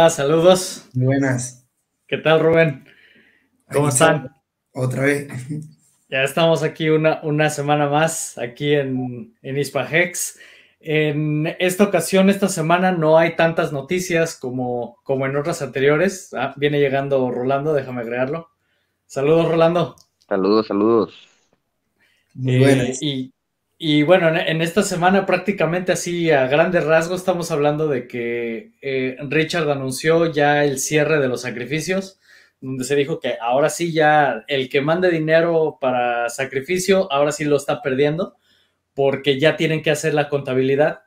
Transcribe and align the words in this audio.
Hola, 0.00 0.08
saludos. 0.08 0.88
Buenas. 0.94 1.68
¿Qué 2.06 2.16
tal, 2.16 2.40
Rubén? 2.40 2.86
¿Cómo 3.70 3.90
están? 3.90 4.34
Otra 4.72 5.02
vez. 5.02 5.28
Ya 6.08 6.22
estamos 6.22 6.62
aquí 6.62 6.88
una, 6.88 7.20
una 7.22 7.50
semana 7.50 7.86
más, 7.86 8.38
aquí 8.38 8.72
en, 8.72 9.36
en 9.42 9.58
Hispahex. 9.58 10.38
En 10.80 11.54
esta 11.58 11.84
ocasión, 11.84 12.30
esta 12.30 12.48
semana, 12.48 12.92
no 12.92 13.18
hay 13.18 13.36
tantas 13.36 13.74
noticias 13.74 14.36
como, 14.36 14.96
como 15.02 15.26
en 15.26 15.36
otras 15.36 15.60
anteriores. 15.60 16.32
Ah, 16.32 16.54
viene 16.56 16.80
llegando 16.80 17.30
Rolando, 17.30 17.74
déjame 17.74 18.00
agregarlo. 18.00 18.48
Saludos, 19.04 19.48
Rolando. 19.48 19.96
Saludos, 20.26 20.66
saludos. 20.66 21.28
Muy 22.32 22.64
eh, 22.64 22.94
y, 23.02 23.34
y, 23.82 24.02
bueno, 24.02 24.28
en, 24.28 24.60
esta 24.60 24.82
semana 24.82 25.24
prácticamente 25.24 25.92
así 25.92 26.30
a 26.30 26.46
grandes 26.48 26.84
rasgos 26.84 27.20
estamos 27.20 27.50
hablando 27.50 27.88
de 27.88 28.06
que 28.06 28.72
eh, 28.82 29.16
Richard 29.22 29.70
anunció 29.70 30.30
ya 30.30 30.64
el 30.66 30.78
cierre 30.78 31.18
de 31.18 31.28
los 31.28 31.40
sacrificios, 31.40 32.20
donde 32.60 32.84
se 32.84 32.94
dijo 32.94 33.20
que 33.20 33.38
ahora 33.40 33.70
sí 33.70 33.90
ya 33.90 34.44
el 34.48 34.68
que 34.68 34.82
mande 34.82 35.10
dinero 35.10 35.78
para 35.80 36.28
sacrificio, 36.28 37.10
ahora 37.10 37.32
sí 37.32 37.46
lo 37.46 37.56
está 37.56 37.80
perdiendo 37.80 38.36
porque 38.92 39.40
ya 39.40 39.56
tienen 39.56 39.80
que 39.80 39.90
hacer 39.90 40.12
la 40.12 40.28
contabilidad. 40.28 41.04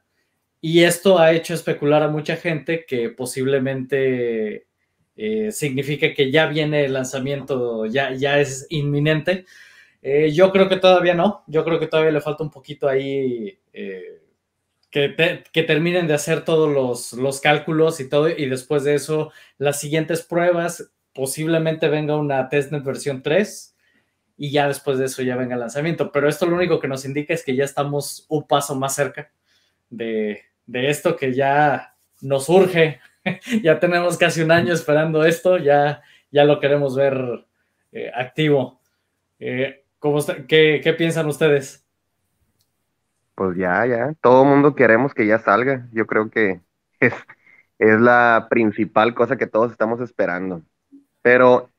Y 0.59 0.83
esto 0.83 1.19
ha 1.19 1.31
hecho 1.31 1.53
especular 1.53 2.01
a 2.01 2.07
mucha 2.07 2.37
gente 2.37 2.85
que 2.87 3.09
posiblemente 3.09 4.65
eh, 5.15 5.51
signifique 5.51 6.15
que 6.15 6.31
ya 6.31 6.47
viene 6.47 6.85
el 6.85 6.93
lanzamiento, 6.93 7.85
ya, 7.85 8.13
ya 8.13 8.39
es 8.39 8.65
inminente. 8.69 9.45
Eh, 10.05 10.33
yo 10.33 10.51
creo 10.51 10.67
que 10.67 10.75
todavía 10.75 11.13
no, 11.13 11.43
yo 11.47 11.63
creo 11.63 11.79
que 11.79 11.87
todavía 11.87 12.11
le 12.11 12.19
falta 12.19 12.43
un 12.43 12.51
poquito 12.51 12.89
ahí 12.89 13.57
eh, 13.71 14.21
que, 14.91 15.43
que, 15.51 15.63
terminen 15.63 16.07
de 16.07 16.13
hacer 16.13 16.43
todos 16.43 16.69
los, 16.69 17.13
los, 17.13 17.39
cálculos 17.39 18.01
y 18.01 18.09
todo, 18.09 18.27
y 18.27 18.47
después 18.47 18.83
de 18.83 18.95
eso, 18.95 19.31
las 19.57 19.79
siguientes 19.79 20.21
pruebas, 20.21 20.91
posiblemente 21.13 21.87
venga 21.87 22.17
una 22.17 22.49
testnet 22.49 22.83
versión 22.83 23.23
3, 23.23 23.73
y 24.37 24.51
ya 24.51 24.67
después 24.67 24.97
de 24.97 25.05
eso 25.05 25.21
ya 25.21 25.37
venga 25.37 25.53
el 25.53 25.61
lanzamiento. 25.61 26.11
Pero 26.11 26.27
esto 26.27 26.45
lo 26.45 26.57
único 26.57 26.79
que 26.79 26.89
nos 26.89 27.05
indica 27.05 27.33
es 27.33 27.45
que 27.45 27.55
ya 27.55 27.63
estamos 27.63 28.25
un 28.27 28.45
paso 28.45 28.75
más 28.75 28.95
cerca 28.95 29.31
de, 29.89 30.41
esto 30.67 31.15
que 31.15 31.33
ya 31.33 31.95
nos 32.21 32.49
urge. 32.49 32.99
ya 33.63 33.79
tenemos 33.79 34.17
casi 34.17 34.41
un 34.41 34.51
año 34.51 34.73
esperando 34.73 35.23
esto, 35.23 35.57
ya, 35.57 36.01
ya 36.29 36.43
lo 36.43 36.59
queremos 36.59 36.95
ver 36.95 37.45
eh, 37.91 38.11
activo. 38.13 38.81
Eh, 39.39 39.82
qué, 40.47 40.81
qué, 40.83 40.93
piensan 40.93 41.27
ustedes? 41.27 41.85
Pues 43.35 43.57
ya, 43.57 43.85
ya, 43.85 44.13
todo 44.21 44.43
el 44.43 44.49
mundo 44.49 44.75
queremos 44.75 45.13
que 45.13 45.25
ya 45.25 45.39
salga. 45.39 45.87
Yo 45.91 46.05
creo 46.05 46.29
que 46.29 46.61
es, 46.99 47.13
es 47.79 47.99
la 47.99 48.47
principal 48.49 49.13
cosa 49.15 49.37
que 49.37 49.47
todos 49.47 49.71
estamos 49.71 50.01
esperando. 50.01 50.61
Pero 51.21 51.69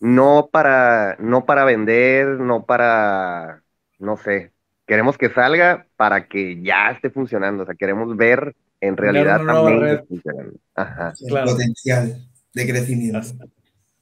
no 0.00 0.48
para, 0.50 1.16
no 1.18 1.44
para 1.44 1.64
vender, 1.64 2.26
no 2.26 2.64
para, 2.64 3.62
no 3.98 4.16
sé, 4.16 4.52
queremos 4.86 5.18
que 5.18 5.30
salga 5.30 5.86
para 5.96 6.28
que 6.28 6.62
ya 6.62 6.90
esté 6.90 7.10
funcionando, 7.10 7.62
o 7.62 7.66
sea, 7.66 7.74
queremos 7.74 8.16
ver 8.16 8.54
en 8.80 8.96
realidad 8.96 9.44
también 9.44 10.04
funcionando. 10.06 10.58
El 10.76 11.44
potencial 11.44 12.26
de 12.52 12.66
crecimiento. 12.66 13.20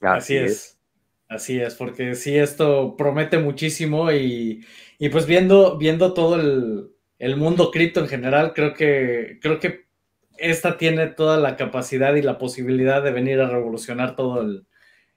Así, 0.00 0.36
es. 0.36 0.73
Así 1.34 1.60
es, 1.60 1.74
porque 1.74 2.14
sí, 2.14 2.36
esto 2.36 2.96
promete 2.96 3.38
muchísimo 3.38 4.12
y, 4.12 4.64
y 5.00 5.08
pues 5.08 5.26
viendo, 5.26 5.76
viendo 5.76 6.14
todo 6.14 6.36
el, 6.40 6.92
el 7.18 7.36
mundo 7.36 7.72
cripto 7.72 7.98
en 7.98 8.06
general, 8.06 8.52
creo 8.54 8.72
que, 8.72 9.40
creo 9.42 9.58
que 9.58 9.86
esta 10.38 10.78
tiene 10.78 11.08
toda 11.08 11.36
la 11.38 11.56
capacidad 11.56 12.14
y 12.14 12.22
la 12.22 12.38
posibilidad 12.38 13.02
de 13.02 13.10
venir 13.10 13.40
a 13.40 13.50
revolucionar 13.50 14.14
todo 14.14 14.42
el, 14.42 14.64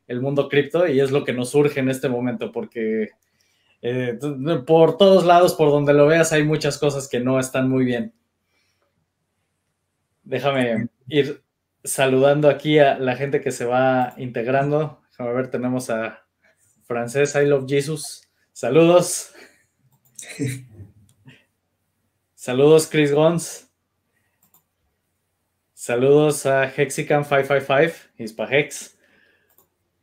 el 0.08 0.22
mundo 0.22 0.50
cripto 0.50 0.88
y 0.88 1.00
es 1.00 1.12
lo 1.12 1.24
que 1.24 1.34
nos 1.34 1.52
surge 1.52 1.82
en 1.82 1.90
este 1.90 2.10
momento 2.10 2.52
porque 2.52 3.10
eh, 3.84 4.18
por 4.66 4.98
todos 4.98 5.24
lados, 5.24 5.54
por 5.54 5.70
donde 5.70 5.94
lo 5.94 6.08
veas, 6.08 6.34
hay 6.34 6.44
muchas 6.44 6.80
cosas 6.80 7.08
que 7.08 7.20
no 7.20 7.40
están 7.40 7.70
muy 7.70 7.86
bien. 7.86 8.12
Déjame 10.24 10.88
ir 11.08 11.44
saludando 11.84 12.50
aquí 12.50 12.80
a 12.80 12.98
la 12.98 13.16
gente 13.16 13.40
que 13.40 13.52
se 13.52 13.66
va 13.66 14.16
integrando. 14.18 15.00
Déjame 15.18 15.34
ver, 15.34 15.50
tenemos 15.50 15.90
a 15.90 16.24
Francés, 16.84 17.34
I 17.34 17.48
Love 17.48 17.66
Jesus. 17.68 18.22
Saludos. 18.54 19.34
Saludos, 22.36 22.88
Chris 22.88 23.12
Gons. 23.12 23.68
Saludos 25.74 26.46
a 26.46 26.66
Hexican 26.66 27.24
555, 27.24 28.14
Hispa 28.20 28.46
Hex. 28.46 28.96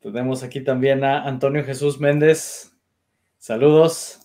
Tenemos 0.01 0.43
aquí 0.43 0.61
también 0.61 1.05
a 1.05 1.23
Antonio 1.29 1.65
Jesús 1.65 2.01
Méndez. 2.01 2.75
Saludos. 3.39 4.19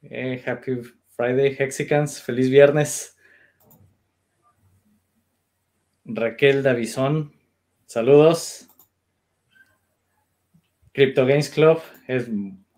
Eh, 0.00 0.42
happy 0.46 0.80
Friday, 1.10 1.54
Hexicans. 1.58 2.22
Feliz 2.22 2.48
viernes. 2.48 3.14
Raquel 6.06 6.62
Davison. 6.62 7.34
Saludos. 7.84 8.69
Crypto 10.92 11.26
Games 11.26 11.48
Club. 11.48 11.80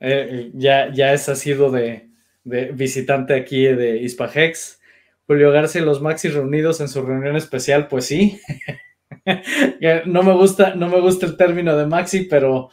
Eh, 0.01 0.51
ya, 0.55 0.93
ya 0.93 1.13
es 1.13 1.23
sido 1.39 1.71
de, 1.71 2.09
de, 2.45 2.73
visitante 2.73 3.35
aquí 3.35 3.65
de 3.65 3.99
Hispahex. 3.99 4.81
Julio 5.27 5.51
García 5.51 5.83
y 5.83 5.85
los 5.85 6.03
Maxis 6.03 6.35
reunidos 6.35 6.81
en 6.81 6.89
su 6.89 7.03
reunión 7.03 7.37
especial. 7.37 7.89
Pues 7.89 8.07
sí. 8.07 8.41
no 10.07 10.23
me 10.23 10.33
gusta, 10.33 10.75
no 10.75 10.89
me 10.89 11.01
gusta 11.01 11.27
el 11.27 11.37
término 11.37 11.77
de 11.77 11.87
Maxi, 11.87 12.25
pero, 12.25 12.71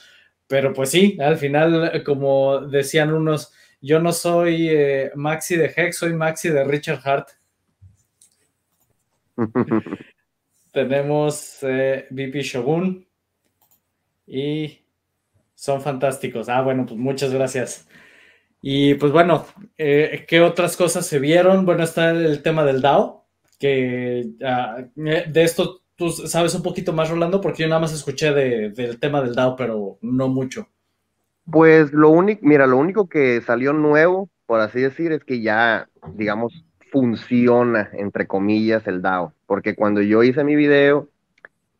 pero 0.47 0.73
pues 0.73 0.89
sí, 0.89 1.17
al 1.19 1.37
final, 1.37 2.03
como 2.03 2.61
decían 2.61 3.13
unos, 3.13 3.53
yo 3.81 3.99
no 3.99 4.11
soy 4.11 4.69
eh, 4.69 5.11
Maxi 5.15 5.55
de 5.55 5.71
Hex, 5.75 5.97
soy 5.97 6.13
Maxi 6.13 6.49
de 6.49 6.63
Richard 6.63 7.01
Hart. 7.03 7.29
Tenemos 10.73 11.59
eh, 11.61 12.07
Shogun 12.11 13.07
y 14.27 14.78
son 15.59 15.81
fantásticos. 15.81 16.47
Ah, 16.47 16.61
bueno, 16.61 16.85
pues 16.85 16.97
muchas 16.97 17.33
gracias. 17.33 17.85
Y 18.61 18.93
pues 18.95 19.11
bueno, 19.11 19.45
eh, 19.77 20.25
¿qué 20.27 20.39
otras 20.39 20.77
cosas 20.77 21.05
se 21.05 21.19
vieron? 21.19 21.65
Bueno, 21.65 21.83
está 21.83 22.11
el 22.11 22.41
tema 22.41 22.63
del 22.63 22.81
DAO, 22.81 23.25
que 23.59 24.29
ah, 24.43 24.85
de 24.95 25.43
esto 25.43 25.81
tú 25.97 26.11
sabes 26.11 26.55
un 26.55 26.63
poquito 26.63 26.93
más, 26.93 27.09
Rolando, 27.09 27.41
porque 27.41 27.63
yo 27.63 27.69
nada 27.69 27.81
más 27.81 27.93
escuché 27.93 28.31
del 28.31 28.99
tema 28.99 29.21
del 29.21 29.35
DAO, 29.35 29.57
pero 29.57 29.97
no 30.01 30.29
mucho. 30.29 30.69
Pues 31.51 31.91
lo 31.91 32.09
único, 32.09 32.39
mira, 32.45 32.65
lo 32.65 32.77
único 32.77 33.09
que 33.09 33.41
salió 33.41 33.73
nuevo, 33.73 34.29
por 34.45 34.61
así 34.61 34.79
decir, 34.79 35.11
es 35.11 35.25
que 35.25 35.41
ya, 35.41 35.89
digamos, 36.13 36.63
funciona, 36.89 37.89
entre 37.93 38.27
comillas, 38.27 38.87
el 38.87 39.01
DAO. 39.01 39.33
Porque 39.45 39.75
cuando 39.75 40.01
yo 40.01 40.23
hice 40.23 40.45
mi 40.45 40.55
video, 40.55 41.09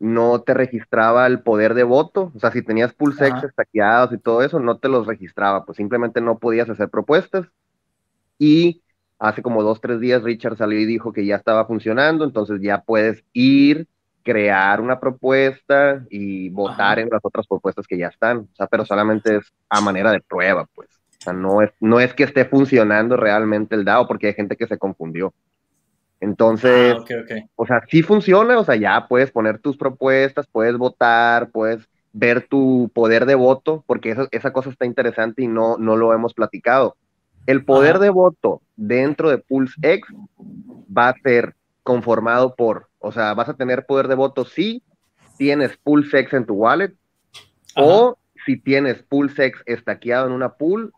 no 0.00 0.40
te 0.40 0.54
registraba 0.54 1.26
el 1.26 1.42
poder 1.42 1.74
de 1.74 1.84
voto. 1.84 2.32
O 2.34 2.40
sea, 2.40 2.50
si 2.50 2.62
tenías 2.62 2.92
pulsex 2.92 3.44
estaqueados 3.44 4.12
y 4.12 4.18
todo 4.18 4.42
eso, 4.42 4.58
no 4.58 4.78
te 4.78 4.88
los 4.88 5.06
registraba. 5.06 5.64
Pues 5.64 5.76
simplemente 5.76 6.20
no 6.20 6.38
podías 6.38 6.68
hacer 6.68 6.88
propuestas. 6.88 7.46
Y 8.38 8.82
hace 9.18 9.42
como 9.42 9.62
dos, 9.62 9.80
tres 9.80 10.00
días 10.00 10.22
Richard 10.22 10.56
salió 10.56 10.80
y 10.80 10.86
dijo 10.86 11.12
que 11.12 11.24
ya 11.24 11.36
estaba 11.36 11.66
funcionando. 11.66 12.24
Entonces 12.24 12.60
ya 12.60 12.80
puedes 12.82 13.22
ir 13.32 13.86
crear 14.22 14.80
una 14.80 15.00
propuesta 15.00 16.04
y 16.10 16.48
votar 16.50 16.98
en 16.98 17.08
las 17.10 17.24
otras 17.24 17.46
propuestas 17.46 17.86
que 17.86 17.98
ya 17.98 18.08
están, 18.08 18.38
o 18.38 18.56
sea, 18.56 18.66
pero 18.66 18.84
solamente 18.84 19.36
es 19.36 19.52
a 19.68 19.80
manera 19.80 20.12
de 20.12 20.20
prueba, 20.20 20.66
pues. 20.74 20.88
O 21.20 21.22
sea, 21.22 21.32
no 21.32 21.60
es, 21.62 21.70
no 21.80 22.00
es 22.00 22.14
que 22.14 22.24
esté 22.24 22.46
funcionando 22.46 23.16
realmente 23.16 23.74
el 23.74 23.84
DAO, 23.84 24.06
porque 24.06 24.28
hay 24.28 24.34
gente 24.34 24.56
que 24.56 24.66
se 24.66 24.78
confundió. 24.78 25.34
Entonces, 26.20 26.96
ah, 26.98 27.34
o 27.56 27.66
sea, 27.66 27.82
sí 27.88 28.02
funciona, 28.02 28.58
o 28.58 28.64
sea, 28.64 28.76
ya 28.76 29.06
puedes 29.08 29.30
poner 29.30 29.58
tus 29.58 29.76
propuestas, 29.76 30.46
puedes 30.46 30.76
votar, 30.76 31.50
puedes 31.50 31.88
ver 32.12 32.46
tu 32.46 32.90
poder 32.94 33.24
de 33.24 33.34
voto, 33.34 33.82
porque 33.86 34.10
esa, 34.10 34.28
esa 34.30 34.52
cosa 34.52 34.70
está 34.70 34.84
interesante 34.84 35.42
y 35.42 35.48
no, 35.48 35.78
no 35.78 35.96
lo 35.96 36.12
hemos 36.12 36.34
platicado. 36.34 36.96
El 37.46 37.64
poder 37.64 37.98
de 37.98 38.10
voto 38.10 38.60
dentro 38.76 39.30
de 39.30 39.38
Pulse 39.38 39.74
X 39.80 40.14
va 40.96 41.08
a 41.08 41.14
ser 41.22 41.54
conformado 41.82 42.54
por 42.54 42.90
o 43.00 43.10
sea, 43.12 43.34
vas 43.34 43.48
a 43.48 43.54
tener 43.54 43.86
poder 43.86 44.08
de 44.08 44.14
voto 44.14 44.44
si 44.44 44.82
tienes 45.38 45.76
PulseX 45.78 46.34
en 46.34 46.44
tu 46.44 46.54
wallet 46.54 46.94
o 47.74 48.18
si 48.44 48.58
tienes 48.58 49.02
PulseX 49.02 49.62
estaqueado 49.64 50.26
en 50.26 50.32
una 50.32 50.52
pool 50.52 50.92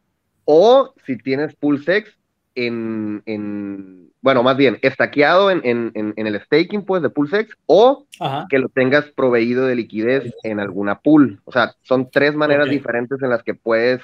o 0.45 0.93
si 1.07 1.17
tienes 1.17 1.55
PulseX 1.55 2.19
en, 2.54 3.22
en 3.26 4.12
bueno, 4.22 4.43
más 4.43 4.56
bien, 4.56 4.78
estaqueado 4.82 5.50
en, 5.50 5.60
en, 5.64 5.93
en, 5.94 6.26
el 6.26 6.40
staking, 6.40 6.84
pues, 6.84 7.02
de 7.02 7.10
PulseX, 7.10 7.56
o 7.66 8.06
que 8.49 8.60
lo 8.60 8.69
tengas 8.69 9.06
proveído 9.10 9.66
de 9.66 9.75
liquidez 9.75 10.32
en 10.44 10.60
alguna 10.60 11.00
pool. 11.00 11.40
O 11.44 11.50
sea, 11.50 11.75
son 11.82 12.08
tres 12.08 12.34
maneras 12.34 12.70
diferentes 12.70 13.20
en 13.20 13.31
las 13.31 13.43
que 13.43 13.54
puedes, 13.54 14.00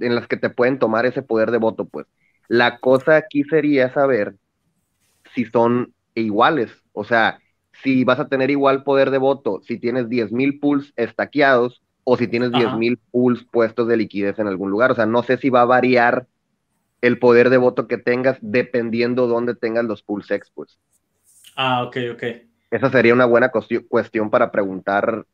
en 0.00 0.16
las 0.16 0.26
que 0.26 0.36
te 0.36 0.50
pueden 0.50 0.80
tomar 0.80 1.06
ese 1.06 1.22
poder 1.22 1.52
de 1.52 1.58
voto, 1.58 1.84
pues. 1.84 2.06
La 2.48 2.78
cosa 2.78 3.16
aquí 3.16 3.44
sería 3.44 3.92
saber 3.92 4.34
si 5.34 5.44
son 5.44 5.94
iguales. 6.14 6.70
O 6.92 7.04
sea, 7.04 7.38
si 7.82 8.02
vas 8.02 8.18
a 8.18 8.28
tener 8.28 8.50
igual 8.50 8.82
poder 8.82 9.12
de 9.12 9.18
voto 9.18 9.60
si 9.62 9.78
tienes 9.78 10.08
10.000 10.08 10.58
pools 10.58 10.92
estaqueados 10.96 11.80
o 12.02 12.16
si 12.16 12.26
tienes 12.26 12.50
10.000 12.50 12.98
pools 13.12 13.44
puestos 13.44 13.86
de 13.86 13.96
liquidez 13.96 14.38
en 14.40 14.48
algún 14.48 14.70
lugar. 14.70 14.90
O 14.90 14.94
sea, 14.94 15.06
no 15.06 15.22
sé 15.22 15.36
si 15.36 15.48
va 15.48 15.62
a 15.62 15.66
variar 15.66 16.26
el 17.00 17.18
poder 17.18 17.50
de 17.50 17.56
voto 17.56 17.86
que 17.86 17.98
tengas 17.98 18.38
dependiendo 18.40 19.26
dónde 19.26 19.54
tengas 19.54 19.84
los 19.84 20.02
pools 20.02 20.30
ex, 20.30 20.50
pues. 20.54 20.78
Ah, 21.56 21.84
ok, 21.84 21.96
ok. 22.12 22.22
Esa 22.70 22.90
sería 22.90 23.14
una 23.14 23.26
buena 23.26 23.50
cuestión 23.50 24.30
para 24.30 24.50
preguntar, 24.52 25.26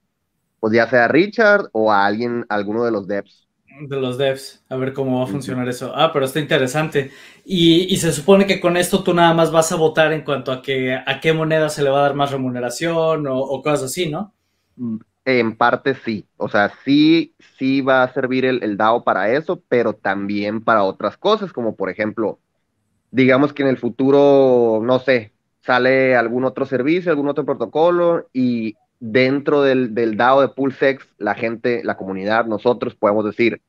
pues 0.61 0.73
ya 0.73 0.89
sea 0.89 1.05
a 1.05 1.09
Richard 1.09 1.69
o 1.73 1.93
a 1.93 2.07
alguien, 2.07 2.47
alguno 2.49 2.85
de 2.85 2.91
los 2.91 3.07
devs 3.07 3.47
de 3.81 4.01
los 4.01 4.17
devs, 4.17 4.65
a 4.69 4.77
ver 4.77 4.93
cómo 4.93 5.19
va 5.19 5.25
a 5.25 5.29
funcionar 5.29 5.69
eso. 5.69 5.93
Ah, 5.95 6.13
pero 6.13 6.25
está 6.25 6.41
interesante. 6.41 7.11
Y, 7.45 7.95
se 7.97 8.13
supone 8.13 8.47
que 8.47 8.61
con 8.61 8.77
esto 8.77 9.03
tú 9.03 9.13
nada 9.15 9.35
más 9.35 9.51
vas 9.51 9.71
a 9.73 9.77
votar 9.77 10.13
en 10.13 10.23
cuanto 10.23 10.53
a 10.53 10.63
que 10.63 10.95
a 10.95 11.21
qué 11.21 11.33
moneda 11.33 11.69
se 11.69 11.83
le 11.83 11.91
va 11.91 11.99
a 12.01 12.03
dar 12.03 12.15
más 12.15 12.31
remuneración 12.31 13.27
o, 13.29 13.63
cosas 13.63 13.85
así, 13.85 14.09
¿no? 14.09 14.35
En 15.27 15.57
parte 15.57 15.95
sí. 15.97 16.25
O 16.37 16.49
sea, 16.49 16.73
sí, 16.85 17.35
sí 17.59 17.81
va 17.81 18.05
a 18.05 18.13
servir 18.15 18.45
el, 18.45 18.63
el, 18.63 18.77
DAO 18.77 19.03
para 19.03 19.33
eso, 19.33 19.61
pero 19.69 19.93
también 19.93 20.63
para 20.63 20.85
otras 20.85 21.17
cosas, 21.17 21.53
como 21.53 21.75
por 21.75 21.91
ejemplo, 21.91 22.39
digamos 23.11 23.53
que 23.53 23.65
en 23.65 23.69
el 23.69 23.77
futuro, 23.77 24.81
no 24.85 25.01
sé, 25.01 25.33
sale 25.63 26.15
algún 26.15 26.45
otro 26.45 26.65
servicio, 26.65 27.11
algún 27.11 27.29
otro 27.29 27.45
protocolo 27.45 28.29
y 28.33 28.77
dentro 29.01 29.63
del, 29.63 29.95
del 29.95 30.17
DAO 30.17 30.43
de 30.43 30.49
Pulsex, 30.49 31.05
la 31.19 31.35
gente, 31.35 31.83
la 31.83 31.97
comunidad, 31.97 32.47
nosotros 32.47 32.95
podemos 32.95 33.25
decir, 33.25 33.61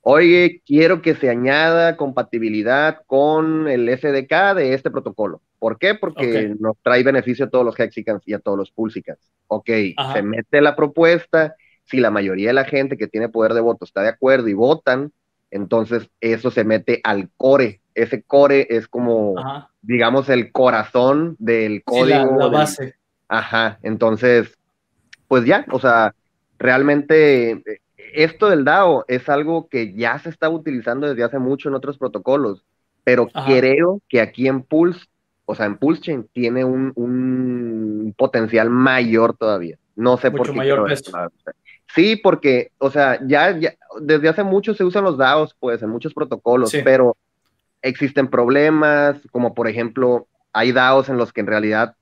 oye, 0.00 0.60
quiero 0.66 1.02
que 1.02 1.14
se 1.14 1.30
añada 1.30 1.96
compatibilidad 1.96 3.02
con 3.06 3.68
el 3.68 3.88
SDK 3.88 4.56
de 4.56 4.74
este 4.74 4.90
protocolo. 4.90 5.40
¿Por 5.66 5.80
qué? 5.80 5.96
Porque 5.96 6.54
nos 6.60 6.76
trae 6.80 7.02
beneficio 7.02 7.46
a 7.46 7.50
todos 7.50 7.64
los 7.64 7.76
Hexicans 7.76 8.22
y 8.24 8.34
a 8.34 8.38
todos 8.38 8.56
los 8.56 8.70
Pulsicans. 8.70 9.18
Ok, 9.48 9.68
se 10.12 10.22
mete 10.22 10.60
la 10.60 10.76
propuesta, 10.76 11.56
si 11.82 11.98
la 11.98 12.12
mayoría 12.12 12.50
de 12.50 12.54
la 12.54 12.64
gente 12.64 12.96
que 12.96 13.08
tiene 13.08 13.28
poder 13.28 13.52
de 13.52 13.60
voto 13.60 13.84
está 13.84 14.02
de 14.02 14.08
acuerdo 14.10 14.46
y 14.46 14.54
votan, 14.54 15.10
entonces 15.50 16.08
eso 16.20 16.52
se 16.52 16.62
mete 16.62 17.00
al 17.02 17.30
core. 17.36 17.80
Ese 17.96 18.22
core 18.22 18.68
es 18.70 18.86
como, 18.86 19.34
digamos, 19.82 20.28
el 20.28 20.52
corazón 20.52 21.34
del 21.40 21.82
código. 21.82 22.36
la, 22.38 22.46
base. 22.46 22.94
Ajá, 23.26 23.80
entonces 23.82 24.56
pues 25.26 25.44
ya, 25.46 25.66
o 25.72 25.80
sea, 25.80 26.14
realmente 26.60 27.50
eh, 27.50 27.80
esto 28.14 28.48
del 28.48 28.64
DAO 28.64 29.04
es 29.08 29.28
algo 29.28 29.68
que 29.68 29.94
ya 29.94 30.16
se 30.20 30.28
está 30.28 30.48
utilizando 30.48 31.08
desde 31.08 31.24
hace 31.24 31.40
mucho 31.40 31.68
en 31.68 31.74
otros 31.74 31.98
protocolos, 31.98 32.64
pero 33.04 33.28
creo 33.46 34.00
que 34.08 34.20
aquí 34.20 34.48
en 34.48 34.62
Pulse, 34.62 35.06
o 35.46 35.54
sea, 35.54 35.66
en 35.66 35.78
Pulse 35.78 36.02
Chain 36.02 36.28
tiene 36.32 36.64
un, 36.64 38.14
potencial 38.16 38.68
mayor 38.68 39.36
todavía. 39.36 39.78
No 39.94 40.16
sé 40.18 40.30
por 40.30 40.46
qué. 40.46 40.52
mayor 40.52 40.86
peso. 40.86 41.12
Sí, 41.94 42.16
porque, 42.16 42.72
o 42.78 42.90
sea, 42.90 43.18
ya, 43.26 43.56
ya, 43.58 43.74
desde 44.00 44.28
hace 44.28 44.42
mucho 44.42 44.74
se 44.74 44.84
usan 44.84 45.04
los 45.04 45.16
DAOs, 45.16 45.56
pues, 45.58 45.82
en 45.82 45.88
muchos 45.88 46.12
protocolos, 46.12 46.72
pero 46.84 47.16
existen 47.80 48.28
problemas, 48.28 49.16
como 49.30 49.54
por 49.54 49.68
ejemplo, 49.68 50.26
hay 50.52 50.72
DAOs 50.72 51.08
en 51.08 51.16
los 51.16 51.32
que 51.32 51.40
en 51.40 51.46
realidad 51.46 51.94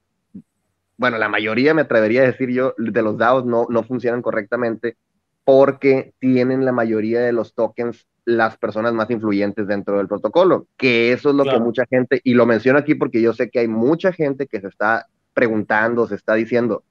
bueno, 0.97 1.19
la 1.19 1.29
mayoría 1.29 1.75
me 1.75 1.83
atrevería 1.83 2.23
a 2.23 2.27
decir 2.27 2.51
yo, 2.51 2.75
de 2.79 3.03
los 3.03 3.19
DAOs 3.19 3.45
no, 3.45 3.67
no 3.69 3.83
funcionan 3.83 4.23
correctamente 4.23 4.97
porque 5.45 6.15
tienen 6.19 6.65
la 6.65 6.73
mayoría 6.73 7.21
de 7.21 7.33
los 7.33 7.55
tokens 7.55 8.07
las 8.25 8.57
personas 8.57 8.95
más 8.95 9.11
influyentes 9.11 9.67
dentro 9.67 9.99
del 9.99 10.09
protocolo, 10.09 10.67
que 10.77 11.13
eso 11.13 11.31
es 11.31 11.37
lo 11.37 11.45
que 11.45 11.59
mucha 11.59 11.85
gente, 11.87 12.21
y 12.25 12.35
lo 12.35 12.47
menciono 12.47 12.79
aquí 12.79 12.95
porque 12.95 13.21
yo 13.21 13.33
sé 13.33 13.51
que 13.51 13.61
hay 13.61 13.69
mucha 13.69 14.13
gente 14.13 14.47
que 14.47 14.61
se 14.61 14.69
está 14.69 15.07
preguntando, 15.35 16.07
se 16.07 16.15
está 16.15 16.35
diciendo, 16.35 16.85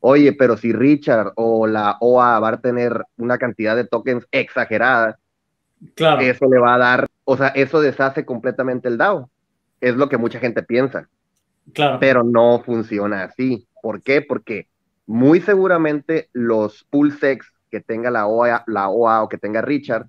oye, 0.00 0.32
pero 0.32 0.56
si 0.56 0.72
Richard 0.72 1.32
o 1.36 1.66
la 1.66 1.96
OA 2.00 2.38
va 2.40 2.48
a 2.50 2.60
tener 2.60 3.04
una 3.16 3.38
cantidad 3.38 3.74
de 3.74 3.84
tokens 3.84 4.26
exagerada, 4.30 5.18
claro. 5.94 6.20
eso 6.20 6.46
le 6.48 6.58
va 6.58 6.74
a 6.74 6.78
dar, 6.78 7.06
o 7.24 7.36
sea, 7.36 7.48
eso 7.48 7.80
deshace 7.80 8.24
completamente 8.24 8.88
el 8.88 8.98
DAO. 8.98 9.30
Es 9.80 9.94
lo 9.96 10.08
que 10.08 10.18
mucha 10.18 10.40
gente 10.40 10.62
piensa. 10.62 11.08
Pero 12.00 12.24
no 12.24 12.62
funciona 12.64 13.24
así. 13.24 13.68
¿Por 13.82 14.02
qué? 14.02 14.22
Porque 14.22 14.68
muy 15.06 15.40
seguramente 15.40 16.28
los 16.32 16.84
pulsex 16.84 17.52
que 17.70 17.80
tenga 17.80 18.10
la 18.10 18.26
OA, 18.26 18.64
la 18.66 18.88
OA 18.88 19.22
o 19.22 19.28
que 19.28 19.38
tenga 19.38 19.60
Richard, 19.60 20.08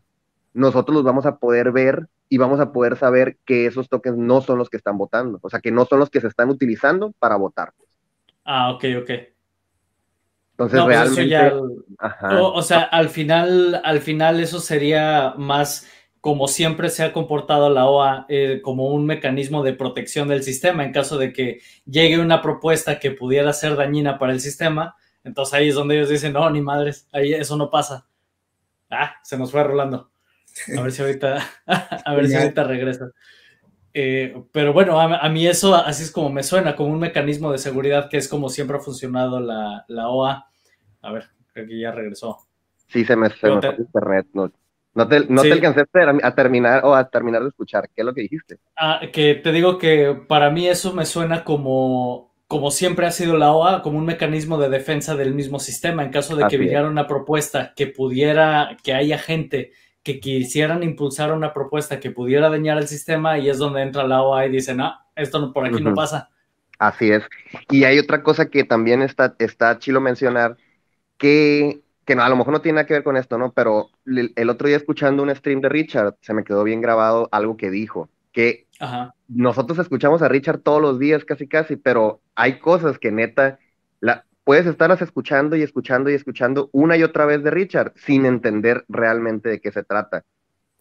nosotros 0.53 0.95
los 0.95 1.03
vamos 1.03 1.25
a 1.25 1.37
poder 1.37 1.71
ver 1.71 2.07
y 2.27 2.37
vamos 2.37 2.59
a 2.59 2.71
poder 2.71 2.97
saber 2.97 3.37
que 3.45 3.65
esos 3.65 3.89
tokens 3.89 4.17
no 4.17 4.41
son 4.41 4.57
los 4.57 4.69
que 4.69 4.77
están 4.77 4.97
votando, 4.97 5.39
o 5.41 5.49
sea, 5.49 5.59
que 5.59 5.71
no 5.71 5.85
son 5.85 5.99
los 5.99 6.09
que 6.09 6.21
se 6.21 6.27
están 6.27 6.49
utilizando 6.49 7.13
para 7.19 7.35
votar. 7.35 7.73
Ah, 8.45 8.71
ok, 8.71 8.85
ok. 9.01 9.09
Entonces, 10.51 10.81
pues 10.81 10.85
realmente. 10.85 11.51
o, 12.37 12.61
sea, 12.61 12.81
al 12.81 13.09
final, 13.09 13.81
al 13.83 14.01
final 14.01 14.39
eso 14.39 14.59
sería 14.59 15.33
más 15.37 15.87
como 16.21 16.47
siempre 16.49 16.89
se 16.89 17.03
ha 17.03 17.13
comportado 17.13 17.69
la 17.69 17.85
OA 17.85 18.25
eh, 18.27 18.59
como 18.61 18.87
un 18.87 19.05
mecanismo 19.05 19.63
de 19.63 19.73
protección 19.73 20.27
del 20.27 20.43
sistema 20.43 20.83
en 20.83 20.91
caso 20.91 21.17
de 21.17 21.31
que 21.31 21.61
llegue 21.85 22.19
una 22.19 22.41
propuesta 22.41 22.99
que 22.99 23.11
pudiera 23.11 23.53
ser 23.53 23.77
dañina 23.77 24.19
para 24.19 24.33
el 24.33 24.41
sistema. 24.41 24.95
Entonces 25.23 25.53
ahí 25.53 25.69
es 25.69 25.75
donde 25.75 25.95
ellos 25.95 26.09
dicen, 26.09 26.33
no, 26.33 26.49
ni 26.49 26.61
madres, 26.61 27.07
ahí 27.13 27.33
eso 27.33 27.55
no 27.55 27.69
pasa. 27.69 28.05
Ah, 28.89 29.15
se 29.23 29.37
nos 29.37 29.51
fue 29.51 29.63
rolando. 29.63 30.11
A 30.77 30.81
ver 30.81 30.91
si 30.91 31.01
ahorita, 31.01 31.37
a 31.67 32.13
ver 32.15 32.27
si 32.27 32.35
ahorita 32.35 32.63
regresa. 32.63 33.11
Eh, 33.93 34.35
pero 34.51 34.71
bueno, 34.71 34.99
a, 34.99 35.29
mí 35.29 35.47
eso 35.47 35.75
así 35.75 36.03
es 36.03 36.11
como 36.11 36.29
me 36.29 36.43
suena, 36.43 36.75
como 36.75 36.93
un 36.93 36.99
mecanismo 36.99 37.51
de 37.51 37.57
seguridad 37.57 38.09
que 38.09 38.17
es 38.17 38.27
como 38.27 38.49
siempre 38.49 38.77
ha 38.77 38.81
funcionado 38.81 39.39
la, 39.39 39.85
la 39.87 40.09
OA. 40.09 40.47
A 41.01 41.11
ver, 41.11 41.25
creo 41.53 41.67
que 41.67 41.79
ya 41.79 41.91
regresó. 41.91 42.37
Sí, 42.87 43.05
se 43.05 43.15
me, 43.15 43.29
se 43.29 43.49
me 43.49 43.61
fue 43.61 43.75
internet, 43.77 44.27
no, 44.33 44.51
no 44.93 45.07
te, 45.07 45.25
no 45.27 45.41
alcancé 45.41 45.83
a 46.23 46.35
terminar 46.35 46.83
o 46.83 46.95
a 46.95 47.09
terminar 47.09 47.41
de 47.41 47.49
escuchar. 47.49 47.89
¿Qué 47.95 48.01
es 48.01 48.05
lo 48.05 48.13
que 48.13 48.21
dijiste? 48.21 48.57
Ah, 48.75 49.01
que 49.11 49.35
te 49.35 49.51
digo 49.51 49.77
que 49.77 50.19
para 50.27 50.49
mí 50.49 50.67
eso 50.67 50.93
me 50.93 51.05
suena 51.05 51.43
como, 51.43 52.33
como 52.47 52.71
siempre 52.71 53.05
ha 53.05 53.11
sido 53.11 53.37
la 53.37 53.53
OA, 53.53 53.81
como 53.81 53.97
un 53.97 54.05
mecanismo 54.05 54.57
de 54.57 54.69
defensa 54.69 55.15
del 55.15 55.33
mismo 55.33 55.59
sistema. 55.59 56.03
En 56.03 56.11
caso 56.11 56.35
de 56.35 56.47
que 56.47 56.57
viniera 56.57 56.87
una 56.87 57.07
propuesta 57.07 57.73
que 57.75 57.87
pudiera, 57.87 58.75
que 58.83 58.93
haya 58.93 59.17
gente 59.17 59.71
que 60.03 60.19
quisieran 60.19 60.83
impulsar 60.83 61.33
una 61.33 61.53
propuesta 61.53 61.99
que 61.99 62.11
pudiera 62.11 62.49
dañar 62.49 62.77
el 62.77 62.87
sistema, 62.87 63.37
y 63.37 63.49
es 63.49 63.57
donde 63.57 63.81
entra 63.81 64.07
la 64.07 64.21
OA 64.21 64.47
y 64.47 64.51
dice, 64.51 64.73
no, 64.73 64.93
esto 65.15 65.51
por 65.53 65.65
aquí 65.65 65.81
no 65.81 65.93
pasa. 65.93 66.29
Así 66.77 67.11
es. 67.11 67.23
Y 67.69 67.83
hay 67.83 67.99
otra 67.99 68.23
cosa 68.23 68.49
que 68.49 68.63
también 68.63 69.01
está, 69.01 69.35
está 69.39 69.77
chilo 69.79 69.99
mencionar, 69.99 70.55
que 71.17 71.81
que 72.09 72.15
no, 72.15 72.23
a 72.23 72.29
lo 72.29 72.37
mejor 72.37 72.53
no 72.53 72.61
tiene 72.61 72.77
nada 72.77 72.87
que 72.87 72.95
ver 72.95 73.03
con 73.03 73.17
esto, 73.17 73.37
¿no? 73.37 73.53
Pero 73.53 73.91
el, 74.07 74.49
otro 74.49 74.67
día 74.67 74.77
escuchando 74.77 75.21
un 75.21 75.29
stream 75.35 75.61
de 75.61 75.69
Richard, 75.69 76.15
se 76.21 76.33
me 76.33 76.43
quedó 76.43 76.63
bien 76.63 76.81
grabado 76.81 77.29
algo 77.31 77.55
que 77.55 77.69
dijo, 77.69 78.09
que 78.31 78.65
nosotros 79.27 79.77
escuchamos 79.77 80.23
a 80.23 80.27
Richard 80.27 80.61
todos 80.61 80.81
los 80.81 80.97
días 80.97 81.23
casi 81.23 81.47
casi, 81.47 81.75
pero 81.75 82.19
hay 82.33 82.57
cosas 82.57 82.97
que 82.97 83.11
neta, 83.11 83.59
la, 83.99 84.25
puedes 84.49 84.65
estarlas 84.65 84.99
escuchando 85.03 85.55
y 85.55 85.61
escuchando 85.61 86.09
y 86.09 86.15
escuchando 86.15 86.69
una 86.71 86.97
y 86.97 87.03
otra 87.03 87.27
vez 87.27 87.43
de 87.43 87.51
Richard 87.51 87.93
sin 87.95 88.25
entender 88.25 88.83
realmente 88.89 89.47
de 89.47 89.61
qué 89.61 89.71
se 89.71 89.83
trata. 89.83 90.23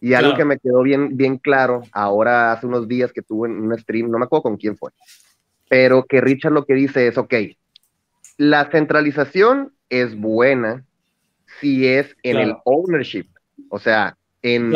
Y 0.01 0.15
algo 0.15 0.33
que 0.33 0.43
me 0.43 0.57
quedó 0.57 0.81
bien, 0.81 1.15
bien 1.17 1.37
claro 1.37 1.83
ahora 1.91 2.51
hace 2.51 2.65
unos 2.65 2.87
días 2.87 3.13
que 3.13 3.21
tuve 3.21 3.47
en 3.47 3.61
un 3.61 3.77
stream, 3.77 4.09
no 4.09 4.17
me 4.17 4.25
acuerdo 4.25 4.41
con 4.41 4.57
quién 4.57 4.75
fue, 4.75 4.89
pero 5.69 6.03
que 6.03 6.19
Richard 6.19 6.51
lo 6.51 6.65
que 6.65 6.73
dice 6.73 7.05
es, 7.05 7.19
ok, 7.19 7.31
la 8.37 8.71
centralización 8.71 9.71
es 9.87 10.19
buena 10.19 10.83
si 11.59 11.85
es 11.85 12.17
en 12.23 12.37
el 12.37 12.55
ownership, 12.65 13.27
o 13.69 13.77
sea, 13.77 14.17
en, 14.41 14.73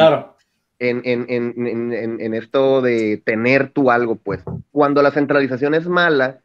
en, 0.77 1.01
en, 1.03 1.93
en, 2.21 2.33
esto 2.35 2.83
de 2.83 3.23
tener 3.25 3.71
tú 3.71 3.89
algo, 3.89 4.17
pues. 4.17 4.43
Cuando 4.71 5.01
la 5.01 5.09
centralización 5.09 5.73
es 5.73 5.87
mala, 5.87 6.42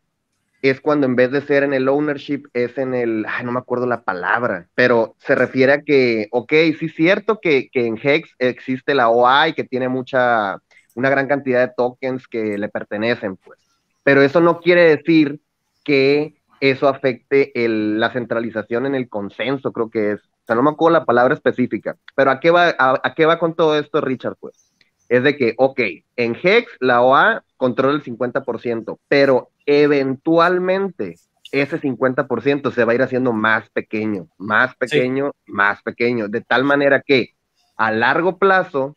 es 0.63 0.81
cuando 0.81 1.07
en 1.07 1.17
vez 1.17 1.31
de 1.31 1.41
ser 1.41 1.63
en 1.63 1.73
el 1.73 1.89
ownership, 1.89 2.45
es 2.53 2.79
en 2.79 2.95
el, 2.95 3.25
ay, 3.29 3.45
no 3.45 3.53
me 3.53 3.61
acuerdo 3.61 3.87
la 3.87 4.03
palabra, 4.03 4.69
pero 4.75 5.15
se 5.19 5.35
refiere 5.35 5.73
a 5.73 5.83
que, 5.83 6.29
ok, 6.31 6.53
sí 6.79 6.87
es 6.87 6.95
cierto 6.95 7.41
que, 7.41 7.69
que 7.71 7.87
en 7.87 7.99
Hex 8.03 8.35
existe 8.39 8.95
la 8.95 9.09
y 9.49 9.53
que 9.53 9.65
tiene 9.65 9.89
mucha, 9.89 10.59
una 10.95 11.11
gran 11.11 11.29
cantidad 11.29 11.61
de 11.61 11.75
tokens 11.77 12.27
que 12.27 12.59
le 12.59 12.69
pertenecen, 12.69 13.37
pues. 13.37 13.59
Pero 14.03 14.23
eso 14.23 14.41
no 14.41 14.61
quiere 14.61 14.97
decir 14.97 15.41
que 15.85 16.35
eso 16.61 16.89
afecte 16.89 17.53
la 17.55 18.11
centralización 18.11 18.87
en 18.87 18.95
el 18.95 19.09
consenso, 19.09 19.73
creo 19.73 19.91
que 19.91 20.13
es. 20.13 20.21
O 20.21 20.47
sea, 20.49 20.57
no 20.57 20.63
me 20.63 20.71
acuerdo 20.71 20.99
la 20.99 21.05
palabra 21.05 21.35
específica, 21.35 21.97
pero 22.17 22.31
¿a 22.31 22.41
qué 22.41 22.51
va, 22.51 22.75
a, 22.79 23.15
qué 23.15 23.27
va 23.27 23.39
con 23.39 23.55
todo 23.55 23.79
esto, 23.79 24.01
Richard? 24.01 24.37
Pues 24.41 24.68
es 25.09 25.23
de 25.23 25.37
que, 25.37 25.55
ok, 25.57 25.81
en 26.17 26.37
Hex 26.41 26.71
la 26.81 27.03
OA 27.03 27.45
controla 27.57 27.95
el 27.95 28.03
50%, 28.03 28.99
pero 29.09 29.51
eventualmente 29.67 31.17
ese 31.51 31.81
50% 31.81 32.73
se 32.73 32.85
va 32.85 32.93
a 32.93 32.95
ir 32.95 33.03
haciendo 33.03 33.33
más 33.33 33.69
pequeño, 33.71 34.29
más 34.37 34.77
pequeño, 34.77 35.33
más 35.47 35.83
pequeño, 35.83 36.29
de 36.29 36.43
tal 36.43 36.65
manera 36.65 37.03
que 37.05 37.35
a 37.77 37.91
largo 37.91 38.39
plazo 38.39 38.97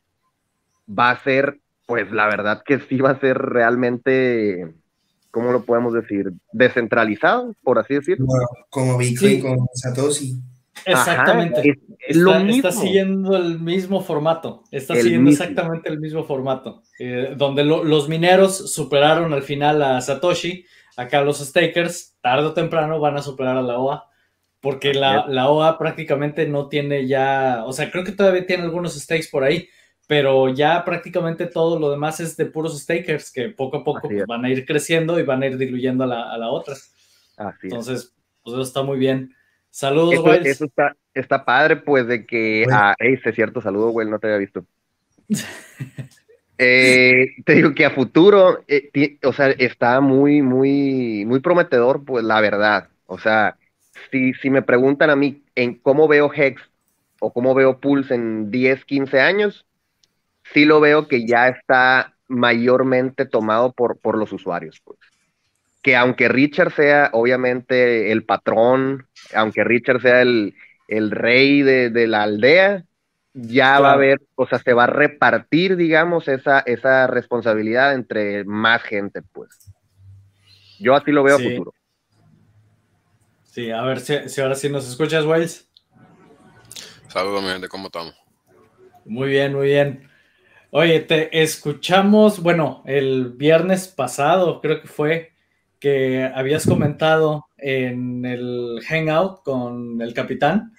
va 0.87 1.11
a 1.11 1.23
ser, 1.23 1.59
pues 1.85 2.11
la 2.11 2.27
verdad 2.27 2.63
que 2.65 2.79
sí 2.79 2.97
va 2.97 3.11
a 3.11 3.19
ser 3.19 3.37
realmente 3.37 4.73
¿cómo 5.31 5.51
lo 5.51 5.63
podemos 5.63 5.93
decir? 5.93 6.33
Descentralizado, 6.51 7.55
por 7.63 7.79
así 7.79 7.95
decirlo. 7.95 8.27
como 8.69 8.97
Bitcoin 8.97 9.41
con 9.41 9.67
Satoshi. 9.73 10.39
Exactamente. 10.85 11.79
está, 12.07 12.71
siguiendo 12.71 13.35
el 13.35 13.59
mismo 13.59 14.01
formato. 14.01 14.63
Está 14.71 14.95
siguiendo 14.95 15.29
exactamente 15.29 15.89
el 15.89 15.99
mismo 15.99 16.23
formato. 16.23 16.83
Eh, 16.99 17.33
donde 17.37 17.63
los 17.63 18.09
mineros 18.09 18.73
superaron 18.73 19.33
al 19.33 19.43
final 19.43 19.81
a 19.81 20.01
Satoshi. 20.01 20.65
Acá 20.97 21.21
los 21.21 21.39
stakers, 21.39 22.17
tarde 22.21 22.47
o 22.47 22.53
temprano, 22.53 22.99
van 22.99 23.17
a 23.17 23.21
superar 23.21 23.57
a 23.57 23.61
la 23.61 23.77
OA. 23.77 24.09
Porque 24.59 24.93
la, 24.93 25.25
la, 25.27 25.49
OA 25.49 25.77
prácticamente 25.77 26.47
no 26.47 26.67
tiene 26.67 27.07
ya. 27.07 27.63
O 27.65 27.73
sea, 27.73 27.89
creo 27.89 28.03
que 28.03 28.11
todavía 28.11 28.45
tiene 28.45 28.63
algunos 28.63 28.99
stakes 28.99 29.27
por 29.31 29.43
ahí. 29.43 29.67
Pero 30.07 30.49
ya 30.49 30.83
prácticamente 30.83 31.45
todo 31.45 31.79
lo 31.79 31.89
demás 31.89 32.19
es 32.19 32.35
de 32.35 32.45
puros 32.45 32.77
stakers 32.77 33.31
que 33.31 33.49
poco 33.49 33.77
a 33.77 33.83
poco 33.83 34.09
pues, 34.09 34.25
van 34.27 34.43
a 34.43 34.49
ir 34.49 34.65
creciendo 34.65 35.17
y 35.19 35.23
van 35.23 35.41
a 35.41 35.47
ir 35.47 35.57
diluyendo 35.57 36.03
a 36.03 36.07
la, 36.07 36.31
a 36.31 36.37
la 36.37 36.49
otra. 36.49 36.75
Entonces, 37.63 38.13
pues 38.43 38.53
eso 38.53 38.61
está 38.61 38.83
muy 38.83 38.99
bien. 38.99 39.33
Saludos, 39.71 40.13
Eso, 40.13 40.33
eso 40.33 40.65
está, 40.65 40.95
está 41.13 41.45
padre, 41.45 41.77
pues, 41.77 42.05
de 42.05 42.25
que. 42.25 42.65
Ah, 42.69 42.93
es 42.99 43.21
cierto, 43.33 43.61
saludo, 43.61 43.89
güey, 43.89 44.07
no 44.07 44.19
te 44.19 44.27
había 44.27 44.39
visto. 44.39 44.65
Eh, 46.63 47.37
te 47.43 47.55
digo 47.55 47.73
que 47.73 47.85
a 47.85 47.89
futuro, 47.89 48.63
eh, 48.67 49.17
o 49.23 49.33
sea, 49.33 49.49
está 49.49 49.99
muy, 49.99 50.43
muy, 50.43 51.25
muy 51.25 51.39
prometedor, 51.39 52.05
pues, 52.05 52.23
la 52.23 52.39
verdad. 52.39 52.87
O 53.07 53.17
sea, 53.17 53.57
si, 54.11 54.35
si 54.35 54.51
me 54.51 54.61
preguntan 54.61 55.09
a 55.09 55.15
mí 55.15 55.41
en 55.55 55.73
cómo 55.73 56.07
veo 56.07 56.31
Hex 56.31 56.61
o 57.19 57.33
cómo 57.33 57.55
veo 57.55 57.79
Pulse 57.79 58.13
en 58.13 58.51
10, 58.51 58.85
15 58.85 59.19
años, 59.19 59.65
sí 60.53 60.65
lo 60.65 60.79
veo 60.79 61.07
que 61.07 61.25
ya 61.25 61.47
está 61.47 62.13
mayormente 62.27 63.25
tomado 63.25 63.73
por, 63.73 63.97
por 63.97 64.15
los 64.15 64.31
usuarios, 64.31 64.79
pues 64.85 64.99
que 65.81 65.95
aunque 65.95 66.27
Richard 66.27 66.73
sea 66.73 67.09
obviamente 67.13 68.11
el 68.11 68.23
patrón, 68.23 69.07
aunque 69.33 69.63
Richard 69.63 70.01
sea 70.01 70.21
el, 70.21 70.53
rey 70.87 71.61
de, 71.61 72.07
la 72.07 72.23
aldea, 72.23 72.85
ya 73.33 73.79
va 73.79 73.91
a 73.91 73.93
haber, 73.93 74.21
o 74.35 74.45
sea, 74.45 74.59
se 74.59 74.73
va 74.73 74.83
a 74.83 74.87
repartir, 74.87 75.77
digamos, 75.77 76.27
esa, 76.27 76.59
esa 76.59 77.07
responsabilidad 77.07 77.93
entre 77.93 78.43
más 78.43 78.81
gente, 78.83 79.21
pues. 79.21 79.71
Yo 80.79 80.95
así 80.95 81.11
lo 81.11 81.23
veo 81.23 81.35
a 81.35 81.39
futuro. 81.39 81.73
Sí, 83.43 83.69
a 83.69 83.81
ver 83.81 83.99
si, 83.99 84.41
ahora 84.41 84.55
sí 84.55 84.69
nos 84.69 84.87
escuchas, 84.87 85.25
Wales. 85.25 85.69
Saludos, 87.07 87.43
mi 87.43 87.49
gente, 87.49 87.67
¿cómo 87.67 87.87
estamos? 87.87 88.15
Muy 89.05 89.29
bien, 89.29 89.53
muy 89.53 89.67
bien. 89.67 90.09
Oye, 90.69 91.01
te 91.01 91.41
escuchamos, 91.41 92.41
bueno, 92.41 92.81
el 92.85 93.33
viernes 93.33 93.89
pasado, 93.89 94.61
creo 94.61 94.81
que 94.81 94.87
fue, 94.87 95.33
que 95.81 96.31
habías 96.33 96.65
comentado 96.65 97.47
en 97.57 98.23
el 98.23 98.79
Hangout 98.87 99.41
con 99.43 99.99
el 99.99 100.13
capitán, 100.13 100.73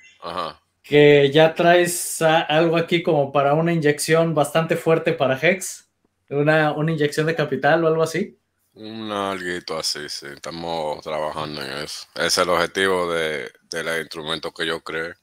que 0.82 1.30
ya 1.30 1.54
traes 1.54 2.22
algo 2.22 2.76
aquí 2.76 3.02
como 3.02 3.32
para 3.32 3.54
una 3.54 3.72
inyección 3.72 4.32
bastante 4.32 4.76
fuerte 4.76 5.12
para 5.12 5.36
Hex, 5.36 5.90
una, 6.30 6.72
una 6.72 6.92
inyección 6.92 7.26
de 7.26 7.34
capital 7.34 7.84
o 7.84 7.88
algo 7.88 8.02
así. 8.04 8.38
Un 8.74 9.10
algo 9.10 9.76
así, 9.78 10.08
sí, 10.08 10.26
estamos 10.34 11.02
trabajando 11.02 11.60
en 11.62 11.72
eso. 11.72 12.06
Ese 12.14 12.26
es 12.26 12.38
el 12.38 12.48
objetivo 12.48 13.12
de, 13.12 13.50
de 13.68 14.00
instrumento 14.00 14.52
que 14.52 14.66
yo 14.66 14.82
creé. 14.82 15.14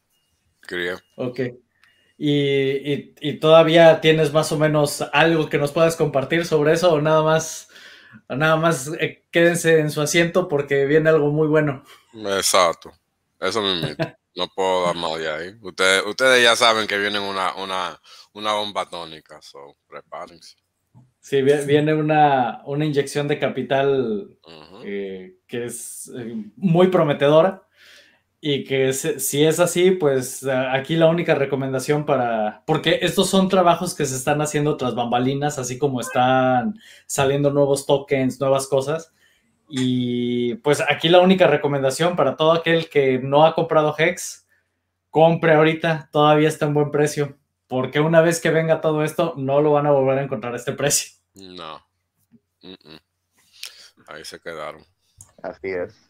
Ok. 1.16 1.40
Y, 2.18 3.14
y, 3.22 3.40
todavía 3.40 4.02
tienes 4.02 4.34
más 4.34 4.52
o 4.52 4.58
menos 4.58 5.02
algo 5.14 5.48
que 5.50 5.58
nos 5.58 5.72
puedas 5.72 5.96
compartir 5.96 6.46
sobre 6.46 6.74
eso 6.74 6.92
o 6.92 7.02
nada 7.02 7.24
más 7.24 7.69
Nada 8.28 8.56
más 8.58 8.92
eh, 9.00 9.26
quédense 9.32 9.80
en 9.80 9.92
su 9.92 10.02
asiento 10.02 10.48
porque 10.48 10.86
viene 10.86 11.10
algo 11.10 11.32
muy 11.32 11.48
bueno. 11.48 11.84
Exacto. 12.14 12.92
Eso 13.40 13.62
me 13.62 13.96
No 14.36 14.48
puedo 14.56 14.86
dar 14.86 14.96
más 14.96 15.20
de 15.20 15.30
ahí. 15.32 15.56
Ustedes, 15.62 16.06
ustedes 16.06 16.44
ya 16.44 16.56
saben 16.56 16.88
que 16.88 16.98
viene 16.98 17.20
una, 17.20 17.56
una, 17.56 18.00
una 18.34 18.54
bomba 18.54 18.86
tónica, 18.86 19.42
so 19.42 19.76
prepárense. 19.88 20.56
Sí, 21.20 21.42
viene 21.42 21.94
una, 21.94 22.62
una 22.66 22.86
inyección 22.86 23.28
de 23.28 23.38
capital 23.38 24.38
eh, 24.84 25.36
que 25.46 25.66
es 25.66 26.10
eh, 26.16 26.36
muy 26.56 26.88
prometedora. 26.88 27.68
Y 28.42 28.64
que 28.64 28.94
si 28.94 29.44
es 29.44 29.60
así, 29.60 29.92
pues 29.92 30.48
aquí 30.48 30.96
la 30.96 31.08
única 31.08 31.36
recomendación 31.36 32.06
para, 32.06 32.64
porque 32.66 33.00
estos 33.02 33.30
son 33.30 33.50
trabajos 33.50 33.94
que 33.94 34.06
se 34.06 34.16
están 34.16 34.42
haciendo 34.42 34.78
tras 34.78 34.96
bambalinas, 34.96 35.60
así 35.60 35.78
como 35.78 36.00
están 36.00 36.80
saliendo 37.06 37.52
nuevos 37.52 37.86
tokens, 37.86 38.40
nuevas 38.40 38.68
cosas. 38.68 39.14
Y 39.68 40.56
pues 40.56 40.82
aquí 40.82 41.10
la 41.10 41.20
única 41.20 41.48
recomendación 41.48 42.16
para 42.16 42.38
todo 42.38 42.54
aquel 42.54 42.90
que 42.90 43.20
no 43.20 43.46
ha 43.46 43.54
comprado 43.56 43.94
Hex, 43.98 44.48
compre 45.10 45.54
ahorita, 45.54 46.10
todavía 46.12 46.48
está 46.48 46.66
en 46.66 46.74
buen 46.74 46.92
precio, 46.92 47.38
porque 47.68 48.00
una 48.00 48.22
vez 48.22 48.40
que 48.40 48.52
venga 48.52 48.80
todo 48.80 49.04
esto, 49.04 49.34
no 49.38 49.62
lo 49.62 49.74
van 49.74 49.86
a 49.86 49.92
volver 49.92 50.18
a 50.18 50.24
encontrar 50.24 50.54
a 50.54 50.58
este 50.58 50.72
precio. 50.72 51.12
No. 51.36 51.86
Ahí 54.08 54.24
se 54.24 54.40
quedaron. 54.40 54.84
Así 55.44 55.68
es. 55.68 56.09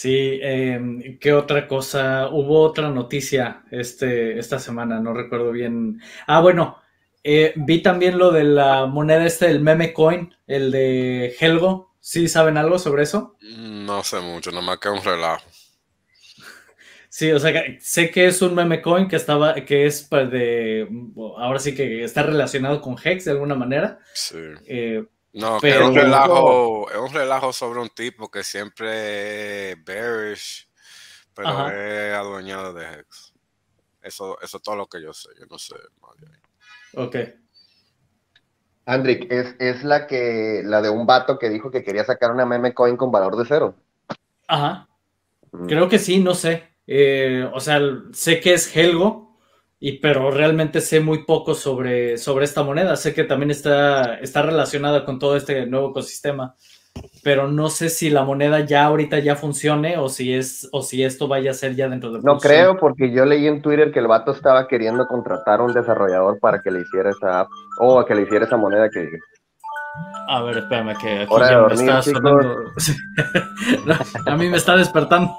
Sí, 0.00 0.40
eh, 0.42 1.18
¿qué 1.20 1.34
otra 1.34 1.68
cosa? 1.68 2.28
Hubo 2.28 2.62
otra 2.62 2.88
noticia 2.88 3.64
este, 3.70 4.38
esta 4.38 4.58
semana, 4.58 4.98
no 4.98 5.12
recuerdo 5.12 5.52
bien. 5.52 6.00
Ah, 6.26 6.40
bueno, 6.40 6.78
eh, 7.22 7.52
vi 7.54 7.82
también 7.82 8.16
lo 8.16 8.32
de 8.32 8.44
la 8.44 8.86
moneda 8.86 9.26
este, 9.26 9.50
el 9.50 9.60
meme 9.60 9.92
coin, 9.92 10.34
el 10.46 10.70
de 10.70 11.36
Helgo. 11.38 11.92
¿Sí 12.00 12.28
saben 12.28 12.56
algo 12.56 12.78
sobre 12.78 13.02
eso? 13.02 13.36
No 13.42 14.02
sé 14.02 14.20
mucho, 14.20 14.50
nomás 14.50 14.78
que 14.78 14.88
un 14.88 15.04
relajo. 15.04 15.44
Sí, 17.10 17.30
o 17.32 17.38
sea, 17.38 17.62
sé 17.80 18.10
que 18.10 18.26
es 18.26 18.40
un 18.40 18.54
meme 18.54 18.80
coin 18.80 19.06
que 19.06 19.16
estaba, 19.16 19.54
que 19.54 19.84
es 19.84 20.06
pues, 20.08 20.30
de, 20.30 20.88
ahora 21.36 21.58
sí 21.58 21.74
que 21.74 22.04
está 22.04 22.22
relacionado 22.22 22.80
con 22.80 22.96
Hex 22.96 23.26
de 23.26 23.32
alguna 23.32 23.56
manera. 23.56 23.98
Sí. 24.14 24.38
Eh, 24.66 25.04
no, 25.32 25.58
es 25.62 25.80
un 25.80 25.94
relajo, 25.94 26.90
es 26.90 26.98
un 26.98 27.12
relajo 27.12 27.52
sobre 27.52 27.80
un 27.80 27.88
tipo 27.88 28.30
que 28.30 28.42
siempre 28.42 29.72
es 29.72 29.84
bearish, 29.84 30.68
pero 31.34 31.68
es 31.68 32.14
adueñado 32.14 32.72
de 32.72 32.84
Hex. 32.84 33.32
Eso, 34.02 34.40
eso 34.40 34.56
es 34.56 34.62
todo 34.62 34.76
lo 34.76 34.86
que 34.86 35.02
yo 35.02 35.12
sé, 35.12 35.28
yo 35.38 35.46
no 35.48 35.58
sé 35.58 35.76
más 36.00 36.16
de 36.18 36.26
ahí. 36.26 36.40
Ok. 36.96 37.16
Andrick, 38.86 39.30
es, 39.30 39.54
es 39.60 39.84
la 39.84 40.06
que, 40.06 40.62
la 40.64 40.82
de 40.82 40.90
un 40.90 41.06
vato 41.06 41.38
que 41.38 41.48
dijo 41.48 41.70
que 41.70 41.84
quería 41.84 42.04
sacar 42.04 42.32
una 42.32 42.46
meme 42.46 42.74
coin 42.74 42.96
con 42.96 43.12
valor 43.12 43.36
de 43.36 43.44
cero. 43.46 43.76
Ajá. 44.48 44.88
Mm. 45.52 45.66
Creo 45.66 45.88
que 45.88 45.98
sí, 45.98 46.18
no 46.18 46.34
sé. 46.34 46.64
Eh, 46.86 47.48
o 47.52 47.60
sea, 47.60 47.80
sé 48.12 48.40
que 48.40 48.54
es 48.54 48.74
Helgo, 48.74 49.29
y 49.82 49.92
pero 49.98 50.30
realmente 50.30 50.82
sé 50.82 51.00
muy 51.00 51.24
poco 51.24 51.54
sobre, 51.54 52.18
sobre 52.18 52.44
esta 52.44 52.62
moneda. 52.62 52.96
Sé 52.96 53.14
que 53.14 53.24
también 53.24 53.50
está, 53.50 54.16
está 54.16 54.42
relacionada 54.42 55.06
con 55.06 55.18
todo 55.18 55.36
este 55.36 55.64
nuevo 55.64 55.90
ecosistema, 55.90 56.54
pero 57.24 57.48
no 57.48 57.70
sé 57.70 57.88
si 57.88 58.10
la 58.10 58.22
moneda 58.22 58.60
ya 58.60 58.84
ahorita 58.84 59.18
ya 59.20 59.36
funcione 59.36 59.96
o 59.96 60.10
si 60.10 60.34
es 60.34 60.68
o 60.72 60.82
si 60.82 61.02
esto 61.02 61.28
vaya 61.28 61.52
a 61.52 61.54
ser 61.54 61.74
ya 61.76 61.88
dentro 61.88 62.12
de 62.12 62.20
No 62.22 62.38
creo 62.38 62.76
porque 62.76 63.10
yo 63.10 63.24
leí 63.24 63.46
en 63.46 63.62
Twitter 63.62 63.90
que 63.90 64.00
el 64.00 64.06
vato 64.06 64.32
estaba 64.32 64.68
queriendo 64.68 65.06
contratar 65.06 65.60
a 65.60 65.62
un 65.62 65.72
desarrollador 65.72 66.38
para 66.40 66.60
que 66.60 66.70
le 66.70 66.82
hiciera 66.82 67.08
esa 67.08 67.40
app 67.40 67.48
o 67.78 68.04
que 68.04 68.14
le 68.14 68.22
hiciera 68.22 68.44
esa 68.44 68.58
moneda 68.58 68.90
que 68.90 69.08
a 70.28 70.42
ver, 70.42 70.58
espérame 70.58 70.96
que 70.98 71.22
aquí 71.22 71.34
ya 71.40 71.62
me 71.62 71.74
está 71.74 72.02
sonando. 72.02 72.56
a 74.26 74.36
mí 74.36 74.48
me 74.48 74.56
está 74.56 74.76
despertando. 74.76 75.36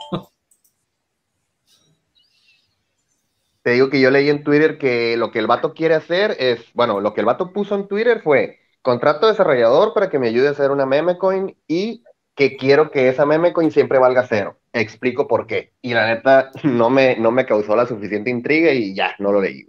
Te 3.64 3.72
digo 3.72 3.90
que 3.90 4.00
yo 4.00 4.10
leí 4.10 4.30
en 4.30 4.44
Twitter 4.44 4.78
que 4.78 5.18
lo 5.18 5.32
que 5.32 5.40
el 5.40 5.48
vato 5.48 5.74
quiere 5.74 5.96
hacer 5.96 6.36
es, 6.40 6.66
bueno, 6.74 7.00
lo 7.00 7.14
que 7.14 7.22
el 7.22 7.26
vato 7.26 7.54
puso 7.54 7.76
en 7.76 7.88
Twitter 7.88 8.22
fue 8.22 8.60
contrato 8.82 9.28
desarrollador 9.28 9.94
para 9.94 10.10
que 10.10 10.18
me 10.20 10.28
ayude 10.28 10.48
a 10.48 10.52
hacer 10.52 10.72
una 10.72 10.86
meme 10.86 11.18
coin 11.18 11.56
y 11.68 12.04
que 12.36 12.58
quiero 12.58 12.90
que 12.90 13.10
esa 13.10 13.26
meme 13.26 13.54
coin 13.54 13.72
siempre 13.72 14.00
valga 14.00 14.26
cero. 14.28 14.58
Explico 14.74 15.28
por 15.28 15.46
qué. 15.46 15.74
Y 15.82 15.94
la 15.94 16.08
neta 16.08 16.50
no 16.64 16.90
me, 16.90 17.18
no 17.18 17.32
me 17.32 17.46
causó 17.46 17.76
la 17.76 17.86
suficiente 17.86 18.30
intriga 18.30 18.72
y 18.72 18.96
ya, 18.96 19.16
no 19.20 19.32
lo 19.32 19.42
leí. 19.42 19.68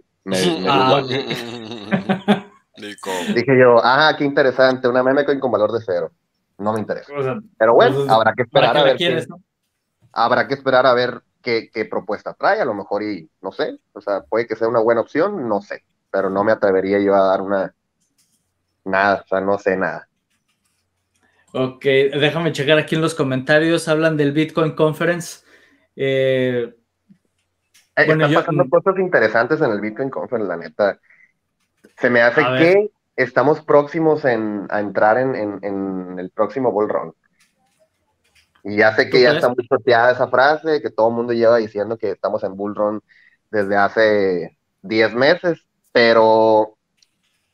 Ah, 0.67 1.01
Dije 2.75 3.59
yo, 3.59 3.79
ah, 3.83 4.15
qué 4.17 4.23
interesante, 4.25 4.87
una 4.87 5.03
meme 5.03 5.25
coin 5.25 5.39
con 5.39 5.51
valor 5.51 5.71
de 5.71 5.81
cero. 5.85 6.11
No 6.57 6.73
me 6.73 6.79
interesa. 6.79 7.13
Pero 7.57 7.73
bueno, 7.75 8.05
habrá 8.09 8.33
que 8.33 8.43
esperar 8.43 8.75
a 8.77 8.83
ver. 8.83 9.27
Habrá 10.11 10.47
que 10.47 10.53
esperar 10.53 10.85
a 10.85 10.93
ver 10.93 11.21
qué, 11.43 11.87
propuesta 11.89 12.33
trae, 12.33 12.61
a 12.61 12.65
lo 12.65 12.73
mejor 12.73 13.03
y 13.03 13.29
no 13.41 13.51
sé, 13.51 13.77
o 13.91 14.01
sea, 14.01 14.21
puede 14.21 14.47
que 14.47 14.55
sea 14.55 14.67
una 14.67 14.79
buena 14.79 15.01
opción, 15.01 15.47
no 15.47 15.61
sé, 15.61 15.83
pero 16.09 16.29
no 16.29 16.43
me 16.43 16.51
atrevería 16.51 16.99
yo 16.99 17.13
a 17.13 17.27
dar 17.27 17.41
una, 17.41 17.75
nada, 18.85 19.21
o 19.23 19.27
sea, 19.27 19.41
no 19.41 19.59
sé 19.59 19.77
nada. 19.77 20.07
Ok, 21.51 21.83
déjame 21.83 22.51
checar 22.51 22.79
aquí 22.79 22.95
en 22.95 23.01
los 23.01 23.13
comentarios, 23.13 23.87
hablan 23.87 24.17
del 24.17 24.31
Bitcoin 24.31 24.71
Conference. 24.71 25.45
Eh, 25.95 26.73
eh 27.95 28.05
Están 28.07 28.33
pasando 28.33 28.69
cosas 28.69 28.97
interesantes 28.97 29.61
en 29.61 29.71
el 29.71 29.81
Bitcoin 29.81 30.09
Conference, 30.09 30.47
la 30.47 30.57
neta. 30.57 30.99
Se 31.99 32.09
me 32.09 32.21
hace 32.21 32.41
que 32.57 32.91
estamos 33.15 33.61
próximos 33.61 34.25
en, 34.25 34.65
a 34.69 34.79
entrar 34.79 35.17
en, 35.19 35.59
en, 35.61 36.17
el 36.17 36.31
próximo 36.31 36.71
Bull 36.71 36.89
Run. 36.89 37.13
Y 38.63 38.77
ya 38.77 38.95
sé 38.95 39.09
que 39.09 39.21
ya 39.21 39.33
está 39.33 39.49
muy 39.49 39.67
choteada 39.67 40.11
esa 40.11 40.27
frase, 40.27 40.81
que 40.81 40.89
todo 40.89 41.09
el 41.09 41.15
mundo 41.15 41.33
lleva 41.33 41.57
diciendo 41.57 41.97
que 41.97 42.11
estamos 42.11 42.43
en 42.43 42.55
Bull 42.55 42.75
Run 42.75 43.03
desde 43.51 43.75
hace 43.75 44.57
10 44.81 45.13
meses, 45.15 45.67
pero 45.91 46.77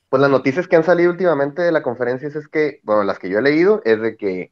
pues 0.10 0.22
las 0.22 0.32
noticias 0.32 0.68
que 0.68 0.76
han 0.76 0.84
salido 0.84 1.12
últimamente 1.12 1.62
de 1.62 1.72
la 1.72 1.84
conferencia 1.84 2.28
es 2.28 2.48
que, 2.48 2.80
bueno, 2.84 3.04
las 3.04 3.20
que 3.20 3.30
yo 3.30 3.40
he 3.40 3.44
leído, 3.44 3.82
es 3.86 4.02
de 4.02 4.18
que 4.18 4.52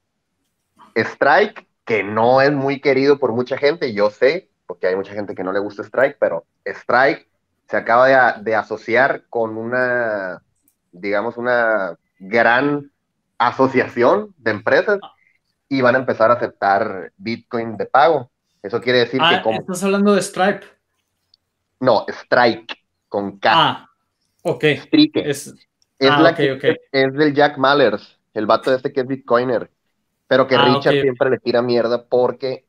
Strike, 0.95 1.67
que 1.85 2.03
no 2.03 2.41
es 2.41 2.51
muy 2.51 2.81
querido 2.81 3.19
por 3.19 3.33
mucha 3.33 3.57
gente, 3.57 3.93
yo 3.93 4.09
sé, 4.09 4.49
porque 4.65 4.87
hay 4.87 4.95
mucha 4.95 5.13
gente 5.13 5.35
que 5.35 5.43
no 5.43 5.51
le 5.51 5.59
gusta 5.59 5.83
Strike, 5.83 6.17
pero 6.19 6.45
Strike 6.65 7.27
se 7.69 7.77
acaba 7.77 8.37
de, 8.39 8.55
asociar 8.55 9.23
con 9.29 9.57
una, 9.57 10.43
digamos, 10.91 11.37
una 11.37 11.97
gran 12.19 12.91
asociación 13.37 14.33
de 14.37 14.51
empresas 14.51 14.99
y 15.69 15.81
van 15.81 15.95
a 15.95 15.99
empezar 15.99 16.31
a 16.31 16.35
aceptar 16.35 17.11
Bitcoin 17.17 17.77
de 17.77 17.85
pago. 17.85 18.29
Eso 18.61 18.81
quiere 18.81 18.99
decir 18.99 19.19
que 19.19 19.35
ah, 19.35 19.41
como... 19.41 19.59
Estás 19.59 19.83
hablando 19.83 20.13
de 20.13 20.21
Stripe. 20.21 20.65
No, 21.79 22.05
Strike, 22.07 22.77
con 23.07 23.37
K. 23.39 23.51
Ah, 23.53 23.89
ok. 24.43 24.63
Es, 24.63 25.53
ah, 26.01 26.21
la 26.21 26.35
que, 26.35 26.77
es 26.91 27.13
del 27.13 27.33
Jack 27.33 27.57
Mallers, 27.57 28.19
el 28.33 28.45
vato 28.45 28.73
este 28.73 28.91
que 28.93 29.01
es 29.01 29.07
Bitcoiner, 29.07 29.69
pero 30.27 30.47
que 30.47 30.55
ah, 30.55 30.65
Richard 30.65 31.01
siempre 31.01 31.29
le 31.29 31.39
tira 31.39 31.61
mierda 31.61 32.05
porque, 32.05 32.65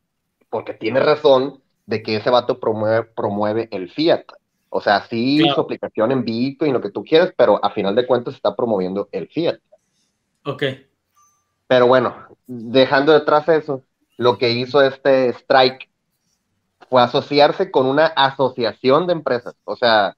porque 0.50 0.75
tiene 0.75 1.00
razón 1.00 1.62
de 1.87 2.02
que 2.02 2.17
ese 2.17 2.31
vato 2.31 2.61
promueve, 2.61 3.05
promueve 3.05 3.69
el 3.73 3.90
fiat. 3.90 4.25
O 4.71 4.81
sea, 4.81 5.07
sí 5.09 5.43
su 5.55 5.61
aplicación 5.61 6.12
en 6.12 6.25
Bitcoin, 6.25 6.75
lo 6.75 6.81
que 6.81 6.90
tú 6.90 7.02
quieras, 7.02 7.33
pero 7.37 7.62
a 7.64 7.71
final 7.71 7.95
de 7.95 8.07
cuentas 8.07 8.35
está 8.35 8.55
promoviendo 8.55 9.08
el 9.13 9.28
fiat. 9.28 9.58
Ok. 10.45 10.63
Pero 11.67 11.87
bueno, 11.87 12.27
dejando 12.49 13.13
detrás 13.13 13.49
eso, 13.49 13.84
lo 14.17 14.39
que 14.39 14.50
hizo 14.50 14.82
este 14.82 15.28
Strike 15.28 15.89
fue 16.91 17.02
asociarse 17.02 17.71
con 17.71 17.87
una 17.87 18.06
asociación 18.06 19.06
de 19.06 19.13
empresas. 19.13 19.54
O 19.65 19.76
sea, 19.76 20.17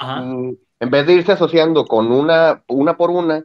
mm, 0.00 0.52
en 0.80 0.90
vez 0.90 1.06
de 1.06 1.14
irse 1.14 1.32
asociando 1.32 1.86
con 1.86 2.12
una, 2.12 2.62
una 2.68 2.96
por 2.96 3.10
una, 3.10 3.44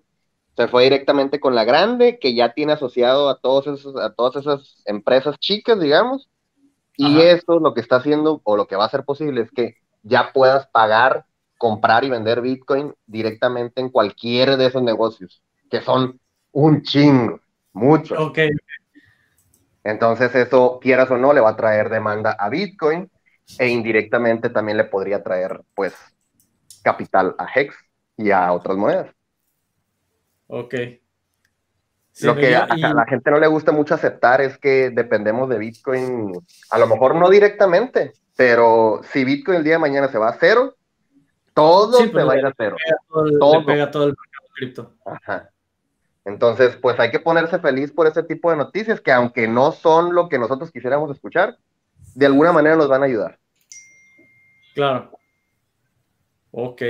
se 0.56 0.68
fue 0.68 0.84
directamente 0.84 1.40
con 1.40 1.56
la 1.56 1.64
grande, 1.64 2.20
que 2.20 2.36
ya 2.36 2.54
tiene 2.54 2.74
asociado 2.74 3.30
a, 3.30 3.40
todos 3.40 3.68
esos, 3.68 3.96
a 3.96 4.14
todas 4.14 4.36
esas 4.36 4.84
empresas 4.86 5.40
chicas, 5.40 5.80
digamos. 5.80 6.30
Y 6.98 7.20
eso 7.22 7.60
lo 7.60 7.74
que 7.74 7.82
está 7.82 7.96
haciendo, 7.96 8.42
o 8.44 8.58
lo 8.58 8.68
que 8.68 8.76
va 8.76 8.86
a 8.86 8.90
ser 8.90 9.06
posible, 9.06 9.42
es 9.42 9.52
que 9.52 9.78
ya 10.04 10.32
puedas 10.34 10.68
pagar, 10.68 11.26
comprar 11.58 12.04
y 12.04 12.10
vender 12.10 12.42
Bitcoin 12.42 12.94
directamente 13.08 13.82
en 13.82 13.90
cualquiera 13.90 14.58
de 14.58 14.68
esos 14.68 14.84
negocios, 14.84 15.42
que 15.72 15.82
son 15.82 16.20
un 16.52 16.84
chingo, 16.84 17.40
mucho. 17.74 18.16
Ok, 18.22 18.40
entonces 19.84 20.34
eso, 20.36 20.80
quieras 20.82 21.10
o 21.12 21.18
no, 21.18 21.34
le 21.34 21.42
va 21.42 21.52
a 21.52 21.56
traer 21.56 21.90
demanda 21.90 22.32
a 22.32 22.50
Bitcoin 22.50 23.10
e 23.58 23.68
indirectamente 23.68 24.50
también 24.50 24.78
le 24.78 24.86
podría 24.86 25.24
traer, 25.24 25.62
pues, 25.74 25.96
capital 26.84 27.36
a 27.38 27.48
Hex 27.54 27.76
y 28.18 28.32
a 28.32 28.52
otras 28.54 28.78
monedas. 28.78 29.10
Ok. 30.48 30.76
lo 32.22 32.36
que 32.36 32.56
a, 32.56 32.68
la 32.68 33.06
gente 33.08 33.32
no 33.32 33.40
le 33.40 33.48
gusta 33.48 33.72
mucho 33.72 33.96
aceptar 33.96 34.42
es 34.42 34.58
que 34.58 34.90
dependemos 34.92 35.50
de 35.50 35.58
Bitcoin, 35.58 36.34
a 36.70 36.78
lo 36.78 36.88
mejor 36.88 37.16
no 37.16 37.30
directamente, 37.30 38.14
pero 38.36 39.02
si 39.12 39.24
Bitcoin 39.24 39.58
el 39.58 39.64
día 39.64 39.74
de 39.74 39.80
mañana 39.80 40.10
se 40.10 40.18
va 40.18 40.30
a 40.30 40.38
cero, 40.40 40.76
todo 41.54 41.98
se 41.98 42.08
va 42.08 42.34
a 42.34 42.38
ir 42.38 42.46
a 42.46 42.54
cero. 42.56 42.76
todo, 43.40 43.66
pega 43.66 43.90
todo 43.90 44.04
el 44.04 44.10
mercado 44.10 44.48
cripto. 44.54 44.94
Ajá. 45.06 45.50
Entonces, 46.26 46.78
pues 46.78 47.00
hay 47.00 47.10
que 47.10 47.20
ponerse 47.20 47.60
feliz 47.60 47.92
por 47.92 48.08
ese 48.08 48.24
tipo 48.24 48.52
de 48.52 48.58
noticias 48.58 49.02
que 49.02 49.12
aunque 49.12 49.48
no 49.48 49.72
son 49.72 50.14
lo 50.14 50.30
que 50.30 50.38
nosotros 50.38 50.72
quisiéramos 50.72 51.10
escuchar, 51.12 51.58
de 52.16 52.26
alguna 52.26 52.52
manera 52.52 52.76
nos 52.76 52.90
van 52.90 53.02
a 53.02 53.06
ayudar. 53.06 53.40
Claro. 54.76 55.12
Ok. 56.52 56.82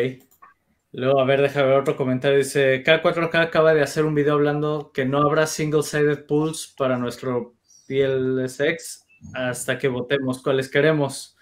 Luego, 0.93 1.21
a 1.21 1.25
ver, 1.25 1.41
déjame 1.41 1.67
ver 1.67 1.79
otro 1.79 1.95
comentario. 1.95 2.37
Dice, 2.37 2.83
K4K 2.83 3.41
acaba 3.41 3.73
de 3.73 3.81
hacer 3.81 4.03
un 4.05 4.13
video 4.13 4.33
hablando 4.33 4.91
que 4.93 5.05
no 5.05 5.21
habrá 5.21 5.47
single-sided 5.47 6.25
pools 6.25 6.73
para 6.77 6.97
nuestro 6.97 7.53
PLSX 7.87 9.07
hasta 9.33 9.77
que 9.77 9.87
votemos 9.87 10.41
cuáles 10.41 10.69
queremos. 10.69 11.37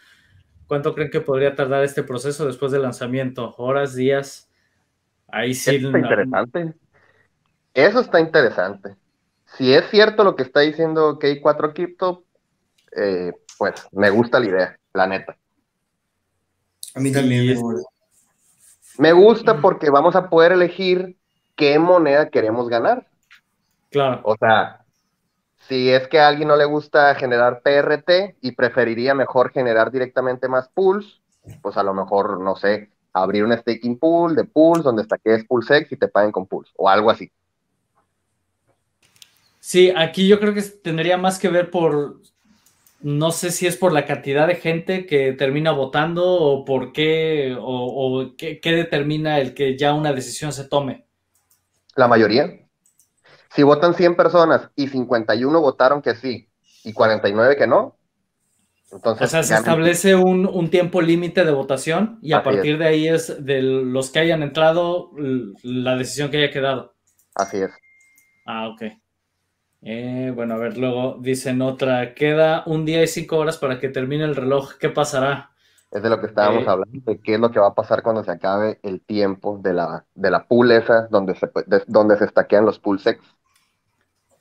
¿Cuánto 0.68 0.94
creen 0.94 1.10
que 1.10 1.22
podría 1.22 1.56
tardar 1.56 1.84
este 1.84 2.04
proceso 2.04 2.46
después 2.46 2.72
del 2.72 2.84
lanzamiento? 2.84 3.56
¿Horas, 3.58 3.96
días? 3.96 4.52
Ahí 5.28 5.56
sí. 5.56 5.78
Es 5.78 5.82
interesante. 5.82 6.76
Eso 7.86 8.02
está 8.02 8.20
interesante. 8.20 8.96
Si 9.58 9.74
es 9.74 9.90
cierto 9.90 10.26
lo 10.26 10.36
que 10.36 10.44
está 10.44 10.60
diciendo 10.60 11.18
K4 11.18 11.74
Crypto, 11.74 12.24
eh, 12.96 13.32
pues 13.58 13.88
me 13.94 14.10
gusta 14.10 14.40
la 14.40 14.46
idea, 14.46 14.80
la 14.94 15.08
neta. 15.08 15.38
A 16.94 17.00
mí 17.00 17.12
también 17.12 17.46
me 18.98 19.14
gusta. 19.14 19.62
porque 19.62 19.90
vamos 19.90 20.18
a 20.18 20.30
poder 20.30 20.52
elegir 20.52 21.16
qué 21.56 21.80
moneda 21.80 22.30
queremos 22.30 22.68
ganar. 22.68 23.08
Claro. 23.90 24.20
O 24.24 24.36
sea, 24.36 24.84
si 25.70 25.90
es 25.90 26.06
que 26.10 26.20
a 26.20 26.28
alguien 26.28 26.50
no 26.50 26.58
le 26.58 26.66
gusta 26.66 27.16
generar 27.16 27.62
PRT 27.62 28.36
y 28.42 28.52
preferiría 28.52 29.14
mejor 29.14 29.52
generar 29.52 29.90
directamente 29.90 30.50
más 30.50 30.68
pools, 30.68 31.22
pues 31.62 31.78
a 31.78 31.84
lo 31.84 31.94
mejor, 31.94 32.42
no 32.42 32.58
sé, 32.58 32.92
abrir 33.14 33.46
un 33.46 33.58
staking 33.58 33.98
pool 33.98 34.36
de 34.36 34.44
pools 34.44 34.84
donde 34.84 35.06
es 35.24 35.46
PulseX 35.46 35.94
y 35.94 35.98
te 35.98 36.10
paguen 36.10 36.34
con 36.34 36.46
pools 36.46 36.72
o 36.76 36.90
algo 36.90 37.10
así. 37.10 37.32
Sí, 39.70 39.94
aquí 39.96 40.28
yo 40.28 40.40
creo 40.40 40.56
que 40.56 40.64
tendría 40.64 41.16
más 41.16 41.38
que 41.38 41.48
ver 41.48 41.70
por, 41.70 42.22
no 43.02 43.30
sé 43.30 43.52
si 43.52 43.68
es 43.68 43.78
por 43.78 43.94
la 43.94 44.08
cantidad 44.08 44.48
de 44.48 44.56
gente 44.56 45.06
que 45.06 45.34
termina 45.34 45.72
votando 45.72 46.26
o 46.26 46.66
por 46.66 46.92
qué, 46.92 47.56
o, 47.56 48.32
qué, 48.36 48.60
determina 48.64 49.40
el 49.40 49.54
que 49.54 49.78
ya 49.78 49.94
una 49.94 50.12
decisión 50.12 50.54
se 50.54 50.64
tome. 50.68 51.06
La 51.96 52.08
mayoría. 52.08 52.50
Si 53.54 53.62
votan 53.62 53.94
100 53.94 54.16
personas 54.16 54.72
y 54.76 54.88
51 54.88 55.62
votaron 55.62 56.02
que 56.02 56.16
sí 56.16 56.50
y 56.84 56.92
49 56.92 57.56
que 57.56 57.68
no, 57.68 57.96
entonces... 58.92 59.28
O 59.28 59.30
sea, 59.30 59.44
se 59.44 59.54
establece 59.54 60.16
un, 60.16 60.72
tiempo 60.72 61.00
límite 61.00 61.46
de 61.46 61.52
votación 61.52 62.18
y 62.24 62.34
a 62.34 62.42
partir 62.42 62.80
de 62.80 62.88
ahí 62.88 63.08
es 63.08 63.46
de 63.46 63.62
los 63.62 64.10
que 64.10 64.18
hayan 64.18 64.42
entrado 64.42 65.12
la 65.62 65.96
decisión 65.96 66.32
que 66.32 66.38
haya 66.38 66.52
quedado. 66.52 66.96
Así 67.36 67.58
es. 67.58 67.70
Ah, 68.48 68.68
ok. 68.70 68.82
Eh, 69.82 70.32
bueno, 70.36 70.56
a 70.56 70.58
ver, 70.58 70.78
luego 70.78 71.18
dicen 71.20 71.62
otra, 71.62 72.14
queda 72.14 72.64
un 72.66 72.86
día 72.86 73.02
y 73.02 73.08
cinco 73.08 73.38
horas 73.38 73.58
para 73.58 73.80
que 73.80 73.90
termine 73.90 74.26
el 74.26 74.36
reloj, 74.36 74.74
¿qué 74.78 74.90
pasará? 74.90 75.52
Es 75.92 76.04
de 76.04 76.10
lo 76.10 76.20
que 76.20 76.28
estábamos 76.28 76.64
eh, 76.64 76.70
hablando, 76.70 77.00
de 77.12 77.20
qué 77.20 77.36
es 77.36 77.40
lo 77.40 77.50
que 77.50 77.60
va 77.60 77.68
a 77.68 77.74
pasar 77.74 78.04
cuando 78.04 78.24
se 78.24 78.32
acabe 78.32 78.80
el 78.84 79.02
tiempo 79.02 79.58
de 79.58 79.74
la, 79.74 80.06
de 80.14 80.30
la 80.30 80.46
pool 80.46 80.72
esa, 80.72 81.08
donde 81.08 81.34
se, 81.36 81.50
donde 81.88 82.18
se 82.18 82.26
estaquean 82.26 82.66
los 82.66 82.78
pool 82.78 83.00
sex. 83.00 83.24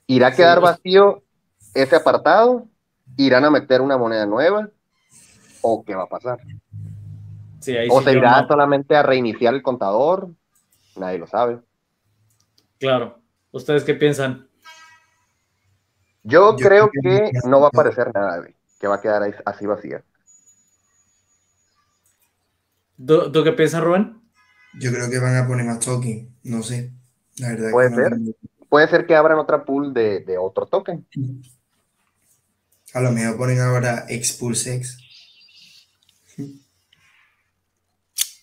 ¿Irá 0.06 0.28
a 0.28 0.34
quedar 0.34 0.60
vacío 0.60 1.22
ese 1.74 1.96
apartado? 1.96 2.66
¿Irán 3.16 3.44
a 3.44 3.50
meter 3.50 3.80
una 3.80 3.96
moneda 3.96 4.26
nueva? 4.26 4.68
¿O 5.62 5.84
qué 5.84 5.94
va 5.94 6.02
a 6.02 6.08
pasar? 6.08 6.38
¿O 7.90 8.02
se 8.02 8.12
irá 8.12 8.46
solamente 8.46 8.96
a 8.96 9.02
reiniciar 9.02 9.54
el 9.54 9.62
contador? 9.62 10.30
Nadie 10.96 11.18
lo 11.18 11.26
sabe. 11.26 11.60
Claro. 12.78 13.20
¿Ustedes 13.50 13.84
qué 13.84 13.94
piensan? 13.94 14.47
Yo, 16.28 16.56
creo, 16.56 16.90
que, 16.90 17.30
no 17.44 17.60
va 17.60 17.66
a 17.66 17.68
aparecer 17.68 18.12
nada, 18.14 18.46
que 18.78 18.86
va 18.86 18.96
a 18.96 19.00
quedar 19.00 19.34
así 19.46 19.64
vacía. 19.64 20.04
¿Tú, 23.06 23.44
qué 23.44 23.52
piensas, 23.52 23.82
Rubén? 23.82 24.20
Yo 24.78 24.92
creo 24.92 25.08
que 25.08 25.18
van 25.18 25.36
a 25.36 25.46
poner 25.46 25.64
más 25.64 25.80
token, 25.80 26.36
no 26.42 26.62
sé. 26.62 26.92
La 27.38 27.48
verdad 27.48 27.70
Puede 27.70 27.94
ser. 27.94 28.12
Puede 28.68 28.88
ser 28.88 29.06
que 29.06 29.16
abran 29.16 29.38
otra 29.38 29.64
pool 29.64 29.94
de, 29.94 30.36
otro 30.38 30.66
token. 30.66 31.06
A 32.92 33.00
lo 33.00 33.10
mejor 33.12 33.38
ponen 33.38 33.60
ahora 33.60 34.04
Expulsex. 34.08 34.98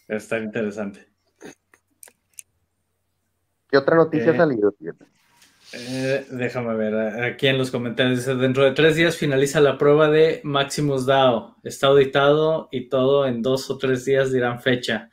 Está 0.08 0.40
interesante. 0.40 1.08
¿Qué 3.70 3.78
otra 3.78 3.96
noticia 3.96 4.32
ha 4.32 4.36
eh, 4.36 4.38
salido? 4.38 4.74
Eh, 5.78 6.26
déjame 6.32 6.74
ver, 6.76 7.22
aquí 7.24 7.48
en 7.48 7.58
los 7.58 7.70
comentarios 7.70 8.20
dice, 8.20 8.36
dentro 8.36 8.64
de 8.64 8.72
tres 8.72 8.96
días 8.96 9.18
finaliza 9.18 9.60
la 9.60 9.78
prueba 9.78 10.10
de 10.10 10.40
Maximus 10.44 11.06
DAO. 11.06 11.58
Está 11.64 11.88
auditado 11.88 12.70
y 12.72 12.88
todo 12.88 13.28
en 13.28 13.42
dos 13.42 13.70
o 13.70 13.78
tres 13.78 14.06
días 14.06 14.32
dirán 14.32 14.62
fecha. 14.62 15.10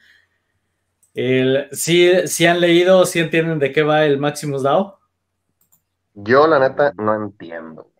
El, 1.14 1.68
¿sí, 1.72 2.46
han 2.46 2.60
leído 2.60 3.00
o 3.00 3.06
sí 3.06 3.18
entienden 3.18 3.58
de 3.58 3.72
qué 3.72 3.82
va 3.82 4.04
el 4.04 4.18
Maximus 4.18 4.62
DAO? 4.62 5.00
Yo 6.14 6.46
la 6.46 6.60
neta 6.60 6.92
no 6.96 7.14
entiendo. 7.16 7.91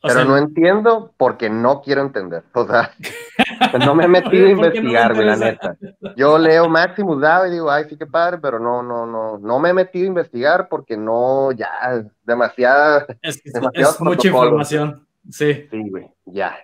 Pero 0.00 0.24
no 0.24 0.36
entiendo 0.36 1.12
porque 1.16 1.50
no 1.50 1.80
quiero 1.82 2.02
entender. 2.02 2.44
O 2.52 2.66
sea, 2.66 2.92
no 3.84 3.94
me 3.94 4.04
he 4.04 4.08
metido 4.08 4.46
a 4.46 4.50
investigar, 4.50 5.16
la 5.16 5.36
neta. 5.36 5.76
Yo 6.16 6.38
leo 6.38 6.68
Maximus 6.68 7.20
DAO 7.20 7.46
y 7.46 7.50
digo, 7.50 7.70
ay, 7.70 7.86
sí 7.88 7.96
que 7.96 8.06
padre, 8.06 8.38
pero 8.38 8.60
no, 8.60 8.82
no, 8.82 9.06
no, 9.06 9.38
no 9.38 9.58
me 9.58 9.70
he 9.70 9.74
metido 9.74 10.04
a 10.04 10.08
investigar 10.08 10.68
porque 10.68 10.96
no, 10.96 11.50
ya, 11.52 12.04
demasiada. 12.22 13.06
Es, 13.22 13.42
es 13.44 14.00
mucha 14.00 14.28
información. 14.28 15.06
Sí. 15.30 15.68
Sí, 15.70 15.90
güey, 15.90 16.10
ya. 16.26 16.56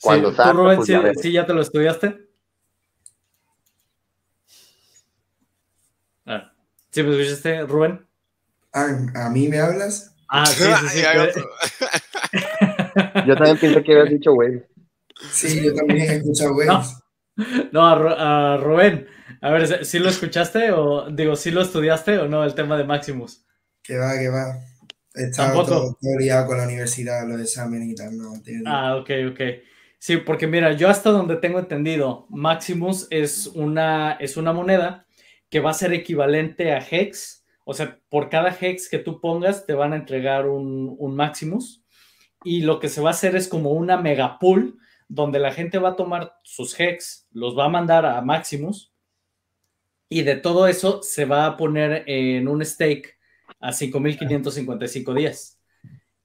Cuando 0.00 0.30
sí, 0.30 0.42
Rubén, 0.52 0.76
pues, 0.76 0.88
ya 0.88 1.14
sí, 1.14 1.32
ya 1.32 1.44
te 1.44 1.52
lo 1.52 1.60
estudiaste? 1.60 2.28
Ah, 6.24 6.52
¿Sí 6.90 7.02
me 7.02 7.10
escuchaste, 7.10 7.62
Rubén? 7.66 8.06
Ah, 8.72 8.88
¿A 9.14 9.30
mí 9.30 9.48
me 9.48 9.60
hablas? 9.60 10.14
Ah, 10.28 10.46
sí, 10.46 10.64
sí, 10.90 10.98
sí. 10.98 11.02
yo 13.26 13.34
también 13.34 13.58
pensé 13.58 13.82
que 13.82 13.92
habías 13.92 14.10
dicho 14.10 14.32
güey. 14.32 14.62
Sí, 15.30 15.64
yo 15.64 15.74
también 15.74 16.00
he 16.00 16.16
escuchado 16.16 16.54
güey. 16.54 16.68
No, 17.72 17.86
a, 17.86 18.56
Rubén, 18.56 19.06
a 19.40 19.50
ver, 19.50 19.84
¿sí 19.84 20.00
lo 20.00 20.08
escuchaste 20.08 20.72
o 20.72 21.10
digo, 21.10 21.36
sí 21.36 21.50
lo 21.50 21.62
estudiaste 21.62 22.18
o 22.18 22.28
no 22.28 22.44
el 22.44 22.54
tema 22.54 22.76
de 22.76 22.84
Maximus? 22.84 23.44
Que 23.82 23.96
va, 23.96 24.18
que 24.18 24.28
va. 24.28 24.58
He 25.14 25.24
estado 25.24 25.64
todo, 25.64 25.98
con 26.46 26.58
la 26.58 26.64
universidad, 26.64 27.26
los 27.26 27.40
exámenes 27.40 27.88
y 27.88 27.94
tal, 27.94 28.16
no. 28.16 28.34
Ah, 28.66 28.96
ok, 28.96 29.10
ok. 29.30 29.40
Sí, 29.98 30.18
porque 30.18 30.46
mira, 30.46 30.72
yo 30.72 30.88
hasta 30.88 31.10
donde 31.10 31.36
tengo 31.36 31.58
entendido, 31.58 32.26
Maximus 32.30 33.08
es 33.10 33.48
una, 33.48 34.12
es 34.12 34.36
una 34.36 34.52
moneda 34.52 35.06
que 35.50 35.60
va 35.60 35.70
a 35.70 35.74
ser 35.74 35.92
equivalente 35.92 36.72
a 36.72 36.78
Hex. 36.78 37.37
O 37.70 37.74
sea, 37.74 38.00
por 38.08 38.30
cada 38.30 38.56
Hex 38.58 38.88
que 38.88 38.98
tú 38.98 39.20
pongas, 39.20 39.66
te 39.66 39.74
van 39.74 39.92
a 39.92 39.96
entregar 39.96 40.48
un, 40.48 40.96
un 40.98 41.14
Maximus. 41.14 41.84
Y 42.42 42.62
lo 42.62 42.80
que 42.80 42.88
se 42.88 43.02
va 43.02 43.10
a 43.10 43.12
hacer 43.12 43.36
es 43.36 43.46
como 43.46 43.72
una 43.72 43.98
mega 43.98 44.38
pool, 44.38 44.78
donde 45.06 45.38
la 45.38 45.52
gente 45.52 45.76
va 45.76 45.90
a 45.90 45.96
tomar 45.96 46.32
sus 46.44 46.80
Hex, 46.80 47.28
los 47.30 47.58
va 47.58 47.66
a 47.66 47.68
mandar 47.68 48.06
a 48.06 48.22
Maximus. 48.22 48.94
Y 50.08 50.22
de 50.22 50.36
todo 50.36 50.66
eso 50.66 51.02
se 51.02 51.26
va 51.26 51.44
a 51.44 51.58
poner 51.58 52.04
en 52.06 52.48
un 52.48 52.64
stake 52.64 53.18
a 53.60 53.70
5.555 53.72 55.14
días. 55.14 55.60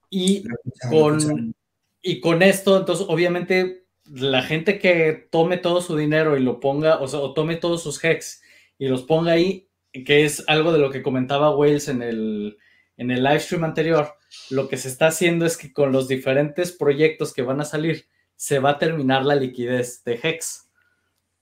Y 0.09 0.45
con, 0.89 1.53
y 2.01 2.21
con 2.21 2.41
esto, 2.41 2.77
entonces, 2.77 3.05
obviamente, 3.09 3.85
la 4.05 4.43
gente 4.43 4.79
que 4.79 5.27
tome 5.29 5.57
todo 5.57 5.81
su 5.81 5.97
dinero 5.97 6.37
y 6.37 6.41
lo 6.41 6.61
ponga, 6.61 6.99
o 7.01 7.07
sea, 7.09 7.19
o 7.19 7.33
tome 7.33 7.57
todos 7.57 7.83
sus 7.83 8.01
hex 8.01 8.41
y 8.77 8.87
los 8.87 9.03
ponga 9.03 9.33
ahí, 9.33 9.67
que 9.93 10.25
es 10.25 10.43
algo 10.47 10.73
de 10.73 10.79
lo 10.79 10.89
que 10.89 11.03
comentaba 11.03 11.55
Wales 11.55 11.87
en 11.87 12.01
el, 12.01 12.57
en 12.97 13.11
el 13.11 13.23
live 13.23 13.39
stream 13.39 13.63
anterior, 13.63 14.15
lo 14.49 14.67
que 14.67 14.77
se 14.77 14.87
está 14.87 15.07
haciendo 15.07 15.45
es 15.45 15.57
que 15.57 15.71
con 15.71 15.91
los 15.91 16.07
diferentes 16.07 16.71
proyectos 16.71 17.33
que 17.33 17.43
van 17.43 17.61
a 17.61 17.65
salir, 17.65 18.07
se 18.35 18.59
va 18.59 18.71
a 18.71 18.77
terminar 18.79 19.23
la 19.25 19.35
liquidez 19.35 20.03
de 20.03 20.19
Hex. 20.21 20.69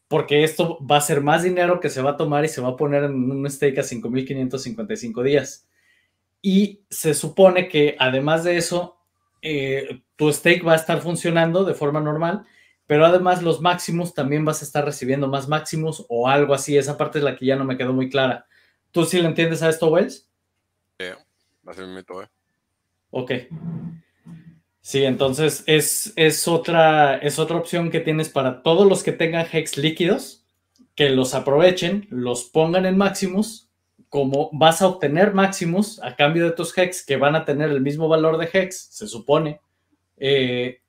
Porque 0.07 0.43
esto 0.43 0.77
va 0.85 0.97
a 0.97 1.01
ser 1.01 1.21
más 1.21 1.43
dinero 1.43 1.79
que 1.79 1.89
se 1.89 2.01
va 2.01 2.11
a 2.11 2.17
tomar 2.17 2.43
y 2.43 2.49
se 2.49 2.59
va 2.59 2.69
a 2.69 2.75
poner 2.75 3.05
en 3.05 3.31
un 3.31 3.49
stake 3.49 3.79
a 3.79 3.83
5.555 3.83 5.23
días. 5.23 5.67
Y 6.41 6.81
se 6.89 7.13
supone 7.13 7.69
que 7.69 7.95
además 7.97 8.43
de 8.43 8.57
eso, 8.57 8.97
eh, 9.41 10.01
tu 10.17 10.31
stake 10.31 10.63
va 10.63 10.73
a 10.73 10.77
estar 10.77 11.01
funcionando 11.01 11.63
de 11.63 11.73
forma 11.73 12.01
normal, 12.01 12.45
pero 12.91 13.05
además 13.05 13.41
los 13.41 13.61
máximos 13.61 14.13
también 14.13 14.43
vas 14.43 14.61
a 14.61 14.65
estar 14.65 14.83
recibiendo 14.83 15.29
más 15.29 15.47
máximos 15.47 16.05
o 16.09 16.27
algo 16.27 16.53
así. 16.53 16.77
Esa 16.77 16.97
parte 16.97 17.19
es 17.19 17.23
la 17.23 17.37
que 17.37 17.45
ya 17.45 17.55
no 17.55 17.63
me 17.63 17.77
quedó 17.77 17.93
muy 17.93 18.09
clara. 18.09 18.47
¿Tú 18.91 19.05
sí 19.05 19.21
le 19.21 19.29
entiendes 19.29 19.63
a 19.63 19.69
esto, 19.69 19.87
Wells? 19.87 20.29
Sí, 20.99 21.05
así 21.65 21.81
me 21.83 22.01
¿eh? 22.01 22.27
Ok. 23.11 23.31
Sí, 24.81 25.05
entonces 25.05 25.63
es, 25.67 26.11
es, 26.17 26.49
otra, 26.49 27.15
es 27.19 27.39
otra 27.39 27.55
opción 27.55 27.91
que 27.91 28.01
tienes 28.01 28.27
para 28.27 28.61
todos 28.61 28.85
los 28.85 29.03
que 29.03 29.13
tengan 29.13 29.47
hex 29.49 29.77
líquidos, 29.77 30.45
que 30.93 31.11
los 31.11 31.33
aprovechen, 31.33 32.07
los 32.09 32.43
pongan 32.43 32.85
en 32.85 32.97
máximos 32.97 33.69
como 34.09 34.49
vas 34.51 34.81
a 34.81 34.87
obtener 34.87 35.33
máximos 35.33 36.03
a 36.03 36.17
cambio 36.17 36.43
de 36.43 36.51
tus 36.51 36.77
hex 36.77 37.05
que 37.05 37.15
van 37.15 37.37
a 37.37 37.45
tener 37.45 37.69
el 37.69 37.79
mismo 37.79 38.09
valor 38.09 38.37
de 38.37 38.49
hex, 38.51 38.89
se 38.91 39.07
supone. 39.07 39.61
Eh, 40.17 40.81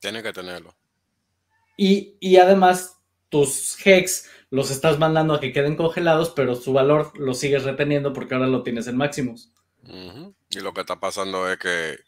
Tiene 0.00 0.24
que 0.24 0.32
tenerlo. 0.32 0.75
Y, 1.76 2.36
además 2.36 2.98
tus 3.28 3.76
hex 3.84 4.30
los 4.50 4.70
estás 4.70 4.98
mandando 4.98 5.34
a 5.34 5.40
que 5.40 5.52
queden 5.52 5.76
congelados, 5.76 6.30
pero 6.30 6.54
su 6.54 6.72
valor 6.72 7.12
lo 7.18 7.34
sigues 7.34 7.64
reteniendo 7.64 8.12
porque 8.12 8.34
ahora 8.34 8.46
lo 8.46 8.62
tienes 8.62 8.86
en 8.86 8.96
máximos. 8.96 9.52
Y 9.82 10.60
lo 10.60 10.72
que 10.72 10.80
está 10.80 10.98
pasando 10.98 11.50
es 11.50 11.58
que 11.58 11.98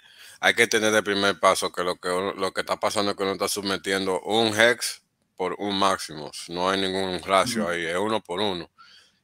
hay 0.40 0.54
que 0.54 0.66
tener 0.66 0.92
de 0.92 1.02
primer 1.02 1.38
paso 1.38 1.72
que 1.72 1.82
lo 1.82 1.96
que, 1.96 2.08
lo 2.08 2.52
que 2.52 2.60
está 2.60 2.78
pasando 2.78 3.10
es 3.10 3.16
que 3.16 3.22
uno 3.24 3.32
está 3.32 3.48
sometiendo 3.48 4.20
un 4.20 4.58
hex 4.58 5.02
por 5.36 5.54
un 5.58 5.78
máximo. 5.78 6.30
No 6.48 6.70
hay 6.70 6.80
ningún 6.80 7.20
ratio 7.22 7.68
ahí, 7.68 7.84
es 7.84 7.96
uno 7.96 8.20
por 8.20 8.40
uno. 8.40 8.70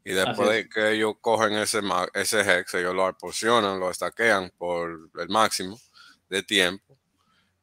Y 0.04 0.12
después 0.12 0.50
de 0.50 0.68
que 0.68 0.92
ellos 0.92 1.14
cogen 1.20 1.54
ese, 1.54 1.80
ese 2.12 2.40
hex, 2.40 2.74
ellos 2.74 2.94
lo 2.94 3.16
porcionan, 3.16 3.80
lo 3.80 3.90
estaquean 3.90 4.52
por 4.58 5.10
el 5.18 5.28
máximo 5.28 5.80
de 6.28 6.42
tiempo. 6.42 6.98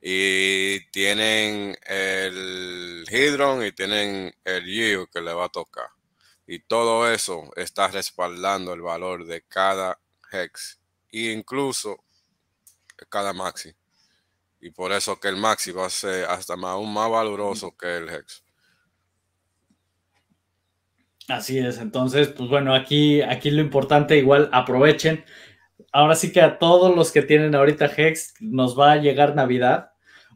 Y 0.02 0.90
tienen 0.90 1.78
el 1.86 3.06
Hydron 3.10 3.64
y 3.66 3.72
tienen 3.72 4.34
el 4.44 4.66
Yield 4.66 5.10
que 5.10 5.22
le 5.22 5.34
va 5.34 5.46
a 5.46 5.50
tocar. 5.50 5.90
Y 6.48 6.60
todo 6.60 7.12
eso 7.12 7.52
está 7.56 7.88
respaldando 7.88 8.74
el 8.74 8.82
valor 8.82 9.26
de 9.26 9.44
cada 9.44 10.00
hex. 10.32 10.82
E 11.12 11.32
incluso 11.32 12.04
cada 13.10 13.34
maxi. 13.34 13.74
Y 14.60 14.72
por 14.72 14.92
eso 14.92 15.20
que 15.20 15.28
el 15.28 15.38
maxi 15.38 15.72
va 15.72 15.86
a 15.86 15.90
ser 15.90 16.26
hasta 16.26 16.56
más, 16.56 16.72
aún 16.72 16.94
más 16.94 17.10
valoroso 17.10 17.76
que 17.76 17.98
el 17.98 18.10
hex. 18.10 18.44
Así 21.28 21.60
es, 21.60 21.78
entonces, 21.78 22.28
pues 22.30 22.50
bueno, 22.50 22.76
aquí, 22.76 23.22
aquí 23.22 23.52
lo 23.52 23.62
importante, 23.62 24.18
igual 24.18 24.50
aprovechen. 24.52 25.24
Ahora 25.94 26.16
sí 26.16 26.32
que 26.32 26.42
a 26.42 26.60
todos 26.60 26.96
los 26.96 27.12
que 27.12 27.22
tienen 27.22 27.56
ahorita 27.56 27.86
Hex 27.86 28.34
nos 28.40 28.78
va 28.78 28.94
a 28.94 28.98
llegar 28.98 29.36
Navidad, 29.36 29.91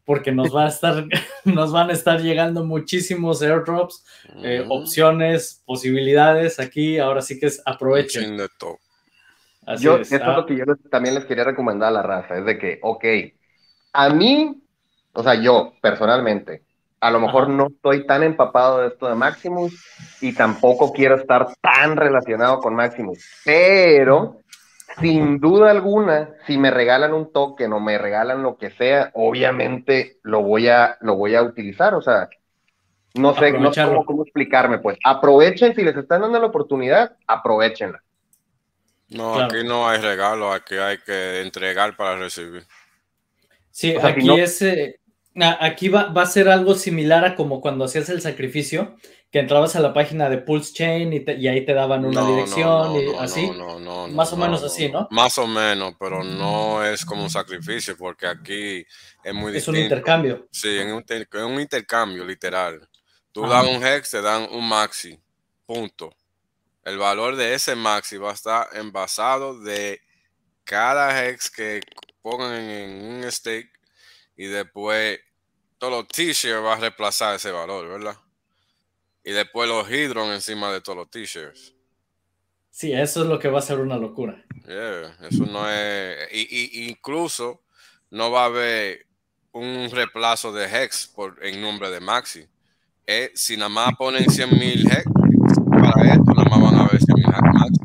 porque 0.05 0.31
nos 0.31 0.55
va 0.55 0.65
a 0.65 0.69
estar, 0.69 1.05
nos 1.45 1.71
van 1.71 1.89
a 1.89 1.93
estar 1.93 2.21
llegando 2.21 2.63
muchísimos 2.63 3.41
airdrops, 3.41 4.05
eh, 4.43 4.63
opciones, 4.69 5.63
posibilidades. 5.65 6.59
Aquí, 6.59 6.99
ahora 6.99 7.21
sí 7.21 7.39
que 7.39 7.47
es 7.47 7.61
aprovechen. 7.65 8.37
De 8.37 8.47
todo. 8.57 8.77
yo, 9.79 9.97
es. 9.97 10.11
Esto 10.11 10.29
es 10.29 10.35
lo 10.35 10.41
ah. 10.41 10.45
que 10.45 10.57
yo 10.57 10.65
también 10.89 11.15
les 11.15 11.25
quería 11.25 11.43
recomendar 11.43 11.89
a 11.89 11.91
la 11.91 12.03
raza, 12.03 12.37
es 12.37 12.45
de 12.45 12.57
que, 12.57 12.79
ok, 12.81 13.05
a 13.93 14.09
mí, 14.09 14.61
o 15.13 15.23
sea, 15.23 15.35
yo 15.35 15.73
personalmente, 15.81 16.63
a 16.99 17.11
lo 17.11 17.19
mejor 17.19 17.49
no 17.49 17.67
estoy 17.67 18.05
tan 18.05 18.23
empapado 18.23 18.81
de 18.81 18.87
esto 18.87 19.07
de 19.07 19.15
Maximus 19.15 19.73
y 20.21 20.33
tampoco 20.33 20.91
quiero 20.91 21.15
estar 21.15 21.47
tan 21.61 21.95
relacionado 21.95 22.59
con 22.59 22.75
Maximus, 22.75 23.23
pero 23.43 24.41
sin 24.99 25.39
duda 25.39 25.71
alguna, 25.71 26.29
si 26.45 26.57
me 26.57 26.71
regalan 26.71 27.13
un 27.13 27.31
token 27.31 27.73
o 27.73 27.79
me 27.79 27.97
regalan 27.97 28.43
lo 28.43 28.57
que 28.57 28.71
sea, 28.71 29.11
obviamente 29.13 30.17
lo 30.23 30.41
voy 30.41 30.67
a, 30.67 30.97
lo 31.01 31.15
voy 31.15 31.35
a 31.35 31.43
utilizar, 31.43 31.93
o 31.93 32.01
sea, 32.01 32.29
no 33.15 33.33
sé, 33.35 33.51
no 33.53 33.73
sé 33.73 33.83
cómo, 34.05 34.23
explicarme, 34.23 34.79
pues 34.79 34.97
aprovechen, 35.03 35.75
si 35.75 35.83
les 35.83 35.95
están 35.95 36.21
dando 36.21 36.39
la 36.39 36.47
oportunidad, 36.47 37.15
aprovechenla. 37.27 38.01
No, 39.09 39.39
aquí 39.39 39.63
no 39.63 39.87
hay 39.87 39.99
regalo, 39.99 40.51
aquí 40.51 40.75
hay 40.75 40.97
que 40.97 41.41
entregar 41.41 41.95
para 41.95 42.17
recibir. 42.17 42.65
Sí, 43.71 43.95
aquí 44.01 44.39
es, 44.39 44.61
eh, 44.61 44.99
Aquí 45.59 45.89
va, 45.89 46.13
a 46.15 46.25
ser 46.25 46.47
algo 46.47 46.75
similar 46.75 47.25
a 47.25 47.35
como 47.35 47.59
cuando 47.59 47.83
hacías 47.83 48.07
el 48.07 48.21
sacrificio, 48.21 48.95
que 49.31 49.39
entrabas 49.39 49.75
a 49.75 49.81
la 49.81 49.93
página 49.93 50.29
de 50.29 50.37
Pulse 50.37 50.73
Chain 50.73 51.11
y, 51.11 51.47
ahí 51.47 51.65
te 51.65 51.73
daban 51.73 52.05
una 52.05 52.25
dirección 52.25 52.95
y 52.95 53.15
así. 53.19 53.51
Más 54.11 54.31
o 54.31 54.37
menos 54.37 54.63
así, 54.63 54.89
¿no? 54.89 55.07
Más 55.11 55.37
o 55.37 55.45
menos, 55.45 55.95
pero 55.99 56.23
no 56.23 56.83
es 56.85 57.05
como 57.05 57.23
un 57.23 57.29
sacrificio, 57.29 57.97
porque 57.97 58.27
aquí 58.27 58.85
es 59.23 59.33
muy 59.33 59.55
Es 59.57 59.67
un 59.67 59.75
intercambio. 59.75 60.47
Sí, 60.51 60.77
es 60.77 60.85
un, 60.85 61.59
intercambio 61.59 62.23
literal. 62.23 62.87
Tú 63.31 63.45
das 63.45 63.67
un 63.67 63.85
hex, 63.85 64.11
te 64.11 64.21
dan 64.21 64.47
un 64.51 64.67
maxi. 64.67 65.19
Punto. 65.65 66.15
El 66.83 66.97
valor 66.97 67.35
de 67.35 67.55
ese 67.55 67.75
maxi 67.75 68.17
va 68.17 68.31
a 68.31 68.35
estar 68.35 68.69
envasado 68.73 69.59
de 69.59 69.99
cada 70.63 71.25
hex 71.25 71.49
que 71.49 71.81
pongan 72.21 72.53
en 72.53 73.05
un 73.17 73.31
stake 73.31 73.71
y 74.37 74.45
después 74.45 75.19
todos 75.77 75.91
los 75.91 76.07
t-shirts 76.07 76.63
va 76.63 76.73
a 76.73 76.77
reemplazar 76.77 77.35
ese 77.35 77.51
valor, 77.51 77.87
¿verdad? 77.87 78.15
Y 79.25 79.31
después 79.31 79.67
los 79.67 79.89
hidron 79.91 80.31
encima 80.31 80.71
de 80.71 80.81
todos 80.81 80.99
los 80.99 81.09
t-shirts. 81.09 81.73
Sí, 82.69 82.93
eso 82.93 83.23
es 83.23 83.27
lo 83.27 83.39
que 83.39 83.47
va 83.47 83.57
a 83.57 83.63
ser 83.63 83.79
una 83.79 83.97
locura. 83.97 84.45
eso 84.67 85.45
no 85.47 85.67
es. 85.67 86.27
Y, 86.31 86.87
incluso 86.87 87.63
no 88.11 88.29
va 88.29 88.43
a 88.43 88.45
haber 88.45 89.07
un 89.51 89.89
reemplazo 89.89 90.51
de 90.53 90.65
Hex 90.65 91.07
por, 91.07 91.43
en 91.43 91.59
nombre 91.59 91.89
de 91.89 91.99
Maxi. 91.99 92.45
Eh, 93.07 93.31
si 93.33 93.57
nada 93.57 93.69
más 93.69 93.95
ponen 93.95 94.29
100 94.29 94.59
mil 94.59 94.85
Hex 94.91 95.05
para 95.71 96.13
esto, 96.13 96.31
nada 96.33 96.49
más 96.49 96.61
van 96.61 96.75
a 96.75 96.87
ver 96.87 97.01
100 97.01 97.15
mil 97.15 97.25
Maxi. 97.53 97.81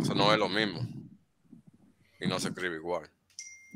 Eso 0.00 0.14
no 0.14 0.32
es 0.32 0.38
lo 0.38 0.48
mismo. 0.48 0.86
Y 2.20 2.28
no 2.28 2.38
se 2.38 2.48
escribe 2.48 2.76
igual. 2.76 3.10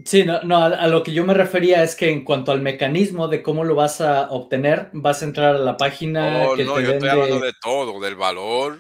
Sí, 0.05 0.25
no, 0.25 0.43
no 0.43 0.57
a, 0.59 0.87
lo 0.87 1.03
que 1.03 1.13
yo 1.13 1.25
me 1.25 1.35
refería 1.35 1.83
es 1.83 1.97
que 1.97 2.11
en 2.11 2.25
cuanto 2.25 2.53
al 2.53 2.61
mecanismo 2.61 3.27
de 3.29 3.43
cómo 3.43 3.65
lo 3.65 3.75
vas 3.75 4.01
a 4.01 4.31
obtener, 4.31 4.91
vas 4.93 5.23
a 5.23 5.25
entrar 5.25 5.57
a 5.57 5.59
la 5.59 5.77
página. 5.77 6.47
Oh, 6.47 6.57
no, 6.57 6.81
yo 6.81 6.93
estoy 6.93 7.09
hablando 7.09 7.41
de 7.41 7.53
todo, 7.61 8.01
del 8.01 8.15
valor 8.15 8.79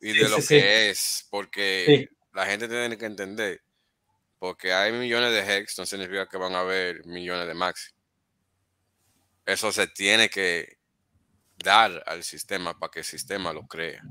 y 0.00 0.12
de 0.12 0.28
lo 0.28 0.36
que 0.36 0.90
es, 0.90 1.26
porque 1.30 2.08
la 2.32 2.46
gente 2.46 2.68
tiene 2.68 2.96
que 2.96 3.06
entender, 3.06 3.60
porque 4.38 4.72
hay 4.72 4.92
millones 4.92 5.32
de 5.32 5.56
hex, 5.56 5.78
no 5.78 5.86
significa 5.86 6.26
que 6.26 6.38
van 6.38 6.54
a 6.54 6.60
haber 6.60 7.04
millones 7.04 7.48
de 7.48 7.54
maxi. 7.54 7.90
Eso 9.44 9.72
se 9.72 9.88
tiene 9.88 10.28
que 10.28 10.78
dar 11.58 12.02
al 12.06 12.22
sistema 12.22 12.78
para 12.78 12.90
que 12.92 13.00
el 13.00 13.04
sistema 13.04 13.52
lo 13.52 13.66
crea. 13.66 14.02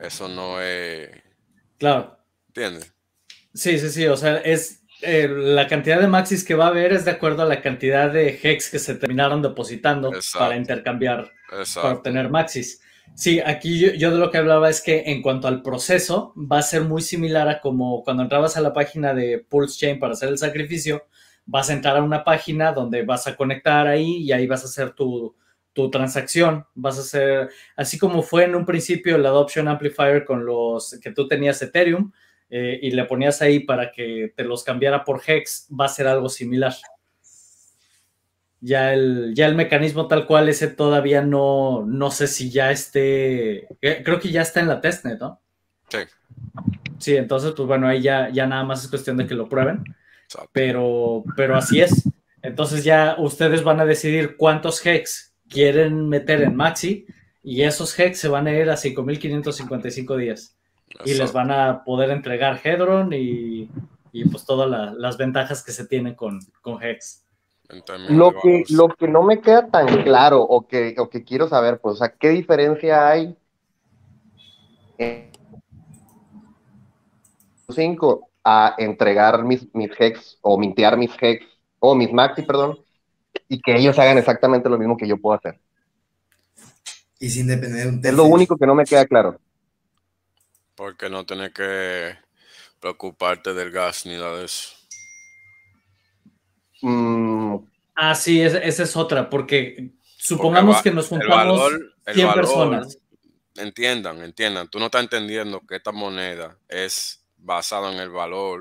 Eso 0.00 0.28
no 0.28 0.60
es. 0.60 1.10
Claro. 1.78 2.18
¿Entiendes? 2.48 2.92
Sí, 3.54 3.78
sí, 3.78 3.90
sí. 3.90 4.06
O 4.06 4.16
sea, 4.16 4.36
es 4.38 4.82
eh, 5.02 5.28
la 5.28 5.66
cantidad 5.66 6.00
de 6.00 6.06
maxis 6.06 6.44
que 6.44 6.54
va 6.54 6.66
a 6.66 6.68
haber 6.68 6.92
es 6.92 7.04
de 7.04 7.12
acuerdo 7.12 7.42
a 7.42 7.46
la 7.46 7.60
cantidad 7.60 8.10
de 8.12 8.38
hex 8.42 8.70
que 8.70 8.78
se 8.78 8.94
terminaron 8.94 9.42
depositando 9.42 10.12
para 10.38 10.56
intercambiar, 10.56 11.32
para 11.48 11.94
obtener 11.94 12.28
maxis. 12.28 12.82
Sí, 13.14 13.40
aquí 13.40 13.98
yo, 13.98 14.10
de 14.10 14.18
lo 14.18 14.30
que 14.30 14.38
hablaba 14.38 14.70
es 14.70 14.80
que 14.80 15.02
en 15.06 15.20
cuanto 15.20 15.48
al 15.48 15.62
proceso, 15.62 16.32
va 16.36 16.58
a 16.58 16.62
ser 16.62 16.82
muy 16.82 17.02
similar 17.02 17.48
a 17.48 17.60
como 17.60 18.02
cuando 18.02 18.22
entrabas 18.22 18.56
a 18.56 18.60
la 18.60 18.72
página 18.72 19.14
de 19.14 19.38
Pulse 19.38 19.78
Chain 19.78 19.98
para 19.98 20.12
hacer 20.12 20.28
el 20.28 20.38
sacrificio, 20.38 21.06
vas 21.44 21.70
a 21.70 21.72
entrar 21.72 21.96
a 21.96 22.02
una 22.02 22.24
página 22.24 22.72
donde 22.72 23.02
vas 23.02 23.26
a 23.26 23.36
conectar 23.36 23.86
ahí 23.86 24.18
y 24.18 24.32
ahí 24.32 24.46
vas 24.46 24.62
a 24.62 24.66
hacer 24.66 24.92
tu, 24.92 25.34
tu 25.72 25.90
transacción. 25.90 26.64
Vas 26.74 26.98
a 26.98 27.00
hacer, 27.00 27.50
así 27.76 27.98
como 27.98 28.22
fue 28.22 28.44
en 28.44 28.54
un 28.54 28.64
principio 28.64 29.16
el 29.16 29.26
Adoption 29.26 29.68
Amplifier 29.68 30.24
con 30.24 30.46
los 30.46 30.98
que 31.02 31.10
tú 31.10 31.26
tenías 31.26 31.60
Ethereum 31.62 32.12
eh, 32.50 32.78
y 32.82 32.90
le 32.90 33.04
ponías 33.04 33.40
ahí 33.42 33.60
para 33.60 33.92
que 33.92 34.32
te 34.36 34.44
los 34.44 34.64
cambiara 34.64 35.04
por 35.04 35.22
Hex, 35.24 35.68
va 35.78 35.84
a 35.84 35.88
ser 35.88 36.06
algo 36.06 36.28
similar. 36.28 36.74
Ya 38.60 38.92
el, 38.92 39.32
ya 39.34 39.46
el 39.46 39.54
mecanismo 39.54 40.06
tal 40.08 40.26
cual, 40.26 40.48
ese 40.48 40.68
todavía 40.68 41.22
no, 41.22 41.84
no 41.86 42.10
sé 42.10 42.26
si 42.26 42.50
ya 42.50 42.70
esté, 42.70 43.68
eh, 43.80 44.02
creo 44.04 44.20
que 44.20 44.30
ya 44.30 44.42
está 44.42 44.60
en 44.60 44.68
la 44.68 44.80
testnet, 44.80 45.18
¿no? 45.18 45.40
Sí. 45.88 45.98
Sí, 46.98 47.16
entonces, 47.16 47.52
pues 47.56 47.66
bueno, 47.66 47.88
ahí 47.88 48.02
ya, 48.02 48.28
ya 48.28 48.46
nada 48.46 48.64
más 48.64 48.84
es 48.84 48.90
cuestión 48.90 49.16
de 49.16 49.26
que 49.26 49.34
lo 49.34 49.48
prueben. 49.48 49.82
Pero, 50.52 51.24
pero 51.36 51.56
así 51.56 51.80
es. 51.80 52.08
Entonces 52.42 52.84
ya 52.84 53.16
ustedes 53.18 53.64
van 53.64 53.80
a 53.80 53.86
decidir 53.86 54.36
cuántos 54.36 54.84
hex 54.84 55.34
quieren 55.48 56.08
meter 56.08 56.42
en 56.42 56.54
Maxi 56.56 57.06
y 57.42 57.62
esos 57.62 57.98
hex 57.98 58.18
se 58.18 58.28
van 58.28 58.46
a 58.46 58.52
ir 58.52 58.70
a 58.70 58.76
5.555 58.76 60.16
días. 60.16 60.56
Y 61.04 61.14
les 61.14 61.32
van 61.32 61.50
a 61.50 61.84
poder 61.84 62.10
entregar 62.10 62.60
Hedron 62.62 63.12
y, 63.12 63.70
y 64.12 64.28
pues 64.28 64.44
todas 64.44 64.94
las 64.96 65.16
ventajas 65.16 65.62
que 65.62 65.72
se 65.72 65.86
tienen 65.86 66.14
con, 66.14 66.40
con 66.60 66.82
Hex. 66.82 67.24
Lo 68.08 68.32
que, 68.32 68.64
lo 68.70 68.88
que 68.88 69.06
no 69.06 69.22
me 69.22 69.40
queda 69.40 69.68
tan 69.68 70.02
claro 70.02 70.42
o 70.42 70.66
que, 70.66 70.96
o 70.98 71.08
que 71.08 71.22
quiero 71.22 71.48
saber, 71.48 71.78
pues, 71.80 71.94
o 71.94 71.96
sea, 71.98 72.08
¿qué 72.08 72.30
diferencia 72.30 73.08
hay 73.08 73.36
en 74.98 75.30
5 77.68 78.28
a 78.42 78.74
entregar 78.78 79.44
mis, 79.44 79.72
mis 79.72 79.90
hex 79.98 80.38
o 80.40 80.58
mintear 80.58 80.96
mis 80.96 81.12
hex 81.20 81.46
o 81.78 81.94
mis 81.94 82.12
maxi, 82.12 82.42
perdón, 82.42 82.78
y 83.48 83.60
que 83.60 83.76
ellos 83.76 83.98
hagan 83.98 84.18
exactamente 84.18 84.68
lo 84.68 84.78
mismo 84.78 84.96
que 84.96 85.06
yo 85.06 85.16
puedo 85.16 85.36
hacer? 85.38 85.60
Y 87.20 87.28
sin 87.28 87.46
depender 87.46 87.84
de 87.84 87.88
un 87.88 88.00
Es 88.04 88.14
lo 88.14 88.24
único 88.24 88.56
que 88.56 88.66
no 88.66 88.74
me 88.74 88.84
queda 88.84 89.06
claro. 89.06 89.38
Porque 90.80 91.10
no 91.10 91.26
tienes 91.26 91.52
que 91.52 92.16
preocuparte 92.80 93.52
del 93.52 93.70
gas 93.70 94.06
ni 94.06 94.14
nada 94.14 94.38
de 94.38 94.46
eso. 94.46 94.70
Mm. 96.80 97.56
Ah, 97.94 98.14
sí, 98.14 98.40
esa 98.40 98.82
es 98.82 98.96
otra, 98.96 99.28
porque 99.28 99.90
supongamos 100.16 100.80
que 100.80 100.90
nos 100.90 101.08
juntamos 101.08 101.70
100 102.10 102.32
personas. 102.32 102.96
Entiendan, 103.56 104.22
entiendan, 104.22 104.70
tú 104.70 104.78
no 104.78 104.86
estás 104.86 105.02
entendiendo 105.02 105.60
que 105.66 105.76
esta 105.76 105.92
moneda 105.92 106.56
es 106.66 107.22
basada 107.36 107.92
en 107.92 107.98
el 107.98 108.08
valor 108.08 108.60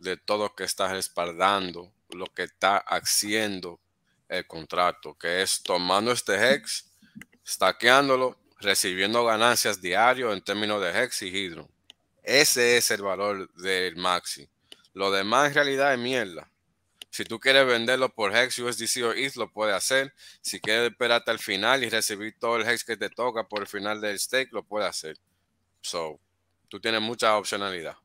de 0.00 0.16
todo 0.16 0.48
lo 0.48 0.54
que 0.56 0.64
estás 0.64 0.90
respaldando, 0.90 1.92
lo 2.10 2.26
que 2.26 2.42
está 2.42 2.78
haciendo 2.78 3.78
el 4.28 4.48
contrato, 4.48 5.16
que 5.16 5.42
es 5.42 5.62
tomando 5.62 6.10
este 6.10 6.54
hex, 6.54 6.90
stackeándolo, 7.46 8.36
recibiendo 8.58 9.24
ganancias 9.24 9.80
diarios 9.80 10.32
en 10.32 10.42
términos 10.42 10.82
de 10.82 11.02
hex 11.02 11.22
y 11.22 11.28
hidro. 11.28 11.68
Ese 12.22 12.76
es 12.76 12.90
el 12.90 13.02
valor 13.02 13.52
del 13.54 13.96
maxi. 13.96 14.48
Lo 14.94 15.10
demás 15.10 15.48
en 15.48 15.54
realidad 15.54 15.92
es 15.92 15.98
mierda. 15.98 16.50
Si 17.16 17.24
tú 17.24 17.40
quieres 17.40 17.66
venderlo 17.66 18.10
por 18.10 18.36
Hex, 18.36 18.58
USDC 18.58 19.02
o 19.04 19.12
ETH, 19.12 19.36
lo 19.36 19.50
puedes 19.50 19.74
hacer. 19.74 20.12
Si 20.42 20.60
quieres 20.60 20.90
esperarte 20.90 21.30
al 21.30 21.38
final 21.38 21.82
y 21.82 21.88
recibir 21.88 22.34
todo 22.38 22.56
el 22.56 22.68
Hex 22.68 22.84
que 22.84 22.98
te 22.98 23.08
toca 23.08 23.48
por 23.48 23.62
el 23.62 23.66
final 23.66 24.02
del 24.02 24.18
stake, 24.18 24.52
lo 24.52 24.62
puedes 24.62 24.86
hacer. 24.86 25.16
So, 25.80 26.20
tú 26.68 26.78
tienes 26.78 27.00
mucha 27.00 27.38
opcionalidad. 27.38 27.96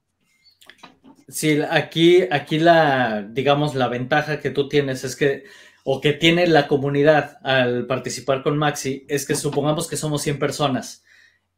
Sí, 1.27 1.59
aquí, 1.69 2.25
aquí 2.31 2.59
la, 2.59 3.21
digamos, 3.21 3.75
la 3.75 3.89
ventaja 3.89 4.39
que 4.39 4.49
tú 4.49 4.69
tienes 4.69 5.03
es 5.03 5.17
que, 5.17 5.43
o 5.83 6.01
que 6.01 6.13
tiene 6.13 6.47
la 6.47 6.67
comunidad 6.67 7.37
al 7.43 7.87
participar 7.87 8.43
con 8.43 8.57
Maxi, 8.57 9.05
es 9.07 9.25
que 9.25 9.35
supongamos 9.35 9.87
que 9.87 9.97
somos 9.97 10.21
100 10.21 10.39
personas 10.39 11.03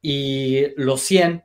y 0.02 0.68
los 0.76 1.02
100 1.02 1.44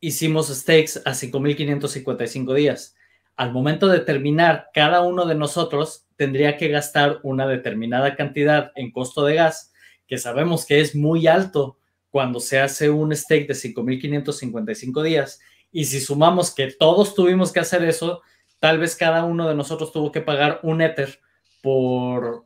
hicimos 0.00 0.48
stakes 0.48 1.02
a 1.04 1.12
5.555 1.12 2.54
días 2.54 2.94
al 3.38 3.52
momento 3.52 3.86
de 3.86 4.00
terminar, 4.00 4.68
cada 4.74 5.00
uno 5.02 5.24
de 5.24 5.36
nosotros 5.36 6.06
tendría 6.16 6.56
que 6.56 6.68
gastar 6.68 7.20
una 7.22 7.46
determinada 7.46 8.16
cantidad 8.16 8.72
en 8.74 8.90
costo 8.90 9.24
de 9.24 9.36
gas, 9.36 9.72
que 10.08 10.18
sabemos 10.18 10.66
que 10.66 10.80
es 10.80 10.96
muy 10.96 11.28
alto 11.28 11.78
cuando 12.10 12.40
se 12.40 12.58
hace 12.58 12.90
un 12.90 13.14
stake 13.14 13.46
de 13.46 13.54
5.555 13.54 15.02
días. 15.04 15.38
Y 15.70 15.84
si 15.84 16.00
sumamos 16.00 16.52
que 16.52 16.72
todos 16.72 17.14
tuvimos 17.14 17.52
que 17.52 17.60
hacer 17.60 17.84
eso, 17.84 18.22
tal 18.58 18.80
vez 18.80 18.96
cada 18.96 19.24
uno 19.24 19.48
de 19.48 19.54
nosotros 19.54 19.92
tuvo 19.92 20.10
que 20.10 20.20
pagar 20.20 20.58
un 20.64 20.82
Ether 20.82 21.20
por, 21.62 22.44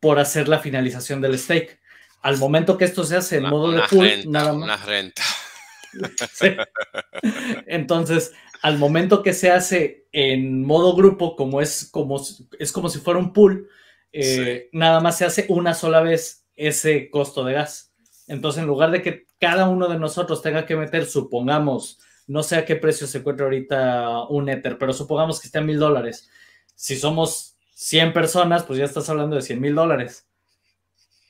por 0.00 0.18
hacer 0.18 0.48
la 0.48 0.58
finalización 0.58 1.20
del 1.20 1.38
stake. 1.38 1.80
Al 2.22 2.38
momento 2.38 2.78
que 2.78 2.84
esto 2.84 3.04
se 3.04 3.16
hace 3.16 3.36
en 3.36 3.44
modo 3.44 3.70
de 3.70 3.82
pool, 3.90 4.08
nada 4.26 4.52
más. 4.52 4.64
Una 4.64 4.76
renta. 4.76 5.22
Entonces, 7.66 8.32
al 8.62 8.78
momento 8.78 9.22
que 9.22 9.34
se 9.34 9.50
hace 9.50 10.06
en 10.10 10.64
modo 10.64 10.96
grupo, 10.96 11.36
como 11.36 11.60
es 11.60 11.88
como, 11.90 12.20
es 12.58 12.72
como 12.72 12.88
si 12.88 12.98
fuera 12.98 13.20
un 13.20 13.32
pool, 13.32 13.68
eh, 14.10 14.70
nada 14.72 15.00
más 15.00 15.18
se 15.18 15.24
hace 15.24 15.46
una 15.48 15.74
sola 15.74 16.00
vez 16.00 16.46
ese 16.56 17.10
costo 17.10 17.44
de 17.44 17.54
gas. 17.54 17.92
Entonces, 18.26 18.62
en 18.62 18.68
lugar 18.68 18.90
de 18.90 19.02
que 19.02 19.26
cada 19.38 19.68
uno 19.68 19.88
de 19.88 19.98
nosotros 19.98 20.40
tenga 20.40 20.64
que 20.64 20.76
meter, 20.76 21.04
supongamos, 21.04 21.98
no 22.26 22.42
sé 22.42 22.56
a 22.56 22.64
qué 22.64 22.76
precio 22.76 23.06
se 23.06 23.18
encuentra 23.18 23.44
ahorita 23.44 24.28
un 24.28 24.48
Ether, 24.48 24.78
pero 24.78 24.92
supongamos 24.92 25.40
que 25.40 25.48
esté 25.48 25.58
a 25.58 25.62
mil 25.62 25.78
dólares. 25.78 26.30
Si 26.74 26.96
somos 26.96 27.53
100 27.74 28.12
personas, 28.12 28.62
pues 28.62 28.78
ya 28.78 28.84
estás 28.84 29.08
hablando 29.10 29.36
de 29.36 29.42
100 29.42 29.60
mil 29.60 29.74
dólares 29.74 30.26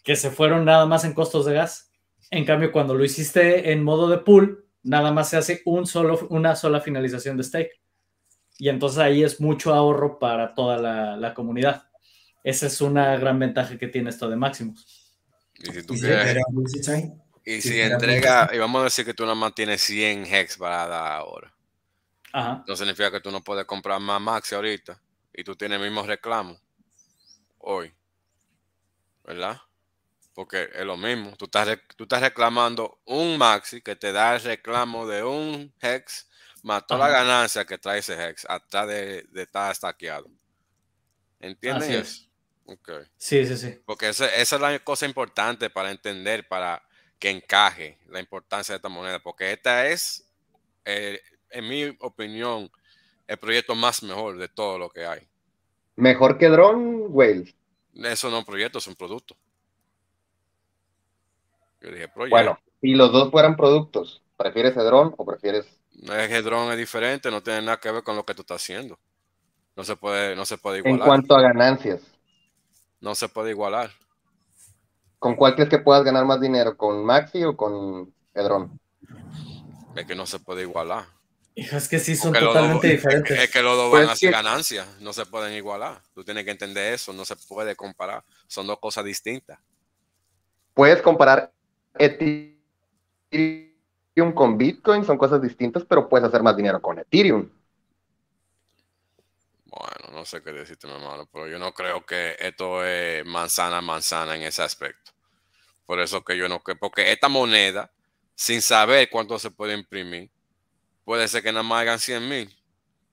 que 0.05 0.15
se 0.15 0.31
fueron 0.31 0.67
nada 0.67 0.87
más 0.87 1.05
en 1.05 1.15
costos 1.15 1.47
de 1.47 1.55
gas. 1.55 1.91
En 2.31 2.45
cambio, 2.45 2.71
cuando 2.71 2.95
lo 2.95 3.05
hiciste 3.05 3.73
en 3.73 3.83
modo 3.83 4.09
de 4.09 4.19
pool, 4.19 4.69
nada 4.83 5.11
más 5.11 5.31
se 5.31 5.39
hace 5.39 5.63
un 5.65 5.87
solo, 5.87 6.27
una 6.29 6.55
sola 6.55 6.81
finalización 6.81 7.37
de 7.39 7.43
stake. 7.43 7.81
Y 8.59 8.69
entonces 8.69 8.99
ahí 8.99 9.25
es 9.25 9.41
mucho 9.41 9.75
ahorro 9.75 10.19
para 10.19 10.55
toda 10.55 11.17
la, 11.17 11.35
comunidad. 11.35 11.89
Esa 12.45 12.67
es 12.67 12.81
una 12.83 13.17
gran 13.17 13.39
ventaja 13.39 13.79
que 13.79 13.89
tiene 13.89 14.11
esto 14.11 14.29
de 14.29 14.37
Maximus. 14.37 15.17
Y 17.47 17.61
si, 17.61 17.81
entrega, 17.81 18.51
y 18.55 18.59
vamos 18.59 18.81
a 18.83 18.85
decir 18.85 19.05
que 19.05 19.15
tú 19.15 19.23
nada 19.25 19.35
más 19.35 19.55
tienes 19.55 19.81
100 19.83 20.27
hex 20.27 20.59
para 20.59 20.87
dar 20.87 21.13
ahora. 21.13 21.55
Ajá. 22.33 22.65
No 22.67 22.77
significa 22.77 23.11
que 23.11 23.21
tú 23.21 23.31
no 23.31 23.43
puedes 23.43 23.65
comprar 23.65 24.01
más 24.01 24.21
Maxi 24.21 24.55
ahorita 24.55 25.01
y 25.35 25.45
tú 25.45 25.57
tienes 25.57 25.77
el 25.77 25.85
mismo 25.85 26.03
reclamo 26.03 26.59
hoy. 27.59 27.93
¿Verdad? 29.25 29.61
porque 30.35 30.69
es 30.75 30.85
lo 30.85 30.97
mismo. 30.97 31.37
Tú 31.37 31.47
estás, 31.47 31.79
tú 31.97 32.05
estás 32.05 32.21
reclamando 32.21 33.01
un 33.07 33.39
maxi 33.39 33.81
que 33.81 33.97
te 33.97 34.13
da 34.13 34.35
el 34.35 34.43
reclamo 34.43 35.07
de 35.07 35.23
un 35.23 35.73
hex 35.81 36.29
más 36.63 36.87
toda 36.87 37.09
la 37.09 37.09
ganancia 37.09 37.65
que 37.65 37.79
trae 37.79 38.01
ese 38.01 38.15
hex 38.15 38.45
atrás 38.49 38.89
de, 38.89 39.23
de 39.31 39.43
estar 39.43 39.71
estaqueado. 39.71 40.29
¿Entiendes 41.39 41.89
eso? 41.91 42.29
Sí, 43.17 43.47
sí, 43.47 43.57
sí. 43.57 43.79
Porque 43.85 44.09
esa, 44.09 44.35
es 44.35 44.51
la 44.53 44.79
cosa 44.79 45.07
importante 45.07 45.69
para 45.69 45.91
entender, 45.91 46.49
para 46.49 46.83
que 47.19 47.31
encaje 47.31 47.99
la 48.09 48.19
importancia 48.19 48.73
de 48.73 48.77
esta 48.77 48.89
moneda. 48.89 49.19
Porque 49.19 49.53
esta 49.53 49.87
es, 49.87 50.27
eh, 50.87 51.21
en 51.51 51.69
mi 51.69 51.97
opinión, 52.01 52.71
el 53.27 53.39
proyecto 53.39 53.75
más 53.75 54.03
mejor 54.03 54.37
de 54.37 54.49
todo 54.49 54.79
lo 54.79 54.91
que 54.91 55.07
hay. 55.07 55.29
¿Mejor 55.97 56.39
que 56.39 56.49
Drone, 56.49 57.07
Wales? 57.09 57.55
Eso 57.95 58.29
no 58.29 58.37
es 58.37 58.41
un 58.41 58.45
proyecto, 58.45 58.79
es 58.79 58.87
un 58.87 58.97
producto. 58.97 59.37
Bueno, 62.31 62.59
si 62.81 62.95
los 62.95 63.13
dos 63.13 63.31
fueran 63.31 63.57
productos, 63.57 64.23
¿prefieres 64.37 64.77
Hedron 64.77 65.15
o 65.17 65.25
prefieres...? 65.27 65.67
No 65.93 66.15
es 66.15 66.31
Hedron, 66.31 66.73
es 66.73 66.79
diferente, 66.79 67.31
no 67.31 67.43
tiene 67.43 67.63
nada 67.63 67.79
que 67.79 67.91
ver 67.91 68.03
con 68.03 68.17
lo 68.17 68.25
que 68.25 68.35
tú 68.35 68.41
estás 68.41 68.63
haciendo. 68.63 68.99
No 69.77 69.85
se 69.85 69.95
puede, 69.97 70.35
no 70.35 70.45
se 70.45 70.57
puede 70.57 70.79
igualar. 70.79 71.01
En 71.01 71.07
cuanto 71.07 71.37
a 71.37 71.43
ganancias. 71.43 72.01
No 73.01 73.15
se 73.15 73.29
puede 73.29 73.51
igualar. 73.51 73.91
¿Con 75.19 75.37
cuál 75.37 75.55
crees 75.55 75.69
que 75.69 75.79
puedas 75.79 76.05
ganar 76.05 76.25
más 76.25 76.41
dinero? 76.41 76.77
¿Con 76.77 77.05
Maxi 77.05 77.45
o 77.45 77.57
con 77.57 78.13
Edron? 78.35 78.81
Es 79.95 80.07
que 80.07 80.15
no 80.15 80.27
se 80.27 80.39
puede 80.41 80.63
igualar. 80.63 81.05
Es 81.55 81.89
que 81.89 81.99
sí 82.01 82.17
son 82.17 82.33
totalmente 82.33 82.89
diferentes. 82.89 83.39
Es, 83.39 83.51
que 83.51 83.63
los 83.63 83.77
dos 83.77 83.93
van 83.93 84.09
a 84.09 84.13
hacer 84.13 84.33
ganancias, 84.33 84.87
no 85.01 85.13
se 85.13 85.25
pueden 85.27 85.55
igualar. 85.55 86.03
Tú 86.13 86.25
tienes 86.25 86.45
que 86.45 86.51
entender 86.51 86.95
eso, 86.95 87.13
no 87.13 87.25
se 87.25 87.37
puede 87.37 87.77
comparar. 87.77 88.25
Son 88.49 88.67
dos 88.67 88.79
cosas 88.81 89.05
distintas. 89.05 89.59
Puedes 90.75 91.01
comparar 91.01 91.53
Ethereum 91.97 92.53
con 94.35 94.59
Bitcoin, 94.59 95.05
son 95.05 95.17
cosas 95.17 95.41
distintas, 95.41 95.85
pero 95.85 96.09
puedes 96.09 96.27
hacer 96.27 96.43
más 96.43 96.57
dinero 96.57 96.83
con 96.83 96.99
Ethereum. 96.99 97.49
Bueno, 99.67 100.13
no 100.13 100.25
sé 100.25 100.43
qué 100.43 100.53
decirte, 100.53 100.89
mi 100.89 100.95
hermano, 100.95 101.29
pero 101.33 101.47
yo 101.49 101.59
no 101.59 101.73
creo 101.73 102.05
que 102.05 102.37
esto 102.39 102.85
es 102.85 103.25
manzana 103.27 103.79
a 103.79 103.83
manzana 103.83 104.35
en 104.35 104.43
ese 104.43 104.63
aspecto. 104.63 105.13
Por 105.87 106.01
eso 106.01 106.25
que 106.25 106.37
yo 106.37 106.49
no 106.49 106.61
creo, 106.61 106.79
porque 106.79 107.13
esta 107.13 107.29
moneda, 107.29 107.93
sin 108.35 108.63
saber 108.63 109.09
cuánto 109.11 109.39
se 109.39 109.51
puede 109.51 109.75
imprimir, 109.75 110.31
puede 111.05 111.29
ser 111.29 111.43
que 111.43 111.53
nada 111.53 111.63
más 111.63 111.83
hagan 111.83 111.99
100 111.99 112.29
mil 112.29 112.57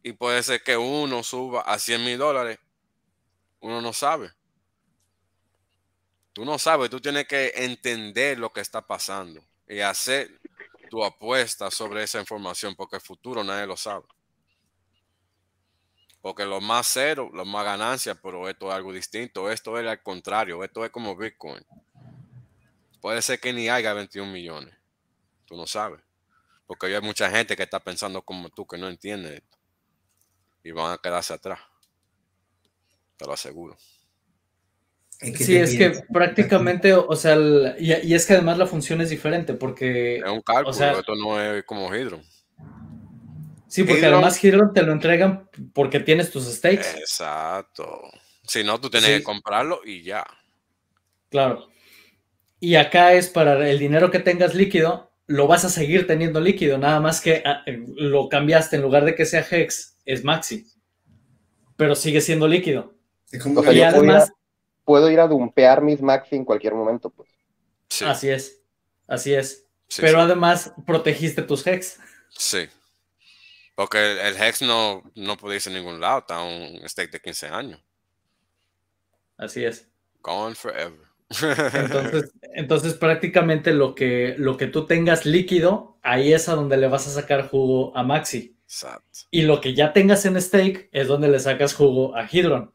y 0.03 0.13
puede 0.13 0.41
ser 0.43 0.63
que 0.63 0.77
uno 0.77 1.23
suba 1.23 1.61
a 1.61 1.77
100 1.77 2.03
mil 2.03 2.17
dólares. 2.17 2.59
Uno 3.59 3.81
no 3.81 3.93
sabe. 3.93 4.31
Tú 6.33 6.45
no 6.45 6.57
sabes, 6.57 6.89
tú 6.89 6.99
tienes 6.99 7.27
que 7.27 7.51
entender 7.55 8.39
lo 8.39 8.51
que 8.51 8.61
está 8.61 8.85
pasando 8.85 9.43
y 9.67 9.79
hacer 9.81 10.39
tu 10.89 11.03
apuesta 11.03 11.69
sobre 11.69 12.03
esa 12.03 12.19
información, 12.19 12.75
porque 12.75 12.95
el 12.95 13.01
futuro 13.01 13.43
nadie 13.43 13.67
lo 13.67 13.77
sabe. 13.77 14.05
Porque 16.21 16.45
lo 16.45 16.61
más 16.61 16.87
cero, 16.87 17.29
lo 17.33 17.45
más 17.45 17.65
ganancia, 17.65 18.15
pero 18.15 18.47
esto 18.47 18.69
es 18.69 18.75
algo 18.75 18.93
distinto. 18.93 19.51
Esto 19.51 19.77
es 19.79 19.87
al 19.87 20.01
contrario, 20.03 20.63
esto 20.63 20.85
es 20.85 20.91
como 20.91 21.15
Bitcoin. 21.15 21.65
Puede 23.01 23.21
ser 23.21 23.39
que 23.39 23.51
ni 23.51 23.69
haya 23.69 23.93
21 23.93 24.31
millones. 24.31 24.75
Tú 25.45 25.57
no 25.57 25.65
sabes. 25.65 26.01
Porque 26.71 26.87
hay 26.87 27.01
mucha 27.01 27.29
gente 27.29 27.57
que 27.57 27.63
está 27.63 27.81
pensando 27.81 28.21
como 28.21 28.49
tú, 28.49 28.65
que 28.65 28.77
no 28.77 28.87
entiende 28.87 29.35
esto. 29.35 29.57
Y 30.63 30.71
van 30.71 30.93
a 30.93 30.97
quedarse 30.99 31.33
atrás. 31.33 31.59
Te 33.17 33.25
lo 33.25 33.33
aseguro. 33.33 33.75
sí, 35.19 35.57
es 35.57 35.75
que 35.77 36.01
prácticamente, 36.13 36.93
o 36.93 37.13
sea, 37.17 37.35
y, 37.77 38.13
es 38.13 38.25
que 38.25 38.35
además 38.35 38.57
la 38.57 38.67
función 38.67 39.01
es 39.01 39.09
diferente 39.09 39.53
porque... 39.53 40.19
Es 40.19 40.31
un 40.31 40.39
cálculo, 40.39 40.71
esto 40.71 41.13
no 41.15 41.41
es 41.41 41.65
como 41.65 41.93
Hydro. 41.93 42.21
Sí, 43.67 43.83
porque 43.83 44.05
además 44.05 44.41
Hydro 44.41 44.71
te 44.71 44.83
lo 44.83 44.93
entregan 44.93 45.49
porque 45.73 45.99
tienes 45.99 46.31
tus 46.31 46.45
stakes. 46.45 46.99
Exacto. 46.99 47.99
Si 48.47 48.63
no, 48.63 48.79
tú 48.79 48.89
tienes 48.89 49.09
que 49.09 49.23
comprarlo 49.23 49.81
y 49.83 50.03
ya. 50.03 50.25
Claro. 51.29 51.67
Y 52.61 52.75
acá 52.75 53.11
es 53.11 53.27
para 53.27 53.69
el 53.69 53.77
dinero 53.77 54.09
que 54.09 54.19
tengas 54.19 54.55
líquido, 54.55 55.10
lo 55.27 55.47
vas 55.47 55.65
a 55.65 55.69
seguir 55.69 56.07
teniendo 56.07 56.39
líquido, 56.39 56.77
nada 56.77 56.99
más 56.99 57.21
que 57.21 57.41
ah, 57.45 57.63
eh, 57.65 57.83
lo 57.95 58.29
cambiaste 58.29 58.75
en 58.75 58.81
lugar 58.81 59.05
de 59.05 59.15
que 59.15 59.25
sea 59.25 59.45
Hex, 59.49 59.97
es 60.05 60.23
Maxi. 60.23 60.67
Pero 61.77 61.95
sigue 61.95 62.21
siendo 62.21 62.47
líquido. 62.47 62.93
y 63.31 63.81
además, 63.81 64.31
puedo 64.83 65.09
ir 65.09 65.19
a 65.19 65.27
dumpear 65.27 65.81
mis 65.81 66.01
Maxi 66.01 66.35
en 66.35 66.45
cualquier 66.45 66.73
momento, 66.73 67.09
pues. 67.09 67.29
Así 68.05 68.29
es. 68.29 68.61
Así 69.07 69.33
es. 69.33 69.67
Pero 69.97 70.21
además 70.21 70.73
protegiste 70.85 71.41
tus 71.41 71.65
Hex. 71.65 71.99
Sí. 72.29 72.69
Porque 73.75 74.27
el, 74.27 74.37
Hex 74.37 74.61
no, 74.61 75.03
no 75.15 75.37
puede 75.37 75.55
irse 75.55 75.69
a 75.69 75.73
ningún 75.73 75.99
lado, 75.99 76.19
está 76.19 76.41
un 76.41 76.87
stake 76.87 77.11
de 77.11 77.19
15 77.19 77.47
años. 77.47 77.83
Así 79.37 79.65
es. 79.65 79.87
Gone 80.21 80.55
forever. 80.55 81.10
Entonces, 81.73 82.33
entonces 82.53 82.93
prácticamente 82.95 83.73
lo 83.73 83.95
que, 83.95 84.35
lo 84.37 84.57
que 84.57 84.67
tú 84.67 84.85
tengas 84.85 85.25
líquido, 85.25 85.97
ahí 86.01 86.33
es 86.33 86.49
a 86.49 86.55
donde 86.55 86.77
le 86.77 86.87
vas 86.87 87.07
a 87.07 87.11
sacar 87.11 87.47
jugo 87.47 87.95
a 87.95 88.03
Maxi. 88.03 88.55
Exacto. 88.65 89.19
Y 89.31 89.43
lo 89.43 89.61
que 89.61 89.73
ya 89.73 89.93
tengas 89.93 90.25
en 90.25 90.41
stake 90.41 90.89
es 90.91 91.07
donde 91.07 91.27
le 91.27 91.39
sacas 91.39 91.73
jugo 91.73 92.15
a 92.15 92.27
Hydron. 92.29 92.71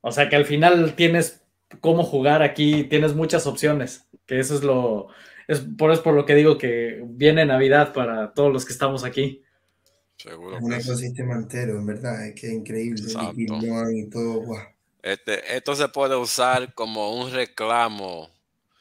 O 0.00 0.12
sea 0.12 0.28
que 0.28 0.36
al 0.36 0.46
final 0.46 0.94
tienes 0.94 1.42
cómo 1.80 2.02
jugar 2.02 2.42
aquí, 2.42 2.84
tienes 2.84 3.14
muchas 3.14 3.46
opciones, 3.46 4.08
que 4.26 4.40
eso 4.40 4.54
es 4.54 4.62
lo, 4.62 5.08
es 5.46 5.60
por, 5.60 5.92
es 5.92 6.00
por 6.00 6.14
lo 6.14 6.26
que 6.26 6.34
digo 6.34 6.58
que 6.58 7.02
viene 7.04 7.44
Navidad 7.44 7.92
para 7.92 8.32
todos 8.32 8.52
los 8.52 8.64
que 8.64 8.72
estamos 8.72 9.04
aquí. 9.04 9.42
Seguro. 10.16 10.58
Un 10.60 10.72
ecosistema 10.74 11.34
entero, 11.34 11.78
en 11.78 11.86
verdad, 11.86 12.26
es 12.26 12.34
que 12.38 12.48
es 12.48 12.52
increíble. 12.52 13.02
Y 13.94 14.06
todo, 14.10 14.42
este, 15.02 15.56
esto 15.56 15.74
se 15.74 15.88
puede 15.88 16.16
usar 16.16 16.74
como 16.74 17.14
un 17.14 17.32
reclamo. 17.32 18.30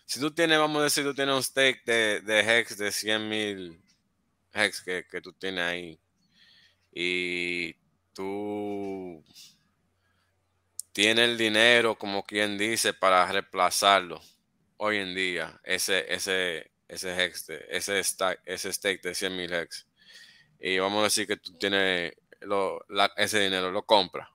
Si 0.06 0.20
tú 0.20 0.32
tienes, 0.32 0.58
vamos 0.58 0.82
a 0.82 0.84
decir, 0.86 1.04
tú 1.04 1.14
tienes 1.14 1.36
un 1.36 1.44
stake 1.44 1.84
de, 1.86 2.22
de 2.22 2.40
Hex 2.40 2.78
de 2.78 2.92
100 2.92 3.30
mil 3.30 3.82
Hex 4.54 4.82
que, 4.82 5.06
que 5.08 5.22
tú 5.22 5.34
tienes 5.34 5.64
ahí 5.64 6.00
y 6.92 7.74
tú 8.14 9.24
tienes 10.92 11.30
el 11.30 11.38
dinero, 11.38 11.96
como 11.98 12.24
quien 12.24 12.58
dice, 12.58 12.94
para 12.94 13.26
reemplazarlo 13.32 14.20
hoy 14.78 14.98
en 14.98 15.14
día, 15.14 15.60
ese, 15.64 16.12
ese, 16.14 16.72
ese 16.88 17.24
Hex, 17.24 17.48
de, 17.48 17.66
ese, 17.70 18.04
stack, 18.04 18.42
ese 18.46 18.74
stake 18.74 19.02
de 19.02 19.16
100 19.16 19.38
mil 19.38 19.54
Hex. 19.54 19.88
Y 20.60 20.80
vamos 20.80 21.02
a 21.02 21.04
decir 21.04 21.28
que 21.28 21.38
tú 21.38 21.58
tienes 21.58 22.14
ese 23.18 23.40
dinero, 23.40 23.72
lo 23.72 23.86
compras 23.86 24.28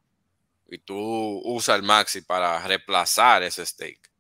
y 0.69 0.79
tú 0.79 0.97
usas 1.45 1.77
el 1.77 1.83
Maxi 1.83 2.23
para 2.23 2.67
reemplazar 2.67 3.43
ese 3.43 3.65
stake. 3.65 4.11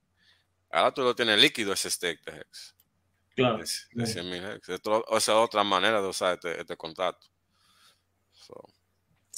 Ahora 0.70 0.92
tú 0.92 1.02
lo 1.02 1.14
tienes 1.14 1.40
líquido 1.40 1.72
ese 1.72 1.90
stake 1.90 2.22
de 2.24 2.40
Hex. 2.40 2.74
Claro. 3.34 3.58
De, 3.58 4.06
100 4.06 4.30
mil 4.30 4.44
Hex. 4.44 4.68
esa 4.68 5.16
es 5.16 5.28
otra 5.28 5.64
manera 5.64 6.00
de 6.00 6.08
usar 6.08 6.34
este, 6.34 6.60
este 6.60 6.76
contrato. 6.76 7.26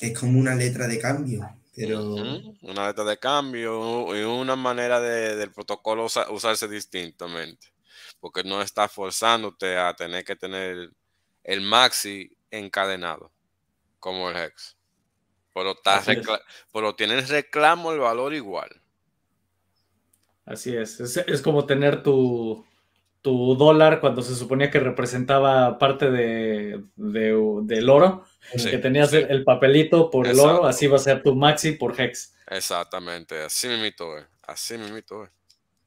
Es 0.01 0.19
como 0.19 0.39
una 0.39 0.55
letra 0.55 0.87
de 0.87 0.99
cambio, 0.99 1.49
pero... 1.75 2.15
Una 2.63 2.89
letra 2.89 3.05
de 3.05 3.19
cambio 3.19 4.15
y 4.15 4.23
una 4.23 4.57
manera 4.57 5.01
de, 5.01 5.37
del 5.37 5.53
protocolo 5.53 6.05
usarse 6.05 6.69
distintamente. 6.69 7.69
Porque 8.21 8.45
no 8.45 8.61
está 8.61 8.89
forzándote 8.89 9.79
a 9.79 9.95
tener 9.95 10.25
que 10.25 10.37
tener 10.37 10.91
el 11.45 11.61
Maxi 11.63 12.37
encadenado, 12.51 13.33
como 13.99 14.31
el 14.31 14.37
Hex. 14.37 14.77
Pero, 15.57 15.75
pero 16.71 16.95
tienes 16.95 17.31
reclamo 17.31 17.91
el 17.93 17.99
valor 17.99 18.35
igual. 18.35 18.69
Así 20.45 20.77
es. 20.77 21.01
Es, 21.01 21.41
como 21.41 21.65
tener 21.65 22.03
tu, 22.03 22.67
dólar 23.23 24.01
cuando 24.01 24.21
se 24.21 24.35
suponía 24.35 24.71
que 24.71 24.79
representaba 24.81 25.79
parte 25.79 26.11
de, 26.11 26.85
del 26.95 27.89
oro. 27.89 28.27
que 28.53 28.77
tenías 28.77 29.15
el, 29.15 29.45
papelito 29.45 30.11
por 30.11 30.27
el 30.27 30.39
oro, 30.39 30.67
así 30.67 30.89
va 30.89 30.97
a 30.97 31.01
ser 31.01 31.23
tu 31.23 31.35
maxi 31.35 31.73
por 31.73 31.99
hex. 31.99 32.37
Exactamente, 32.49 33.43
así 33.43 33.67
me 33.67 33.89
es. 33.89 33.95
Así 34.43 34.77
me 34.77 34.85
es. 34.87 35.05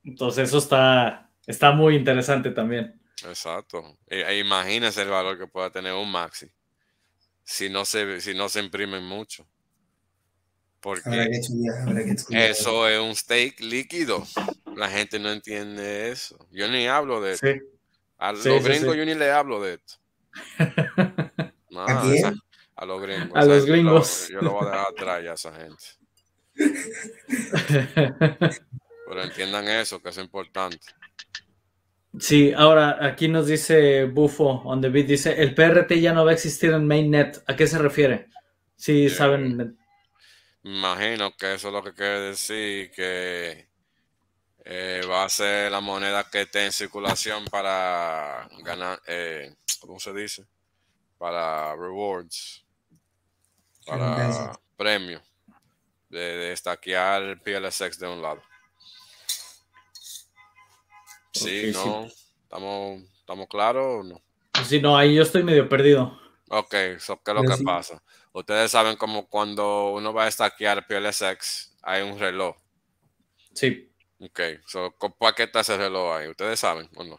Entonces 0.04 0.50
eso 0.50 0.58
está, 0.58 1.30
está 1.46 1.72
muy 1.72 1.96
interesante 1.96 2.50
también. 2.50 3.00
Exacto. 3.24 4.00
E, 4.08 4.22
e 4.22 4.40
imagínese 4.40 5.04
el 5.04 5.10
valor 5.10 5.38
que 5.38 5.46
pueda 5.46 5.70
tener 5.70 5.94
un 5.94 6.12
maxi 6.12 6.48
si 7.50 7.68
no 7.68 7.84
se, 7.84 8.22
si 8.22 8.36
no 8.36 8.48
se 8.48 8.60
imprimen 8.60 9.04
mucho. 9.04 9.48
Porque 10.82 11.42
eso 12.32 12.88
es 12.88 13.00
un 13.00 13.16
steak 13.16 13.60
líquido. 13.60 14.26
La 14.76 14.90
gente 14.90 15.20
no 15.20 15.32
entiende 15.32 16.12
eso. 16.12 16.48
Yo 16.52 16.68
ni 16.70 16.88
hablo 16.88 17.22
de 17.22 17.34
esto. 17.34 17.48
A 18.18 18.32
los 18.32 18.44
gringos 18.44 18.96
yo 18.96 19.06
ni 19.06 19.14
le 19.16 19.32
hablo 19.32 19.62
de 19.62 19.76
esto. 19.76 19.96
¿A, 21.76 22.04
los 22.86 23.02
gringos. 23.02 23.36
A 23.36 23.46
los 23.46 23.66
gringos. 23.66 24.30
Yo, 24.30 24.42
lo 24.42 24.52
voy 24.52 24.68
a 24.68 24.72
dejar 24.72 24.88
atrás 24.92 25.24
ya 25.24 25.32
a 25.32 25.34
esa 25.34 25.52
gente. 25.54 25.84
Pero 29.08 29.24
entiendan 29.24 29.68
eso, 29.68 30.00
que 30.02 30.10
es 30.10 30.18
importante. 30.18 30.80
Sí, 32.18 32.54
ahora 32.56 33.06
aquí 33.06 33.28
nos 33.28 33.48
dice 33.48 34.06
Bufo 34.06 34.62
on 34.66 34.82
the 34.82 34.90
beat, 34.90 35.08
dice, 35.08 35.42
el 35.42 35.54
PRT 35.54 36.00
ya 36.00 36.14
no 36.14 36.26
va 36.26 36.32
a 36.32 36.34
existir 36.34 36.72
en 36.72 36.88
mainnet. 36.88 37.44
¿A 37.48 37.56
qué 37.56 37.68
se 37.68 37.78
refiere? 37.78 38.30
Sí, 38.76 39.10
saben 39.10 39.78
imagino 40.78 41.36
que 41.36 41.54
eso 41.54 41.68
es 41.68 41.74
lo 41.74 41.84
que 41.84 41.94
quiere 41.94 42.20
decir, 42.22 42.92
que 42.92 43.70
eh, 44.66 45.02
va 45.10 45.24
a 45.24 45.30
ser 45.30 45.72
la 45.72 45.82
moneda 45.82 46.30
que 46.30 46.42
esté 46.42 46.66
en 46.66 46.72
circulación 46.72 47.46
para 47.46 48.48
ganar, 48.60 49.02
eh, 49.08 49.56
¿cómo 49.80 50.00
se 50.00 50.14
dice? 50.14 50.46
Para 51.18 51.76
rewards, 51.76 52.66
para 53.86 54.60
premio, 54.78 55.22
de, 56.10 56.20
de 56.20 56.52
estaquear 56.54 57.24
el 57.24 57.42
PLSX 57.42 58.00
de 58.00 58.08
un 58.08 58.22
lado. 58.22 58.42
Sí, 61.34 61.72
no, 61.74 62.06
¿Estamos, 62.44 63.02
¿estamos 63.20 63.48
claros 63.48 63.86
o 63.86 64.04
no? 64.04 64.22
Sí, 64.66 64.82
no, 64.82 64.98
ahí 64.98 65.16
yo 65.16 65.24
estoy 65.24 65.44
medio 65.44 65.70
perdido. 65.70 66.20
Ok, 66.50 66.74
eso 66.74 67.22
¿qué 67.24 67.32
es 67.32 67.36
lo 67.36 67.44
que 67.44 67.64
pasa? 67.64 68.02
Ustedes 68.32 68.72
saben 68.72 68.96
como 68.96 69.28
cuando 69.28 69.92
uno 69.94 70.14
va 70.14 70.26
a 70.26 70.32
stackear 70.32 70.86
PLSX, 70.88 71.78
hay 71.82 72.04
un 72.04 72.20
reloj. 72.20 72.56
Sí. 73.54 73.92
Ok, 74.20 74.40
so, 74.66 74.94
¿para 75.18 75.34
qué 75.34 75.44
está 75.44 75.62
ese 75.62 75.78
reloj 75.78 76.18
ahí? 76.18 76.28
¿Ustedes 76.28 76.60
saben 76.60 76.90
o 76.96 77.04
no? 77.04 77.18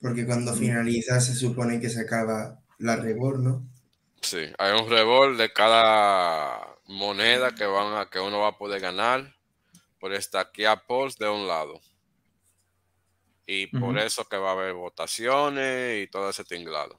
Porque 0.00 0.26
cuando 0.26 0.54
finaliza 0.54 1.20
se 1.20 1.34
supone 1.34 1.80
que 1.80 1.88
se 1.88 2.00
acaba 2.00 2.60
la 2.78 2.96
rebol, 2.96 3.42
¿no? 3.42 3.66
Sí, 4.20 4.46
hay 4.58 4.72
un 4.72 4.88
rebol 4.88 5.36
de 5.36 5.52
cada 5.52 6.78
moneda 6.86 7.54
que 7.54 7.66
van 7.66 7.96
a 7.96 8.10
que 8.10 8.20
uno 8.20 8.40
va 8.40 8.48
a 8.48 8.58
poder 8.58 8.80
ganar 8.80 9.34
por 10.00 10.14
stackear 10.20 10.86
polls 10.86 11.16
de 11.16 11.28
un 11.28 11.46
lado. 11.46 11.80
Y 13.46 13.66
por 13.66 13.98
eso 13.98 14.24
que 14.24 14.38
va 14.38 14.50
a 14.50 14.52
haber 14.52 14.72
votaciones 14.72 16.02
y 16.02 16.10
todo 16.10 16.30
ese 16.30 16.44
tinglado. 16.44 16.98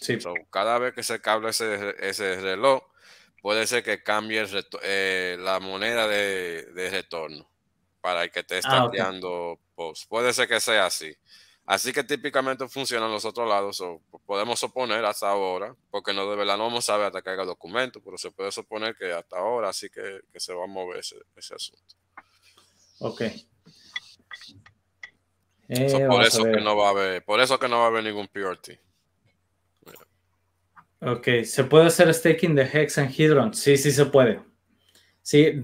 Sí. 0.00 0.18
cada 0.50 0.78
vez 0.78 0.94
que 0.94 1.02
se 1.02 1.20
cable 1.20 1.50
ese, 1.50 1.94
ese 1.98 2.40
reloj, 2.40 2.82
puede 3.42 3.66
ser 3.66 3.82
que 3.82 4.02
cambie 4.02 4.44
eh, 4.82 5.36
la 5.40 5.60
moneda 5.60 6.06
de, 6.06 6.88
retorno 6.90 7.48
para 8.00 8.24
el 8.24 8.30
que 8.30 8.40
esté 8.40 8.60
ah, 8.64 8.90
post. 9.74 10.08
Puede 10.08 10.32
ser 10.32 10.48
que 10.48 10.60
sea 10.60 10.86
así. 10.86 11.16
Así 11.66 11.92
que 11.92 12.02
típicamente 12.02 12.66
funcionan 12.66 13.10
los 13.10 13.24
otros 13.26 13.46
lados. 13.46 13.82
podemos 14.24 14.58
suponer 14.58 15.04
hasta 15.04 15.28
ahora, 15.28 15.76
porque 15.90 16.14
no 16.14 16.28
de 16.30 16.36
verdad 16.36 16.56
no 16.56 16.64
vamos 16.64 16.88
a 16.88 16.96
ver 16.96 17.06
hasta 17.06 17.20
que 17.20 17.30
haya 17.30 17.44
documento, 17.44 18.00
pero 18.02 18.16
se 18.16 18.30
puede 18.30 18.50
suponer 18.50 18.96
que 18.96 19.12
hasta 19.12 19.36
ahora 19.36 19.72
sí 19.72 19.90
que, 19.90 20.22
se 20.36 20.54
va 20.54 20.64
a 20.64 20.66
mover 20.66 21.00
ese, 21.00 21.54
asunto. 21.54 21.94
Ok. 23.00 23.22
Eh, 25.68 26.06
por 26.08 26.22
eso 26.24 26.44
que 26.44 26.60
no 26.62 26.74
va 26.74 26.86
a 26.86 26.90
haber, 26.90 27.24
por 27.24 27.38
eso 27.40 27.58
que 27.58 27.68
no 27.68 27.80
va 27.80 27.84
a 27.84 27.88
haber 27.88 28.04
ningún 28.04 28.28
PRT. 28.28 28.80
Ok, 31.00 31.28
¿se 31.44 31.64
puede 31.64 31.86
hacer 31.86 32.12
staking 32.12 32.54
de 32.54 32.62
Hex 32.62 32.98
and 32.98 33.10
Hydron? 33.10 33.54
Sí, 33.54 33.76
sí 33.76 33.92
se 33.92 34.06
puede. 34.06 34.40
Sí, 35.22 35.62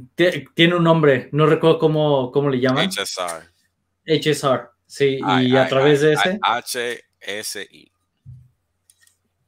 tiene 0.55 0.77
un 0.77 0.85
nombre, 0.85 1.29
no 1.33 1.47
recuerdo 1.47 1.79
cómo, 1.79 2.31
cómo 2.31 2.51
le 2.51 2.61
llaman. 2.61 2.89
HSR. 2.89 3.51
HSR, 4.07 4.71
sí, 4.87 5.21
y 5.41 5.57
a 5.57 5.67
través 5.69 6.03
de 6.03 6.13
ese. 6.13 6.39
HSI. 6.43 7.91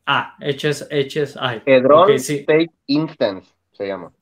Ah, 0.06 0.36
HS, 0.40 0.88
HSI. 0.90 1.62
Hedron 1.66 2.18
Stake 2.18 2.70
Instance 2.86 3.50
se 3.72 3.86
llama. 3.88 4.12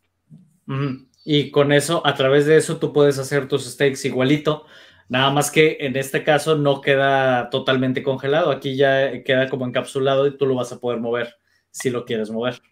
Y 1.24 1.50
con 1.50 1.72
eso, 1.72 2.06
a 2.06 2.14
través 2.14 2.46
de 2.46 2.56
eso, 2.56 2.78
tú 2.78 2.92
puedes 2.92 3.18
hacer 3.18 3.48
tus 3.48 3.64
stakes 3.70 4.06
igualito. 4.06 4.66
Nada 5.08 5.30
más 5.30 5.50
que 5.50 5.76
en 5.80 5.96
este 5.96 6.24
caso 6.24 6.56
no 6.56 6.80
queda 6.80 7.50
totalmente 7.50 8.02
congelado. 8.02 8.50
Aquí 8.50 8.76
ya 8.76 9.22
queda 9.22 9.48
como 9.48 9.66
encapsulado 9.66 10.26
y 10.26 10.36
tú 10.36 10.46
lo 10.46 10.54
vas 10.54 10.72
a 10.72 10.80
poder 10.80 11.00
mover 11.00 11.36
si 11.74 11.90
lo 11.90 12.04
quieres 12.04 12.30
mover. 12.30 12.62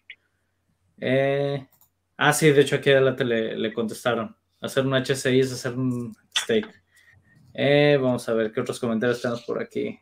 Eh, 0.99 1.67
ah, 2.15 2.31
sí, 2.31 2.51
de 2.51 2.61
hecho 2.61 2.77
aquí 2.77 2.89
adelante 2.89 3.25
le, 3.25 3.57
le 3.57 3.73
contestaron. 3.73 4.35
Hacer 4.61 4.85
un 4.87 4.93
HCI 4.93 5.41
es 5.41 5.51
hacer 5.51 5.73
un 5.73 6.15
stake. 6.39 6.69
Eh, 7.53 7.99
vamos 8.01 8.27
a 8.29 8.33
ver 8.33 8.51
qué 8.51 8.61
otros 8.61 8.79
comentarios 8.79 9.21
tenemos 9.21 9.43
por 9.43 9.61
aquí. 9.61 9.99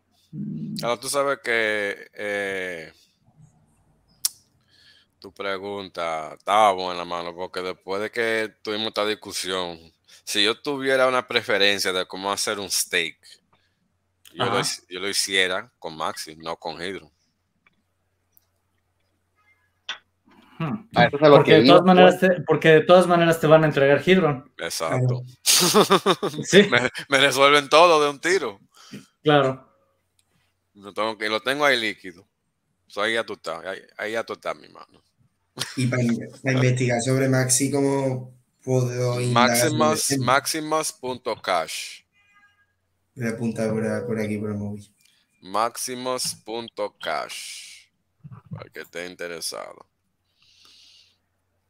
Ahora 0.84 0.99
tú 0.99 1.10
sabes 1.10 1.39
que 1.43 2.10
eh, 2.14 2.93
tu 5.20 5.34
pregunta 5.34 6.36
estaba 6.38 6.72
buena, 6.72 7.04
mano, 7.04 7.36
porque 7.36 7.62
después 7.62 8.04
de 8.04 8.12
que 8.12 8.54
tuvimos 8.62 8.89
esta 8.89 9.06
discusión, 9.06 9.80
si 10.24 10.43
yo 10.43 10.62
tuviera 10.62 11.08
una 11.08 11.28
preferencia 11.28 11.91
de 11.91 12.06
cómo 12.06 12.32
hacer 12.32 12.60
un 12.60 12.70
stake, 12.70 13.20
yo, 14.34 14.45
lo, 14.45 14.62
yo 14.89 14.99
lo, 14.99 15.10
hiciera 15.10 15.74
con 15.80 15.97
Maxi, 15.97 16.36
no 16.36 16.56
con 16.56 16.80
Hydro. 16.82 17.12
Hmm. 20.62 20.88
Ah, 20.93 21.09
porque, 21.09 21.55
de 21.55 21.66
todas 21.66 21.84
maneras 21.84 22.18
pues. 22.20 22.36
te, 22.36 22.41
porque 22.43 22.70
de 22.70 22.82
todas 22.82 23.07
maneras 23.07 23.39
te 23.39 23.47
van 23.47 23.64
a 23.64 23.68
entregar 23.68 24.07
Hidron. 24.07 24.53
Exacto. 24.59 25.24
¿Sí? 25.43 26.70
me, 27.09 27.18
resuelven 27.18 27.68
todo 27.68 28.03
de 28.03 28.12
un 28.12 28.20
tiro. 28.20 28.59
Claro. 29.24 29.68
Lo 30.76 30.93
tengo, 30.93 31.18
lo 31.20 31.41
tengo 31.41 31.66
ahí 31.66 31.82
líquido. 31.82 32.28
ahí 32.97 33.16
ya 33.16 33.24
tú 33.24 33.34
estás, 33.34 33.59
ahí, 33.97 34.12
ya 34.12 34.24
tú 34.24 34.34
estás, 34.34 34.55
mi 34.55 34.70
mano. 34.70 35.03
Y 35.78 35.88
para, 35.88 36.03
investigar 36.03 37.01
sobre 37.01 37.28
Maxi, 37.28 37.72
¿cómo 37.72 38.32
puedo 38.64 39.20
Maximus, 39.20 40.20
Maximus.cash. 40.20 42.03
Voy 43.16 43.26
a 43.26 43.32
apuntar 43.32 43.72
por, 43.72 44.05
por 44.05 44.20
aquí 44.20 44.38
por 44.38 44.51
el 44.51 44.57
móvil. 44.57 44.88
Maximus.cash. 45.41 47.88
Para 48.51 48.70
que 48.70 48.82
esté 48.82 49.07
interesado. 49.07 49.91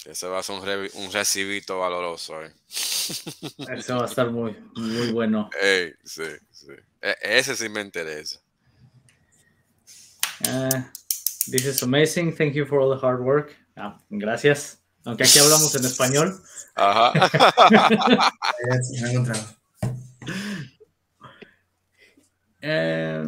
Ese 0.05 0.27
va 0.27 0.39
a 0.39 0.43
ser 0.43 0.55
un, 0.55 0.67
un 1.03 1.11
recibito 1.11 1.79
valoroso. 1.79 2.41
Eh. 2.43 2.51
Ese 3.77 3.93
va 3.93 4.03
a 4.03 4.05
estar 4.05 4.31
muy, 4.31 4.55
muy 4.75 5.11
bueno. 5.11 5.49
sí, 6.03 6.23
sí. 6.51 6.71
E, 7.01 7.15
ese 7.21 7.55
sí 7.55 7.67
me 7.69 7.81
interesa. 7.81 8.39
Uh, 10.47 10.81
this 11.49 11.65
is 11.65 11.81
amazing. 11.83 12.35
Thank 12.35 12.53
you 12.53 12.65
for 12.65 12.79
all 12.79 12.89
the 12.89 13.05
hard 13.05 13.21
work. 13.21 13.55
Ah, 13.75 13.99
gracias. 14.09 14.79
Aunque 15.05 15.23
aquí 15.23 15.39
hablamos 15.39 15.75
en 15.75 15.85
español. 15.85 16.41
Ajá. 16.75 17.13
eh, 22.61 23.23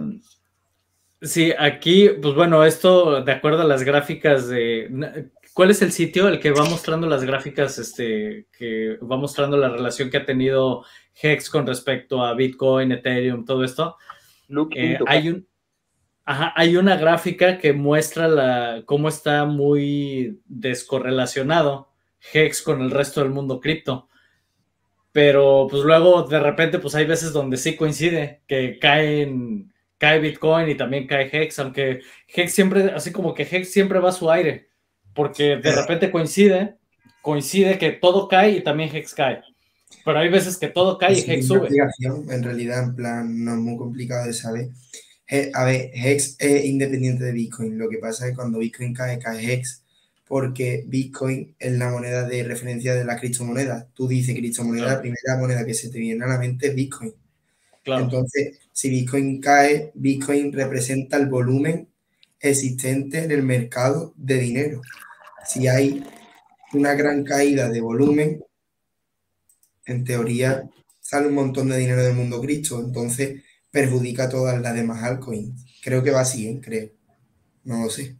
sí, 1.21 1.51
aquí, 1.57 2.09
pues 2.21 2.35
bueno, 2.35 2.63
esto 2.63 3.23
de 3.23 3.31
acuerdo 3.31 3.63
a 3.63 3.65
las 3.65 3.81
gráficas 3.83 4.47
de 4.47 5.31
¿Cuál 5.53 5.69
es 5.69 5.83
el 5.83 5.91
sitio? 5.91 6.27
El 6.27 6.39
que 6.39 6.51
va 6.51 6.65
mostrando 6.65 7.07
las 7.07 7.23
gráficas, 7.23 7.77
este, 7.77 8.47
que 8.57 8.97
va 8.97 9.17
mostrando 9.17 9.55
la 9.55 9.69
relación 9.69 10.09
que 10.09 10.17
ha 10.17 10.25
tenido 10.25 10.83
Hex 11.21 11.49
con 11.51 11.67
respecto 11.67 12.23
a 12.23 12.33
Bitcoin, 12.33 12.91
Ethereum, 12.91 13.45
todo 13.45 13.63
esto. 13.63 13.95
Eh, 14.75 14.97
hay, 15.05 15.29
un, 15.29 15.47
hay 16.25 16.75
una 16.75 16.95
gráfica 16.97 17.59
que 17.59 17.71
muestra 17.71 18.27
la, 18.27 18.81
cómo 18.85 19.07
está 19.09 19.45
muy 19.45 20.41
descorrelacionado 20.45 21.89
Hex 22.33 22.63
con 22.63 22.81
el 22.81 22.89
resto 22.89 23.21
del 23.21 23.29
mundo 23.29 23.59
cripto. 23.59 24.09
Pero 25.11 25.67
pues 25.69 25.83
luego 25.83 26.23
de 26.23 26.39
repente 26.39 26.79
pues 26.79 26.95
hay 26.95 27.05
veces 27.05 27.31
donde 27.31 27.57
sí 27.57 27.75
coincide, 27.75 28.41
que 28.47 28.79
caen, 28.79 29.71
cae 29.99 30.19
Bitcoin 30.19 30.67
y 30.69 30.75
también 30.75 31.05
cae 31.05 31.29
Hex, 31.31 31.59
aunque 31.59 32.01
Hex 32.27 32.51
siempre, 32.51 32.91
así 32.91 33.11
como 33.11 33.35
que 33.35 33.43
Hex 33.43 33.71
siempre 33.71 33.99
va 33.99 34.09
a 34.09 34.13
su 34.13 34.31
aire 34.31 34.72
porque 35.13 35.57
de 35.57 35.71
repente 35.71 36.11
coincide, 36.11 36.75
coincide 37.21 37.77
que 37.77 37.91
todo 37.91 38.27
cae 38.27 38.51
y 38.51 38.63
también 38.63 38.95
Hex 38.95 39.13
cae. 39.13 39.41
Pero 40.03 40.19
hay 40.19 40.29
veces 40.29 40.57
que 40.57 40.67
todo 40.67 40.97
cae 40.97 41.13
y 41.13 41.31
Hex 41.31 41.47
sube. 41.47 41.69
En 42.29 42.43
realidad, 42.43 42.83
en 42.83 42.95
plan, 42.95 43.43
no 43.43 43.53
es 43.53 43.59
muy 43.59 43.77
complicado 43.77 44.25
de 44.27 44.33
saber. 44.33 44.69
A 45.53 45.65
ver, 45.65 45.91
Hex 45.93 46.35
es 46.39 46.65
independiente 46.65 47.23
de 47.23 47.31
Bitcoin. 47.31 47.77
Lo 47.77 47.89
que 47.89 47.97
pasa 47.97 48.25
es 48.25 48.31
que 48.31 48.35
cuando 48.35 48.59
Bitcoin 48.59 48.93
cae, 48.93 49.19
cae 49.19 49.53
Hex, 49.53 49.83
porque 50.27 50.83
Bitcoin 50.87 51.55
es 51.59 51.73
la 51.73 51.89
moneda 51.89 52.27
de 52.27 52.43
referencia 52.43 52.95
de 52.95 53.05
la 53.05 53.17
criptomoneda. 53.17 53.87
Tú 53.93 54.07
dices 54.07 54.35
criptomoneda, 54.35 54.95
la 54.95 55.01
primera 55.01 55.37
moneda 55.39 55.65
que 55.65 55.73
se 55.73 55.89
te 55.89 55.99
viene 55.99 56.23
a 56.23 56.27
la 56.27 56.39
mente 56.39 56.67
es 56.67 56.75
Bitcoin. 56.75 57.13
Entonces, 57.85 58.59
si 58.71 58.89
Bitcoin 58.89 59.41
cae, 59.41 59.91
Bitcoin 59.93 60.53
representa 60.53 61.17
el 61.17 61.27
volumen 61.27 61.87
existente 62.43 63.23
en 63.23 63.31
el 63.31 63.41
mercado 63.41 64.13
de 64.15 64.37
dinero. 64.37 64.81
Si 65.45 65.67
hay 65.67 66.03
una 66.73 66.93
gran 66.93 67.23
caída 67.23 67.69
de 67.69 67.81
volumen, 67.81 68.43
en 69.85 70.03
teoría 70.03 70.69
sale 70.99 71.27
un 71.27 71.35
montón 71.35 71.69
de 71.69 71.77
dinero 71.77 72.03
del 72.03 72.15
mundo 72.15 72.39
cripto, 72.41 72.79
entonces 72.79 73.43
perjudica 73.71 74.25
a 74.25 74.29
todas 74.29 74.61
las 74.61 74.75
demás 74.75 75.01
altcoins. 75.03 75.65
Creo 75.83 76.03
que 76.03 76.11
va 76.11 76.21
así, 76.21 76.47
¿eh? 76.47 76.61
creo. 76.63 76.89
No 77.63 77.83
lo 77.83 77.89
sé. 77.89 78.17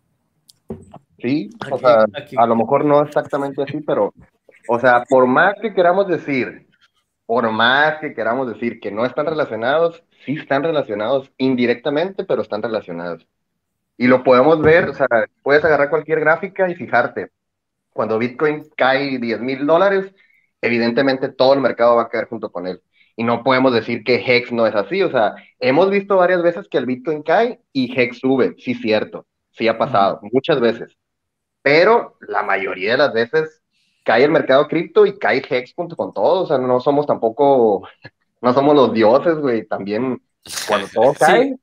Sí, 1.20 1.50
o 1.72 1.78
sea, 1.78 2.06
a 2.38 2.48
lo 2.48 2.56
mejor 2.56 2.86
no 2.86 3.02
exactamente 3.02 3.62
así, 3.62 3.80
pero, 3.82 4.14
o 4.68 4.80
sea, 4.80 5.04
por 5.08 5.28
más 5.28 5.54
que 5.62 5.74
queramos 5.74 6.08
decir, 6.08 6.68
por 7.26 7.50
más 7.52 8.00
que 8.00 8.14
queramos 8.14 8.52
decir 8.52 8.80
que 8.80 8.92
no 8.92 9.06
están 9.06 9.26
relacionados, 9.26 10.04
sí 10.26 10.34
están 10.34 10.64
relacionados 10.64 11.32
indirectamente, 11.38 12.26
pero 12.26 12.42
están 12.42 12.62
relacionados. 12.62 13.26
Y 13.98 14.08
lo 14.08 14.24
podemos 14.24 14.62
ver, 14.62 14.90
o 14.90 14.94
sea, 14.94 15.08
puedes 15.42 15.64
agarrar 15.64 15.90
cualquier 15.90 16.20
gráfica 16.20 16.70
y 16.70 16.76
fijarte. 16.76 17.30
Cuando 17.92 18.18
Bitcoin 18.18 18.68
cae 18.76 19.20
10 19.20 19.40
mil 19.42 19.66
dólares, 19.66 20.14
evidentemente 20.62 21.30
todo 21.30 21.54
el 21.54 21.62
mercado 21.62 21.96
va 21.96 22.04
a 22.04 22.10
caer 22.10 22.28
junto 22.28 22.52
con 22.52 22.68
él. 22.68 22.82
Y 23.16 23.24
no 23.24 23.44
podemos 23.44 23.72
decir 23.74 24.04
que 24.04 24.16
Hex 24.16 24.52
no 24.52 24.66
es 24.66 24.74
así. 24.74 25.04
O 25.04 25.12
sea, 25.12 25.36
hemos 25.60 25.92
visto 25.92 26.18
varias 26.18 26.42
veces 26.42 26.68
que 26.68 26.80
el 26.80 26.88
Bitcoin 26.88 27.22
cae 27.22 27.62
y 27.72 27.94
Hex 28.00 28.20
sube. 28.20 28.56
Sí, 28.58 28.74
cierto. 28.74 29.28
Sí 29.52 29.68
ha 29.68 29.78
pasado, 29.78 30.20
muchas 30.32 30.60
veces. 30.60 30.98
Pero 31.62 32.18
la 32.22 32.42
mayoría 32.42 32.94
de 32.94 32.98
las 32.98 33.14
veces 33.14 33.62
cae 34.04 34.24
el 34.24 34.32
mercado 34.32 34.68
cripto 34.68 35.06
y 35.06 35.20
cae 35.20 35.44
Hex 35.48 35.76
junto 35.76 35.96
con 35.96 36.12
todo. 36.12 36.44
O 36.44 36.48
sea, 36.48 36.58
no 36.58 36.80
somos 36.80 37.06
tampoco, 37.06 37.88
no 38.42 38.54
somos 38.54 38.76
los 38.76 38.92
dioses, 38.94 39.36
güey. 39.38 39.68
También 39.68 40.20
cuando 40.68 40.88
todo 40.94 41.14
cae, 41.14 41.56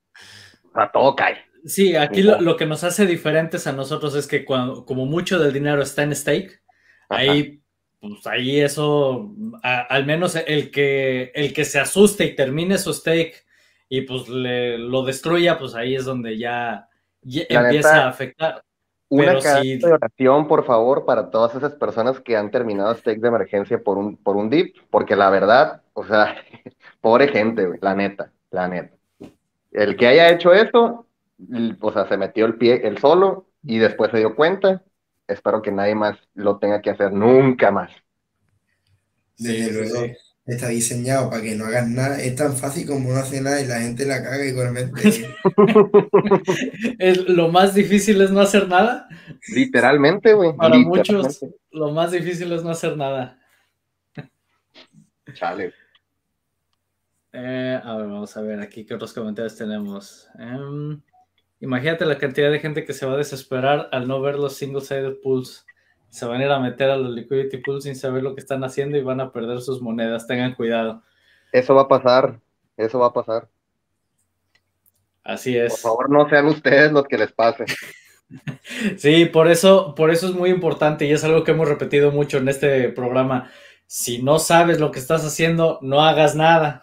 o 0.63 0.73
sea, 0.73 0.89
todo 0.89 1.13
cae 1.13 1.50
Sí, 1.65 1.95
aquí 1.95 2.23
lo, 2.23 2.57
que 2.57 2.65
nos 2.65 2.83
hace 2.83 3.05
diferentes 3.05 3.67
a 3.67 3.71
nosotros 3.71 4.15
es 4.15 4.27
que 4.27 4.43
cuando, 4.45 4.85
como 4.85 5.05
mucho 5.05 5.39
del 5.39 5.53
dinero 5.53 5.81
está 5.81 6.03
en 6.03 6.15
stake, 6.15 6.61
ahí, 7.09 7.61
pues 7.99 8.25
ahí 8.25 8.59
eso, 8.59 9.33
al 9.61 10.05
menos 10.05 10.35
el 10.35 10.71
que, 10.71 11.31
el 11.35 11.53
que 11.53 11.65
se 11.65 11.79
asuste 11.79 12.25
y 12.25 12.35
termine 12.35 12.77
su 12.77 12.93
stake 12.93 13.45
y 13.89 14.01
pues 14.01 14.27
le, 14.27 14.77
lo 14.77 15.03
destruya, 15.03 15.59
pues 15.59 15.75
ahí 15.75 15.95
es 15.95 16.05
donde 16.05 16.37
ya, 16.37 16.87
empieza 17.21 18.05
a 18.05 18.09
afectar. 18.09 18.63
Una 19.09 19.33
de 19.33 19.79
oración, 19.91 20.47
por 20.47 20.65
favor, 20.65 21.03
para 21.03 21.29
todas 21.29 21.53
esas 21.53 21.73
personas 21.73 22.21
que 22.21 22.37
han 22.37 22.49
terminado 22.49 22.95
stake 22.95 23.19
de 23.19 23.27
emergencia 23.27 23.83
por 23.83 23.97
un, 23.97 24.15
por 24.15 24.37
un 24.37 24.49
dip, 24.49 24.77
porque 24.89 25.17
la 25.17 25.29
verdad, 25.29 25.81
o 25.93 26.05
sea, 26.05 26.37
pobre 27.01 27.27
gente, 27.27 27.77
la 27.81 27.93
neta, 27.93 28.31
la 28.49 28.69
neta. 28.69 28.95
El 29.71 29.97
que 29.97 30.07
haya 30.07 30.29
hecho 30.29 30.53
eso, 30.53 31.07
o 31.79 31.93
sea, 31.93 32.07
se 32.07 32.17
metió 32.17 32.45
el 32.45 32.57
pie 32.57 32.87
el 32.87 32.97
solo 32.97 33.47
y 33.63 33.77
después 33.77 34.11
se 34.11 34.17
dio 34.17 34.35
cuenta. 34.35 34.83
Espero 35.27 35.61
que 35.61 35.71
nadie 35.71 35.95
más 35.95 36.17
lo 36.33 36.57
tenga 36.59 36.81
que 36.81 36.89
hacer 36.89 37.13
nunca 37.13 37.71
más. 37.71 37.91
Desde 39.37 39.71
luego 39.71 40.13
está 40.45 40.67
diseñado 40.67 41.29
para 41.29 41.41
que 41.41 41.55
no 41.55 41.65
hagas 41.65 41.87
nada. 41.87 42.21
Es 42.21 42.35
tan 42.35 42.55
fácil 42.55 42.87
como 42.87 43.11
no 43.11 43.19
hace 43.19 43.41
nada 43.41 43.61
y 43.61 43.67
la 43.67 43.79
gente 43.79 44.05
la 44.05 44.21
caga 44.21 44.45
igualmente. 44.45 45.27
lo 47.27 47.47
más 47.49 47.73
difícil 47.73 48.21
es 48.21 48.31
no 48.31 48.41
hacer 48.41 48.67
nada. 48.67 49.07
Literalmente, 49.53 50.33
güey. 50.33 50.55
Para 50.55 50.77
muchos, 50.77 51.45
lo 51.71 51.91
más 51.91 52.11
difícil 52.11 52.51
es 52.51 52.63
no 52.63 52.71
hacer 52.71 52.97
nada. 52.97 53.39
Chale. 55.33 55.73
Eh, 57.33 57.79
a 57.81 57.95
ver, 57.95 58.07
vamos 58.07 58.35
a 58.35 58.41
ver 58.41 58.59
aquí 58.59 58.85
qué 58.85 58.93
otros 58.93 59.13
comentarios 59.13 59.55
tenemos. 59.55 60.27
Em, 60.37 61.01
imagínate 61.61 62.05
la 62.05 62.17
cantidad 62.17 62.51
de 62.51 62.59
gente 62.59 62.83
que 62.83 62.93
se 62.93 63.05
va 63.05 63.13
a 63.13 63.17
desesperar 63.17 63.87
al 63.91 64.07
no 64.07 64.19
ver 64.21 64.35
los 64.35 64.55
single-sided 64.57 65.21
pools 65.23 65.65
se 66.11 66.25
van 66.25 66.41
a 66.41 66.45
ir 66.45 66.51
a 66.51 66.59
meter 66.59 66.89
a 66.89 66.97
los 66.97 67.11
liquidity 67.11 67.57
pools 67.57 67.85
sin 67.85 67.95
saber 67.95 68.21
lo 68.21 68.35
que 68.35 68.41
están 68.41 68.63
haciendo 68.65 68.97
y 68.97 69.01
van 69.01 69.21
a 69.21 69.31
perder 69.31 69.61
sus 69.61 69.81
monedas. 69.81 70.27
Tengan 70.27 70.53
cuidado. 70.55 71.01
Eso 71.53 71.73
va 71.73 71.83
a 71.83 71.87
pasar. 71.87 72.37
Eso 72.75 72.99
va 72.99 73.07
a 73.07 73.13
pasar. 73.13 73.47
Así 75.23 75.57
es. 75.57 75.71
Por 75.71 75.79
favor, 75.79 76.09
no 76.09 76.29
sean 76.29 76.47
ustedes 76.47 76.91
los 76.91 77.07
que 77.07 77.17
les 77.17 77.31
pase. 77.31 77.63
sí, 78.97 79.25
por 79.25 79.47
eso, 79.47 79.95
por 79.95 80.11
eso 80.11 80.27
es 80.27 80.33
muy 80.33 80.49
importante 80.49 81.05
y 81.05 81.13
es 81.13 81.23
algo 81.23 81.45
que 81.45 81.51
hemos 81.51 81.69
repetido 81.69 82.11
mucho 82.11 82.39
en 82.39 82.49
este 82.49 82.89
programa. 82.89 83.49
Si 83.87 84.21
no 84.21 84.37
sabes 84.37 84.81
lo 84.81 84.91
que 84.91 84.99
estás 84.99 85.25
haciendo, 85.25 85.79
no 85.81 86.01
hagas 86.01 86.35
nada. 86.35 86.81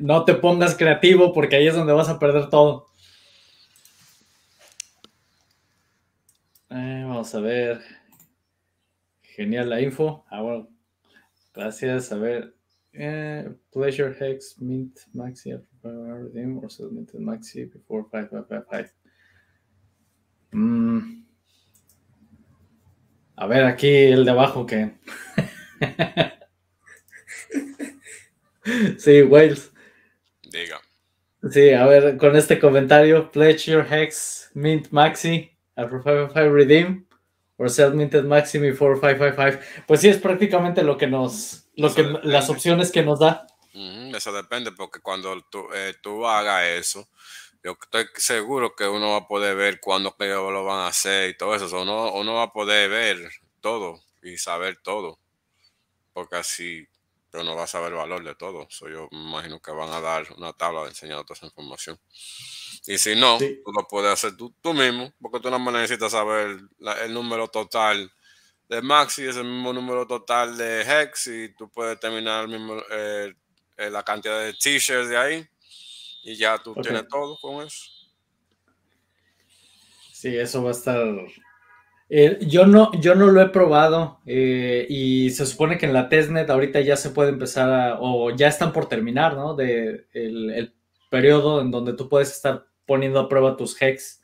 No 0.00 0.24
te 0.24 0.34
pongas 0.34 0.76
creativo 0.76 1.32
porque 1.32 1.56
ahí 1.56 1.66
es 1.66 1.74
donde 1.74 1.92
vas 1.92 2.08
a 2.08 2.20
perder 2.20 2.48
todo. 2.50 2.86
Eh, 6.70 7.04
vamos 7.24 7.34
a 7.34 7.40
ver. 7.40 7.80
Genial 9.22 9.70
la 9.70 9.80
info. 9.80 10.26
Ah, 10.30 10.42
bueno. 10.42 10.68
Gracias. 11.54 12.12
A 12.12 12.16
ver. 12.16 12.54
Eh, 12.92 13.48
pleasure 13.72 14.14
Hex 14.20 14.60
Mint 14.60 14.98
Maxi 15.14 15.58
redeem 15.82 16.58
or 16.58 16.70
submitted 16.70 17.18
Maxi 17.18 17.64
before 17.64 18.04
5555. 18.12 18.92
Mm. 20.52 21.24
A 23.36 23.46
ver, 23.46 23.64
aquí 23.64 23.88
el 23.88 24.26
de 24.26 24.30
abajo 24.30 24.66
que. 24.66 24.92
sí, 28.98 29.22
Wales. 29.22 29.72
Diga. 30.42 30.78
Sí, 31.50 31.70
a 31.70 31.86
ver, 31.86 32.18
con 32.18 32.36
este 32.36 32.58
comentario, 32.58 33.32
Pleasure 33.32 33.86
Hex 33.90 34.50
Mint 34.54 34.90
Maxi 34.90 35.54
a 35.76 35.88
455 35.88 36.54
Redeem 36.54 37.06
o 37.56 37.68
Sell 37.68 37.94
Minted 37.94 38.24
Maximi 38.24 38.72
4555. 38.72 39.84
Pues 39.86 40.00
sí, 40.00 40.08
es 40.08 40.18
prácticamente 40.18 40.82
lo 40.82 40.96
que 40.96 41.06
nos, 41.06 41.66
lo 41.76 41.94
que, 41.94 42.02
las 42.22 42.50
opciones 42.50 42.90
que 42.90 43.02
nos 43.02 43.20
da. 43.20 43.46
eso 43.72 44.32
depende, 44.32 44.72
porque 44.72 45.00
cuando 45.00 45.40
tú, 45.42 45.66
eh, 45.74 45.94
tú 46.02 46.26
hagas 46.26 46.64
eso, 46.64 47.08
yo 47.62 47.76
estoy 47.80 48.06
seguro 48.16 48.74
que 48.74 48.86
uno 48.86 49.12
va 49.12 49.16
a 49.18 49.28
poder 49.28 49.56
ver 49.56 49.80
cuándo 49.80 50.14
lo 50.18 50.64
van 50.64 50.80
a 50.80 50.88
hacer 50.88 51.30
y 51.30 51.36
todo 51.36 51.54
eso. 51.54 51.80
uno, 51.80 52.12
uno 52.12 52.34
va 52.34 52.44
a 52.44 52.52
poder 52.52 52.90
ver 52.90 53.30
todo 53.60 54.02
y 54.22 54.36
saber 54.36 54.78
todo. 54.82 55.18
Porque 56.12 56.36
así 56.36 56.86
pero 57.34 57.42
no 57.42 57.56
va 57.56 57.64
a 57.64 57.66
saber 57.66 57.90
el 57.90 57.98
valor 57.98 58.22
de 58.22 58.36
todo. 58.36 58.68
yo 58.68 59.08
me 59.10 59.18
imagino 59.18 59.60
que 59.60 59.72
van 59.72 59.90
a 59.90 60.00
dar 60.00 60.24
una 60.36 60.52
tabla 60.52 60.82
de 60.82 60.90
enseñar 60.90 61.24
toda 61.24 61.34
esa 61.34 61.46
información. 61.46 61.98
Y 62.86 62.96
si 62.96 63.16
no, 63.16 63.38
tú 63.38 63.72
lo 63.72 63.88
puedes 63.88 64.12
hacer 64.12 64.36
tú, 64.36 64.54
mismo, 64.72 65.12
porque 65.20 65.40
tú 65.40 65.50
no 65.50 65.58
necesitas 65.72 66.12
saber 66.12 66.60
el 67.02 67.12
número 67.12 67.48
total 67.48 68.08
de 68.68 68.80
Maxi, 68.82 69.24
es 69.24 69.36
el 69.36 69.46
mismo 69.46 69.72
número 69.72 70.06
total 70.06 70.56
de 70.56 70.82
Hex, 70.82 71.26
y 71.26 71.48
tú 71.56 71.68
puedes 71.68 71.98
terminar 71.98 72.44
el 72.44 72.50
mismo, 72.50 72.80
eh, 72.92 73.34
eh, 73.78 73.90
la 73.90 74.04
cantidad 74.04 74.38
de 74.38 74.52
t-shirts 74.52 75.08
de 75.08 75.16
ahí, 75.16 75.48
y 76.22 76.36
ya 76.36 76.56
tú 76.62 76.72
tienes 76.80 77.08
todo 77.08 77.36
con 77.40 77.66
eso. 77.66 77.90
Sí, 80.12 80.36
eso 80.36 80.62
va 80.62 80.68
a 80.68 80.72
estar. 80.72 81.04
Eh, 82.08 82.38
yo, 82.42 82.66
no, 82.66 82.92
yo 83.00 83.14
no 83.14 83.28
lo 83.28 83.40
he 83.40 83.48
probado 83.48 84.20
y 84.26 85.30
se 85.30 85.46
supone 85.46 85.78
que 85.78 85.86
en 85.86 85.92
la 85.92 86.08
testnet 86.08 86.50
ahorita 86.50 86.80
ya 86.80 86.96
se 86.96 87.10
puede 87.10 87.30
empezar 87.30 87.70
a, 87.70 87.98
o 88.00 88.30
ya 88.30 88.48
están 88.48 88.72
por 88.72 88.86
terminar, 88.86 89.34
¿no? 89.34 89.54
De 89.54 90.06
el, 90.12 90.50
el 90.50 90.74
periodo 91.10 91.60
en 91.60 91.70
donde 91.70 91.94
tú 91.94 92.08
puedes 92.08 92.30
estar 92.30 92.66
poniendo 92.86 93.20
a 93.20 93.28
prueba 93.28 93.56
tus 93.56 93.80
hex 93.80 94.22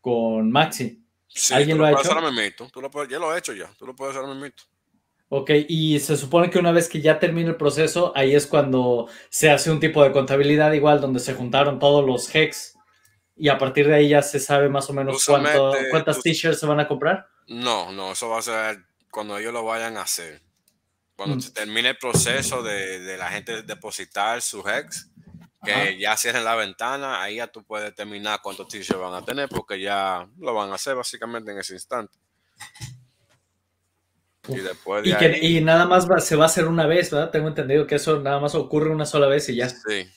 con 0.00 0.50
Maxi. 0.50 1.04
¿Alguien 1.52 1.78
lo, 1.78 1.84
ha 1.84 1.92
hecho? 1.92 2.10
Tú 2.72 2.80
lo 2.80 2.90
puedes, 2.90 3.08
ya 3.08 3.18
lo 3.18 3.34
he 3.34 3.38
hecho 3.38 3.52
ya, 3.52 3.70
tú 3.78 3.86
lo 3.86 3.94
puedes 3.94 4.16
hacer 4.16 4.28
a 4.28 4.34
mito. 4.34 4.64
Ok, 5.28 5.50
y 5.68 6.00
se 6.00 6.16
supone 6.16 6.50
que 6.50 6.58
una 6.58 6.72
vez 6.72 6.88
que 6.88 7.00
ya 7.00 7.20
termine 7.20 7.50
el 7.50 7.56
proceso, 7.56 8.12
ahí 8.16 8.34
es 8.34 8.48
cuando 8.48 9.08
se 9.28 9.48
hace 9.48 9.70
un 9.70 9.78
tipo 9.78 10.02
de 10.02 10.10
contabilidad 10.10 10.72
igual, 10.72 11.00
donde 11.00 11.20
se 11.20 11.34
juntaron 11.34 11.78
todos 11.78 12.04
los 12.04 12.34
hex 12.34 12.76
y 13.36 13.48
a 13.48 13.58
partir 13.58 13.86
de 13.86 13.94
ahí 13.94 14.08
ya 14.08 14.22
se 14.22 14.38
sabe 14.38 14.68
más 14.68 14.88
o 14.90 14.92
menos 14.92 15.24
cuánto, 15.24 15.72
cuántas 15.90 16.20
t-shirts 16.20 16.60
se 16.60 16.66
van 16.66 16.80
a 16.80 16.88
comprar. 16.88 17.28
No, 17.46 17.90
no, 17.92 18.12
eso 18.12 18.28
va 18.28 18.38
a 18.38 18.42
ser 18.42 18.84
cuando 19.10 19.38
ellos 19.38 19.52
lo 19.52 19.64
vayan 19.64 19.96
a 19.96 20.02
hacer. 20.02 20.42
Cuando 21.16 21.36
mm. 21.36 21.40
se 21.40 21.50
termine 21.52 21.90
el 21.90 21.98
proceso 21.98 22.62
de, 22.62 23.00
de 23.00 23.16
la 23.16 23.28
gente 23.30 23.62
depositar 23.62 24.40
su 24.42 24.66
hex, 24.68 25.10
que 25.64 25.98
ya 25.98 26.16
cierren 26.16 26.44
la 26.44 26.54
ventana, 26.54 27.22
ahí 27.22 27.36
ya 27.36 27.46
tú 27.46 27.62
puedes 27.62 27.86
determinar 27.86 28.40
cuántos 28.42 28.68
t-shirts 28.68 28.98
van 28.98 29.14
a 29.14 29.24
tener 29.24 29.48
porque 29.48 29.80
ya 29.80 30.26
lo 30.38 30.54
van 30.54 30.70
a 30.70 30.76
hacer 30.76 30.94
básicamente 30.94 31.52
en 31.52 31.58
ese 31.58 31.74
instante. 31.74 32.16
Y, 34.48 34.56
después 34.56 35.04
y, 35.42 35.60
nada 35.60 35.86
más 35.86 36.06
se 36.24 36.34
va 36.34 36.44
a 36.44 36.46
hacer 36.46 36.66
una 36.66 36.86
vez, 36.86 37.10
¿verdad? 37.10 37.30
Tengo 37.30 37.48
entendido 37.48 37.86
que 37.86 37.96
eso 37.96 38.18
nada 38.20 38.40
más 38.40 38.54
ocurre 38.54 38.90
una 38.90 39.04
sola 39.04 39.26
vez 39.26 39.48
y 39.50 39.56
ya. 39.56 39.68
Sí. 39.68 40.08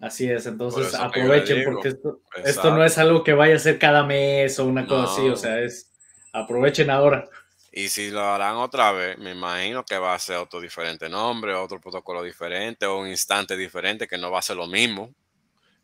Así 0.00 0.30
es, 0.30 0.46
entonces 0.46 0.94
aprovechen 0.94 1.64
porque 1.64 1.88
esto, 1.88 2.20
esto, 2.44 2.70
no 2.70 2.84
es 2.84 2.98
algo 2.98 3.24
que 3.24 3.32
vaya 3.32 3.56
a 3.56 3.58
ser 3.58 3.80
cada 3.80 4.04
mes 4.04 4.58
o 4.60 4.66
una 4.66 4.86
cosa 4.86 5.12
así, 5.12 5.28
o 5.28 5.34
sea, 5.34 5.60
es 5.60 5.90
aprovechen 6.32 6.88
ahora. 6.88 7.28
Y 7.72 7.88
si 7.88 8.10
lo 8.10 8.22
harán 8.22 8.56
otra 8.56 8.92
vez, 8.92 9.18
me 9.18 9.32
imagino 9.32 9.84
que 9.84 9.98
va 9.98 10.14
a 10.14 10.18
ser 10.18 10.36
otro 10.36 10.60
diferente 10.60 11.08
nombre, 11.08 11.54
otro 11.54 11.80
protocolo 11.80 12.22
diferente 12.22 12.86
o 12.86 13.00
un 13.00 13.08
instante 13.08 13.56
diferente 13.56 14.06
que 14.06 14.18
no 14.18 14.30
va 14.30 14.38
a 14.38 14.42
ser 14.42 14.56
lo 14.56 14.66
mismo, 14.66 15.12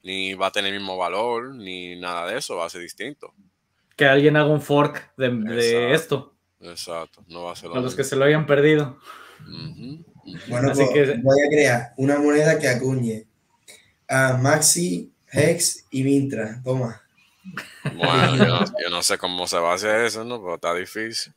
ni 0.02 0.34
va 0.34 0.46
a 0.46 0.52
tener 0.52 0.72
el 0.72 0.78
mismo 0.78 0.96
valor, 0.96 1.54
ni 1.54 1.98
nada 1.98 2.26
de 2.28 2.38
eso, 2.38 2.56
va 2.56 2.66
a 2.66 2.70
ser 2.70 2.82
distinto. 2.82 3.34
Que 3.96 4.06
alguien 4.06 4.36
haga 4.36 4.48
un 4.48 4.60
fork 4.60 5.12
de, 5.16 5.92
esto. 5.92 6.34
Exacto, 6.60 7.24
no 7.28 7.44
va 7.44 7.52
a 7.52 7.56
ser 7.56 7.70
lo 7.70 7.76
A 7.76 7.80
los 7.80 7.94
que 7.94 8.04
se 8.04 8.16
lo 8.16 8.24
hayan 8.24 8.46
perdido. 8.46 8.98
Bueno, 10.48 10.70
Así 10.70 10.84
pues, 10.84 11.10
que... 11.10 11.20
voy 11.20 11.40
a 11.40 11.50
crear 11.50 11.92
una 11.96 12.18
moneda 12.18 12.58
que 12.58 12.68
acuñe 12.68 13.26
a 14.08 14.36
Maxi, 14.36 15.12
Hex 15.32 15.86
y 15.90 16.04
Mintra. 16.04 16.60
Toma. 16.62 17.00
Bueno, 17.96 18.36
yo 18.36 18.90
no, 18.90 19.02
sé 19.02 19.18
cómo 19.18 19.46
se 19.46 19.58
va 19.58 19.72
a 19.72 19.74
hacer 19.74 20.04
eso, 20.04 20.24
¿no? 20.24 20.40
Pero 20.40 20.54
está 20.54 20.74
difícil. 20.74 21.32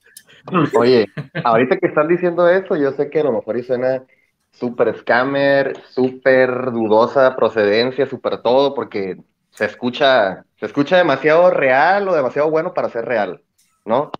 Oye, 0.77 1.07
ahorita 1.43 1.77
que 1.77 1.87
están 1.87 2.07
diciendo 2.07 2.47
eso, 2.47 2.75
yo 2.75 2.91
sé 2.93 3.09
que 3.09 3.19
a 3.19 3.23
lo 3.23 3.33
mejor 3.33 3.57
y 3.57 3.63
suena 3.63 4.03
súper 4.51 4.97
scammer, 4.99 5.81
súper 5.89 6.71
dudosa 6.71 7.35
procedencia, 7.35 8.07
súper 8.07 8.41
todo, 8.41 8.73
porque 8.73 9.17
se 9.51 9.65
escucha, 9.65 10.45
se 10.59 10.65
escucha 10.65 10.97
demasiado 10.97 11.49
real 11.51 12.07
o 12.07 12.15
demasiado 12.15 12.49
bueno 12.49 12.73
para 12.73 12.89
ser 12.89 13.05
real, 13.05 13.41
¿no? 13.85 14.11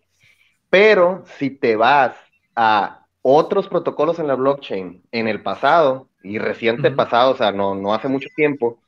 Pero 0.70 1.24
si 1.38 1.50
te 1.50 1.76
vas 1.76 2.14
a 2.54 3.06
otros 3.30 3.68
protocolos 3.68 4.18
en 4.18 4.26
la 4.26 4.36
blockchain 4.36 5.02
en 5.12 5.28
el 5.28 5.42
pasado 5.42 6.08
y 6.22 6.38
reciente 6.38 6.90
pasado, 6.90 7.32
o 7.32 7.36
sea, 7.36 7.52
no, 7.52 7.74
no 7.74 7.92
hace 7.92 8.08
mucho 8.08 8.28
tiempo, 8.34 8.78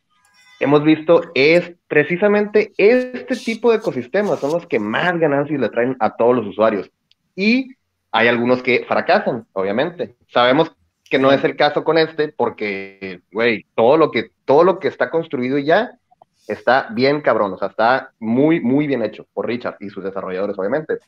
hemos 0.60 0.82
visto 0.82 1.20
es 1.34 1.72
precisamente 1.88 2.72
este 2.78 3.36
tipo 3.36 3.70
de 3.70 3.76
ecosistemas 3.76 4.40
son 4.40 4.52
los 4.52 4.66
que 4.66 4.78
más 4.78 5.18
ganancias 5.18 5.60
le 5.60 5.68
traen 5.68 5.94
a 6.00 6.16
todos 6.16 6.34
los 6.34 6.46
usuarios 6.46 6.90
y 7.36 7.74
hay 8.12 8.28
algunos 8.28 8.62
que 8.62 8.84
fracasan, 8.88 9.46
obviamente. 9.52 10.16
Sabemos 10.32 10.72
que 11.10 11.18
no 11.18 11.32
es 11.32 11.44
el 11.44 11.54
caso 11.54 11.84
con 11.84 11.98
este 11.98 12.28
porque, 12.28 13.20
güey, 13.30 13.66
todo 13.74 13.98
lo 13.98 14.10
que, 14.10 14.30
todo 14.46 14.64
lo 14.64 14.78
que 14.78 14.88
está 14.88 15.10
construido 15.10 15.58
ya 15.58 15.98
está 16.48 16.88
bien 16.92 17.20
cabrón, 17.20 17.52
o 17.52 17.58
sea, 17.58 17.68
está 17.68 18.12
muy, 18.18 18.60
muy 18.60 18.86
bien 18.86 19.02
hecho 19.02 19.26
por 19.34 19.46
Richard 19.46 19.76
y 19.80 19.90
sus 19.90 20.02
desarrolladores, 20.02 20.58
obviamente. 20.58 20.98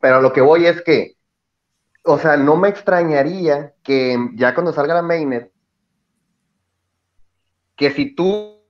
Pero 0.00 0.20
lo 0.20 0.32
que 0.32 0.40
voy 0.40 0.66
es 0.66 0.82
que, 0.82 1.12
o 2.04 2.18
sea, 2.18 2.36
no 2.36 2.56
me 2.56 2.68
extrañaría 2.68 3.74
que 3.82 4.16
ya 4.34 4.54
cuando 4.54 4.72
salga 4.72 4.94
la 4.94 5.02
mainnet, 5.02 5.52
que 7.76 7.90
si 7.90 8.14
tú 8.14 8.60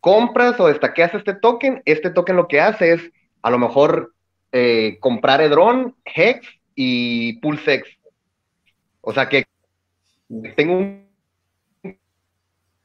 compras 0.00 0.58
o 0.60 0.66
destaqueas 0.66 1.14
este 1.14 1.34
token, 1.34 1.82
este 1.84 2.10
token 2.10 2.36
lo 2.36 2.48
que 2.48 2.60
hace 2.60 2.92
es 2.92 3.12
a 3.42 3.50
lo 3.50 3.58
mejor 3.58 4.14
eh, 4.52 4.98
comprar 5.00 5.40
Edron, 5.40 5.96
Hex 6.04 6.46
y 6.74 7.40
Pulsex. 7.40 7.88
O 9.00 9.12
sea 9.12 9.28
que 9.28 9.46
tengo 10.56 10.78
un 10.78 11.08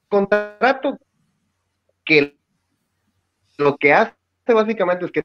contrato 0.07 0.97
que 2.05 2.37
lo 3.57 3.77
que 3.77 3.93
hace 3.93 4.13
básicamente 4.47 5.05
es 5.05 5.11
que 5.11 5.23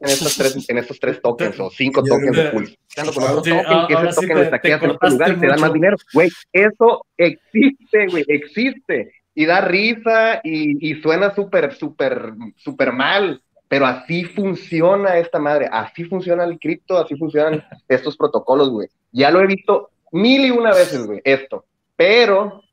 en 0.00 0.08
estos 0.08 0.36
tres, 0.36 0.68
en 0.68 0.78
estos 0.78 0.98
tres 0.98 1.20
tokens 1.20 1.60
o 1.60 1.70
cinco 1.70 2.02
tokens 2.02 2.36
de 2.36 2.44
Pulse, 2.50 2.78
que 2.94 3.00
ese 3.00 4.14
token 4.14 4.34
lo 4.34 4.40
destaqueas 4.40 4.82
en 4.82 4.90
otro 4.90 5.08
lugar 5.10 5.32
y 5.32 5.40
te 5.40 5.46
dan 5.46 5.60
más 5.60 5.72
dinero. 5.72 5.96
Güey, 6.12 6.30
eso 6.52 7.06
existe, 7.16 8.06
güey, 8.08 8.24
existe. 8.26 9.12
Y 9.34 9.46
da 9.46 9.60
risa 9.60 10.40
y, 10.42 10.90
y 10.90 11.00
suena 11.00 11.34
súper, 11.34 11.74
súper, 11.74 12.32
súper 12.56 12.92
mal 12.92 13.40
pero 13.70 13.86
así 13.86 14.24
funciona 14.24 15.18
esta 15.18 15.38
madre, 15.38 15.68
así 15.70 16.02
funciona 16.02 16.42
el 16.42 16.58
cripto, 16.58 16.98
así 16.98 17.14
funcionan 17.14 17.62
estos 17.86 18.16
protocolos, 18.16 18.68
güey. 18.68 18.88
Ya 19.12 19.30
lo 19.30 19.40
he 19.40 19.46
visto 19.46 19.90
mil 20.10 20.44
y 20.44 20.50
una 20.50 20.70
veces, 20.70 21.06
güey, 21.06 21.20
esto. 21.22 21.64
Pero 21.94 22.64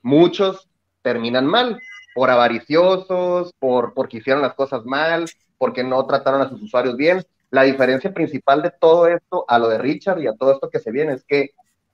muchos 0.00 0.68
terminan 1.02 1.44
mal, 1.44 1.80
por 2.14 2.30
avariciosos, 2.30 3.52
por, 3.58 3.94
porque 3.94 4.18
hicieron 4.18 4.42
las 4.42 4.54
cosas 4.54 4.84
mal, 4.84 5.24
porque 5.64 5.82
no 5.82 6.04
trataron 6.04 6.42
a 6.42 6.48
sus 6.50 6.60
usuarios 6.60 6.94
bien. 6.94 7.24
La 7.48 7.62
diferencia 7.62 8.12
principal 8.12 8.60
de 8.60 8.70
todo 8.70 9.06
esto 9.06 9.46
a 9.48 9.58
lo 9.58 9.70
de 9.70 9.78
Richard 9.78 10.20
y 10.20 10.26
a 10.26 10.34
todo 10.34 10.52
esto 10.52 10.68
que 10.68 10.78
se 10.78 10.90
viene 10.90 11.14
es 11.14 11.24
que 11.24 11.52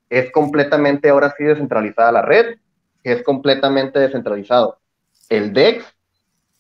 es 0.08 0.32
completamente 0.32 1.08
ahora 1.08 1.32
sí 1.38 1.44
descentralizada 1.44 2.10
la 2.10 2.22
red, 2.22 2.56
es 3.04 3.22
completamente 3.22 4.00
descentralizado 4.00 4.80
el 5.28 5.52
DEX 5.52 5.84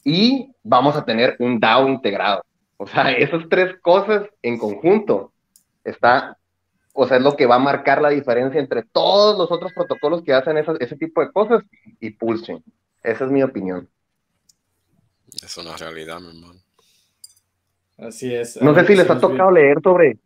y 0.04 0.54
vamos 0.62 0.94
a 0.94 1.04
tener 1.04 1.34
un 1.40 1.58
DAO 1.58 1.88
integrado. 1.88 2.44
O 2.76 2.86
sea, 2.86 3.10
esas 3.18 3.42
tres 3.50 3.74
cosas 3.82 4.28
en 4.40 4.56
conjunto 4.56 5.32
está, 5.82 6.38
o 6.92 7.08
sea, 7.08 7.16
es 7.16 7.24
lo 7.24 7.34
que 7.34 7.46
va 7.46 7.56
a 7.56 7.58
marcar 7.58 8.00
la 8.00 8.10
diferencia 8.10 8.60
entre 8.60 8.84
todos 8.84 9.36
los 9.36 9.50
otros 9.50 9.72
protocolos 9.72 10.22
que 10.22 10.32
hacen 10.32 10.58
ese 10.58 10.94
tipo 10.94 11.22
de 11.22 11.32
cosas 11.32 11.64
y 11.98 12.10
Pulse. 12.10 12.62
Esa 13.02 13.24
es 13.24 13.32
mi 13.32 13.42
opinión. 13.42 13.88
Es 15.42 15.56
una 15.56 15.76
realidad, 15.76 16.20
mi 16.20 16.28
hermano. 16.28 16.69
Así 18.00 18.34
es. 18.34 18.60
No 18.62 18.74
sé 18.74 18.86
si 18.86 18.96
les 18.96 19.08
ha 19.10 19.18
tocado 19.18 19.50
leer 19.50 19.78
sobre 19.82 20.16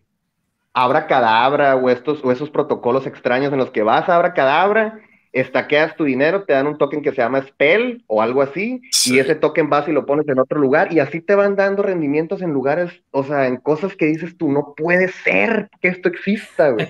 Abra 0.72 1.06
Cadabra 1.06 1.76
o, 1.76 1.90
estos, 1.90 2.24
o 2.24 2.32
esos 2.32 2.50
protocolos 2.50 3.06
extraños 3.06 3.52
en 3.52 3.58
los 3.58 3.70
que 3.70 3.82
vas 3.82 4.08
a 4.08 4.16
Abra 4.16 4.34
Cadabra 4.34 5.00
estaqueas 5.34 5.96
tu 5.96 6.04
dinero, 6.04 6.44
te 6.44 6.52
dan 6.52 6.68
un 6.68 6.78
token 6.78 7.02
que 7.02 7.10
se 7.10 7.16
llama 7.16 7.42
Spell 7.42 8.04
o 8.06 8.22
algo 8.22 8.40
así, 8.40 8.80
y 9.04 9.18
ese 9.18 9.34
token 9.34 9.68
vas 9.68 9.88
y 9.88 9.92
lo 9.92 10.06
pones 10.06 10.28
en 10.28 10.38
otro 10.38 10.60
lugar, 10.60 10.92
y 10.92 11.00
así 11.00 11.20
te 11.20 11.34
van 11.34 11.56
dando 11.56 11.82
rendimientos 11.82 12.40
en 12.40 12.52
lugares, 12.52 13.02
o 13.10 13.24
sea, 13.24 13.48
en 13.48 13.56
cosas 13.56 13.96
que 13.96 14.06
dices 14.06 14.38
tú, 14.38 14.50
no 14.52 14.74
puede 14.76 15.08
ser 15.08 15.68
que 15.80 15.88
esto 15.88 16.08
exista, 16.08 16.70
güey. 16.70 16.88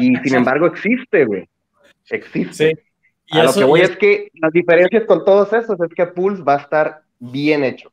Y 0.00 0.16
sin 0.24 0.34
embargo 0.34 0.66
existe, 0.66 1.24
güey. 1.24 1.48
Existe. 2.10 2.84
Y 3.26 3.38
a 3.38 3.44
lo 3.44 3.54
que 3.54 3.64
voy 3.64 3.80
es... 3.80 3.96
que 3.96 4.28
las 4.34 4.52
diferencias 4.52 5.04
con 5.04 5.24
todos 5.24 5.52
esos 5.52 5.80
es 5.80 5.94
que 5.94 6.06
Pulse 6.06 6.42
va 6.42 6.56
a 6.56 6.62
estar 6.62 7.02
bien 7.20 7.62
hecho. 7.62 7.92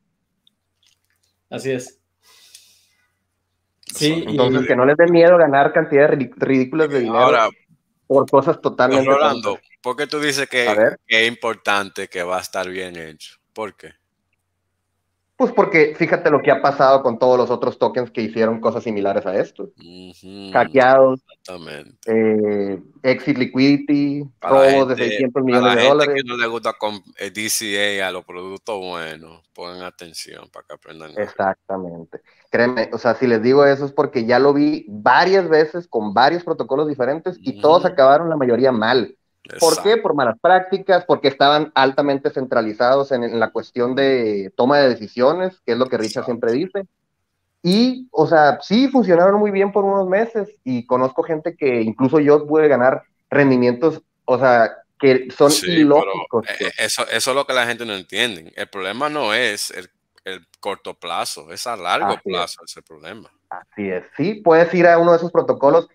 Así 1.49 1.71
es. 1.71 2.00
Sí, 3.93 4.23
entonces 4.27 4.67
que 4.67 4.75
no 4.75 4.85
les 4.85 4.97
dé 4.97 5.07
miedo 5.07 5.37
ganar 5.37 5.73
cantidades 5.73 6.19
ridículas 6.37 6.89
de 6.89 6.99
dinero. 6.99 7.19
Ahora, 7.19 7.49
por 8.07 8.29
cosas 8.29 8.59
totalmente. 8.59 9.09
Rolando, 9.09 9.59
¿por 9.81 9.95
qué 9.95 10.07
tú 10.07 10.19
dices 10.19 10.49
que, 10.49 10.67
es 11.07 11.27
importante 11.27 12.07
que 12.07 12.23
va 12.23 12.37
a 12.37 12.41
estar 12.41 12.69
bien 12.69 12.97
hecho? 12.97 13.37
¿Por 13.53 13.75
qué? 13.75 13.93
Pues 15.41 15.53
porque 15.53 15.95
fíjate 15.97 16.29
lo 16.29 16.43
que 16.43 16.51
ha 16.51 16.61
pasado 16.61 17.01
con 17.01 17.17
todos 17.17 17.35
los 17.35 17.49
otros 17.49 17.79
tokens 17.79 18.11
que 18.11 18.21
hicieron 18.21 18.61
cosas 18.61 18.83
similares 18.83 19.25
a 19.25 19.35
esto. 19.35 19.71
Hackeados. 20.53 21.19
Exactamente. 21.19 21.97
Eh, 22.05 22.79
exit 23.01 23.39
liquidity, 23.39 24.23
robos 24.39 24.89
de 24.89 24.97
600 24.97 25.43
millones 25.43 25.77
de 25.77 25.87
dólares. 25.87 26.15
que 26.15 26.29
no 26.29 26.37
le 26.37 26.45
gusta 26.45 26.73
con 26.73 27.01
eh, 27.17 27.31
DCA 27.31 28.07
a 28.07 28.11
los 28.11 28.23
productos 28.23 28.79
buenos, 28.79 29.41
pongan 29.51 29.81
atención 29.81 30.47
para 30.53 30.67
que 30.67 30.73
aprendan. 30.75 31.17
Exactamente. 31.17 32.21
Créeme, 32.51 32.91
o 32.93 32.99
sea, 32.99 33.15
si 33.15 33.25
les 33.25 33.41
digo 33.41 33.65
eso 33.65 33.85
es 33.85 33.91
porque 33.91 34.25
ya 34.25 34.37
lo 34.37 34.53
vi 34.53 34.85
varias 34.89 35.49
veces 35.49 35.87
con 35.87 36.13
varios 36.13 36.43
protocolos 36.43 36.87
diferentes 36.87 37.39
y 37.41 37.59
todos 37.61 37.83
acabaron 37.83 38.29
la 38.29 38.37
mayoría 38.37 38.71
mal. 38.71 39.17
¿Por 39.59 39.81
qué? 39.81 39.97
Por 39.97 40.13
malas 40.13 40.37
prácticas, 40.39 41.03
porque 41.05 41.27
estaban 41.27 41.71
altamente 41.75 42.29
centralizados 42.29 43.11
en, 43.11 43.39
la 43.39 43.51
cuestión 43.51 43.95
de 43.95 44.51
toma 44.55 44.77
de 44.79 44.89
decisiones, 44.89 45.59
que 45.65 45.73
es 45.73 45.77
lo 45.77 45.87
que 45.87 45.97
Richard 45.97 46.25
siempre 46.25 46.51
dice. 46.51 46.85
Y, 47.63 48.07
o 48.11 48.27
sea, 48.27 48.59
sí 48.61 48.87
funcionaron 48.87 49.39
muy 49.39 49.51
bien 49.51 49.71
por 49.71 49.83
unos 49.83 50.07
meses 50.07 50.49
y 50.63 50.85
conozco 50.85 51.23
gente 51.23 51.55
que 51.55 51.81
incluso 51.81 52.19
yo 52.19 52.47
pude 52.47 52.67
ganar 52.67 53.03
rendimientos, 53.29 54.01
o 54.25 54.39
sea, 54.39 54.77
que 54.99 55.27
son 55.35 55.51
ilógicos. 55.67 56.47
Eh, 56.47 56.71
eso, 56.77 57.03
eso 57.11 57.31
es 57.31 57.35
lo 57.35 57.45
que 57.45 57.53
la 57.53 57.65
gente 57.65 57.85
no 57.85 57.93
entiende. 57.93 58.53
El 58.55 58.67
problema 58.67 59.09
no 59.09 59.33
es 59.33 59.71
el 59.71 59.89
el 60.23 60.45
corto 60.59 60.93
plazo, 60.93 61.51
es 61.51 61.65
a 61.67 61.75
largo 61.75 62.17
plazo 62.23 62.61
ese 62.65 62.81
problema. 62.81 63.31
Así 63.49 63.89
es, 63.89 64.03
sí, 64.15 64.35
puedes 64.35 64.73
ir 64.73 64.87
a 64.87 64.97
uno 64.97 65.11
de 65.11 65.17
esos 65.17 65.31
protocolos, 65.31 65.87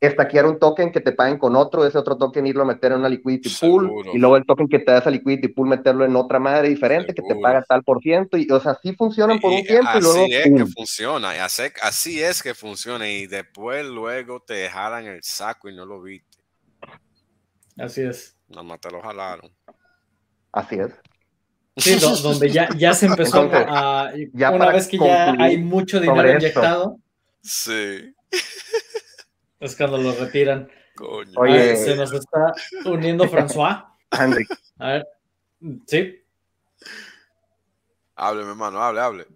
estaquear 0.00 0.46
un 0.46 0.58
token 0.58 0.92
que 0.92 1.00
te 1.00 1.12
paguen 1.12 1.38
con 1.38 1.56
otro, 1.56 1.86
ese 1.86 1.98
otro 1.98 2.16
token 2.16 2.46
irlo 2.46 2.62
a 2.62 2.66
meter 2.66 2.92
en 2.92 2.98
una 2.98 3.08
liquidity 3.08 3.50
pool, 3.60 3.90
y 4.12 4.18
luego 4.18 4.36
el 4.36 4.44
token 4.44 4.68
que 4.68 4.78
te 4.78 4.92
da 4.92 4.98
esa 4.98 5.10
liquidity 5.10 5.48
pool 5.48 5.68
meterlo 5.68 6.04
en 6.04 6.14
otra 6.16 6.38
madre 6.38 6.68
diferente 6.68 7.14
que 7.14 7.22
te 7.22 7.34
paga 7.36 7.64
tal 7.66 7.82
por 7.82 8.00
ciento, 8.00 8.36
y 8.36 8.50
o 8.50 8.60
sea, 8.60 8.78
sí 8.82 8.94
funcionan 8.94 9.40
por 9.40 9.52
un 9.52 9.64
tiempo 9.64 9.90
y 9.96 10.00
luego... 10.00 10.24
Así 10.24 10.34
es 10.34 10.44
que 10.44 10.66
funciona, 10.66 11.36
y 11.36 11.38
así, 11.38 12.22
es 12.22 12.42
que 12.42 12.54
funciona, 12.54 13.08
y 13.08 13.26
después 13.26 13.86
luego 13.86 14.40
te 14.40 14.68
jalan 14.68 15.06
el 15.06 15.22
saco 15.22 15.68
y 15.68 15.74
no 15.74 15.86
lo 15.86 16.02
viste. 16.02 16.38
Así 17.78 18.02
es. 18.02 18.36
Nada 18.48 18.62
más 18.62 18.80
te 18.80 18.90
lo 18.90 19.00
jalaron. 19.02 19.50
Así 20.52 20.76
es. 20.76 20.92
Sí, 21.76 21.98
donde 22.22 22.50
ya, 22.50 22.68
ya 22.76 22.94
se 22.94 23.06
empezó 23.06 23.50
a. 23.52 24.12
una 24.52 24.70
vez 24.70 24.86
que 24.86 24.96
ya 24.96 25.32
hay 25.32 25.56
mucho 25.56 25.98
dinero 25.98 26.32
inyectado. 26.32 26.98
Sí. 27.42 28.14
Es 29.60 29.76
cuando 29.76 29.98
lo 29.98 30.12
retiran. 30.14 30.68
Oye, 31.36 31.76
se 31.76 31.96
nos 31.96 32.12
está 32.12 32.54
uniendo 32.84 33.24
François. 33.28 33.84
Henry. 34.10 34.46
A 34.78 34.88
ver. 34.88 35.06
Sí. 35.86 36.20
Hable, 38.16 38.44
mi 38.44 38.50
hermano, 38.50 38.80
hable, 38.80 39.00
hable. 39.00 39.26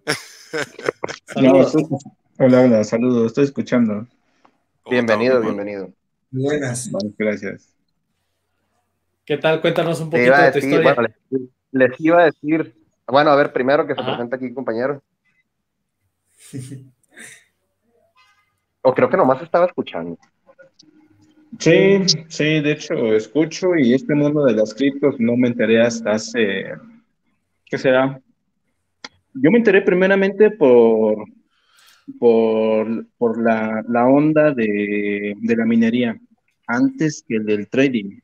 hola, 2.37 2.61
hola, 2.61 2.83
saludos, 2.83 3.27
estoy 3.27 3.43
escuchando. 3.45 4.07
Bienvenido, 4.89 5.41
bienvenido. 5.41 5.91
Buenas. 6.31 6.89
gracias. 7.17 7.75
¿Qué 9.25 9.37
tal? 9.37 9.61
Cuéntanos 9.61 9.99
un 9.99 10.09
poquito 10.09 10.35
de 10.35 10.51
tu 10.51 10.57
historia 10.59 10.95
les 11.71 11.99
iba 11.99 12.21
a 12.21 12.25
decir, 12.25 12.75
bueno, 13.07 13.31
a 13.31 13.35
ver, 13.35 13.53
primero 13.53 13.85
que 13.85 13.95
se 13.95 14.03
presente 14.03 14.35
aquí, 14.35 14.53
compañero. 14.53 15.01
o 18.89 18.93
creo 18.93 19.09
que 19.09 19.17
nomás 19.17 19.41
estaba 19.41 19.65
escuchando. 19.65 20.17
Sí, 21.59 21.99
sí, 22.27 22.61
de 22.61 22.71
hecho 22.71 23.15
escucho 23.15 23.75
y 23.75 23.93
este 23.93 24.15
mundo 24.15 24.45
de 24.45 24.53
las 24.53 24.73
criptos 24.73 25.19
no 25.19 25.35
me 25.35 25.49
enteré 25.49 25.81
hasta 25.81 26.11
hace, 26.11 26.65
¿qué 27.65 27.77
será? 27.77 28.19
Yo 29.33 29.51
me 29.51 29.57
enteré 29.57 29.81
primeramente 29.81 30.51
por, 30.51 31.25
por, 32.19 33.05
por 33.17 33.43
la, 33.43 33.83
la 33.87 34.07
onda 34.07 34.53
de, 34.53 35.35
de 35.39 35.55
la 35.55 35.65
minería, 35.65 36.17
antes 36.67 37.23
que 37.27 37.35
el 37.35 37.45
del 37.45 37.67
trading. 37.67 38.19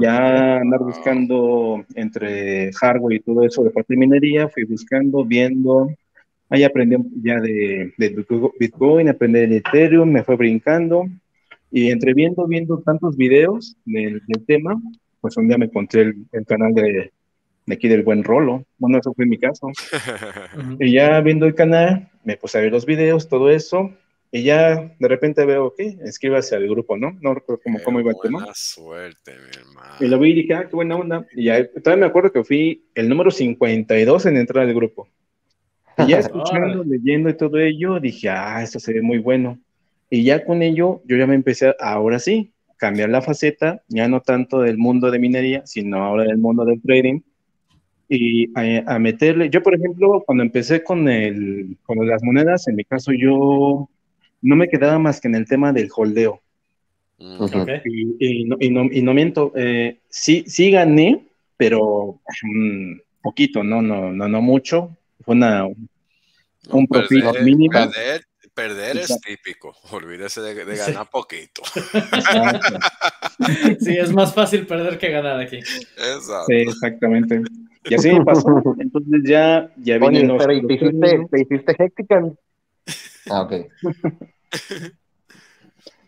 Ya 0.00 0.58
andar 0.58 0.80
buscando 0.80 1.82
entre 1.94 2.70
hardware 2.74 3.16
y 3.16 3.20
todo 3.20 3.42
eso 3.42 3.64
de 3.64 3.70
parte 3.70 3.94
de 3.94 4.00
minería, 4.00 4.46
fui 4.48 4.64
buscando, 4.64 5.24
viendo, 5.24 5.88
ahí 6.52 6.64
aprendí 6.64 6.96
ya 7.22 7.40
de, 7.40 7.92
Bitcoin, 8.60 9.08
aprendí 9.08 9.46
de 9.46 9.56
Ethereum, 9.56 10.10
me 10.10 10.22
fue 10.22 10.36
brincando, 10.36 11.06
y 11.70 11.90
entre 11.90 12.12
viendo, 12.12 12.46
viendo 12.46 12.78
tantos 12.82 13.16
videos 13.16 13.74
del, 13.86 14.20
tema, 14.46 14.80
pues 15.22 15.36
un 15.38 15.48
día 15.48 15.56
me 15.56 15.64
encontré 15.64 16.12
el, 16.32 16.46
canal 16.46 16.74
de, 16.74 17.10
de, 17.64 17.74
aquí 17.74 17.88
del 17.88 18.02
buen 18.02 18.22
Rolo, 18.22 18.66
bueno, 18.76 18.98
eso 18.98 19.14
fue 19.14 19.24
mi 19.24 19.38
caso, 19.38 19.68
y 20.78 20.92
ya 20.92 21.22
viendo 21.22 21.46
el 21.46 21.54
canal, 21.54 22.10
me 22.22 22.36
puse 22.36 22.58
a 22.58 22.60
ver 22.60 22.72
los 22.72 22.84
videos, 22.84 23.28
todo 23.28 23.50
eso, 23.50 23.90
Y 24.30 24.42
ya 24.44 24.94
de 24.98 25.08
repente 25.08 25.44
veo, 25.46 25.74
que 25.74 25.96
escríbase 26.04 26.54
al 26.54 26.68
grupo, 26.68 26.96
¿no? 26.98 27.16
No 27.20 27.34
recuerdo 27.34 27.62
cómo, 27.64 27.78
cómo 27.82 28.00
iba 28.00 28.12
el 28.12 28.16
tema. 28.22 28.46
suerte, 28.54 29.32
mi 29.32 29.50
hermano. 29.58 29.94
Y 30.00 30.06
lo 30.06 30.18
vi 30.18 30.30
y 30.30 30.34
dije, 30.34 30.54
ah, 30.54 30.66
qué 30.68 30.74
buena 30.74 30.96
onda. 30.96 31.26
Y 31.34 31.44
ya, 31.44 31.66
todavía 31.68 32.06
me 32.06 32.06
acuerdo 32.06 32.32
que 32.32 32.42
fui 32.42 32.86
el 32.94 33.10
número 33.10 33.30
52 33.30 34.24
en 34.26 34.36
entrar 34.38 34.64
al 34.66 34.72
grupo. 34.72 35.06
Y 35.98 36.08
ya 36.08 36.18
escuchando, 36.20 36.84
leyendo 36.84 37.28
y 37.30 37.36
todo 37.36 37.58
ello, 37.58 38.00
dije, 38.00 38.28
ah, 38.30 38.62
esto 38.62 38.78
se 38.78 38.92
ve 38.92 39.02
muy 39.02 39.18
bueno. 39.18 39.58
Y 40.10 40.24
ya 40.24 40.44
con 40.44 40.62
ello, 40.62 41.00
yo 41.06 41.16
ya 41.16 41.26
me 41.26 41.34
empecé, 41.34 41.68
a, 41.68 41.74
ahora 41.80 42.18
sí, 42.18 42.52
cambiar 42.76 43.10
la 43.10 43.22
faceta, 43.22 43.82
ya 43.88 44.08
no 44.08 44.20
tanto 44.20 44.60
del 44.60 44.76
mundo 44.76 45.10
de 45.10 45.18
minería, 45.18 45.62
sino 45.66 46.04
ahora 46.04 46.24
del 46.24 46.38
mundo 46.38 46.64
del 46.64 46.80
trading 46.82 47.20
y 48.08 48.50
a, 48.54 48.98
meterle. 48.98 49.48
Yo, 49.48 49.62
por 49.62 49.74
ejemplo, 49.74 50.22
cuando 50.26 50.44
empecé 50.44 50.82
con, 50.82 51.08
el, 51.08 51.78
con 51.84 52.06
las 52.06 52.22
monedas, 52.22 52.68
en 52.68 52.76
mi 52.76 52.84
caso 52.84 53.12
yo 53.12 53.88
no 54.42 54.56
me 54.56 54.68
quedaba 54.68 54.98
más 54.98 55.20
que 55.20 55.28
en 55.28 55.34
el 55.34 55.46
tema 55.46 55.72
del 55.72 55.88
holdeo. 55.94 56.40
Mm. 57.18 57.44
y, 58.18 58.44
no, 58.44 58.56
y, 58.58 58.70
no, 58.70 58.88
y, 58.90 59.02
no, 59.02 59.14
miento, 59.14 59.52
eh, 59.54 60.00
sí, 60.08 60.44
sí 60.46 60.70
gané, 60.70 61.24
pero 61.56 62.20
un 62.42 63.00
poquito, 63.22 63.62
no, 63.62 63.80
no, 63.80 64.12
no, 64.12 64.28
no 64.28 64.42
mucho. 64.42 64.96
Fue 65.24 65.34
una, 65.34 65.66
un 65.66 66.86
profit 66.86 67.24
mínimo. 67.42 67.72
Perder, 67.72 68.24
perder 68.54 68.98
es 68.98 69.18
típico, 69.20 69.74
olvídese 69.90 70.40
de, 70.40 70.64
de 70.64 70.76
ganar 70.76 71.10
poquito. 71.10 71.62
sí, 73.80 73.96
es 73.96 74.12
más 74.12 74.32
fácil 74.34 74.66
perder 74.66 74.98
que 74.98 75.10
ganar 75.10 75.40
aquí. 75.40 75.56
Exacto. 75.56 76.44
Sí, 76.48 76.54
exactamente. 76.54 77.42
Y 77.84 77.94
así 77.94 78.12
me 78.12 78.24
pasó. 78.24 78.46
Entonces 78.78 79.22
ya, 79.24 79.72
ya 79.76 79.98
Oye, 80.00 80.28
pero 80.38 80.52
¿y 80.52 80.66
te 80.66 80.74
hiciste, 80.74 81.26
te 81.30 81.40
hiciste 81.40 81.76
Hectican? 81.78 82.38
Ah, 83.30 83.42
ok. 83.42 83.52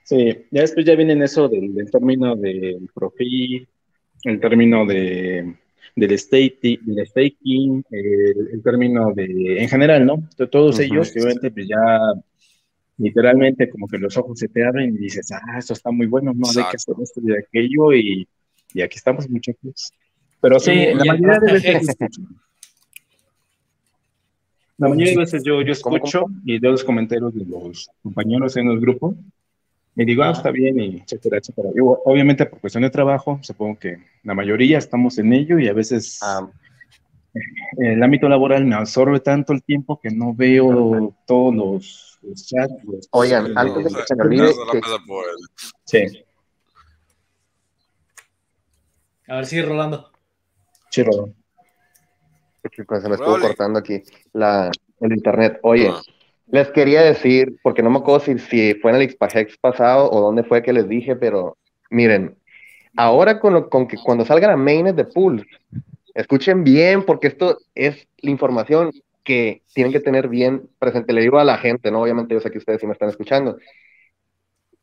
sí, 0.05 0.47
ya 0.51 0.61
después 0.61 0.87
ya 0.87 0.95
viene 0.95 1.25
eso 1.25 1.49
del, 1.49 1.75
término 1.91 2.37
del 2.37 2.89
profit, 2.95 3.69
el 4.25 4.41
término 4.41 4.87
de, 4.87 5.57
del, 5.97 6.19
staking, 6.19 6.81
del 6.83 7.07
staking 7.07 7.85
el, 7.91 8.63
término 8.63 9.13
de, 9.15 9.63
en 9.63 9.69
general, 9.69 10.05
¿no? 10.07 10.29
De 10.37 10.47
todos 10.47 10.79
ellos, 10.81 11.13
obviamente, 11.13 11.51
pues 11.51 11.69
ya 11.69 11.99
literalmente 12.99 13.69
como 13.69 13.89
que 13.89 13.99
los 13.99 14.17
ojos 14.17 14.39
se 14.39 14.49
te 14.49 14.65
abren 14.65 14.95
y 14.95 14.99
dices, 14.99 15.31
ah, 15.33 15.59
esto 15.59 15.73
está 15.73 15.91
muy 15.91 16.07
bueno, 16.07 16.33
no 16.35 16.49
hay 16.49 16.71
que 16.71 16.77
hacer 16.77 16.95
esto 17.01 17.21
y 17.25 17.33
aquello, 17.33 17.93
y, 17.93 18.29
y 18.73 18.83
aquí 18.83 18.97
estamos, 18.97 19.29
muchachos. 19.29 19.93
Pero 20.41 20.61
sí, 20.61 20.73
la 20.95 21.05
mayoría 21.05 21.41
de 21.41 21.53
veces. 21.53 21.97
La 24.77 24.89
mayoría 24.89 25.13
de 25.13 25.19
veces 25.19 25.43
yo, 25.45 25.63
yo 25.63 25.73
escucho 25.73 26.27
y 26.45 26.59
veo 26.59 26.73
los 26.73 26.85
comentarios 26.85 27.35
de 27.35 27.45
los 27.47 27.89
compañeros 28.03 28.57
en 28.57 28.69
el 28.69 28.81
grupo 28.81 29.17
y 29.97 30.05
digo, 30.05 30.25
ah, 30.25 30.33
está 30.33 30.51
bien, 30.51 30.79
y 30.81 30.97
etcétera, 30.97 31.39
etcétera. 31.39 31.69
obviamente, 32.05 32.47
por 32.47 32.61
cuestión 32.61 32.83
de 32.83 32.91
trabajo, 32.91 33.39
supongo 33.43 33.79
que 33.79 33.99
la 34.25 34.35
mayoría 34.35 34.79
estamos 34.79 35.19
en 35.19 35.33
ello 35.33 35.59
y 35.59 35.69
a 35.69 35.73
veces 35.73 36.19
ah. 36.23 36.49
el 37.79 38.03
ámbito 38.03 38.29
laboral 38.29 38.65
me 38.65 38.75
absorbe 38.75 39.21
tanto 39.21 39.53
el 39.53 39.63
tiempo 39.63 40.01
que 40.01 40.11
no 40.11 40.35
veo 40.35 41.15
todos 41.27 41.55
los, 41.55 42.19
chats. 42.45 42.75
Oigan, 43.11 43.57
antes 43.57 43.85
de 43.85 43.91
que 43.91 44.07
se 44.07 44.17
me 44.17 44.23
olvide. 44.23 44.53
Sí. 45.85 46.25
A 49.29 49.37
ver, 49.37 49.47
sigue 49.47 49.63
Rolando. 49.63 50.11
Sí, 50.91 51.03
pues 52.87 53.03
se 53.03 53.09
me 53.09 53.15
estuvo 53.15 53.39
cortando 53.39 53.79
aquí 53.79 54.03
la, 54.33 54.71
el 55.01 55.13
internet. 55.13 55.59
Oye, 55.63 55.89
ah. 55.89 56.03
Les 56.47 56.71
quería 56.71 57.03
decir, 57.03 57.57
porque 57.63 57.83
no 57.83 57.91
me 57.91 57.99
acuerdo 57.99 58.21
si, 58.21 58.75
fue 58.75 58.91
en 58.91 58.97
el 58.97 59.11
Xpagex 59.11 59.57
pasado 59.59 60.11
o 60.11 60.21
dónde 60.21 60.45
fue 60.45 60.63
que 60.63 60.73
les 60.73 60.89
dije, 60.89 61.17
pero 61.17 61.57
miren, 61.91 62.37
ahora 62.97 63.41
con, 63.41 63.69
con 63.69 63.89
que 63.89 63.97
cuando 63.97 64.25
salgan 64.25 64.51
a 64.51 64.57
mainnet 64.57 64.97
de 64.97 65.05
Pulse, 65.05 65.47
escuchen 66.15 66.65
bien, 66.65 67.05
porque 67.05 67.29
esto 67.29 67.59
es 67.75 68.07
la 68.19 68.31
información 68.31 68.91
que 69.25 69.63
tienen 69.75 69.93
que 69.93 70.01
tener 70.01 70.29
bien 70.29 70.69
presente. 70.79 71.13
Le 71.13 71.23
digo 71.23 71.39
a 71.39 71.45
la 71.45 71.59
gente, 71.59 71.91
¿no? 71.91 72.03
Obviamente 72.03 72.35
yo 72.35 72.41
sé 72.41 72.51
que 72.51 72.59
ustedes 72.59 72.81
sí 72.81 72.87
me 72.87 72.93
están 72.93 73.09
escuchando. 73.09 73.59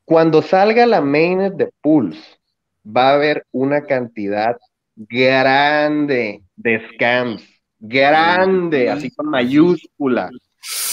Cuando 0.03 0.41
salga 0.41 0.85
la 0.85 0.99
mainnet 0.99 1.53
de 1.53 1.69
Pulse, 1.81 2.37
va 2.85 3.09
a 3.11 3.13
haber 3.13 3.45
una 3.51 3.85
cantidad 3.85 4.57
grande 4.95 6.43
de 6.55 6.81
scams, 6.89 7.43
grande, 7.79 8.89
así 8.89 9.11
con 9.11 9.29
mayúscula. 9.29 10.29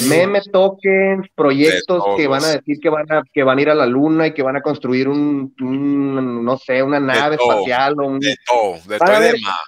Meme 0.09 0.41
tokens, 0.53 1.27
proyectos 1.35 2.03
que 2.17 2.27
van 2.27 2.45
a 2.45 2.49
decir 2.49 2.79
que 2.81 2.89
van 2.89 3.11
a, 3.13 3.23
que 3.33 3.43
van 3.43 3.59
a 3.59 3.63
ir 3.63 3.71
a 3.71 3.75
la 3.75 3.87
luna 3.87 4.29
y 4.29 4.35
que 4.35 4.43
van 4.43 4.57
a 4.57 4.63
construir 4.63 5.09
un, 5.09 5.55
no 5.59 6.57
sé, 6.57 6.83
una 6.83 7.01
nave 7.01 7.37
espacial. 7.37 7.95
O 8.01 8.07
un, 8.07 8.21
de 8.21 8.37
todo, 8.47 8.79
de 8.87 8.99
todo 8.99 9.09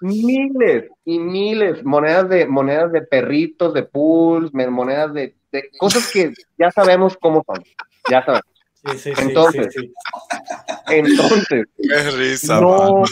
Miles 0.01 0.85
y 1.05 1.19
miles, 1.19 1.85
monedas 1.85 2.29
de, 2.29 2.47
monedas 2.47 2.93
de 2.93 3.03
perritos, 3.03 3.75
de 3.75 3.83
pools, 3.83 4.53
monedas 4.55 5.13
de, 5.13 5.35
de 5.53 5.71
cosas 5.79 6.11
que 6.11 6.33
ya 6.59 6.71
sabemos 6.71 7.17
cómo 7.21 7.45
son. 7.47 7.63
Ya 8.11 8.25
sabemos 8.25 8.51
entonces, 8.83 9.75
entonces, 10.89 11.69
no 12.49 13.03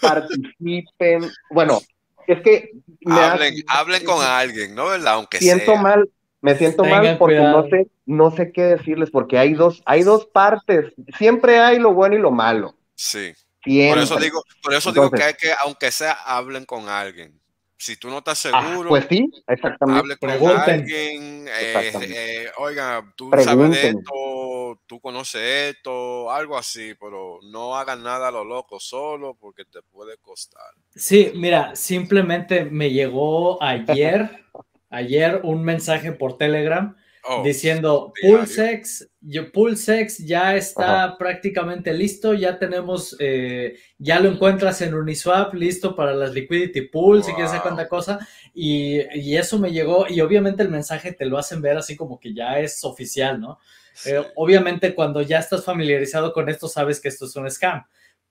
participen. 0.00 1.30
Bueno, 1.50 1.80
es 2.26 2.42
que 2.42 2.72
hablen, 3.06 4.04
con 4.04 4.22
alguien, 4.22 4.74
¿no? 4.74 4.88
¿Verdad? 4.88 5.14
Aunque 5.14 5.38
siento 5.38 5.76
mal, 5.76 6.10
me 6.40 6.56
siento 6.56 6.84
mal 6.84 7.16
porque 7.18 7.40
no 7.40 7.68
sé, 7.68 7.88
no 8.04 8.30
sé 8.30 8.52
qué 8.52 8.62
decirles, 8.62 9.10
porque 9.10 9.38
hay 9.38 9.54
dos, 9.54 9.82
hay 9.86 10.02
dos 10.02 10.26
partes. 10.26 10.92
Siempre 11.18 11.58
hay 11.58 11.78
lo 11.78 11.92
bueno 11.94 12.16
y 12.16 12.18
lo 12.18 12.30
malo. 12.30 12.74
Sí. 12.94 13.32
Por 13.62 13.98
eso 13.98 14.16
digo, 14.16 14.42
por 14.62 14.74
eso 14.74 14.92
digo 14.92 15.10
que 15.10 15.22
hay 15.22 15.34
que, 15.34 15.50
aunque 15.64 15.90
sea, 15.90 16.12
hablen 16.12 16.64
con 16.64 16.88
alguien 16.88 17.40
si 17.78 17.96
tú 17.96 18.08
no 18.08 18.18
estás 18.18 18.46
ah, 18.46 18.62
seguro, 18.62 18.88
pues 18.88 19.06
sí, 19.08 19.30
exactamente. 19.46 20.00
hable 20.00 20.16
con 20.16 20.30
alguien, 20.30 21.46
eh, 21.48 21.92
eh, 21.94 22.50
oiga, 22.56 23.12
tú 23.16 23.30
sabes 23.44 23.70
de 23.70 23.88
esto, 23.88 24.80
tú 24.86 25.00
conoces 25.00 25.74
esto, 25.76 26.30
algo 26.30 26.56
así, 26.56 26.94
pero 26.98 27.38
no 27.42 27.76
hagan 27.76 28.02
nada 28.02 28.28
a 28.28 28.30
lo 28.30 28.44
loco 28.44 28.80
solo 28.80 29.34
porque 29.34 29.64
te 29.66 29.82
puede 29.82 30.16
costar. 30.18 30.72
Sí, 30.94 31.32
mira, 31.34 31.76
simplemente 31.76 32.64
me 32.64 32.90
llegó 32.90 33.62
ayer, 33.62 34.44
ayer 34.96 35.40
un 35.44 35.62
mensaje 35.62 36.12
por 36.12 36.38
Telegram 36.38 36.96
Oh, 37.28 37.42
diciendo 37.42 38.12
Pulsex, 38.22 39.10
Pulsex 39.52 40.18
ya 40.18 40.54
está 40.54 41.18
prácticamente 41.18 41.92
listo, 41.92 42.34
ya 42.34 42.56
tenemos, 42.56 43.16
eh, 43.18 43.76
ya 43.98 44.20
lo 44.20 44.30
encuentras 44.30 44.80
en 44.82 44.94
Uniswap 44.94 45.52
listo 45.54 45.96
para 45.96 46.14
las 46.14 46.32
liquidity 46.32 46.82
pools 46.82 47.28
y 47.28 47.34
qué 47.34 47.48
sé 47.48 47.58
cuánta 47.60 47.88
cosa, 47.88 48.20
y, 48.54 49.00
eso 49.34 49.58
me 49.58 49.72
llegó, 49.72 50.06
y 50.08 50.20
obviamente 50.20 50.62
el 50.62 50.68
mensaje 50.68 51.12
te 51.12 51.26
lo 51.26 51.36
hacen 51.36 51.60
ver 51.60 51.76
así 51.76 51.96
como 51.96 52.20
que 52.20 52.32
ya 52.32 52.60
es 52.60 52.84
oficial, 52.84 53.40
¿no? 53.40 53.58
Eh, 54.04 54.22
obviamente 54.36 54.94
cuando 54.94 55.20
ya 55.20 55.40
estás 55.40 55.64
familiarizado 55.64 56.32
con 56.32 56.48
esto 56.48 56.68
sabes 56.68 57.00
que 57.00 57.08
esto 57.08 57.26
es 57.26 57.34
un 57.34 57.50
scam. 57.50 57.82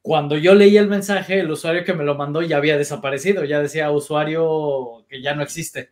Cuando 0.02 0.38
yo 0.38 0.56
leí 0.56 0.78
el 0.78 0.88
mensaje, 0.88 1.40
el 1.40 1.52
usuario 1.52 1.84
que 1.84 1.94
me 1.94 2.06
lo 2.06 2.16
mandó 2.16 2.42
ya 2.44 2.58
había 2.58 2.78
desaparecido, 2.78 3.44
ya 3.44 3.60
decía 3.60 3.92
usuario 3.92 5.06
que 5.10 5.22
ya 5.22 5.36
no 5.36 5.44
existe. 5.44 5.90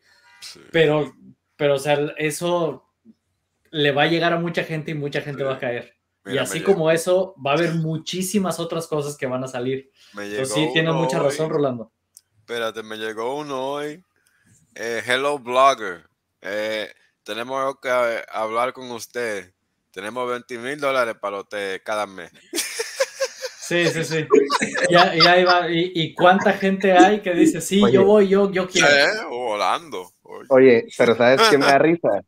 Pero, 0.72 1.14
pero, 1.56 1.76
o 1.76 1.80
sea, 1.80 2.14
eso 2.18 2.90
le 3.72 3.92
va 3.92 4.04
a 4.04 4.08
llegar 4.08 4.34
a 4.34 4.40
mucha 4.40 4.64
gente 4.64 4.92
y 4.92 4.94
mucha 4.94 5.22
gente 5.22 5.44
va 5.44 5.56
a 5.56 5.60
caer. 5.60 5.96
y 6.26 6.38
así 6.38 6.62
como 6.62 6.92
eso, 6.92 7.36
va 7.46 7.52
a 7.52 7.56
haber 7.56 7.74
muchísimas 7.76 8.60
otras 8.60 8.88
cosas 8.88 9.18
que 9.18 9.26
van 9.26 9.44
a 9.44 9.48
salir. 9.48 9.92
sí, 10.46 10.70
tienes 10.74 10.94
mucha 10.94 11.20
razón, 11.20 11.50
Rolando. 11.50 11.92
Espérate, 12.40 12.84
me 12.84 12.98
llegó 12.98 13.38
uno 13.38 13.72
hoy. 13.72 14.04
Eh, 14.76 15.02
hello, 15.06 15.40
blogger. 15.40 16.06
Eh, 16.42 16.92
tenemos 17.24 17.76
que 17.82 17.90
hablar 18.32 18.74
con 18.74 18.92
usted. 18.92 19.54
Tenemos 19.92 20.30
20 20.30 20.58
mil 20.58 20.80
dólares 20.80 21.16
para 21.22 21.40
usted 21.40 21.82
cada 21.84 22.06
mes. 22.06 22.32
Sí, 23.66 23.88
sí, 23.88 24.04
sí. 24.04 24.28
Ya, 24.90 25.16
ya 25.16 25.46
va. 25.46 25.68
¿Y, 25.70 26.14
cuánta 26.14 26.52
gente 26.54 26.92
hay 26.92 27.22
que 27.22 27.34
dice, 27.34 27.62
sí, 27.62 27.82
yo 27.92 28.04
voy, 28.04 28.28
yo, 28.28 28.52
yo 28.52 28.68
quiero? 28.68 29.30
volando. 29.30 30.13
Oye, 30.50 30.86
pero 30.98 31.16
¿sabes 31.16 31.42
qué 31.50 31.58
me 31.58 31.66
da 31.66 31.78
risa? 31.80 32.24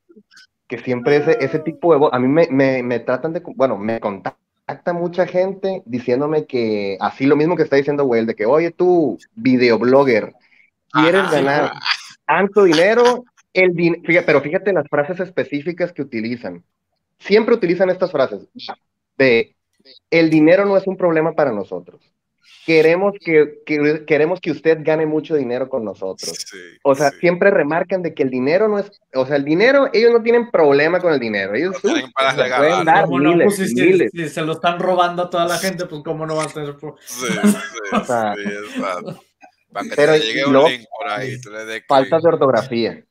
que 0.68 0.80
siempre 0.80 1.18
ese, 1.18 1.38
ese 1.42 1.60
tipo 1.60 1.98
de... 1.98 2.10
A 2.12 2.20
mí 2.20 2.28
me, 2.28 2.48
me, 2.50 2.84
me 2.84 3.00
tratan 3.00 3.34
de... 3.34 3.42
Bueno, 3.56 3.78
me 3.78 4.00
contacta 4.00 4.94
mucha 4.94 5.28
gente 5.28 5.84
diciéndome 5.86 6.46
que, 6.46 6.98
así 7.00 7.26
lo 7.26 7.36
mismo 7.36 7.56
que 7.56 7.64
está 7.64 7.76
diciendo 7.76 8.06
Well, 8.06 8.26
de 8.26 8.36
que, 8.36 8.46
oye, 8.46 8.72
tú, 8.72 9.18
videoblogger, 9.36 10.34
quieres 10.92 11.30
ganar 11.30 11.74
tanto 12.26 12.64
dinero, 12.64 13.26
el 13.54 13.74
pero 14.26 14.42
fíjate 14.42 14.74
las 14.74 14.88
frases 14.90 15.20
específicas 15.20 15.94
que 15.94 16.02
utilizan. 16.02 16.64
Siempre 17.20 17.56
utilizan 17.56 17.90
estas 17.90 18.12
frases 18.12 18.48
de, 19.18 19.56
el 20.10 20.30
dinero 20.30 20.66
no 20.66 20.78
es 20.78 20.88
un 20.88 20.98
problema 20.98 21.34
para 21.34 21.52
nosotros. 21.52 22.02
Queremos 22.66 23.14
que, 23.24 23.60
queremos 24.08 24.40
que 24.40 24.52
usted 24.52 24.80
gane 24.82 25.06
mucho 25.06 25.36
dinero 25.36 25.70
con 25.70 25.86
nosotros. 25.86 26.46
o 26.84 26.96
sea, 26.96 27.12
siempre 27.12 27.52
remarcan 27.52 28.02
de 28.02 28.14
que 28.14 28.24
el 28.24 28.30
dinero 28.30 28.68
no 28.68 28.80
es, 28.80 28.92
o 29.14 29.26
sea, 29.26 29.36
el 29.36 29.46
dinero, 29.46 29.90
ellos 29.94 30.12
no 30.12 30.24
tienen 30.24 30.50
problema 30.50 31.00
con 31.00 31.14
el 31.14 31.20
dinero. 31.20 31.54
Ellos 31.54 31.76
pueden 31.82 32.12
dar 32.86 33.08
miles, 33.08 33.56
si, 33.56 34.30
se 34.30 34.42
lo 34.42 34.54
están 34.54 34.80
robando 34.80 35.24
a 35.24 35.30
toda 35.30 35.46
la 35.46 35.58
gente, 35.58 35.86
pues 35.86 36.02
cómo 36.04 36.26
no 36.26 36.36
va 36.36 36.46
a 36.46 36.48
tener 36.48 36.76
Sí, 37.06 37.28
sí, 37.32 37.38
o 37.92 38.04
sea, 38.04 38.34
pero 39.96 40.14
faltas 41.88 42.24
de 42.24 42.30
ortografía. 42.30 43.04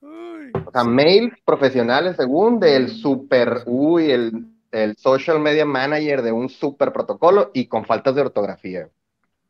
O 0.00 0.70
sea, 0.70 0.84
mails 0.84 1.34
profesionales 1.44 2.16
según 2.16 2.60
del 2.60 2.88
super, 2.90 3.62
uy, 3.66 4.12
el 4.12 4.53
el 4.74 4.96
social 4.96 5.38
media 5.38 5.64
manager 5.64 6.22
de 6.22 6.32
un 6.32 6.48
super 6.48 6.92
protocolo 6.92 7.50
y 7.54 7.66
con 7.66 7.84
faltas 7.84 8.14
de 8.14 8.22
ortografía. 8.22 8.88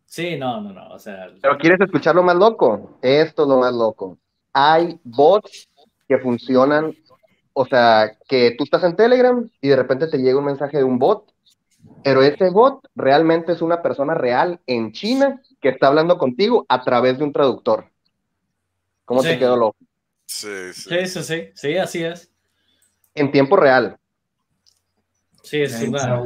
Sí, 0.05 0.37
no, 0.37 0.61
no, 0.61 0.73
no, 0.73 0.91
o 0.91 0.99
sea... 0.99 1.29
Pero 1.41 1.57
¿quieres 1.57 1.81
escuchar 1.81 2.15
lo 2.15 2.23
más 2.23 2.37
loco? 2.37 2.99
Esto 3.01 3.43
es 3.43 3.49
lo 3.49 3.59
más 3.59 3.73
loco. 3.73 4.19
Hay 4.53 5.01
bots 5.03 5.69
que 6.07 6.19
funcionan, 6.19 6.95
o 7.55 7.65
sea, 7.65 8.17
que 8.29 8.55
tú 8.57 8.65
estás 8.65 8.85
en 8.85 8.97
Telegram 8.97 9.51
y 9.63 9.69
de 9.69 9.77
repente 9.77 10.07
te 10.09 10.19
llega 10.19 10.39
un 10.39 10.45
mensaje 10.45 10.77
de 10.77 10.85
un 10.85 10.99
bot, 10.99 11.33
pero 12.03 12.23
ese 12.23 12.51
bot 12.51 12.87
realmente 12.95 13.53
es 13.53 13.63
una 13.63 13.81
persona 13.81 14.15
real 14.15 14.61
en 14.67 14.93
China 14.93 15.41
que 15.61 15.71
está 15.71 15.87
hablando 15.87 16.19
contigo 16.19 16.67
a 16.69 16.83
través 16.85 17.17
de 17.17 17.25
un 17.25 17.33
traductor. 17.33 17.87
¿Cómo 19.07 19.23
te 19.23 19.39
quedó 19.39 19.57
loco? 19.57 19.79
Sí 20.27 20.73
sí. 20.73 21.07
sí, 21.07 21.23
sí, 21.23 21.51
sí, 21.55 21.77
así 21.79 22.05
es. 22.05 22.31
En 23.15 23.33
tiempo 23.33 23.57
real. 23.57 23.99
Sí, 25.45 25.63
es 25.63 25.81
una... 25.83 26.23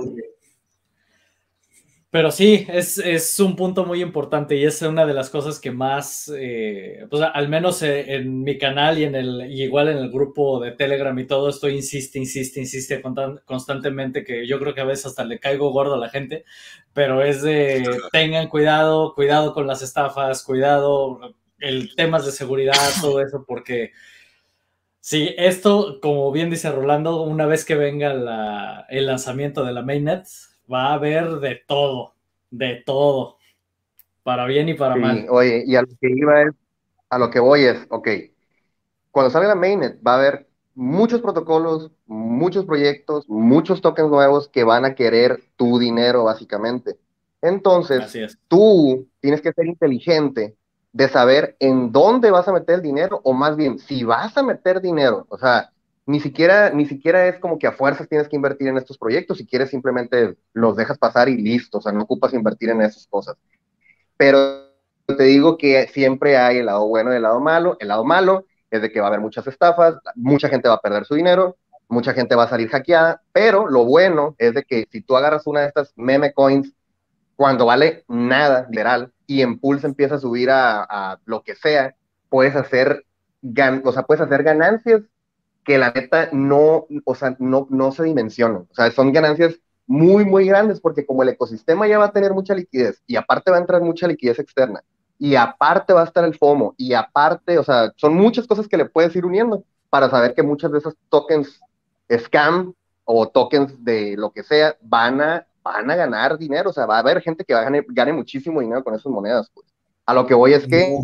Pero 2.10 2.30
sí, 2.30 2.66
es, 2.70 3.38
un 3.38 3.54
punto 3.54 3.84
muy 3.84 4.00
importante 4.00 4.56
y 4.56 4.64
es 4.64 4.80
una 4.80 5.04
de 5.04 5.12
las 5.12 5.28
cosas 5.28 5.60
que 5.60 5.70
más, 5.70 6.32
eh, 6.34 7.06
pues 7.10 7.22
al 7.22 7.50
menos 7.50 7.82
eh, 7.82 8.14
en 8.14 8.42
mi 8.42 8.56
canal 8.56 8.98
y 8.98 9.04
en 9.04 9.14
el 9.14 9.52
igual 9.52 9.88
en 9.88 9.98
el 9.98 10.10
grupo 10.10 10.58
de 10.58 10.72
Telegram 10.72 11.18
y 11.18 11.26
todo 11.26 11.50
esto 11.50 11.68
insiste, 11.68 12.18
insiste, 12.18 12.60
insiste 12.60 13.02
constantemente 13.44 14.24
que 14.24 14.46
yo 14.46 14.58
creo 14.58 14.74
que 14.74 14.80
a 14.80 14.86
veces 14.86 15.04
hasta 15.04 15.22
le 15.22 15.38
caigo 15.38 15.70
gordo 15.70 15.96
a 15.96 15.98
la 15.98 16.08
gente, 16.08 16.46
pero 16.94 17.22
es 17.22 17.42
de 17.42 17.84
tengan 18.10 18.48
cuidado, 18.48 19.12
cuidado 19.14 19.52
con 19.52 19.66
las 19.66 19.82
estafas, 19.82 20.42
cuidado, 20.42 21.20
el 21.58 21.94
temas 21.94 22.24
de 22.24 22.32
seguridad, 22.32 22.72
todo 23.02 23.20
eso, 23.20 23.44
porque 23.46 23.92
Sí, 25.08 25.34
esto, 25.38 26.00
como 26.02 26.30
bien 26.32 26.50
dice 26.50 26.70
Rolando, 26.70 27.22
una 27.22 27.46
vez 27.46 27.64
que 27.64 27.76
venga 27.76 28.84
el 28.90 29.06
lanzamiento 29.06 29.64
de 29.64 29.72
la 29.72 29.80
mainnet, 29.80 30.26
va 30.70 30.88
a 30.88 30.92
haber 30.92 31.30
de 31.36 31.62
todo, 31.66 32.12
de 32.50 32.82
todo, 32.84 33.38
para 34.22 34.44
bien 34.44 34.68
y 34.68 34.74
para 34.74 34.96
mal. 34.96 35.26
Oye, 35.30 35.64
y 35.66 35.76
a 35.76 35.80
lo 35.80 35.88
que 35.98 36.10
iba 36.14 36.42
es, 36.42 36.50
a 37.08 37.18
lo 37.18 37.30
que 37.30 37.40
voy 37.40 37.62
es, 37.62 37.86
ok, 37.88 38.06
cuando 39.10 39.30
salga 39.30 39.48
la 39.48 39.54
mainnet 39.54 39.98
va 40.06 40.12
a 40.12 40.18
haber 40.18 40.46
muchos 40.74 41.22
protocolos, 41.22 41.90
muchos 42.04 42.66
proyectos, 42.66 43.26
muchos 43.30 43.80
tokens 43.80 44.10
nuevos 44.10 44.50
que 44.50 44.62
van 44.62 44.84
a 44.84 44.94
querer 44.94 45.42
tu 45.56 45.78
dinero, 45.78 46.24
básicamente. 46.24 46.98
Entonces, 47.40 48.36
tú 48.46 49.08
tienes 49.20 49.40
que 49.40 49.54
ser 49.54 49.68
inteligente 49.68 50.54
de 50.98 51.08
saber 51.08 51.54
en 51.60 51.92
dónde 51.92 52.32
vas 52.32 52.48
a 52.48 52.52
meter 52.52 52.74
el 52.74 52.82
dinero, 52.82 53.20
o 53.22 53.32
más 53.32 53.54
bien, 53.54 53.78
si 53.78 54.02
vas 54.02 54.36
a 54.36 54.42
meter 54.42 54.80
dinero, 54.80 55.26
o 55.28 55.38
sea, 55.38 55.70
ni 56.06 56.18
siquiera, 56.18 56.70
ni 56.70 56.86
siquiera 56.86 57.28
es 57.28 57.38
como 57.38 57.56
que 57.56 57.68
a 57.68 57.72
fuerzas 57.72 58.08
tienes 58.08 58.28
que 58.28 58.34
invertir 58.34 58.66
en 58.66 58.78
estos 58.78 58.98
proyectos, 58.98 59.38
si 59.38 59.46
quieres 59.46 59.70
simplemente 59.70 60.36
los 60.54 60.74
dejas 60.74 60.98
pasar 60.98 61.28
y 61.28 61.36
listo, 61.36 61.78
o 61.78 61.80
sea, 61.80 61.92
no 61.92 62.02
ocupas 62.02 62.34
invertir 62.34 62.70
en 62.70 62.82
esas 62.82 63.06
cosas. 63.06 63.36
Pero 64.16 64.72
te 65.06 65.22
digo 65.22 65.56
que 65.56 65.86
siempre 65.86 66.36
hay 66.36 66.58
el 66.58 66.66
lado 66.66 66.88
bueno 66.88 67.12
y 67.12 67.16
el 67.16 67.22
lado 67.22 67.38
malo. 67.38 67.76
El 67.78 67.88
lado 67.88 68.04
malo 68.04 68.46
es 68.68 68.82
de 68.82 68.90
que 68.90 68.98
va 68.98 69.06
a 69.06 69.08
haber 69.10 69.20
muchas 69.20 69.46
estafas, 69.46 69.98
mucha 70.16 70.48
gente 70.48 70.68
va 70.68 70.74
a 70.74 70.80
perder 70.80 71.04
su 71.04 71.14
dinero, 71.14 71.58
mucha 71.88 72.12
gente 72.12 72.34
va 72.34 72.42
a 72.42 72.48
salir 72.48 72.70
hackeada, 72.70 73.22
pero 73.30 73.68
lo 73.68 73.84
bueno 73.84 74.34
es 74.38 74.52
de 74.52 74.64
que 74.64 74.88
si 74.90 75.00
tú 75.00 75.16
agarras 75.16 75.46
una 75.46 75.60
de 75.60 75.68
estas 75.68 75.92
meme 75.94 76.32
coins 76.32 76.74
cuando 77.38 77.66
vale 77.66 78.04
nada, 78.08 78.66
literal, 78.68 79.12
y 79.24 79.42
en 79.42 79.60
Pulse 79.60 79.86
empieza 79.86 80.16
a 80.16 80.18
subir 80.18 80.50
a, 80.50 81.20
lo 81.24 81.44
que 81.44 81.54
sea, 81.54 81.94
puedes 82.28 82.56
hacer, 82.56 83.04
o 83.84 83.92
sea, 83.92 84.02
puedes 84.02 84.20
hacer 84.20 84.42
ganancias 84.42 85.02
que 85.62 85.78
la 85.78 85.92
neta 85.92 86.30
no, 86.32 86.86
o 87.04 87.14
sea, 87.14 87.36
no, 87.38 87.68
no 87.70 87.92
se 87.92 88.02
dimensionan. 88.02 88.66
O 88.68 88.74
sea, 88.74 88.90
son 88.90 89.12
ganancias 89.12 89.54
muy, 89.86 90.24
muy 90.24 90.48
grandes 90.48 90.80
porque 90.80 91.06
como 91.06 91.22
el 91.22 91.28
ecosistema 91.28 91.86
ya 91.86 91.98
va 91.98 92.06
a 92.06 92.12
tener 92.12 92.34
mucha 92.34 92.56
liquidez 92.56 93.00
y 93.06 93.14
aparte 93.14 93.52
va 93.52 93.58
a 93.58 93.60
entrar 93.60 93.82
mucha 93.82 94.08
liquidez 94.08 94.40
externa 94.40 94.82
y 95.16 95.36
aparte 95.36 95.92
va 95.92 96.00
a 96.00 96.06
estar 96.06 96.24
el 96.24 96.36
FOMO 96.36 96.74
y 96.76 96.92
aparte, 96.92 97.56
o 97.56 97.62
sea, 97.62 97.92
son 97.94 98.16
muchas 98.16 98.48
cosas 98.48 98.66
que 98.66 98.76
le 98.76 98.86
puedes 98.86 99.14
ir 99.14 99.24
uniendo 99.24 99.62
para 99.90 100.10
saber 100.10 100.34
que 100.34 100.42
muchas 100.42 100.72
de 100.72 100.78
esas 100.78 100.96
tokens 101.08 101.60
scam 102.10 102.74
o 103.04 103.28
tokens 103.28 103.84
de 103.84 104.16
lo 104.16 104.32
que 104.32 104.42
sea 104.42 104.76
van 104.82 105.20
a 105.20 105.46
van 105.62 105.90
a 105.90 105.96
ganar 105.96 106.38
dinero, 106.38 106.70
o 106.70 106.72
sea, 106.72 106.86
va 106.86 106.96
a 106.96 107.00
haber 107.00 107.20
gente 107.20 107.44
que 107.44 107.54
va 107.54 107.60
a 107.60 107.64
gane, 107.64 107.84
gane 107.88 108.12
muchísimo 108.12 108.60
dinero 108.60 108.82
con 108.82 108.94
esas 108.94 109.12
monedas, 109.12 109.50
pues. 109.52 109.66
A 110.06 110.14
lo 110.14 110.26
que 110.26 110.32
voy 110.32 110.54
es 110.54 110.66
que 110.66 110.98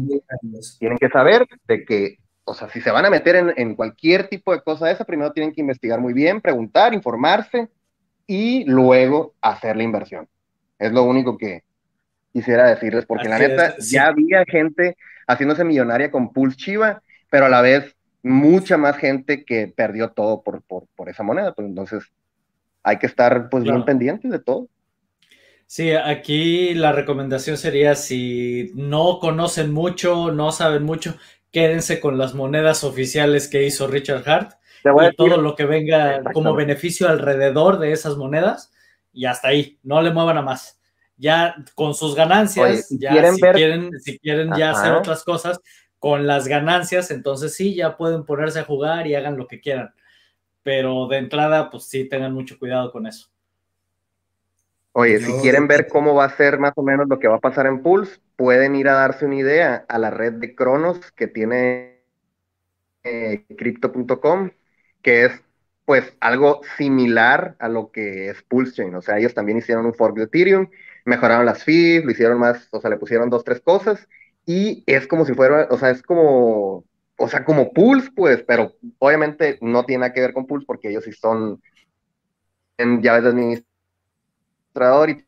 tienen 0.78 0.96
que 0.96 1.11
saber 1.11 1.46
de 1.68 1.84
que, 1.84 2.16
o 2.44 2.55
sea, 2.55 2.70
si 2.70 2.80
se 2.80 2.90
van 2.90 3.05
a 3.05 3.11
meter 3.11 3.36
en, 3.36 3.52
en 3.55 3.74
cualquier 3.74 4.28
tipo 4.28 4.52
de 4.52 4.62
cosa 4.62 4.90
esa, 4.90 5.05
primero 5.05 5.30
tienen 5.30 5.52
que 5.52 5.61
investigar 5.61 6.00
muy 6.00 6.14
bien, 6.14 6.40
preguntar, 6.40 6.94
informarse 6.94 7.68
y 8.26 8.64
luego 8.64 9.34
hacer 9.42 9.76
la 9.76 9.82
inversión. 9.82 10.26
Es 10.78 10.90
lo 10.90 11.02
único 11.02 11.36
que 11.36 11.64
quisiera 12.32 12.66
decirles, 12.66 13.07
porque 13.07 13.28
la 13.28 13.38
neta, 13.38 13.74
ya 13.78 14.07
había 14.07 14.44
gente 14.46 14.96
haciéndose 15.26 15.64
millonaria 15.64 16.11
con 16.11 16.32
Pulse 16.32 16.57
Chiva, 16.57 17.02
pero 17.30 17.46
a 17.46 17.48
la 17.48 17.61
vez 17.61 17.94
mucha 18.22 18.76
más 18.76 18.96
gente 18.96 19.44
que 19.44 19.68
perdió 19.68 20.11
todo 20.11 20.42
por, 20.42 20.62
por, 20.62 20.86
por 20.96 21.09
esa 21.09 21.22
moneda, 21.22 21.55
pues 21.55 21.68
entonces 21.68 22.05
hay 22.85 22.99
que 22.99 23.07
estar 23.07 23.49
pues 23.51 23.64
bien 23.64 23.85
pendientes 23.85 24.30
de 24.30 24.39
todo. 24.39 24.68
Sí, 25.66 25.93
aquí 25.93 26.74
la 26.74 26.93
recomendación 26.93 27.57
sería 27.57 27.95
si 27.95 28.70
no 28.74 29.18
conocen 29.18 29.72
mucho, 29.72 30.30
no 30.30 30.53
saben 30.53 30.85
mucho, 30.85 31.16
quédense 31.51 31.99
con 31.99 32.18
las 32.18 32.35
monedas 32.35 32.85
oficiales 32.85 33.49
que 33.49 33.64
hizo 33.64 33.89
Richard 33.89 34.28
Hart 34.28 34.53
y 34.85 35.16
todo 35.16 35.39
lo 35.39 35.57
que 35.57 35.64
venga 35.64 36.22
como 36.35 36.55
beneficio 36.55 37.09
alrededor 37.09 37.78
de 37.78 37.93
esas 37.93 38.16
monedas 38.18 38.70
y 39.12 39.24
hasta 39.24 39.49
ahí, 39.49 39.78
no 39.82 40.03
le 40.03 40.12
muevan 40.12 40.37
a 40.37 40.43
más. 40.43 40.78
Ya 41.16 41.55
con 41.74 41.95
sus 41.95 42.14
ganancias, 42.14 42.89
ya 42.91 43.32
si, 43.32 43.41
quieren, 43.41 43.99
si 44.01 44.18
quieren 44.18 44.51
ya 44.57 44.72
hacer 44.72 44.93
otras 44.93 45.24
cosas, 45.24 45.61
con 45.99 46.26
las 46.26 46.47
ganancias, 46.47 47.11
entonces 47.11 47.55
sí, 47.55 47.74
ya 47.74 47.97
pueden 47.97 48.26
ponerse 48.26 48.59
a 48.59 48.64
jugar 48.64 49.07
y 49.07 49.14
hagan 49.14 49.39
lo 49.39 49.47
que 49.47 49.61
quieran 49.61 49.95
pero 50.64 51.06
de 51.06 51.18
entrada, 51.18 51.70
pues 51.70 51.84
sí, 51.84 52.08
tengan 52.08 52.32
mucho 52.32 52.58
cuidado 52.58 52.90
con 52.90 53.06
eso. 53.06 53.28
Oye, 54.92 55.18
si 55.20 55.32
quieren 55.40 55.66
ver 55.68 55.88
cómo 55.88 56.14
va 56.14 56.24
a 56.24 56.36
ser 56.36 56.58
más 56.58 56.72
o 56.76 56.82
menos 56.82 57.08
lo 57.08 57.18
que 57.18 57.28
va 57.28 57.36
a 57.36 57.40
pasar 57.40 57.66
en 57.66 57.82
Pulse, 57.82 58.20
pueden 58.36 58.76
ir 58.76 58.88
a 58.88 58.94
darse 58.94 59.26
una 59.26 59.36
idea 59.36 59.84
a 59.88 59.98
la 59.98 60.10
red 60.10 60.34
de 60.34 60.54
Cronos 60.54 61.10
que 61.12 61.26
tiene 61.26 62.00
eh, 63.02 63.44
Crypto.com, 63.56 64.50
que 65.02 65.24
es 65.26 65.42
pues 65.84 66.16
algo 66.20 66.60
similar 66.76 67.56
a 67.58 67.68
lo 67.68 67.90
que 67.90 68.30
es 68.30 68.42
Pulse 68.42 68.72
Chain. 68.72 68.94
O 68.94 69.02
sea, 69.02 69.18
ellos 69.18 69.34
también 69.34 69.58
hicieron 69.58 69.84
un 69.84 69.94
fork 69.94 70.16
de 70.16 70.24
Ethereum, 70.24 70.70
mejoraron 71.04 71.44
las 71.44 71.64
fees, 71.64 72.04
lo 72.04 72.12
hicieron 72.12 72.38
más, 72.38 72.68
o 72.70 72.80
sea, 72.80 72.88
le 72.88 72.96
pusieron 72.96 73.28
dos, 73.28 73.44
tres 73.44 73.60
cosas, 73.60 74.08
y 74.46 74.84
es 74.86 75.06
como 75.06 75.24
si 75.26 75.34
fuera, 75.34 75.68
o 75.70 75.76
sea, 75.78 75.90
es 75.90 76.02
como 76.02 76.84
o 77.16 77.28
sea, 77.28 77.44
como 77.44 77.72
Pulse, 77.72 78.10
pues, 78.14 78.42
pero 78.46 78.72
obviamente 78.98 79.58
no 79.60 79.84
tiene 79.84 80.00
nada 80.00 80.12
que 80.12 80.20
ver 80.20 80.32
con 80.32 80.46
Pulse 80.46 80.66
porque 80.66 80.90
ellos 80.90 81.04
sí 81.04 81.12
son 81.12 81.62
en 82.76 83.02
llaves 83.02 83.24
de 83.24 83.28
administrador 83.30 85.10
y 85.10 85.24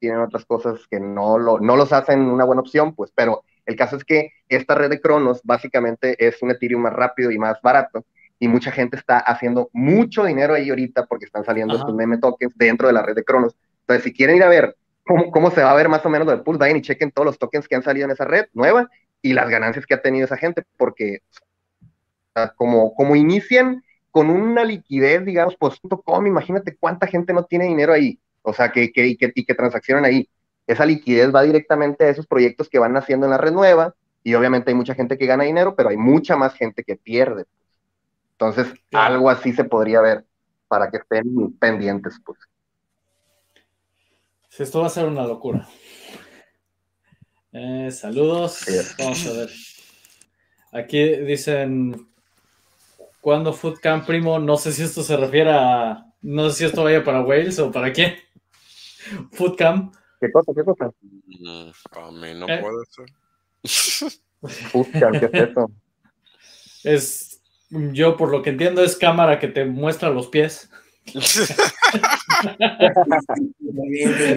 tienen 0.00 0.20
otras 0.20 0.44
cosas 0.44 0.86
que 0.88 0.98
no, 1.00 1.38
lo, 1.38 1.60
no 1.60 1.76
los 1.76 1.92
hacen 1.92 2.20
una 2.20 2.44
buena 2.44 2.62
opción, 2.62 2.94
pues, 2.94 3.12
pero 3.14 3.44
el 3.66 3.76
caso 3.76 3.96
es 3.96 4.04
que 4.04 4.32
esta 4.48 4.74
red 4.74 4.90
de 4.90 5.00
Cronos 5.00 5.40
básicamente 5.44 6.16
es 6.26 6.42
un 6.42 6.50
Ethereum 6.50 6.82
más 6.82 6.92
rápido 6.92 7.30
y 7.30 7.38
más 7.38 7.60
barato 7.62 8.04
y 8.38 8.48
mucha 8.48 8.70
gente 8.70 8.96
está 8.96 9.18
haciendo 9.18 9.68
mucho 9.72 10.24
dinero 10.24 10.54
ahí 10.54 10.70
ahorita 10.70 11.06
porque 11.06 11.26
están 11.26 11.44
saliendo 11.44 11.76
estos 11.76 11.94
meme 11.94 12.18
tokens 12.18 12.56
dentro 12.56 12.86
de 12.86 12.92
la 12.92 13.02
red 13.02 13.14
de 13.14 13.24
Cronos. 13.24 13.56
Entonces, 13.80 14.04
si 14.04 14.12
quieren 14.12 14.36
ir 14.36 14.44
a 14.44 14.48
ver 14.48 14.76
cómo, 15.04 15.30
cómo 15.30 15.50
se 15.50 15.62
va 15.62 15.72
a 15.72 15.74
ver 15.74 15.88
más 15.88 16.04
o 16.06 16.08
menos 16.08 16.26
lo 16.26 16.36
de 16.36 16.42
Pulse, 16.42 16.60
vayan 16.60 16.76
y 16.76 16.82
chequen 16.82 17.10
todos 17.10 17.26
los 17.26 17.38
tokens 17.38 17.66
que 17.66 17.74
han 17.74 17.82
salido 17.82 18.04
en 18.04 18.12
esa 18.12 18.24
red 18.24 18.46
nueva 18.52 18.88
y 19.22 19.32
las 19.32 19.48
ganancias 19.48 19.86
que 19.86 19.94
ha 19.94 20.02
tenido 20.02 20.24
esa 20.24 20.36
gente, 20.36 20.62
porque 20.76 21.20
como, 22.56 22.94
como 22.94 23.16
inician 23.16 23.82
con 24.10 24.30
una 24.30 24.64
liquidez, 24.64 25.24
digamos, 25.24 25.56
pues 25.56 25.80
.com, 26.04 26.26
imagínate 26.26 26.76
cuánta 26.76 27.06
gente 27.06 27.32
no 27.32 27.44
tiene 27.44 27.66
dinero 27.66 27.92
ahí, 27.92 28.18
o 28.42 28.52
sea, 28.52 28.70
que, 28.70 28.92
que, 28.92 29.16
que, 29.16 29.32
y 29.34 29.44
que 29.44 29.54
transaccionan 29.54 30.04
ahí. 30.04 30.28
Esa 30.66 30.86
liquidez 30.86 31.34
va 31.34 31.42
directamente 31.42 32.04
a 32.04 32.08
esos 32.10 32.26
proyectos 32.26 32.68
que 32.68 32.78
van 32.78 32.96
haciendo 32.96 33.26
en 33.26 33.30
la 33.30 33.38
red 33.38 33.52
nueva, 33.52 33.94
y 34.22 34.34
obviamente 34.34 34.70
hay 34.70 34.74
mucha 34.74 34.94
gente 34.94 35.16
que 35.16 35.26
gana 35.26 35.44
dinero, 35.44 35.74
pero 35.74 35.88
hay 35.88 35.96
mucha 35.96 36.36
más 36.36 36.54
gente 36.54 36.84
que 36.84 36.96
pierde. 36.96 37.44
Entonces, 38.32 38.72
algo 38.92 39.30
así 39.30 39.52
se 39.52 39.64
podría 39.64 40.00
ver 40.00 40.24
para 40.68 40.90
que 40.90 40.98
estén 40.98 41.52
pendientes, 41.58 42.20
pues. 42.24 42.38
esto 44.58 44.80
va 44.80 44.86
a 44.86 44.90
ser 44.90 45.06
una 45.06 45.24
locura. 45.24 45.66
Eh, 47.52 47.90
saludos. 47.90 48.64
Vamos 48.98 49.26
a 49.26 49.32
ver. 49.32 49.50
Aquí 50.72 51.02
dicen, 51.16 52.08
¿cuándo 53.20 53.52
Foodcamp, 53.52 54.06
primo? 54.06 54.38
No 54.38 54.56
sé 54.56 54.72
si 54.72 54.82
esto 54.82 55.02
se 55.02 55.16
refiere 55.16 55.50
a... 55.50 56.04
No 56.20 56.50
sé 56.50 56.56
si 56.56 56.64
esto 56.66 56.84
vaya 56.84 57.02
para 57.04 57.22
Wales 57.22 57.58
o 57.58 57.70
para 57.70 57.92
qué. 57.92 58.18
Foodcamp. 59.32 59.94
¿Qué 60.20 60.30
cosa? 60.30 60.52
¿Qué 60.54 60.64
cosa? 60.64 60.90
Para 61.90 62.10
mí 62.10 62.34
no 62.34 62.48
eh. 62.48 62.60
puede 62.60 62.84
ser. 62.90 63.06
Foodcamp, 64.70 65.18
¿qué 65.18 65.26
es 65.32 65.32
eso? 65.50 65.70
Es, 66.84 67.40
yo 67.70 68.16
por 68.16 68.30
lo 68.30 68.42
que 68.42 68.50
entiendo, 68.50 68.84
es 68.84 68.96
cámara 68.96 69.38
que 69.38 69.48
te 69.48 69.64
muestra 69.64 70.10
los 70.10 70.28
pies. 70.28 70.70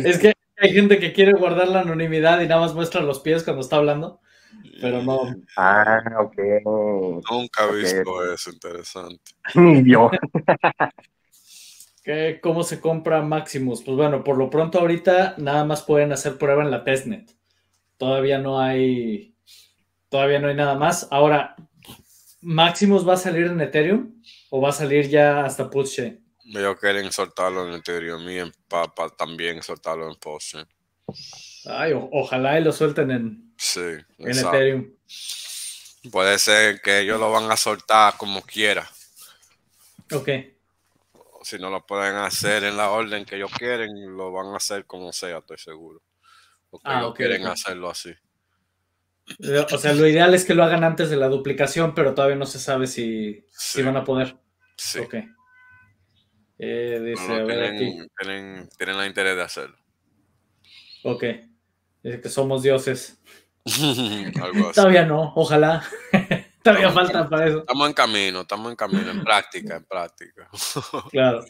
es 0.06 0.18
que 0.18 0.34
hay 0.62 0.74
gente 0.74 1.00
que 1.00 1.12
quiere 1.12 1.34
guardar 1.34 1.68
la 1.70 1.82
anonimidad 1.82 2.40
y 2.40 2.48
nada 2.48 2.62
más 2.62 2.76
muestra 2.76 3.02
los 3.02 3.20
pies 3.20 3.44
cuando 3.44 3.62
está 3.62 3.78
hablando, 3.78 4.22
pero 4.80 5.02
no. 5.02 5.22
Ah, 5.58 6.00
ok. 6.20 6.38
Nunca 7.32 7.66
he 7.68 7.76
visto 7.76 8.34
eso, 8.34 8.52
interesante. 8.52 9.32
Ni 9.56 9.92
yo. 9.92 10.12
¿Cómo 12.42 12.64
se 12.64 12.80
compra 12.80 13.22
Maximus? 13.22 13.84
Pues 13.84 13.98
bueno, 13.98 14.24
por 14.24 14.38
lo 14.38 14.50
pronto 14.50 14.80
ahorita 14.80 15.36
nada 15.38 15.66
más 15.66 15.84
pueden 15.84 16.12
hacer 16.12 16.38
prueba 16.38 16.64
en 16.64 16.72
la 16.72 16.84
testnet. 16.84 17.32
Todavía 17.98 18.38
no 18.38 18.60
hay, 18.60 19.36
todavía 20.10 20.40
no 20.40 20.48
hay 20.48 20.56
nada 20.56 20.76
más. 20.76 21.08
Ahora, 21.12 21.56
¿Maximus 22.42 23.08
va 23.08 23.14
a 23.14 23.18
salir 23.18 23.48
en 23.48 23.62
Ethereum 23.62 24.22
o 24.50 24.62
va 24.62 24.70
a 24.70 24.74
salir 24.74 25.10
ya 25.10 25.44
hasta 25.44 25.70
Pulse? 25.70 26.21
Ellos 26.54 26.78
quieren 26.80 27.12
soltarlo 27.12 27.68
en 27.68 27.76
Ethereum 27.76 28.30
y 28.30 28.40
en 28.40 28.52
Papa 28.68 29.10
también 29.10 29.64
soltarlo 29.64 30.10
en 30.10 30.16
Postchain. 30.16 30.68
Ay, 31.66 31.94
ojalá 31.96 32.60
y 32.60 32.64
lo 32.64 32.72
suelten 32.72 33.12
en, 33.12 33.56
en 34.18 34.38
Ethereum. 34.38 34.94
Puede 36.12 36.38
ser 36.40 36.82
que 36.82 37.00
ellos 37.00 37.20
lo 37.20 37.32
van 37.32 37.50
a 37.50 37.56
soltar 37.56 38.18
como 38.18 38.42
quiera. 38.42 38.90
Ok. 40.12 40.30
Si 41.44 41.58
no 41.58 41.70
lo 41.70 41.86
pueden 41.86 42.16
hacer 42.16 42.64
en 42.66 42.76
la 42.76 42.90
orden 42.90 43.24
que 43.26 43.36
ellos 43.36 43.52
quieren, 43.58 44.16
lo 44.18 44.32
van 44.32 44.48
a 44.48 44.58
hacer 44.58 44.86
como 44.86 45.14
sea, 45.14 45.38
estoy 45.38 45.58
seguro. 45.58 46.02
Porque 46.70 46.88
ah, 46.90 47.00
ellos 47.00 47.16
quieren 47.16 47.48
hacerlo 47.48 47.90
así. 47.90 48.14
O 49.72 49.78
sea, 49.78 49.94
lo 49.94 50.08
ideal 50.08 50.34
es 50.34 50.44
que 50.44 50.54
lo 50.54 50.64
hagan 50.64 50.84
antes 50.84 51.10
de 51.10 51.16
la 51.16 51.30
duplicación, 51.30 51.96
pero 51.96 52.14
todavía 52.14 52.36
no 52.36 52.46
se 52.46 52.60
sabe 52.60 52.88
si, 52.88 53.46
si 53.52 53.82
van 53.82 53.96
a 53.96 54.04
poder. 54.04 54.36
Sí. 54.76 55.00
Ok. 55.00 55.16
Eh, 56.64 57.00
dice, 57.04 57.44
tienen, 57.44 58.70
tienen, 58.78 58.98
la 58.98 59.08
interés 59.08 59.36
de 59.36 59.42
hacerlo. 59.42 59.78
Ok. 61.04 61.24
Dice 62.04 62.22
que 62.22 62.30
somos 62.30 62.62
dioses. 62.62 63.20
Todavía 64.76 65.04
no, 65.04 65.34
ojalá. 65.36 65.84
Todavía 66.64 66.92
falta 66.92 67.28
para 67.28 67.48
eso. 67.48 67.60
Estamos 67.62 67.88
en 67.88 67.94
camino, 67.94 68.42
estamos 68.42 68.70
en 68.70 68.76
camino, 68.76 69.10
en 69.10 69.24
práctica, 69.24 69.78
en 69.78 69.86
práctica. 69.86 70.48
claro. 71.10 71.44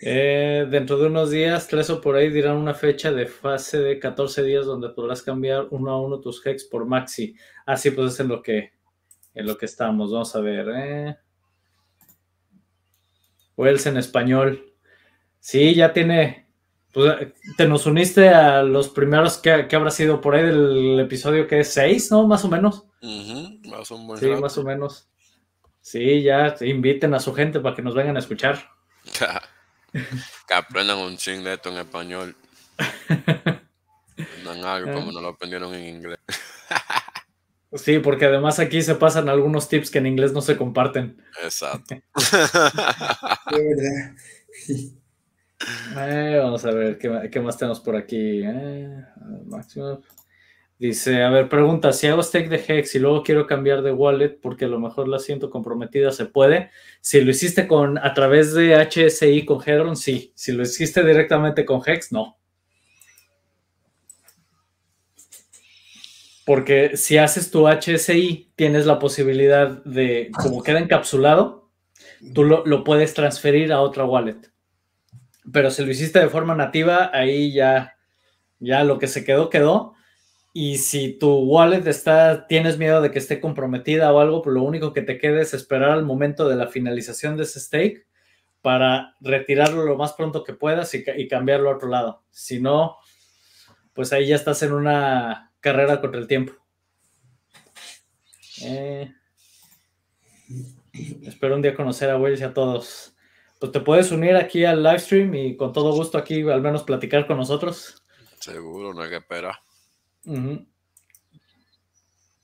Eh, 0.00 0.66
dentro 0.70 0.96
de 0.96 1.08
unos 1.08 1.30
días, 1.30 1.68
tres 1.68 1.90
o 1.90 2.00
por 2.00 2.16
ahí 2.16 2.30
dirán 2.30 2.56
una 2.56 2.72
fecha 2.72 3.12
de 3.12 3.26
fase 3.26 3.78
de 3.78 3.98
14 3.98 4.42
días 4.42 4.64
donde 4.64 4.88
podrás 4.88 5.20
cambiar 5.20 5.66
uno 5.70 5.90
a 5.90 6.00
uno 6.00 6.18
tus 6.20 6.44
hex 6.46 6.64
por 6.64 6.86
maxi. 6.86 7.36
Así 7.66 7.90
ah, 7.90 7.92
pues 7.94 8.14
es 8.14 8.20
en 8.20 8.28
lo 8.28 8.42
que 8.42 8.72
en 9.34 9.44
lo 9.44 9.58
que 9.58 9.66
estamos. 9.66 10.10
Vamos 10.10 10.34
a 10.34 10.40
ver. 10.40 10.66
Eh. 10.74 11.16
Wells 13.56 13.86
en 13.86 13.96
español. 13.96 14.72
Sí, 15.40 15.74
ya 15.74 15.92
tiene. 15.92 16.48
Pues, 16.92 17.32
te 17.56 17.66
nos 17.66 17.86
uniste 17.86 18.28
a 18.28 18.62
los 18.62 18.88
primeros 18.88 19.38
que, 19.38 19.68
habrá 19.72 19.90
sido 19.90 20.20
por 20.20 20.34
ahí 20.34 20.44
del 20.44 21.00
episodio 21.00 21.46
que 21.48 21.60
es 21.60 21.72
6, 21.72 22.10
¿no? 22.12 22.26
Más 22.26 22.44
o 22.44 22.48
menos. 22.48 22.84
sí, 23.00 23.60
más 24.40 24.58
o 24.58 24.64
menos. 24.64 25.08
Sí, 25.80 26.22
ya 26.22 26.54
inviten 26.60 27.12
a 27.12 27.20
su 27.20 27.34
gente 27.34 27.60
para 27.60 27.74
que 27.76 27.82
nos 27.82 27.94
vengan 27.94 28.16
a 28.16 28.20
escuchar. 28.20 28.70
que 29.92 30.54
aprendan 30.54 30.98
un 30.98 31.16
ching 31.16 31.42
de 31.44 31.54
esto 31.54 31.70
en 31.70 31.76
español. 31.76 32.34
Aprendan 34.16 34.64
algo 34.64 34.92
como 34.94 35.12
no 35.12 35.20
lo 35.20 35.28
aprendieron 35.28 35.74
en 35.74 35.96
inglés. 35.96 36.20
Sí, 37.74 37.98
porque 37.98 38.26
además 38.26 38.58
aquí 38.60 38.82
se 38.82 38.94
pasan 38.94 39.28
algunos 39.28 39.68
tips 39.68 39.90
que 39.90 39.98
en 39.98 40.06
inglés 40.06 40.32
no 40.32 40.40
se 40.40 40.56
comparten. 40.56 41.16
Exacto. 41.42 41.96
eh, 45.96 46.38
vamos 46.40 46.64
a 46.64 46.70
ver 46.70 46.98
¿qué, 46.98 47.40
más 47.40 47.58
tenemos 47.58 47.80
por 47.80 47.96
aquí. 47.96 48.42
Eh, 48.44 49.04
Dice, 50.76 51.22
a 51.22 51.30
ver, 51.30 51.48
pregunta, 51.48 51.92
si 51.92 52.08
hago 52.08 52.22
stake 52.22 52.48
de 52.48 52.62
Hex 52.66 52.96
y 52.96 52.98
luego 52.98 53.22
quiero 53.22 53.46
cambiar 53.46 53.82
de 53.82 53.92
wallet 53.92 54.38
porque 54.40 54.64
a 54.64 54.68
lo 54.68 54.80
mejor 54.80 55.08
la 55.08 55.18
siento 55.18 55.48
comprometida, 55.48 56.10
¿se 56.10 56.26
puede? 56.26 56.70
Si 57.00 57.20
lo 57.20 57.30
hiciste 57.30 57.68
con 57.68 57.96
a 57.96 58.12
través 58.12 58.54
de 58.54 58.74
HSI 58.74 59.44
con 59.44 59.62
Hedron, 59.64 59.96
sí. 59.96 60.32
Si 60.34 60.52
lo 60.52 60.62
hiciste 60.64 61.04
directamente 61.04 61.64
con 61.64 61.80
Hex, 61.84 62.12
no. 62.12 62.38
Porque 66.44 66.96
si 66.96 67.16
haces 67.16 67.50
tu 67.50 67.66
HSI, 67.66 68.52
tienes 68.54 68.84
la 68.84 68.98
posibilidad 68.98 69.82
de, 69.84 70.30
como 70.42 70.62
queda 70.62 70.78
encapsulado, 70.78 71.70
tú 72.34 72.44
lo, 72.44 72.84
puedes 72.84 73.14
transferir 73.14 73.72
a 73.72 73.80
otra 73.80 74.04
wallet. 74.04 74.52
Pero 75.52 75.70
si 75.70 75.84
lo 75.84 75.90
hiciste 75.90 76.18
de 76.18 76.28
forma 76.28 76.54
nativa, 76.54 77.10
ahí 77.12 77.52
ya, 77.52 77.96
ya 78.58 78.84
lo 78.84 78.98
que 78.98 79.06
se 79.06 79.24
quedó, 79.24 79.48
quedó. 79.48 79.94
Y 80.52 80.78
si 80.78 81.18
tu 81.18 81.34
wallet 81.34 81.86
está, 81.86 82.46
tienes 82.46 82.78
miedo 82.78 83.00
de 83.00 83.10
que 83.10 83.18
esté 83.18 83.40
comprometida 83.40 84.12
o 84.12 84.20
algo, 84.20 84.42
pues 84.42 84.54
lo 84.54 84.62
único 84.62 84.92
que 84.92 85.02
te 85.02 85.18
queda 85.18 85.40
es 85.40 85.54
esperar 85.54 85.90
al 85.90 86.04
momento 86.04 86.48
de 86.48 86.56
la 86.56 86.68
finalización 86.68 87.36
de 87.36 87.42
ese 87.44 87.58
stake 87.58 88.06
para 88.60 89.16
retirarlo 89.20 89.84
lo 89.84 89.96
más 89.96 90.12
pronto 90.12 90.44
que 90.44 90.54
puedas 90.54 90.94
y, 90.94 91.04
y 91.16 91.26
cambiarlo 91.26 91.70
a 91.70 91.74
otro 91.76 91.88
lado. 91.88 92.22
Si 92.30 92.60
no, 92.60 92.96
pues 93.94 94.12
ahí 94.12 94.28
ya 94.28 94.36
estás 94.36 94.62
en 94.62 94.72
una 94.72 95.52
carrera 95.64 95.98
contra 95.98 96.20
el 96.20 96.26
tiempo. 96.26 96.52
Eh, 98.60 99.10
espero 101.22 101.56
un 101.56 101.62
día 101.62 101.74
conocer 101.74 102.10
a 102.10 102.18
Wells 102.18 102.40
y 102.40 102.44
a 102.44 102.52
todos. 102.52 103.16
Pues 103.58 103.72
te 103.72 103.80
puedes 103.80 104.12
unir 104.12 104.36
aquí 104.36 104.66
al 104.66 104.82
live 104.82 104.98
stream 104.98 105.34
y 105.34 105.56
con 105.56 105.72
todo 105.72 105.94
gusto 105.94 106.18
aquí 106.18 106.42
al 106.42 106.60
menos 106.60 106.82
platicar 106.82 107.26
con 107.26 107.38
nosotros. 107.38 108.04
Seguro, 108.40 108.92
no 108.92 109.00
hay 109.00 109.08
que 109.08 109.16
esperar. 109.16 109.54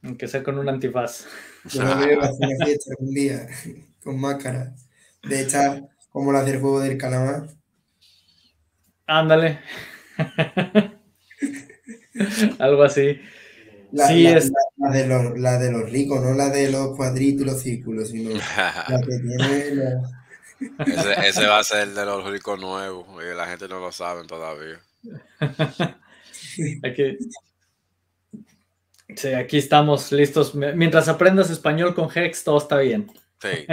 Aunque 0.03 0.27
sea 0.27 0.43
con 0.43 0.59
un 0.59 0.71
antifaz. 0.71 1.27
Yo 1.67 1.85
me 1.85 1.95
voy 1.95 2.25
a 2.25 2.27
hacer 2.27 2.49
una 2.49 2.65
fiesta 2.65 2.95
un 3.01 3.11
día 3.11 3.47
con 4.03 4.19
máscara. 4.19 4.75
De 5.23 5.43
esta, 5.43 5.87
como 6.09 6.33
la 6.33 6.43
del 6.43 6.59
juego 6.59 6.81
del 6.81 6.97
calamar. 6.97 7.49
Ándale. 9.07 9.61
Algo 12.59 12.83
así. 12.83 13.19
La, 13.93 14.07
sí, 14.07 14.27
es... 14.27 14.53
la, 14.77 14.91
de 14.91 15.07
los, 15.07 15.39
la 15.39 15.59
de 15.59 15.73
los 15.73 15.91
ricos, 15.91 16.23
no 16.23 16.33
la 16.35 16.49
de 16.51 16.71
los 16.71 16.97
cuadritos 16.97 17.43
y 17.43 17.45
los 17.45 17.61
círculos, 17.61 18.09
sino 18.11 18.31
la 18.57 19.01
que 19.01 19.19
tiene 19.19 20.01
ese, 20.87 21.29
ese, 21.29 21.47
va 21.47 21.59
a 21.59 21.65
ser 21.65 21.89
el 21.89 21.95
de 21.95 22.05
los 22.05 22.31
ricos 22.31 22.61
nuevos, 22.61 23.07
y 23.23 23.35
la 23.35 23.47
gente 23.47 23.67
no 23.67 23.81
lo 23.81 23.91
sabe 23.91 24.27
todavía. 24.27 24.79
aquí, 26.85 27.19
sí, 29.17 29.29
aquí 29.29 29.59
estamos 29.59 30.13
listos. 30.13 30.55
Mientras 30.55 31.09
aprendas 31.09 31.51
español 31.51 31.95
con 31.95 32.09
Hex, 32.15 32.45
todo 32.45 32.59
está 32.59 32.79
bien. 32.79 33.11
Sí. 33.41 33.67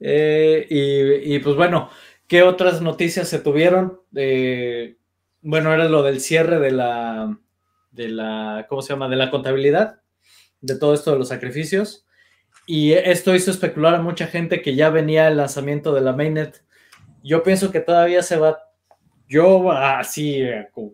eh, 0.00 0.66
y, 0.70 1.34
y, 1.34 1.38
pues 1.40 1.54
bueno, 1.54 1.90
¿qué 2.26 2.42
otras 2.42 2.80
noticias 2.80 3.28
se 3.28 3.40
tuvieron? 3.40 4.00
Eh, 4.14 4.96
bueno, 5.42 5.72
era 5.72 5.88
lo 5.88 6.02
del 6.02 6.20
cierre 6.20 6.58
de 6.58 6.70
la, 6.70 7.38
de 7.90 8.08
la, 8.08 8.66
¿cómo 8.68 8.82
se 8.82 8.92
llama? 8.92 9.08
De 9.08 9.16
la 9.16 9.30
contabilidad, 9.30 10.00
de 10.60 10.78
todo 10.78 10.94
esto 10.94 11.12
de 11.12 11.18
los 11.18 11.28
sacrificios. 11.28 12.06
Y 12.66 12.92
esto 12.92 13.34
hizo 13.34 13.50
especular 13.50 13.94
a 13.94 14.02
mucha 14.02 14.26
gente 14.26 14.62
que 14.62 14.74
ya 14.74 14.90
venía 14.90 15.28
el 15.28 15.36
lanzamiento 15.36 15.94
de 15.94 16.02
la 16.02 16.12
mainnet. 16.12 16.62
Yo 17.22 17.42
pienso 17.42 17.70
que 17.70 17.80
todavía 17.80 18.22
se 18.22 18.36
va, 18.36 18.58
yo 19.28 19.72
así 19.72 20.42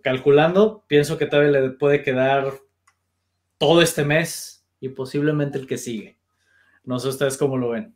calculando, 0.02 0.84
pienso 0.86 1.18
que 1.18 1.26
todavía 1.26 1.60
le 1.60 1.70
puede 1.70 2.02
quedar 2.02 2.52
todo 3.58 3.82
este 3.82 4.04
mes 4.04 4.66
y 4.80 4.90
posiblemente 4.90 5.58
el 5.58 5.66
que 5.66 5.78
sigue. 5.78 6.18
No 6.84 6.98
sé 6.98 7.08
ustedes 7.08 7.36
cómo 7.36 7.56
lo 7.56 7.70
ven. 7.70 7.94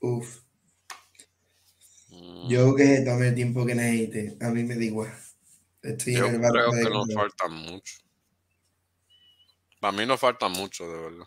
Uf. 0.00 0.43
Yo 2.48 2.74
que 2.74 3.02
tome 3.04 3.28
el 3.28 3.34
tiempo 3.34 3.64
que 3.64 3.74
necesite, 3.74 4.36
a 4.40 4.50
mí 4.50 4.62
me 4.64 4.76
da 4.76 4.84
igual. 4.84 5.12
Estoy 5.82 6.14
Yo 6.14 6.26
creo 6.26 6.70
que 6.70 6.90
nos 6.90 7.12
falta 7.12 7.48
mucho. 7.48 7.94
Para 9.80 9.96
mí 9.96 10.06
no 10.06 10.16
falta 10.16 10.48
mucho, 10.48 10.90
de 10.90 10.98
verdad. 10.98 11.26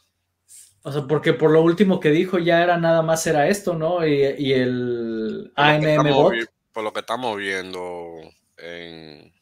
O 0.84 0.92
sea, 0.92 1.06
porque 1.06 1.34
por 1.34 1.52
lo 1.52 1.62
último 1.62 2.00
que 2.00 2.12
dijo 2.12 2.40
ya 2.40 2.64
era 2.64 2.78
nada 2.78 3.02
más 3.02 3.28
era 3.28 3.48
esto, 3.48 3.76
¿no? 3.76 4.08
Y, 4.08 4.24
el 4.54 5.52
ANM 5.56 6.14
bot. 6.14 6.34
por 6.72 6.84
lo 6.84 6.94
que 6.94 7.02
estamos 7.02 7.38
viendo 7.38 8.22
en, 8.58 9.34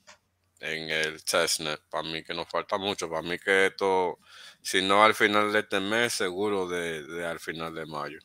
en 0.60 0.90
el 0.90 1.24
testnet, 1.24 1.80
para 1.90 2.04
mí 2.04 2.24
que 2.24 2.34
nos 2.34 2.50
falta 2.50 2.78
mucho, 2.78 3.10
para 3.10 3.22
mí 3.22 3.38
que 3.38 3.68
esto, 3.68 4.20
si 4.62 4.82
no 4.82 5.04
al 5.04 5.14
final 5.14 5.54
de 5.54 5.60
este 5.60 5.80
mes, 5.80 6.14
seguro 6.14 6.68
de, 6.68 7.26
al 7.26 7.40
final 7.40 7.74
de 7.76 7.86
mayo. 7.86 8.20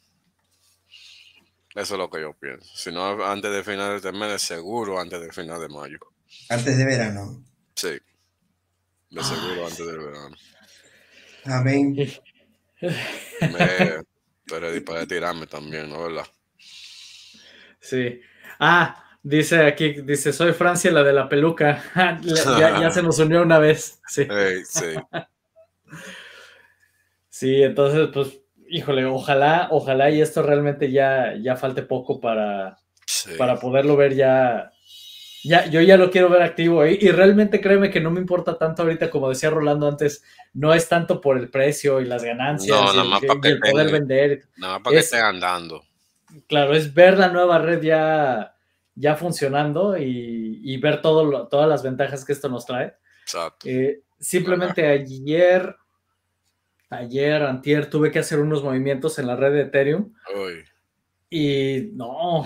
Eso 1.75 1.95
es 1.95 1.99
lo 1.99 2.11
que 2.11 2.21
yo 2.21 2.35
pienso. 2.35 2.69
Si 2.75 2.91
no 2.91 3.25
antes 3.25 3.53
de 3.53 3.63
final 3.63 4.01
de 4.01 4.13
mes, 4.13 4.43
seguro 4.43 4.99
antes 4.99 5.21
del 5.21 5.33
final 5.33 5.61
de 5.61 5.69
mayo. 5.69 5.99
Antes 6.49 6.77
de 6.77 6.85
verano. 6.85 7.45
Sí. 7.75 7.99
De 9.11 9.25
seguro 9.25 9.67
antes 9.67 9.87
del 9.87 9.99
verano. 9.99 10.37
Amén. 11.45 11.97
Me, 12.81 14.03
pero 14.47 14.85
para 14.85 15.07
tirarme 15.07 15.47
también, 15.47 15.89
¿no? 15.89 16.03
¿Verdad? 16.03 16.27
Sí. 17.79 18.21
Ah, 18.59 19.05
dice 19.23 19.65
aquí, 19.65 20.03
dice, 20.03 20.33
soy 20.33 20.53
Francia, 20.53 20.91
la 20.91 21.03
de 21.03 21.13
la 21.13 21.29
peluca. 21.29 21.83
ya, 22.23 22.91
se 22.91 23.03
nos 23.03 23.19
unió 23.19 23.43
una 23.43 23.59
vez. 23.59 24.01
Sí. 24.07 24.27
sí. 24.69 24.95
sí, 27.29 27.63
entonces, 27.63 28.09
pues, 28.13 28.40
híjole, 28.71 29.05
ojalá, 29.05 29.69
ojalá 29.71 30.11
y 30.11 30.21
esto 30.21 30.43
realmente 30.43 30.91
ya, 30.91 31.35
ya 31.41 31.57
falte 31.57 31.83
poco 31.83 32.21
para, 32.21 32.79
para 33.37 33.59
poderlo 33.59 33.97
ver 33.97 34.15
ya. 34.15 34.73
Ya, 35.43 35.65
yo 35.65 35.81
ya 35.81 35.97
lo 35.97 36.11
quiero 36.11 36.29
ver 36.29 36.43
activo 36.43 36.85
y, 36.85 36.99
realmente 37.13 37.63
créeme 37.63 37.91
que 37.91 37.99
no 37.99 38.11
me 38.11 38.21
importa 38.21 38.59
tanto 38.59 38.83
ahorita, 38.83 39.09
como 39.09 39.31
decía 39.31 39.49
Rolando 39.49 39.89
antes, 39.89 40.23
no 40.53 40.75
es 40.75 40.87
tanto 40.87 41.19
por 41.19 41.39
el 41.39 41.49
precio 41.49 42.03
y 42.03 42.05
las 42.05 42.23
ganancias 42.23 42.79
y, 42.95 43.47
el, 43.49 43.59
poder 43.59 43.91
vender. 43.91 44.43
Nada 44.59 44.75
más 44.75 44.83
para 44.83 44.97
que 44.97 45.01
estén 45.01 45.25
andando 45.25 45.83
claro, 46.47 46.75
es 46.75 46.93
ver 46.93 47.19
la 47.19 47.29
nueva 47.29 47.59
red 47.59 47.83
ya, 47.83 48.55
ya 48.95 49.17
funcionando 49.17 49.97
y, 49.97 50.77
ver 50.79 51.03
todo 51.03 51.49
todas 51.49 51.69
las 51.69 51.83
ventajas 51.83 52.25
que 52.25 52.33
esto 52.33 52.49
nos 52.49 52.67
trae. 52.67 52.95
Exacto. 53.23 53.69
Eh, 53.69 54.03
simplemente 54.19 54.87
ayer, 54.87 55.77
ayer, 56.91 57.43
antier, 57.43 57.89
tuve 57.89 58.11
que 58.11 58.19
hacer 58.19 58.41
unos 58.41 58.63
movimientos 58.63 59.19
en 59.19 59.27
la 59.27 59.37
red 59.37 59.53
de 59.53 59.63
Ethereum. 59.63 60.13
Y 61.31 61.91
no. 61.93 62.45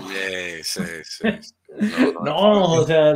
Sí, 0.63 0.83
sí, 1.03 1.23
No, 2.23 2.73
o 2.73 2.85
sea, 2.85 3.13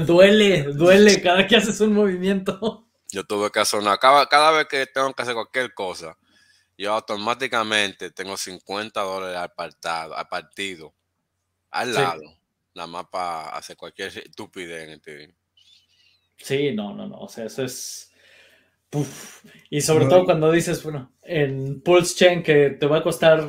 duele, 0.00 0.64
duele 0.64 1.22
cada 1.22 1.46
que 1.46 1.56
haces 1.56 1.80
un 1.80 1.94
movimiento. 1.94 2.86
Yo 3.10 3.24
tuve 3.24 3.50
que 3.50 3.60
hacer 3.60 3.80
una. 3.80 3.96
Cada, 3.98 4.26
cada 4.26 4.50
vez 4.50 4.66
que 4.66 4.86
tengo 4.86 5.12
que 5.14 5.22
hacer 5.22 5.34
cualquier 5.34 5.72
cosa, 5.72 6.18
yo 6.76 6.92
automáticamente 6.92 8.10
tengo 8.10 8.36
50 8.36 9.00
dólares 9.00 9.38
apartado, 9.38 10.16
al 10.16 10.28
partido, 10.28 10.92
al 11.70 11.94
lado, 11.94 12.22
nada 12.74 12.86
más 12.86 13.06
para 13.08 13.50
hacer 13.50 13.76
cualquier 13.76 14.08
estupidez 14.08 14.84
en 14.84 14.90
este. 14.90 15.34
Sí, 16.36 16.72
no, 16.72 16.92
no, 16.92 17.06
no, 17.06 17.18
o 17.20 17.28
sea, 17.28 17.44
eso 17.44 17.62
es... 17.62 18.11
Y 19.70 19.80
sobre 19.80 20.06
todo 20.06 20.24
cuando 20.24 20.52
dices, 20.52 20.82
bueno, 20.82 21.12
en 21.22 21.80
Pulse 21.80 22.14
Chain 22.14 22.42
que 22.42 22.70
te 22.70 22.86
va 22.86 22.98
a 22.98 23.02
costar 23.02 23.48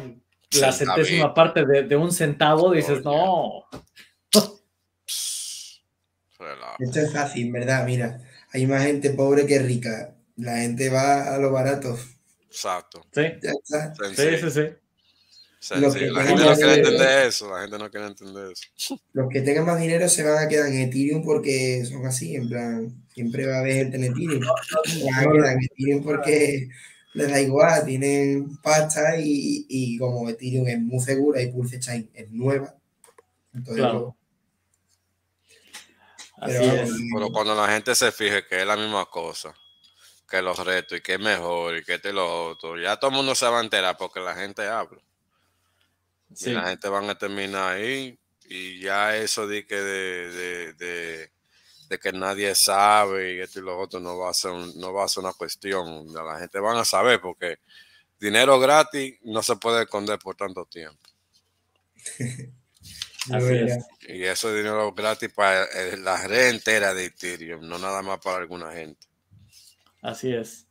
la 0.51 0.71
centésima 0.71 1.33
parte 1.33 1.65
de, 1.65 1.95
un 1.95 2.11
centavo, 2.11 2.71
dices, 2.71 3.03
no. 3.03 3.65
Esto 6.79 6.99
es 6.99 7.13
fácil, 7.13 7.51
¿verdad? 7.51 7.85
Mira, 7.85 8.19
hay 8.51 8.67
más 8.67 8.83
gente 8.83 9.11
pobre 9.11 9.45
que 9.45 9.59
rica. 9.59 10.15
La 10.35 10.57
gente 10.57 10.89
va 10.89 11.33
a 11.33 11.37
lo 11.37 11.51
barato. 11.51 11.97
Exacto. 12.47 13.05
Sí. 13.11 13.23
Sí, 14.15 14.37
sí, 14.39 14.51
sí. 14.51 14.61
La 15.69 15.91
gente 15.91 16.45
no 16.45 16.55
quiere 16.55 16.73
entender 16.75 17.27
eso, 17.27 17.49
la 17.49 17.61
gente 17.61 17.77
no 17.77 17.89
quiere 17.89 18.07
entender 18.07 18.51
eso. 18.51 18.99
Los 19.13 19.29
que 19.29 19.41
tengan 19.41 19.65
más 19.65 19.79
dinero 19.79 20.07
se 20.09 20.23
van 20.23 20.43
a 20.43 20.47
quedar 20.47 20.67
en 20.67 20.79
Ethereum 20.81 21.23
porque 21.23 21.85
son 21.85 22.05
así, 22.05 22.35
en 22.35 22.49
plan, 22.49 23.05
siempre 23.13 23.45
va 23.47 23.57
a 23.57 23.59
haber 23.59 23.73
gente 23.75 23.97
en 23.97 24.03
Ethereum. 24.05 24.43
Se 24.85 25.03
van 25.03 25.13
a 25.13 25.31
quedar 25.31 25.53
en 25.53 25.63
Ethereum 25.63 26.03
porque 26.03 26.69
les 27.13 27.29
da 27.29 27.39
igual, 27.41 27.85
tienen 27.85 28.57
pasta 28.57 29.17
y, 29.19 29.65
y 29.69 29.97
como 29.97 30.29
Ethereum 30.29 30.67
es 30.67 30.79
muy 30.79 30.99
segura 30.99 31.41
y 31.41 31.51
Pulse 31.51 31.79
Chain 31.79 32.09
es 32.13 32.29
nueva. 32.31 32.75
Entonces, 33.53 33.83
claro. 33.83 34.15
Pero, 36.45 36.85
pero 37.13 37.29
cuando 37.31 37.55
la 37.55 37.69
gente 37.69 37.95
se 37.95 38.11
fije 38.11 38.45
que 38.45 38.59
es 38.59 38.67
la 38.67 38.75
misma 38.75 39.05
cosa, 39.05 39.55
que 40.33 40.41
los 40.41 40.57
retos 40.65 40.97
y 40.97 41.01
que 41.01 41.13
es 41.13 41.19
mejor 41.19 41.77
y 41.77 41.83
que 41.83 41.93
este 41.93 42.11
lo 42.11 42.49
otro. 42.49 42.79
Ya 42.79 42.97
todo 42.97 43.11
el 43.11 43.17
mundo 43.17 43.35
se 43.35 43.45
va 43.45 43.59
a 43.59 43.63
enterar 43.63 43.95
porque 43.97 44.19
la 44.19 44.33
gente 44.33 44.67
habla. 44.67 44.99
Y 46.41 46.49
la 46.51 46.69
gente 46.69 46.89
van 46.89 47.09
a 47.09 47.17
terminar 47.17 47.73
ahí 47.73 48.17
y 48.45 48.79
ya 48.79 49.15
eso 49.15 49.47
de 49.47 49.65
que 49.65 49.75
de, 49.75 50.73
de, 50.73 51.29
que 51.99 52.11
nadie 52.11 52.55
sabe 52.55 53.35
y 53.35 53.39
esto 53.39 53.59
y 53.59 53.61
lo 53.61 53.79
otro 53.79 53.99
no 53.99 54.17
va 54.17 54.31
a 54.31 54.33
ser 54.33 54.51
no 54.51 54.93
va 54.93 55.05
a 55.05 55.07
ser 55.07 55.23
una 55.23 55.33
cuestión. 55.33 56.11
La 56.11 56.39
gente 56.39 56.59
van 56.59 56.77
a 56.77 56.85
saber 56.85 57.21
porque 57.21 57.59
dinero 58.19 58.59
gratis 58.59 59.19
no 59.23 59.43
se 59.43 59.55
puede 59.57 59.83
esconder 59.83 60.17
por 60.19 60.35
tanto 60.35 60.65
tiempo. 60.65 60.99
Y 64.07 64.23
eso 64.23 64.49
es 64.49 64.57
dinero 64.57 64.91
gratis 64.93 65.29
para 65.33 65.63
eh, 65.63 65.97
la 65.97 66.27
red 66.27 66.49
entera 66.49 66.93
de 66.93 67.05
Ethereum, 67.05 67.65
no 67.65 67.77
nada 67.77 68.01
más 68.01 68.19
para 68.19 68.37
alguna 68.37 68.73
gente. 68.73 69.07
Así 70.01 70.33
es. 70.33 70.62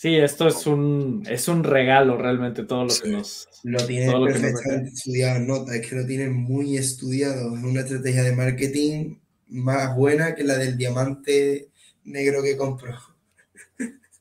Sí, 0.00 0.14
esto 0.14 0.46
es 0.46 0.64
un, 0.64 1.24
es 1.28 1.48
un 1.48 1.64
regalo 1.64 2.16
realmente 2.16 2.62
todo 2.62 2.84
lo 2.84 2.94
que 3.02 3.08
nos... 3.08 3.48
Lo 3.64 3.84
tienen 3.84 4.12
perfectamente 4.26 4.90
estudiado, 4.90 5.40
nota, 5.40 5.74
es 5.74 5.88
que 5.88 5.96
lo 5.96 6.06
tienen 6.06 6.34
muy 6.34 6.76
estudiado. 6.76 7.56
Es 7.56 7.64
una 7.64 7.80
estrategia 7.80 8.22
de 8.22 8.36
marketing 8.36 9.16
más 9.48 9.96
buena 9.96 10.36
que 10.36 10.44
la 10.44 10.56
del 10.56 10.76
diamante 10.76 11.70
negro 12.04 12.44
que 12.44 12.56
compró. 12.56 12.96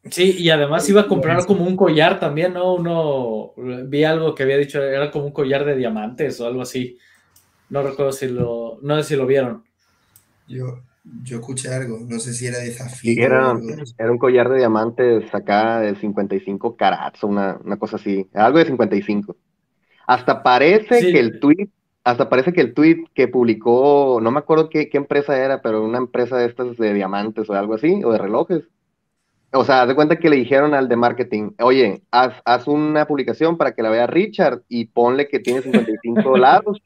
Sí, 0.10 0.38
y 0.40 0.50
además 0.50 0.90
iba 0.90 1.02
a 1.02 1.08
comprar 1.08 1.46
como 1.46 1.64
un 1.64 1.78
collar 1.78 2.20
también, 2.20 2.54
¿no? 2.54 2.74
Uno, 2.74 3.54
vi 3.86 4.04
algo 4.04 4.34
que 4.34 4.42
había 4.42 4.58
dicho, 4.58 4.82
era 4.82 5.12
como 5.12 5.28
un 5.28 5.32
collar 5.32 5.64
de 5.64 5.76
diamantes 5.76 6.42
o 6.42 6.48
algo 6.48 6.64
así. 6.64 6.98
No 7.70 7.84
recuerdo 7.84 8.14
si 8.14 8.30
lo, 8.30 8.80
no 8.82 8.98
sé 8.98 9.10
si 9.10 9.16
lo 9.16 9.28
vieron. 9.28 9.64
Yo, 10.48 10.82
yo 11.24 11.38
escuché 11.38 11.74
algo, 11.74 12.00
no 12.08 12.20
sé 12.20 12.34
si 12.34 12.48
era 12.48 12.60
de 12.60 12.72
zafiro. 12.72 13.24
era, 13.24 13.60
era 13.98 14.12
un 14.12 14.18
collar 14.18 14.50
de 14.50 14.58
diamantes 14.58 15.34
acá 15.34 15.80
de 15.80 15.96
55 15.96 16.76
carats, 16.76 17.24
una, 17.24 17.60
una 17.64 17.78
cosa 17.78 17.98
así, 17.98 18.28
algo 18.34 18.60
de 18.60 18.66
55. 18.66 19.36
Hasta 20.08 20.44
parece 20.44 21.12
que 21.12 21.20
el 21.20 21.40
tweet, 21.40 21.70
hasta 22.04 22.30
parece 22.30 22.54
que 22.54 22.62
el 22.62 22.74
tweet 22.74 23.06
que 23.14 23.28
publicó, 23.28 24.20
no 24.22 24.32
me 24.32 24.40
acuerdo 24.40 24.70
qué, 24.70 24.90
qué, 24.90 24.98
empresa 24.98 25.38
era, 25.38 25.62
pero 25.62 25.84
una 25.84 25.98
empresa 25.98 26.38
de 26.38 26.46
estas 26.46 26.78
de 26.78 26.94
diamantes 26.94 27.50
o 27.50 27.54
algo 27.54 27.74
así, 27.74 28.02
o 28.04 28.12
de 28.12 28.18
relojes. 28.18 28.64
O 29.54 29.64
sea, 29.64 29.86
de 29.86 29.96
cuenta 29.96 30.18
que 30.18 30.30
le 30.30 30.36
dijeron 30.36 30.74
al 30.74 30.90
de 30.90 30.96
marketing, 30.98 31.52
oye, 31.60 32.02
haz, 32.12 32.34
haz 32.44 32.68
una 32.68 33.06
publicación 33.08 33.58
para 33.58 33.74
que 33.74 33.82
la 33.82 33.90
vea 33.90 34.08
Richard 34.08 34.62
y 34.68 34.86
ponle 34.86 35.28
que 35.28 35.40
tiene 35.40 35.62
55 35.62 36.38
lados 36.38 36.80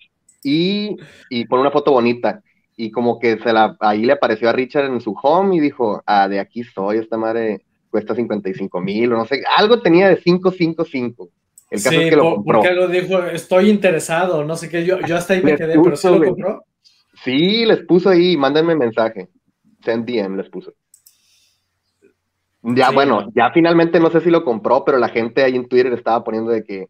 y, 0.44 0.98
y 1.30 1.46
pon 1.46 1.60
una 1.60 1.72
foto 1.72 1.92
bonita 1.92 2.42
y 2.82 2.90
como 2.90 3.20
que 3.20 3.38
se 3.38 3.54
la, 3.54 3.78
ahí 3.80 4.04
le 4.06 4.14
apareció 4.14 4.50
a 4.50 4.54
Richard 4.54 4.86
en 4.86 5.02
su 5.02 5.16
home 5.22 5.56
y 5.56 5.60
dijo, 5.60 6.02
ah, 6.08 6.28
de 6.28 6.40
aquí 6.40 6.64
soy, 6.64 6.98
esta 6.98 7.16
madre 7.16 7.62
cuesta 7.92 8.16
55 8.16 8.82
mil, 8.82 9.14
o 9.14 9.18
no 9.18 9.26
sé, 9.26 9.44
algo 9.56 9.82
tenía 9.82 10.10
de 10.10 10.18
555. 10.18 11.30
El 11.70 11.84
caso 11.84 12.02
es 12.02 12.10
que 12.10 12.16
lo 12.16 12.36
compró. 12.36 12.60
porque 12.60 12.70
algo 12.70 12.88
dijo, 12.88 13.20
estoy 13.26 13.70
interesado, 13.70 14.44
no 14.44 14.56
sé 14.56 14.68
qué, 14.68 14.84
yo, 14.84 15.00
yo 15.02 15.16
hasta 15.16 15.36
ahí 15.36 15.44
me 15.44 15.56
quedé, 15.56 15.80
pero 15.80 15.96
¿sí 15.96 16.08
lo 16.08 16.24
compró? 16.24 16.66
Sí, 17.24 17.66
les 17.68 17.82
puso 17.84 18.10
ahí, 18.10 18.36
mándenme 18.36 18.76
mensaje, 18.76 19.30
send 19.86 20.10
DM 20.10 20.38
les 20.38 20.50
puso. 20.50 20.74
Ya, 22.64 22.90
bueno, 22.90 23.28
ya 23.36 23.52
finalmente 23.52 24.00
no 24.00 24.10
sé 24.10 24.22
si 24.22 24.32
lo 24.32 24.44
compró, 24.44 24.84
pero 24.84 24.98
la 24.98 25.10
gente 25.10 25.44
ahí 25.44 25.56
en 25.56 25.68
Twitter 25.68 25.94
estaba 25.94 26.24
poniendo 26.24 26.50
de 26.50 26.64
que 26.64 26.88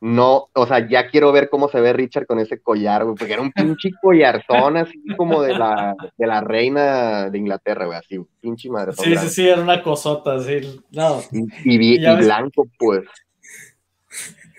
no, 0.00 0.48
o 0.54 0.66
sea, 0.66 0.88
ya 0.88 1.10
quiero 1.10 1.30
ver 1.30 1.50
cómo 1.50 1.68
se 1.68 1.78
ve 1.78 1.92
Richard 1.92 2.26
con 2.26 2.38
ese 2.38 2.58
collar, 2.58 3.04
güey, 3.04 3.16
porque 3.16 3.34
era 3.34 3.42
un 3.42 3.52
pinche 3.52 3.90
collarzón 4.00 4.78
así 4.78 4.98
como 5.14 5.42
de 5.42 5.52
la, 5.52 5.94
de 6.16 6.26
la 6.26 6.40
reina 6.40 7.28
de 7.28 7.36
Inglaterra, 7.36 7.84
güey, 7.84 7.98
así, 7.98 8.18
pinche 8.40 8.70
madre. 8.70 8.92
Sí, 8.94 9.14
sí, 9.14 9.28
sí, 9.28 9.48
era 9.48 9.60
una 9.60 9.82
cosota, 9.82 10.36
así, 10.36 10.80
no. 10.90 11.20
Y, 11.64 11.98
blanco, 11.98 12.66
pues. 12.78 13.02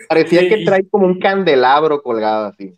Parecía 0.07 0.47
que 0.47 0.63
trae 0.63 0.87
como 0.87 1.07
un 1.07 1.19
candelabro 1.19 2.03
colgado 2.03 2.47
así, 2.47 2.75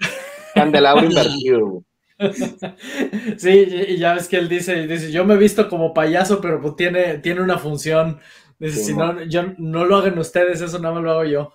candelabro 0.56 1.06
invertido, 1.06 1.66
güey. 1.68 1.84
Sí, 3.38 3.68
y 3.90 3.98
ya 3.98 4.14
ves 4.14 4.30
que 4.30 4.38
él 4.38 4.48
dice, 4.48 4.88
dice, 4.88 5.12
yo 5.12 5.26
me 5.26 5.34
he 5.34 5.38
visto 5.38 5.68
como 5.68 5.94
payaso, 5.94 6.40
pero 6.40 6.62
pues 6.62 6.78
tiene, 6.78 7.18
tiene 7.18 7.42
una 7.42 7.58
función. 7.58 8.20
Dice, 8.58 8.82
si 8.82 8.94
no, 8.94 9.24
yo 9.24 9.44
no 9.58 9.84
lo 9.84 9.98
hagan 9.98 10.18
ustedes, 10.18 10.62
eso 10.62 10.80
nada 10.80 10.94
más 10.94 11.04
lo 11.04 11.12
hago 11.12 11.26
yo. 11.26 11.54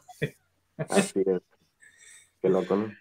Así 0.78 1.20
es. 1.26 1.42
Qué 2.40 2.48
loco, 2.48 2.76
¿no? 2.76 2.92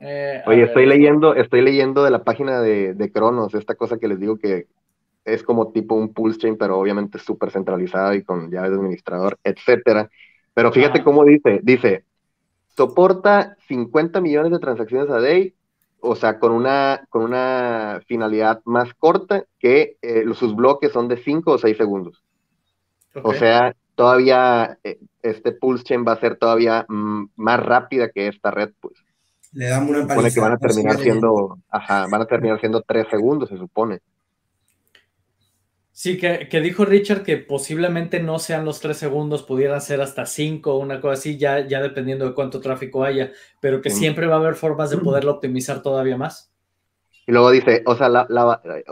Eh, 0.00 0.42
Oye, 0.46 0.62
estoy 0.62 0.86
leyendo, 0.86 1.34
estoy 1.34 1.60
leyendo 1.60 2.04
de 2.04 2.10
la 2.10 2.22
página 2.22 2.60
de, 2.60 2.94
de, 2.94 3.12
Cronos, 3.12 3.54
esta 3.54 3.74
cosa 3.74 3.98
que 3.98 4.08
les 4.08 4.20
digo 4.20 4.38
que 4.38 4.66
es 5.24 5.42
como 5.42 5.72
tipo 5.72 5.94
un 5.94 6.12
pulse 6.12 6.38
chain, 6.38 6.56
pero 6.56 6.78
obviamente 6.78 7.18
súper 7.18 7.50
centralizado 7.50 8.14
y 8.14 8.22
con 8.22 8.50
llave 8.50 8.70
de 8.70 8.76
administrador, 8.76 9.38
etcétera. 9.42 10.08
Pero 10.54 10.72
fíjate 10.72 11.02
cómo 11.02 11.24
dice, 11.24 11.60
dice, 11.62 12.04
soporta 12.76 13.56
50 13.66 14.20
millones 14.20 14.52
de 14.52 14.58
transacciones 14.58 15.10
a 15.10 15.20
day 15.20 15.54
o 16.00 16.14
sea, 16.14 16.38
con 16.38 16.52
una, 16.52 17.06
con 17.10 17.22
una 17.22 18.00
finalidad 18.06 18.60
más 18.64 18.94
corta 18.94 19.44
que 19.58 19.96
eh, 20.02 20.24
sus 20.34 20.54
bloques 20.54 20.92
son 20.92 21.08
de 21.08 21.16
5 21.16 21.52
o 21.52 21.58
6 21.58 21.76
segundos. 21.76 22.22
O 23.22 23.34
sea, 23.34 23.74
todavía 23.96 24.78
eh, 24.84 24.98
este 25.22 25.52
Pulse 25.52 25.84
Chain 25.84 26.04
va 26.06 26.12
a 26.12 26.20
ser 26.20 26.36
todavía 26.36 26.86
mm, 26.88 27.30
más 27.36 27.60
rápida 27.60 28.10
que 28.10 28.28
esta 28.28 28.50
red, 28.50 28.70
pues. 28.80 28.94
Le 29.52 29.66
damos 29.68 29.90
una 29.90 30.06
paliza. 30.06 30.34
que 30.34 30.40
van 30.40 30.52
a 30.52 30.58
terminar 30.58 30.98
siendo, 30.98 31.58
ajá, 31.70 32.06
van 32.10 32.22
a 32.22 32.26
terminar 32.26 32.60
siendo 32.60 32.82
3 32.82 33.06
segundos, 33.10 33.48
se 33.48 33.56
supone. 33.56 34.00
Sí, 35.98 36.16
que, 36.16 36.60
dijo 36.60 36.84
Richard 36.84 37.24
que 37.24 37.38
posiblemente 37.38 38.20
no 38.20 38.38
sean 38.38 38.64
los 38.64 38.78
tres 38.78 38.98
segundos, 38.98 39.42
pudieran 39.42 39.80
ser 39.80 40.00
hasta 40.00 40.26
cinco 40.26 40.74
o 40.74 40.78
una 40.78 41.00
cosa 41.00 41.14
así, 41.14 41.38
ya, 41.38 41.66
ya 41.66 41.80
dependiendo 41.80 42.24
de 42.24 42.34
cuánto 42.34 42.60
tráfico 42.60 43.02
haya, 43.02 43.32
pero 43.60 43.82
que 43.82 43.90
siempre 43.90 44.28
va 44.28 44.36
a 44.36 44.38
haber 44.38 44.54
formas 44.54 44.90
de 44.90 44.98
poderlo 44.98 45.32
optimizar 45.32 45.82
todavía 45.82 46.16
más. 46.16 46.52
Y 47.26 47.32
luego 47.32 47.50
dice, 47.50 47.82
o 47.84 47.96
sea, 47.96 48.08
la, 48.08 48.28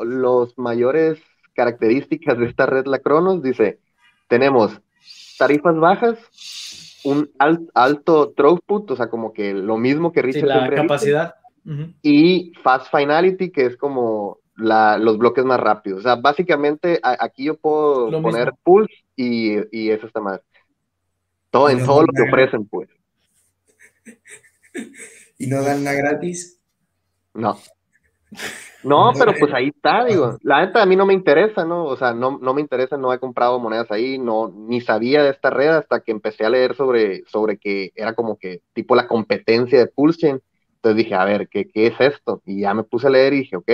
los 0.03 0.59
mayores 0.59 1.21
características 1.53 2.37
de 2.39 2.47
esta 2.47 2.67
red, 2.67 2.87
la 2.87 2.99
Cronos, 2.99 3.41
dice, 3.41 3.79
tenemos 4.27 4.81
tarifas 5.39 5.77
bajas, 5.77 6.19
un 7.05 7.31
alto 7.75 8.33
throughput, 8.37 8.91
o 8.91 8.97
sea, 8.97 9.09
como 9.09 9.33
que 9.33 9.55
lo 9.55 9.77
mismo 9.77 10.13
que 10.13 10.23
Richard. 10.23 10.43
Sí, 10.43 10.47
la 10.47 10.71
capacidad. 10.71 11.35
Y 12.03 12.53
fast 12.63 12.95
finality, 12.95 13.51
que 13.51 13.67
es 13.67 13.77
como 13.77 14.39
los 14.57 15.19
bloques 15.19 15.45
más 15.45 15.61
rápidos. 15.61 16.01
O 16.01 16.03
sea, 16.03 16.17
básicamente 16.17 17.01
aquí 17.03 17.45
yo 17.45 17.57
puedo 17.57 18.23
poner 18.23 18.53
pulse 18.63 18.95
y, 19.15 19.57
y, 19.77 19.91
eso 19.91 20.07
está 20.07 20.21
mal. 20.21 20.41
Todo, 21.51 21.71
en 21.71 21.85
todo 21.85 22.03
lo 22.03 22.13
que 22.13 22.23
ofrecen, 22.23 22.67
pues. 22.67 22.89
¿Y 25.39 25.47
no 25.47 25.63
dan 25.63 25.85
nada 25.85 25.97
gratis? 25.97 26.61
No. 27.35 27.59
No, 28.83 29.13
pero 29.19 29.35
pues 29.39 29.53
ahí 29.53 29.69
está, 29.69 30.05
digo. 30.05 30.39
La 30.43 30.65
neta 30.65 30.83
a 30.83 30.87
mí 30.87 30.95
no 30.97 31.07
me 31.07 31.15
interesa, 31.15 31.65
¿no? 31.65 31.85
O 31.85 31.97
sea, 31.97 32.15
no, 32.15 32.39
no 32.41 32.55
me 32.55 32.61
interesa, 32.61 32.97
no 32.97 33.13
he 33.13 33.19
comprado 33.19 33.59
monedas 33.59 33.91
ahí, 33.91 34.19
no, 34.19 34.49
ni 34.55 34.81
sabía 34.81 35.23
de 35.23 35.31
esta 35.31 35.51
red 35.51 35.71
hasta 35.71 36.01
que 36.01 36.13
empecé 36.13 36.45
a 36.45 36.51
leer 36.51 36.77
sobre, 36.77 37.25
sobre 37.27 37.59
que 37.59 37.93
era 37.97 38.15
como 38.15 38.39
que 38.39 38.63
tipo 38.75 38.95
la 38.95 39.09
competencia 39.09 39.79
de 39.79 39.87
Pulse 39.89 40.41
Entonces 40.77 40.97
dije, 40.97 41.15
a 41.15 41.25
ver, 41.25 41.49
¿qué, 41.49 41.69
¿qué 41.69 41.89
es 41.89 42.01
esto? 42.01 42.43
Y 42.47 42.61
ya 42.61 42.75
me 42.75 42.85
puse 42.85 43.09
a 43.09 43.11
leer 43.11 43.33
y 43.35 43.39
dije, 43.41 43.57
ok, 43.57 43.71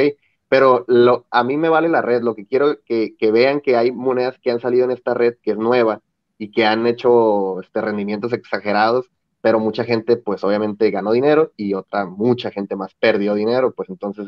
pero 0.48 0.84
lo, 0.88 1.26
a 1.30 1.44
mí 1.44 1.56
me 1.56 1.68
vale 1.68 1.88
la 1.88 2.02
red, 2.02 2.22
lo 2.22 2.34
que 2.34 2.46
quiero 2.46 2.78
que, 2.84 3.16
que 3.18 3.32
vean 3.32 3.60
que 3.60 3.76
hay 3.76 3.90
monedas 3.92 4.38
que 4.38 4.50
han 4.50 4.60
salido 4.60 4.84
en 4.84 4.90
esta 4.92 5.14
red 5.14 5.34
que 5.42 5.52
es 5.52 5.58
nueva 5.58 6.00
y 6.38 6.50
que 6.52 6.66
han 6.66 6.86
hecho 6.86 7.60
este, 7.60 7.80
rendimientos 7.80 8.32
exagerados, 8.32 9.10
pero 9.42 9.58
mucha 9.60 9.84
gente 9.84 10.16
pues 10.16 10.42
obviamente 10.44 10.90
ganó 10.90 11.12
dinero 11.12 11.52
y 11.56 11.74
otra 11.74 12.06
mucha 12.06 12.50
gente 12.50 12.76
más 12.76 12.94
perdió 12.94 13.34
dinero, 13.34 13.74
pues 13.74 13.90
entonces 13.90 14.26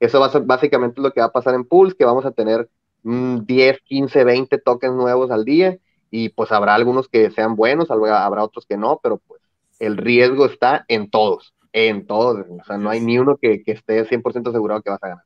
eso 0.00 0.20
va 0.20 0.26
a 0.26 0.30
ser 0.30 0.42
básicamente 0.42 1.02
lo 1.02 1.12
que 1.12 1.20
va 1.20 1.26
a 1.26 1.32
pasar 1.32 1.54
en 1.54 1.64
Pools, 1.64 1.94
que 1.94 2.06
vamos 2.06 2.24
a 2.24 2.30
tener 2.30 2.70
10, 3.02 3.80
15, 3.82 4.24
20 4.24 4.58
tokens 4.58 4.94
nuevos 4.94 5.30
al 5.30 5.44
día 5.44 5.76
y 6.10 6.30
pues 6.30 6.52
habrá 6.52 6.74
algunos 6.74 7.08
que 7.08 7.30
sean 7.30 7.56
buenos, 7.56 7.90
habrá 7.90 8.44
otros 8.44 8.64
que 8.64 8.76
no, 8.76 9.00
pero 9.02 9.18
pues 9.18 9.42
el 9.80 9.96
riesgo 9.96 10.46
está 10.46 10.84
en 10.88 11.10
todos, 11.10 11.54
en 11.72 12.06
todos, 12.06 12.46
o 12.48 12.64
sea, 12.64 12.78
no 12.78 12.88
hay 12.90 13.00
ni 13.00 13.18
uno 13.18 13.36
que, 13.36 13.62
que 13.62 13.72
esté 13.72 14.04
100% 14.04 14.50
asegurado 14.50 14.82
que 14.82 14.90
vas 14.90 15.02
a 15.02 15.08
ganar. 15.08 15.24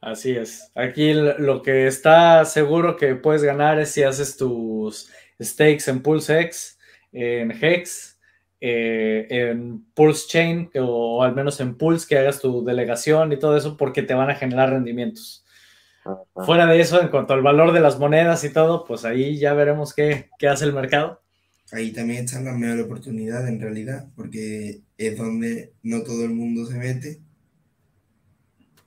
Así 0.00 0.36
es. 0.36 0.70
Aquí 0.74 1.12
lo 1.12 1.62
que 1.62 1.86
está 1.88 2.44
seguro 2.44 2.96
que 2.96 3.16
puedes 3.16 3.42
ganar 3.42 3.80
es 3.80 3.90
si 3.90 4.04
haces 4.04 4.36
tus 4.36 5.10
stakes 5.42 5.90
en 5.90 6.02
PulseX, 6.02 6.77
en 7.12 7.50
Hex, 7.50 8.18
eh, 8.60 9.26
en 9.30 9.84
Pulse 9.94 10.26
Chain 10.28 10.70
o 10.80 11.22
al 11.22 11.34
menos 11.34 11.60
en 11.60 11.76
Pulse, 11.76 12.06
que 12.08 12.18
hagas 12.18 12.40
tu 12.40 12.64
delegación 12.64 13.32
y 13.32 13.38
todo 13.38 13.56
eso 13.56 13.76
porque 13.76 14.02
te 14.02 14.14
van 14.14 14.30
a 14.30 14.34
generar 14.34 14.70
rendimientos. 14.70 15.44
Fuera 16.34 16.66
de 16.66 16.80
eso, 16.80 17.00
en 17.02 17.08
cuanto 17.08 17.34
al 17.34 17.42
valor 17.42 17.72
de 17.72 17.80
las 17.80 17.98
monedas 17.98 18.42
y 18.44 18.52
todo, 18.52 18.84
pues 18.84 19.04
ahí 19.04 19.38
ya 19.38 19.52
veremos 19.52 19.94
qué, 19.94 20.30
hace 20.48 20.64
el 20.64 20.72
mercado. 20.72 21.20
Ahí 21.70 21.92
también 21.92 22.24
está 22.24 22.40
la 22.40 22.54
mejor 22.54 22.80
oportunidad 22.80 23.46
en 23.46 23.60
realidad, 23.60 24.08
porque 24.16 24.80
es 24.96 25.18
donde 25.18 25.74
no 25.82 26.02
todo 26.02 26.24
el 26.24 26.30
mundo 26.30 26.64
se 26.64 26.78
mete. 26.78 27.20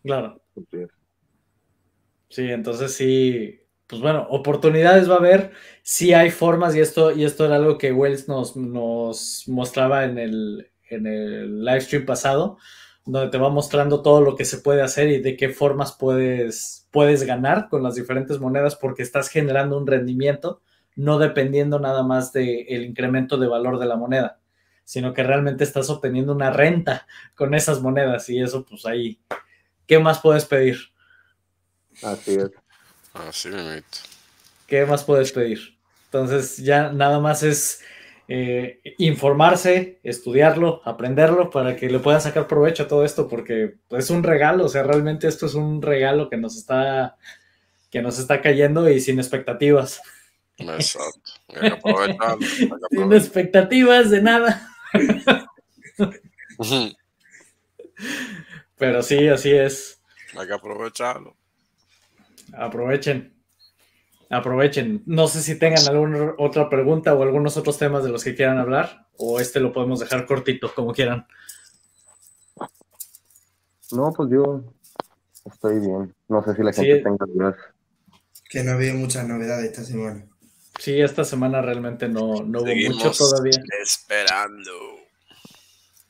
Claro. 0.03 0.41
Sí, 2.29 2.49
entonces 2.49 2.93
sí, 2.93 3.60
pues 3.91 4.01
bueno, 4.01 4.25
oportunidades 4.29 5.09
va 5.09 5.15
a 5.15 5.17
haber, 5.17 5.51
sí 5.83 6.13
hay 6.13 6.31
formas 6.31 6.73
y 6.73 6.79
esto, 6.79 7.11
y 7.11 7.25
esto 7.25 7.45
era 7.45 7.57
algo 7.57 7.77
que 7.77 7.91
Wells 7.91 8.25
nos, 8.29 8.55
nos 8.55 9.43
mostraba 9.47 10.05
en 10.05 10.17
el, 10.17 10.71
en 10.89 11.05
el 11.05 11.65
live 11.65 11.81
stream 11.81 12.05
pasado, 12.05 12.57
donde 13.05 13.29
te 13.29 13.37
va 13.37 13.49
mostrando 13.49 14.01
todo 14.01 14.21
lo 14.21 14.37
que 14.37 14.45
se 14.45 14.59
puede 14.59 14.81
hacer 14.81 15.09
y 15.09 15.19
de 15.19 15.35
qué 15.35 15.49
formas 15.49 15.91
puedes, 15.91 16.87
puedes 16.89 17.23
ganar 17.23 17.67
con 17.67 17.83
las 17.83 17.95
diferentes 17.95 18.39
monedas 18.39 18.77
porque 18.77 19.03
estás 19.03 19.27
generando 19.27 19.77
un 19.77 19.85
rendimiento, 19.85 20.61
no 20.95 21.19
dependiendo 21.19 21.77
nada 21.77 22.01
más 22.01 22.31
del 22.31 22.85
incremento 22.85 23.35
de 23.35 23.47
valor 23.47 23.77
de 23.77 23.87
la 23.87 23.97
moneda, 23.97 24.39
sino 24.85 25.13
que 25.13 25.23
realmente 25.23 25.65
estás 25.65 25.89
obteniendo 25.89 26.31
una 26.31 26.49
renta 26.49 27.07
con 27.35 27.53
esas 27.55 27.81
monedas 27.81 28.29
y 28.29 28.41
eso 28.41 28.65
pues 28.65 28.85
ahí, 28.85 29.19
¿qué 29.85 29.99
más 29.99 30.21
puedes 30.21 30.45
pedir? 30.45 30.77
Así 32.01 32.35
es. 32.35 32.60
Así 33.13 33.49
¿Qué 34.67 34.85
más 34.85 35.03
puedes 35.03 35.31
pedir? 35.31 35.77
Entonces 36.05 36.57
ya 36.57 36.91
nada 36.91 37.19
más 37.19 37.43
es 37.43 37.81
eh, 38.27 38.79
informarse, 38.97 39.99
estudiarlo, 40.03 40.81
aprenderlo 40.85 41.49
para 41.49 41.75
que 41.75 41.89
le 41.89 41.99
puedan 41.99 42.21
sacar 42.21 42.47
provecho 42.47 42.83
a 42.83 42.87
todo 42.87 43.03
esto, 43.03 43.27
porque 43.27 43.75
es 43.89 44.09
un 44.09 44.23
regalo, 44.23 44.65
o 44.65 44.69
sea, 44.69 44.83
realmente 44.83 45.27
esto 45.27 45.45
es 45.45 45.53
un 45.53 45.81
regalo 45.81 46.29
que 46.29 46.37
nos 46.37 46.55
está, 46.55 47.17
que 47.89 48.01
nos 48.01 48.19
está 48.19 48.41
cayendo 48.41 48.89
y 48.89 49.01
sin 49.01 49.19
expectativas. 49.19 50.01
Exacto. 50.57 51.31
sin 52.89 53.13
expectativas 53.13 54.09
de 54.09 54.21
nada. 54.21 54.69
Pero 58.77 59.03
sí, 59.03 59.27
así 59.27 59.51
es. 59.51 59.99
Hay 60.37 60.47
que 60.47 60.53
aprovecharlo. 60.53 61.35
Aprovechen. 62.53 63.33
Aprovechen. 64.29 65.03
No 65.05 65.27
sé 65.27 65.41
si 65.41 65.59
tengan 65.59 65.85
alguna 65.87 66.33
otra 66.37 66.69
pregunta 66.69 67.13
o 67.13 67.23
algunos 67.23 67.57
otros 67.57 67.77
temas 67.77 68.03
de 68.03 68.09
los 68.09 68.23
que 68.23 68.35
quieran 68.35 68.57
hablar, 68.57 69.07
o 69.17 69.39
este 69.39 69.59
lo 69.59 69.73
podemos 69.73 69.99
dejar 69.99 70.25
cortito, 70.25 70.73
como 70.73 70.93
quieran. 70.93 71.27
No, 73.91 74.13
pues 74.13 74.29
yo 74.31 74.63
estoy 75.45 75.79
bien. 75.79 76.15
No 76.29 76.43
sé 76.43 76.55
si 76.55 76.63
la 76.63 76.71
gente 76.71 77.01
tenga 77.01 77.25
dudas. 77.25 77.55
Que 78.49 78.63
no 78.63 78.71
había 78.71 78.93
muchas 78.93 79.27
novedades 79.27 79.71
esta 79.71 79.83
semana. 79.83 80.25
Sí, 80.79 80.99
esta 80.99 81.23
semana 81.25 81.61
realmente 81.61 82.07
no, 82.07 82.43
no 82.43 82.61
hubo 82.61 82.73
mucho 82.73 83.11
todavía. 83.11 83.61
Esperando. 83.81 84.71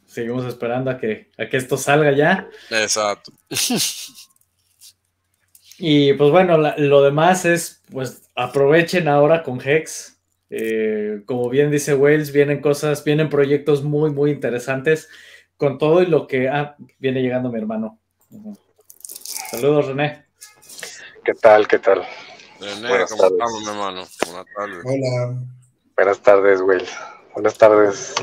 Seguimos 0.06 0.46
esperando 0.46 0.92
a 0.92 0.98
que, 0.98 1.32
a 1.38 1.50
que 1.50 1.58
esto 1.58 1.78
salga 1.78 2.12
ya. 2.12 2.48
Exacto. 2.70 3.32
Y 5.84 6.14
pues 6.14 6.30
bueno, 6.30 6.60
lo 6.78 7.02
demás 7.02 7.44
es, 7.44 7.82
pues 7.92 8.30
aprovechen 8.36 9.08
ahora 9.08 9.42
con 9.42 9.60
Hex. 9.60 10.16
Eh, 10.52 11.24
como 11.26 11.50
bien 11.50 11.72
dice 11.72 11.96
Wells, 11.96 12.32
vienen 12.32 12.62
cosas, 12.62 13.04
vienen 13.04 13.30
proyectos 13.30 13.82
muy, 13.84 14.12
muy 14.12 14.30
interesantes 14.30 15.10
con 15.58 15.80
todo 15.80 16.04
y 16.04 16.06
lo 16.06 16.28
que... 16.28 16.50
Ah, 16.50 16.76
viene 17.00 17.24
llegando 17.24 17.50
mi 17.50 17.58
hermano. 17.58 18.00
Saludos, 19.50 19.88
René. 19.88 20.26
¿Qué 21.26 21.34
tal? 21.34 21.68
¿Qué 21.68 21.80
tal? 21.80 22.04
René, 22.60 22.88
Buenas 22.88 23.10
¿cómo 23.10 23.24
tardes. 23.24 23.40
estamos, 23.40 23.62
mi 23.62 23.68
hermano? 23.70 24.08
Buenas 24.28 24.46
tardes. 24.56 24.86
Hola. 24.86 25.42
Buenas 25.96 26.20
tardes, 26.22 26.62
Wells. 26.62 26.92
Buenas 27.34 27.58
tardes. 27.58 28.14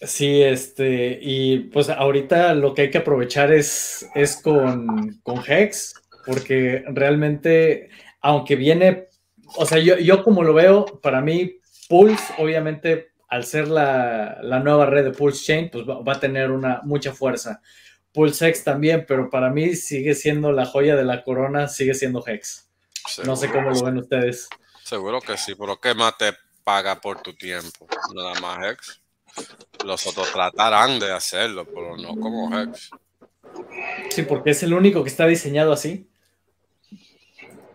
Sí, 0.00 0.42
este, 0.42 1.18
y 1.20 1.58
pues 1.58 1.88
ahorita 1.88 2.54
lo 2.54 2.72
que 2.72 2.82
hay 2.82 2.90
que 2.90 2.98
aprovechar 2.98 3.52
es, 3.52 4.08
es 4.14 4.40
con, 4.40 5.18
con 5.24 5.42
Hex, 5.44 5.94
porque 6.24 6.84
realmente, 6.86 7.90
aunque 8.20 8.54
viene, 8.54 9.08
o 9.56 9.66
sea, 9.66 9.78
yo, 9.78 9.98
yo 9.98 10.22
como 10.22 10.44
lo 10.44 10.54
veo, 10.54 10.84
para 11.02 11.20
mí, 11.20 11.58
Pulse, 11.88 12.34
obviamente, 12.38 13.12
al 13.28 13.44
ser 13.44 13.66
la, 13.68 14.40
nueva 14.62 14.86
red 14.86 15.04
de 15.04 15.10
Pulse 15.10 15.44
Chain, 15.44 15.70
pues 15.70 15.84
va, 15.84 16.12
a 16.12 16.20
tener 16.20 16.50
una 16.50 16.80
mucha 16.84 17.12
fuerza. 17.12 17.60
Pulse 18.12 18.48
X 18.48 18.62
también, 18.62 19.04
pero 19.06 19.28
para 19.30 19.50
mí 19.50 19.74
sigue 19.74 20.14
siendo 20.14 20.52
la 20.52 20.64
joya 20.64 20.94
de 20.96 21.04
la 21.04 21.24
corona, 21.24 21.66
sigue 21.66 21.94
siendo 21.94 22.24
Hex. 22.26 22.68
No 23.24 23.36
sé 23.36 23.50
cómo 23.50 23.70
lo 23.70 23.82
ven 23.82 23.98
ustedes. 23.98 24.48
Seguro 24.84 25.20
que 25.20 25.36
sí, 25.36 25.54
pero 25.54 25.80
¿qué 25.80 25.94
más 25.94 26.16
te 26.18 26.32
paga 26.62 27.00
por 27.00 27.20
tu 27.20 27.34
tiempo? 27.34 27.86
Nada 28.14 28.38
más 28.40 28.58
Hex. 28.64 29.00
Los 29.84 30.06
otros 30.06 30.32
tratarán 30.32 30.98
de 30.98 31.12
hacerlo, 31.12 31.64
pero 31.64 31.96
no 31.96 32.08
como 32.20 32.58
Hex. 32.58 32.90
Sí, 34.10 34.22
porque 34.22 34.50
es 34.50 34.62
el 34.62 34.74
único 34.74 35.02
que 35.02 35.08
está 35.08 35.26
diseñado 35.26 35.72
así. 35.72 36.08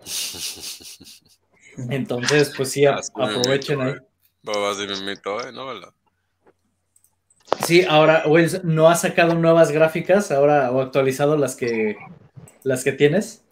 Entonces, 1.90 2.54
pues 2.56 2.72
sí, 2.72 2.86
aprovechen 2.86 3.82
ahí. 3.82 3.96
Pues 4.44 4.58
así 4.58 4.88
mismito, 4.88 5.40
¿eh? 5.42 5.52
¿No, 5.52 5.66
verdad? 5.68 5.94
Sí, 7.66 7.86
ahora 7.88 8.24
Wells 8.28 8.64
no 8.64 8.90
ha 8.90 8.96
sacado 8.96 9.36
nuevas 9.36 9.72
gráficas 9.72 10.32
ahora 10.32 10.72
o 10.72 10.82
actualizado 10.82 11.38
las 11.38 11.56
que 11.56 11.96
las 12.64 12.84
que 12.84 12.92
tienes. 12.92 13.44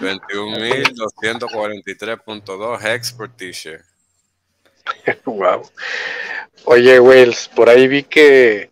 21.243.2 0.00 2.84
Hex 2.84 3.12
por 3.12 3.28
t-shirt. 3.28 3.84
wow. 5.24 5.62
Oye, 6.64 7.00
Wells, 7.00 7.48
por 7.48 7.68
ahí 7.68 7.88
vi 7.88 8.02
que, 8.02 8.70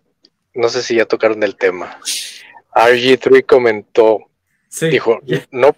no 0.55 0.69
sé 0.69 0.83
si 0.83 0.97
ya 0.97 1.07
tocaron 1.07 1.43
el 1.43 1.57
tema. 1.57 1.99
RG3 2.75 3.47
comentó, 3.47 4.19
dijo, 4.81 5.21
no, 5.51 5.75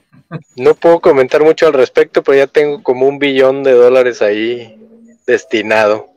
no 0.56 0.74
puedo 0.74 1.00
comentar 1.00 1.42
mucho 1.42 1.66
al 1.66 1.72
respecto, 1.72 2.22
pero 2.22 2.38
ya 2.38 2.46
tengo 2.46 2.82
como 2.82 3.06
un 3.06 3.18
billón 3.18 3.62
de 3.62 3.72
dólares 3.72 4.20
ahí 4.20 4.78
destinado. 5.26 6.08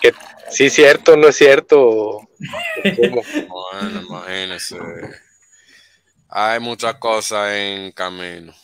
Que, 0.00 0.12
sí 0.50 0.66
es 0.66 0.74
cierto, 0.74 1.16
no 1.16 1.28
es 1.28 1.36
cierto. 1.36 2.28
bueno, 3.48 4.02
imagínese. 4.02 4.76
Hay 6.34 6.60
muchas 6.60 6.94
cosas 6.94 7.52
en 7.52 7.92
camino. 7.92 8.54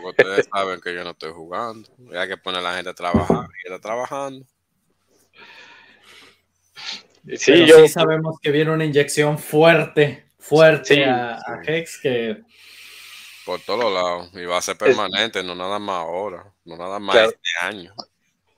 Porque 0.00 0.22
ustedes 0.22 0.48
saben 0.54 0.80
que 0.80 0.94
yo 0.94 1.02
no 1.02 1.10
estoy 1.10 1.32
jugando. 1.32 1.88
hay 2.16 2.28
que 2.28 2.36
poner 2.36 2.60
a 2.60 2.62
la 2.62 2.74
gente 2.74 2.90
a 2.90 2.94
trabajar 2.94 3.48
y 3.64 3.68
está 3.68 3.80
trabajando. 3.80 4.46
Sí, 7.36 7.66
yo... 7.66 7.80
sí 7.80 7.88
sabemos 7.88 8.38
que 8.40 8.52
viene 8.52 8.70
una 8.70 8.84
inyección 8.84 9.36
fuerte, 9.38 10.26
fuerte 10.38 11.04
a, 11.04 11.40
Hex 11.66 11.98
que... 12.00 12.40
Por 13.44 13.60
todos 13.62 13.92
lados. 13.92 14.30
Y 14.34 14.44
va 14.44 14.58
a 14.58 14.62
ser 14.62 14.76
permanente, 14.76 15.42
no 15.42 15.56
nada 15.56 15.80
más 15.80 15.96
ahora, 15.96 16.52
no 16.64 16.76
nada 16.76 17.00
más 17.00 17.16
este 17.16 17.40
año. 17.60 17.92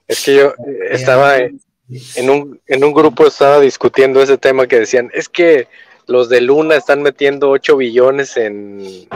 Es 0.07 0.23
que 0.23 0.35
yo 0.35 0.53
estaba 0.91 1.39
en, 1.39 2.29
un, 2.29 2.61
en 2.67 2.83
un 2.83 2.93
grupo, 2.93 3.25
estaba 3.25 3.59
discutiendo 3.59 4.21
ese 4.21 4.37
tema 4.37 4.67
que 4.67 4.79
decían, 4.79 5.09
es 5.15 5.27
que 5.27 5.67
los 6.07 6.29
de 6.29 6.41
Luna 6.41 6.75
están 6.75 7.01
metiendo 7.01 7.49
8 7.49 7.77
billones 7.77 8.37
en, 8.37 9.07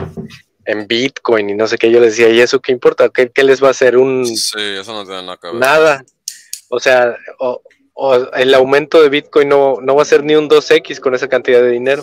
en 0.64 0.86
Bitcoin 0.86 1.50
y 1.50 1.54
no 1.54 1.66
sé 1.66 1.78
qué. 1.78 1.90
Yo 1.90 2.00
les 2.00 2.16
decía, 2.16 2.32
¿y 2.32 2.40
eso 2.40 2.60
qué 2.60 2.72
importa? 2.72 3.08
¿Qué, 3.08 3.30
les 3.42 3.62
va 3.62 3.68
a 3.68 3.72
hacer 3.72 3.96
un... 3.96 4.26
Sí, 4.26 4.58
eso 4.58 4.92
no 4.92 5.04
tiene 5.04 5.22
nada 5.22 5.38
que 5.40 5.48
ver. 5.48 5.56
Nada. 5.56 6.04
O 6.68 6.80
sea, 6.80 7.16
o, 7.38 7.62
el 8.36 8.54
aumento 8.54 9.02
de 9.02 9.08
Bitcoin 9.08 9.48
no, 9.48 9.78
no, 9.80 9.96
va 9.96 10.02
a 10.02 10.06
ser 10.06 10.22
ni 10.22 10.34
un 10.34 10.48
2X 10.48 11.00
con 11.00 11.14
esa 11.14 11.28
cantidad 11.28 11.60
de 11.60 11.70
dinero. 11.70 12.02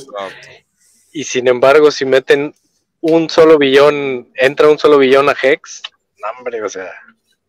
Y 1.11 1.23
sin 1.23 1.47
embargo, 1.47 1.91
si 1.91 2.05
meten 2.05 2.53
un 3.01 3.29
solo 3.29 3.57
billón, 3.57 4.29
entra 4.35 4.69
un 4.69 4.79
solo 4.79 4.97
billón 4.97 5.29
a 5.29 5.35
Hex, 5.41 5.81
hombre, 6.37 6.61
o 6.63 6.69
sea... 6.69 6.91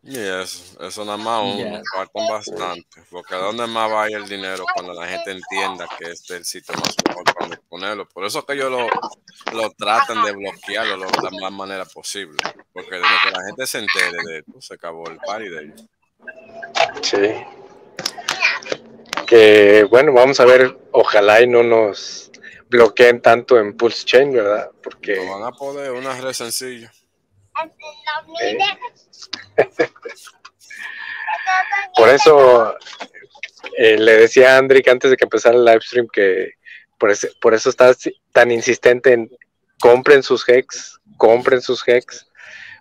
Y 0.08 0.16
eso, 0.16 0.86
eso 0.86 1.04
nada 1.04 1.16
más 1.16 1.42
uno, 1.42 1.82
faltan 1.92 2.28
bastante, 2.28 3.02
porque 3.10 3.34
¿a 3.34 3.38
dónde 3.38 3.66
más 3.66 3.90
va 3.90 4.06
el 4.06 4.28
dinero 4.28 4.64
cuando 4.72 4.92
la 4.92 5.04
gente 5.08 5.32
entienda 5.32 5.88
que 5.98 6.12
este 6.12 6.34
es 6.34 6.38
el 6.38 6.44
sitio 6.44 6.74
más 6.74 6.94
mejor 7.08 7.24
para 7.24 7.60
ponerlo? 7.68 8.08
Por 8.08 8.24
eso 8.24 8.46
que 8.46 8.52
ellos 8.52 8.70
lo, 8.70 8.86
lo 9.52 9.70
tratan 9.72 10.22
de 10.24 10.30
bloquearlo 10.30 11.06
de 11.06 11.22
la 11.24 11.40
más 11.40 11.52
manera 11.52 11.84
posible, 11.86 12.36
porque 12.72 12.94
desde 12.94 13.08
que 13.24 13.30
la 13.32 13.46
gente 13.46 13.66
se 13.66 13.78
entere 13.80 14.18
de 14.24 14.38
esto, 14.38 14.60
se 14.60 14.74
acabó 14.74 15.10
el 15.10 15.18
party 15.18 15.48
de 15.48 15.62
ellos. 15.64 15.84
Sí. 17.02 17.44
Que 19.26 19.82
bueno, 19.90 20.12
vamos 20.12 20.38
a 20.38 20.44
ver, 20.44 20.78
ojalá 20.92 21.42
y 21.42 21.48
no 21.48 21.64
nos 21.64 22.30
bloqueen 22.68 23.20
tanto 23.20 23.58
en 23.58 23.76
Pulse 23.76 24.04
Chain, 24.04 24.32
¿verdad? 24.32 24.70
Porque... 24.84 25.16
No 25.16 25.40
van 25.40 25.52
a 25.52 25.56
poder, 25.56 25.90
una 25.90 26.14
red 26.20 26.32
sencilla. 26.32 26.92
Por 31.96 32.08
eso 32.08 32.76
eh, 33.76 33.98
le 33.98 34.16
decía 34.16 34.54
a 34.54 34.58
Andrick 34.58 34.88
antes 34.88 35.10
de 35.10 35.16
que 35.16 35.24
empezara 35.24 35.56
el 35.56 35.64
live 35.64 35.80
stream 35.80 36.08
que 36.12 36.52
por, 36.98 37.12
por 37.40 37.54
eso 37.54 37.70
está 37.70 37.94
tan 38.32 38.50
insistente 38.50 39.12
en 39.12 39.30
compren 39.80 40.22
sus 40.22 40.48
hex, 40.48 41.00
compren 41.16 41.60
sus 41.60 41.86
hex, 41.86 42.26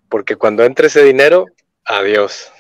porque 0.10 0.36
cuando 0.36 0.64
entre 0.64 0.88
ese 0.88 1.04
dinero, 1.04 1.46
adiós. 1.84 2.52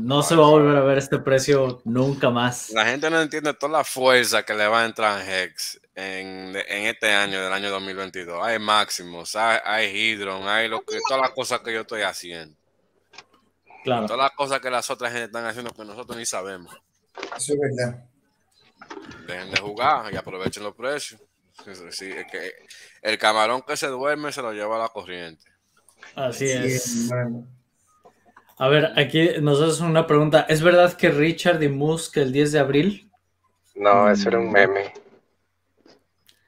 No 0.00 0.22
se 0.22 0.34
va 0.34 0.46
a 0.46 0.50
volver 0.50 0.76
a 0.76 0.82
ver 0.82 0.98
este 0.98 1.18
precio 1.18 1.82
nunca 1.84 2.30
más. 2.30 2.70
La 2.70 2.86
gente 2.86 3.10
no 3.10 3.20
entiende 3.20 3.52
toda 3.54 3.78
la 3.78 3.84
fuerza 3.84 4.44
que 4.44 4.54
le 4.54 4.66
va 4.66 4.82
a 4.82 4.86
entrar 4.86 5.20
en 5.20 5.28
Hex 5.28 5.80
en, 6.00 6.56
este 6.86 7.12
año, 7.12 7.42
del 7.42 7.52
año 7.52 7.70
2022. 7.70 8.42
Hay 8.42 8.58
máximos, 8.58 9.36
hay, 9.36 9.58
hay 9.64 9.86
Hydron, 9.88 10.48
hay 10.48 10.68
lo 10.68 10.80
que, 10.80 10.98
todas 11.06 11.22
las 11.22 11.30
cosas 11.30 11.60
que 11.60 11.72
yo 11.72 11.82
estoy 11.82 12.02
haciendo. 12.02 12.56
Claro. 13.84 14.06
Todas 14.06 14.22
las 14.22 14.32
cosas 14.32 14.60
que 14.60 14.70
las 14.70 14.90
otras 14.90 15.12
gente 15.12 15.26
están 15.26 15.46
haciendo 15.46 15.72
que 15.72 15.84
nosotros 15.84 16.16
ni 16.16 16.26
sabemos. 16.26 16.74
Eso 17.36 17.54
es 17.54 17.60
verdad. 17.60 18.04
Dejen 19.26 19.50
de 19.50 19.60
jugar 19.60 20.12
y 20.12 20.16
aprovechen 20.16 20.62
los 20.62 20.74
precios. 20.74 21.20
que 21.64 22.52
el 23.02 23.18
camarón 23.18 23.62
que 23.62 23.76
se 23.76 23.86
duerme 23.86 24.32
se 24.32 24.42
lo 24.42 24.52
lleva 24.52 24.76
a 24.76 24.80
la 24.80 24.88
corriente. 24.88 25.44
Así, 26.14 26.46
es. 26.50 27.10
A 28.58 28.68
ver, 28.68 28.92
aquí 28.98 29.40
nos 29.40 29.60
hacen 29.60 29.86
una 29.86 30.06
pregunta. 30.06 30.46
¿Es 30.48 30.62
verdad 30.62 30.92
que 30.94 31.10
Richard 31.10 31.62
y 31.62 31.68
Musk 31.68 32.18
el 32.18 32.32
10 32.32 32.52
de 32.52 32.58
abril? 32.58 33.10
No, 33.74 34.10
eso 34.10 34.28
era 34.28 34.38
un 34.38 34.52
meme. 34.52 34.92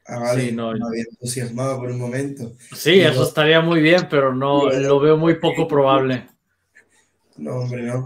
Ah, 0.07 0.19
vale, 0.19 0.49
sí, 0.49 0.53
no, 0.53 0.71
había 0.71 1.05
entusiasmado 1.09 1.79
por 1.79 1.91
un 1.91 1.99
momento. 1.99 2.53
Sí, 2.75 3.01
eso 3.01 3.23
estaría 3.23 3.61
muy 3.61 3.81
bien, 3.81 4.09
pero 4.11 4.35
no 4.35 4.69
lo 4.69 4.99
veo 4.99 5.17
muy 5.17 5.37
poco 5.37 5.69
probable. 5.69 6.27
No, 7.37 7.57
hombre, 7.57 7.83
no. 7.83 8.05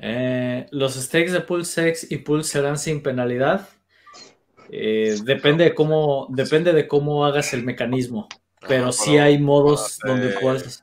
Eh, 0.00 0.66
los 0.70 0.94
stakes 0.94 1.32
de 1.32 1.40
Pulsex 1.40 2.10
y 2.10 2.18
Pulse 2.18 2.52
serán 2.52 2.78
sin 2.78 3.02
penalidad. 3.02 3.68
Eh, 4.70 5.18
depende 5.24 5.64
de 5.64 5.74
cómo 5.74 6.26
depende 6.30 6.72
de 6.72 6.86
cómo 6.86 7.24
hagas 7.24 7.54
el 7.54 7.64
mecanismo, 7.64 8.28
pero 8.68 8.92
sí 8.92 9.16
hay 9.16 9.38
modos 9.38 9.98
donde 10.04 10.30
puedes. 10.40 10.82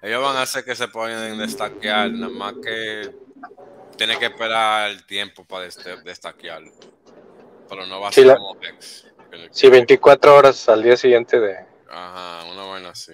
Ellos 0.00 0.22
van 0.22 0.36
a 0.36 0.42
hacer 0.42 0.64
que 0.64 0.74
se 0.74 0.88
puedan 0.88 1.38
destaquear, 1.38 2.10
nada 2.10 2.32
más 2.32 2.54
que 2.62 3.10
tiene 3.96 4.18
que 4.18 4.26
esperar 4.26 4.90
el 4.90 5.04
tiempo 5.04 5.44
para 5.44 5.68
destaquearlo. 6.04 6.72
Pero 7.68 7.86
no 7.86 8.00
va 8.00 8.08
a 8.08 8.12
ser 8.12 8.34
como 8.36 8.56
Hex. 8.62 9.06
Sí, 9.50 9.68
24 9.68 10.36
horas 10.36 10.68
al 10.68 10.82
día 10.82 10.96
siguiente 10.96 11.38
de. 11.38 11.56
Ajá, 11.90 12.44
una 12.50 12.64
buena 12.64 12.90
así. 12.90 13.12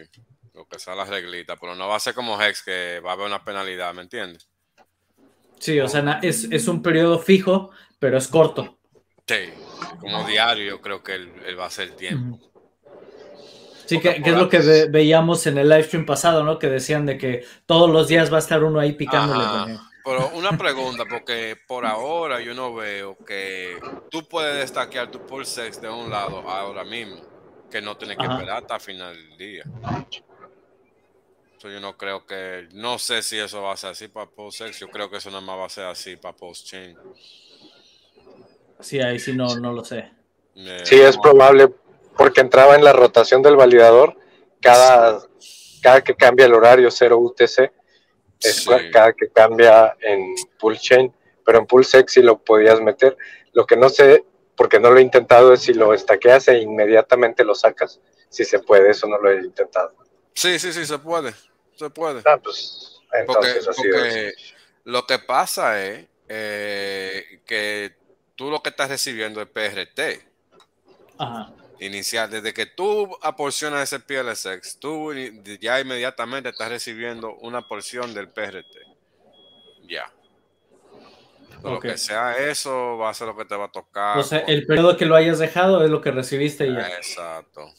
Lo 0.54 0.66
que 0.66 0.78
sea 0.78 0.94
las 0.94 1.08
reglitas, 1.08 1.58
pero 1.60 1.74
no 1.74 1.88
va 1.88 1.96
a 1.96 2.00
ser 2.00 2.14
como 2.14 2.40
Hex 2.40 2.62
que 2.62 3.00
va 3.00 3.10
a 3.10 3.12
haber 3.14 3.26
una 3.26 3.44
penalidad, 3.44 3.92
¿me 3.92 4.02
entiendes? 4.02 4.48
Sí, 5.58 5.80
o 5.80 5.88
sea, 5.88 6.20
es, 6.22 6.44
es 6.50 6.68
un 6.68 6.82
periodo 6.82 7.18
fijo, 7.18 7.70
pero 7.98 8.18
es 8.18 8.28
corto. 8.28 8.78
Sí, 9.26 9.50
como 10.00 10.26
diario 10.26 10.64
yo 10.64 10.80
creo 10.80 11.02
que 11.02 11.14
él, 11.14 11.58
va 11.58 11.66
a 11.66 11.70
ser 11.70 11.88
el 11.88 11.94
tiempo. 11.96 12.38
Sí, 13.86 13.98
que, 14.00 14.22
es 14.24 14.34
lo 14.34 14.48
que 14.48 14.86
veíamos 14.90 15.46
en 15.46 15.58
el 15.58 15.68
live 15.68 15.84
stream 15.84 16.06
pasado, 16.06 16.42
¿no? 16.42 16.58
Que 16.58 16.68
decían 16.68 17.06
de 17.06 17.18
que 17.18 17.44
todos 17.66 17.90
los 17.90 18.08
días 18.08 18.32
va 18.32 18.36
a 18.36 18.40
estar 18.40 18.62
uno 18.62 18.80
ahí 18.80 18.92
picándole. 18.92 19.78
Pero 20.04 20.28
una 20.34 20.56
pregunta, 20.58 21.04
porque 21.08 21.56
por 21.66 21.86
ahora 21.86 22.40
yo 22.40 22.52
no 22.52 22.74
veo 22.74 23.16
que 23.26 23.78
tú 24.10 24.28
puedes 24.28 24.56
destacar 24.56 25.10
tu 25.10 25.24
pulsex 25.24 25.80
de 25.80 25.88
un 25.88 26.10
lado 26.10 26.40
ahora 26.40 26.84
mismo, 26.84 27.16
que 27.70 27.80
no 27.80 27.96
tienes 27.96 28.18
que 28.18 28.24
esperar 28.24 28.58
hasta 28.58 28.74
el 28.74 28.80
final 28.82 29.14
del 29.14 29.38
día. 29.38 29.64
yo 31.62 31.80
no 31.80 31.96
creo 31.96 32.26
que, 32.26 32.68
no 32.72 32.98
sé 32.98 33.22
si 33.22 33.38
eso 33.38 33.62
va 33.62 33.72
a 33.72 33.76
ser 33.78 33.92
así 33.92 34.08
para 34.08 34.26
pulsex, 34.26 34.78
yo 34.78 34.88
creo 34.88 35.08
que 35.08 35.16
eso 35.16 35.30
nada 35.30 35.40
más 35.40 35.58
va 35.58 35.66
a 35.66 35.70
ser 35.70 35.86
así 35.86 36.16
para 36.16 36.36
post-chain. 36.36 36.98
Sí, 38.80 39.00
ahí 39.00 39.18
sí 39.18 39.32
no, 39.32 39.56
no 39.56 39.72
lo 39.72 39.82
sé. 39.82 40.12
Sí, 40.84 41.00
es 41.00 41.16
probable, 41.16 41.68
porque 42.14 42.42
entraba 42.42 42.74
en 42.74 42.84
la 42.84 42.92
rotación 42.92 43.40
del 43.40 43.56
validador 43.56 44.18
cada, 44.60 45.22
cada 45.80 46.02
que 46.02 46.14
cambia 46.14 46.44
el 46.44 46.52
horario 46.52 46.90
0 46.90 47.18
UTC 47.18 47.72
es 48.44 48.66
cada 48.92 49.12
que 49.12 49.28
cambia 49.28 49.96
en 50.00 50.34
Chain, 50.78 51.12
pero 51.44 51.58
en 51.58 51.66
PulseX 51.66 52.12
sí 52.12 52.22
lo 52.22 52.38
podías 52.38 52.80
meter. 52.80 53.16
Lo 53.52 53.66
que 53.66 53.76
no 53.76 53.88
sé, 53.88 54.24
porque 54.56 54.78
no 54.78 54.90
lo 54.90 54.98
he 54.98 55.02
intentado, 55.02 55.52
es 55.52 55.62
si 55.62 55.74
lo 55.74 55.94
estaqueas 55.94 56.48
e 56.48 56.58
inmediatamente 56.58 57.44
lo 57.44 57.54
sacas. 57.54 58.00
si 58.28 58.44
se 58.44 58.58
puede, 58.58 58.90
eso 58.90 59.06
no 59.06 59.18
lo 59.18 59.30
he 59.30 59.38
intentado. 59.38 59.94
Sí, 60.34 60.58
sí, 60.58 60.72
sí, 60.72 60.84
se 60.84 60.98
puede. 60.98 61.32
Se 61.76 61.90
puede. 61.90 62.22
Ah, 62.24 62.38
pues 62.42 63.00
entonces 63.12 63.66
porque, 63.76 64.32
lo 64.84 65.06
que 65.06 65.18
pasa 65.20 65.82
es 65.84 66.06
eh, 66.28 67.40
que 67.46 67.94
tú 68.34 68.50
lo 68.50 68.62
que 68.62 68.70
estás 68.70 68.88
recibiendo 68.88 69.40
es 69.40 69.48
PRT. 69.48 70.00
Ajá. 71.18 71.52
Inicial, 71.84 72.30
desde 72.30 72.54
que 72.54 72.66
tú 72.66 73.16
aporcionas 73.20 73.82
ese 73.82 74.00
PLSX, 74.00 74.78
tú 74.78 75.12
ya 75.60 75.80
inmediatamente 75.80 76.48
estás 76.48 76.70
recibiendo 76.70 77.34
una 77.36 77.68
porción 77.68 78.14
del 78.14 78.28
PRT. 78.28 78.74
Ya. 79.86 80.10
Lo 81.62 81.80
que 81.80 81.96
sea 81.98 82.36
eso, 82.38 82.98
va 82.98 83.10
a 83.10 83.14
ser 83.14 83.26
lo 83.26 83.36
que 83.36 83.44
te 83.44 83.56
va 83.56 83.66
a 83.66 83.72
tocar. 83.72 84.18
O 84.18 84.22
sea, 84.22 84.38
el 84.40 84.66
periodo 84.66 84.96
que 84.96 85.06
lo 85.06 85.14
hayas 85.14 85.38
dejado 85.38 85.84
es 85.84 85.90
lo 85.90 86.00
que 86.00 86.10
recibiste 86.10 86.66
ya. 86.72 86.88
Exacto. 86.88 87.72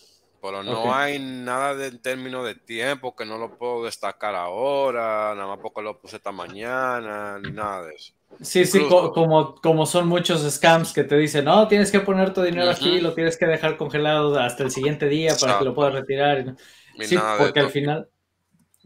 Pero 0.45 0.63
no 0.63 0.93
hay 0.93 1.17
nada 1.19 1.73
de, 1.75 1.87
en 1.87 1.99
términos 1.99 2.45
de 2.45 2.55
tiempo 2.55 3.15
que 3.15 3.25
no 3.25 3.37
lo 3.37 3.57
puedo 3.57 3.85
destacar 3.85 4.35
ahora, 4.35 5.33
nada 5.33 5.47
más 5.47 5.59
porque 5.59 5.81
lo 5.81 5.99
puse 5.99 6.17
esta 6.17 6.31
mañana, 6.31 7.39
ni 7.39 7.51
nada 7.51 7.87
de 7.87 7.95
eso. 7.95 8.13
Sí, 8.41 8.65
sí, 8.65 8.81
como, 8.87 9.55
como 9.55 9.85
son 9.85 10.07
muchos 10.07 10.41
scams 10.51 10.93
que 10.93 11.03
te 11.03 11.17
dicen, 11.17 11.45
no, 11.45 11.67
tienes 11.67 11.91
que 11.91 11.99
poner 11.99 12.33
tu 12.33 12.41
dinero 12.41 12.69
aquí, 12.69 12.99
lo 12.99 13.13
tienes 13.13 13.37
que 13.37 13.45
dejar 13.45 13.77
congelado 13.77 14.37
hasta 14.39 14.63
el 14.63 14.71
siguiente 14.71 15.07
día 15.07 15.35
para 15.39 15.57
que 15.57 15.65
lo 15.65 15.73
puedas 15.73 15.93
retirar. 15.93 16.55
Sí, 16.99 17.17
porque 17.37 17.59
al 17.59 17.69
final, 17.69 18.09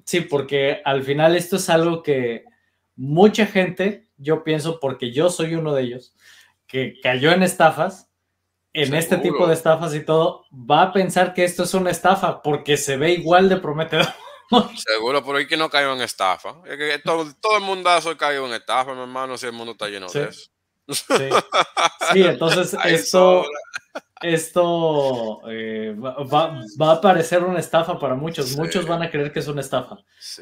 sí, 0.05 0.21
porque 0.21 0.81
al 0.85 1.03
final 1.03 1.35
esto 1.35 1.57
es 1.57 1.69
algo 1.69 2.03
que 2.03 2.45
mucha 2.95 3.45
gente, 3.45 4.07
yo 4.17 4.43
pienso, 4.43 4.79
porque 4.79 5.11
yo 5.11 5.29
soy 5.29 5.55
uno 5.55 5.73
de 5.73 5.83
ellos, 5.83 6.15
que 6.67 6.99
cayó 7.01 7.31
en 7.31 7.43
estafas 7.43 8.08
en 8.73 8.93
este 8.93 9.17
tipo 9.17 9.47
de 9.47 9.53
estafas 9.53 9.95
y 9.95 10.05
todo, 10.05 10.45
va 10.51 10.83
a 10.83 10.93
pensar 10.93 11.33
que 11.33 11.43
esto 11.43 11.63
es 11.63 11.73
una 11.73 11.91
estafa 11.91 12.41
porque 12.41 12.77
se 12.77 12.97
ve 12.97 13.13
igual 13.13 13.49
de 13.49 13.57
prometedor. 13.57 14.07
Seguro, 14.77 15.23
por 15.23 15.35
ahí 15.35 15.47
que 15.47 15.57
no 15.57 15.69
cayó 15.69 15.93
en 15.93 16.01
estafa. 16.01 16.61
que 16.63 16.99
todo, 17.03 17.27
todo 17.39 17.57
el 17.57 17.63
mundo 17.63 17.89
ha 17.89 18.01
caído 18.17 18.47
en 18.47 18.53
estafa, 18.53 18.93
mi 18.93 19.01
hermano, 19.01 19.37
si 19.37 19.45
el 19.45 19.53
mundo 19.53 19.73
está 19.73 19.87
lleno 19.87 20.07
de 20.09 20.29
eso. 20.29 20.49
Sí, 20.91 22.23
entonces 22.23 22.75
esto, 22.85 23.45
esto 24.21 25.41
eh, 25.49 25.95
va, 25.97 26.91
a 26.91 27.01
parecer 27.01 27.43
una 27.43 27.59
estafa 27.59 27.97
para 27.97 28.15
muchos. 28.15 28.55
Muchos 28.57 28.85
van 28.85 29.01
a 29.01 29.09
creer 29.09 29.31
que 29.31 29.39
es 29.39 29.47
una 29.47 29.61
estafa. 29.61 29.97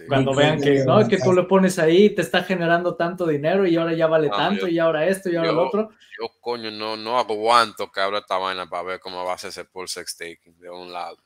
Cuando 0.07 0.33
vean 0.33 0.59
que, 0.59 0.83
no, 0.83 1.07
que 1.07 1.17
tú 1.17 1.33
le 1.33 1.43
pones 1.43 1.77
ahí, 1.77 2.09
te 2.09 2.21
está 2.21 2.43
generando 2.43 2.95
tanto 2.95 3.27
dinero 3.27 3.67
y 3.67 3.75
ahora 3.75 3.93
ya 3.93 4.07
vale 4.07 4.29
tanto 4.29 4.67
y 4.67 4.79
ahora 4.79 5.07
esto 5.07 5.29
y 5.29 5.35
ahora 5.35 5.51
lo 5.51 5.67
otro. 5.67 5.89
Yo, 6.19 6.29
coño, 6.41 6.71
no, 6.71 6.97
no 6.97 7.19
aguanto 7.19 7.91
que 7.91 7.99
abra 7.99 8.19
esta 8.19 8.37
vaina 8.37 8.67
para 8.67 8.83
ver 8.83 8.99
cómo 8.99 9.23
va 9.23 9.33
a 9.33 9.37
ser 9.37 9.49
ese 9.49 9.65
pulse 9.65 10.05
staking 10.05 10.59
de 10.59 10.69
un 10.69 10.91
lado. 10.91 11.17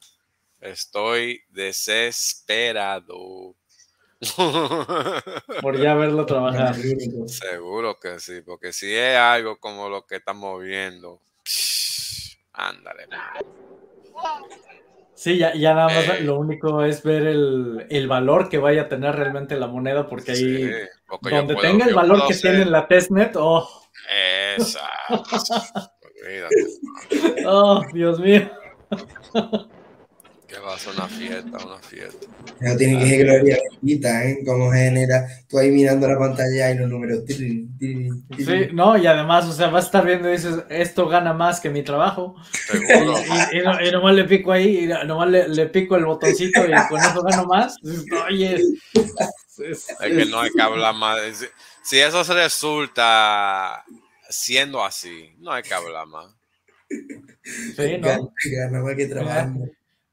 Estoy 0.59 1.41
desesperado. 1.49 3.55
Por 5.61 5.79
ya 5.79 5.95
verlo 5.95 6.25
trabajar. 6.25 6.75
Seguro 7.27 7.97
que 7.99 8.19
sí, 8.19 8.41
porque 8.41 8.73
si 8.73 8.93
es 8.93 9.17
algo 9.17 9.59
como 9.59 9.89
lo 9.89 10.05
que 10.05 10.17
estamos 10.17 10.61
viendo, 10.61 11.21
ándale. 12.53 13.07
Sí, 15.13 15.37
ya, 15.37 15.53
ya 15.53 15.75
nada 15.75 15.87
más 15.87 16.09
eh. 16.09 16.21
lo 16.21 16.39
único 16.39 16.83
es 16.83 17.03
ver 17.03 17.27
el, 17.27 18.07
valor 18.07 18.49
que 18.49 18.57
vaya 18.57 18.83
a 18.83 18.87
tener 18.87 19.15
realmente 19.15 19.55
la 19.55 19.67
moneda, 19.67 20.07
porque 20.07 20.31
ahí 20.31 20.71
donde 21.21 21.55
tenga 21.57 21.85
el 21.85 21.93
valor 21.93 22.23
que 22.27 22.33
tiene 22.33 22.65
la 22.65 22.87
testnet, 22.87 23.35
oh. 23.35 23.69
oh, 27.45 27.85
Dios 27.93 28.19
mío. 28.19 28.49
Que 30.51 30.59
va 30.59 30.75
a 30.75 30.77
ser 30.77 30.93
una 30.93 31.07
fiesta, 31.07 31.65
una 31.65 31.79
fiesta. 31.79 32.27
No 32.59 32.75
tiene 32.75 32.99
que 32.99 33.07
ser 33.07 33.25
gloria 33.25 33.57
bendita, 33.71 34.25
¿eh? 34.25 34.43
Como 34.45 34.69
genera, 34.69 35.25
tú 35.47 35.57
ahí 35.57 35.71
mirando 35.71 36.09
la 36.09 36.19
pantalla 36.19 36.71
y 36.71 36.77
los 36.77 36.89
números. 36.89 37.23
Sí, 37.29 37.69
no, 38.73 38.97
y 38.97 39.07
además, 39.07 39.45
o 39.45 39.53
sea, 39.53 39.67
vas 39.67 39.85
a 39.85 39.87
estar 39.87 40.05
viendo 40.05 40.27
y 40.27 40.33
dices, 40.33 40.55
esto 40.67 41.07
gana 41.07 41.33
más 41.33 41.61
que 41.61 41.69
mi 41.69 41.83
trabajo. 41.83 42.35
Y, 42.73 43.59
y, 43.59 43.91
nomás 43.93 44.13
le 44.13 44.25
pico 44.25 44.51
ahí, 44.51 44.79
y 44.79 44.87
nomás 45.07 45.29
le, 45.29 45.47
le, 45.47 45.67
pico 45.67 45.95
el 45.95 46.03
botoncito 46.03 46.65
y 46.65 46.87
con 46.89 46.99
eso 46.99 47.23
gano 47.23 47.45
más. 47.45 47.77
Oye, 48.27 48.55
es, 48.55 49.87
que 50.01 50.25
no 50.25 50.41
hay 50.41 50.51
que 50.51 50.61
hablar 50.61 50.95
más. 50.95 51.17
Si 51.81 51.97
eso 51.97 52.25
se 52.25 52.33
resulta 52.33 53.85
siendo 54.29 54.83
así, 54.83 55.33
no 55.39 55.53
hay 55.53 55.63
que 55.63 55.73
hablar 55.73 56.07
más. 56.07 56.27
Sí, 56.89 57.97
¿no? 57.99 58.33
Gana 58.51 58.81
más 58.81 58.95
que 58.97 59.05
trabajar. 59.05 59.49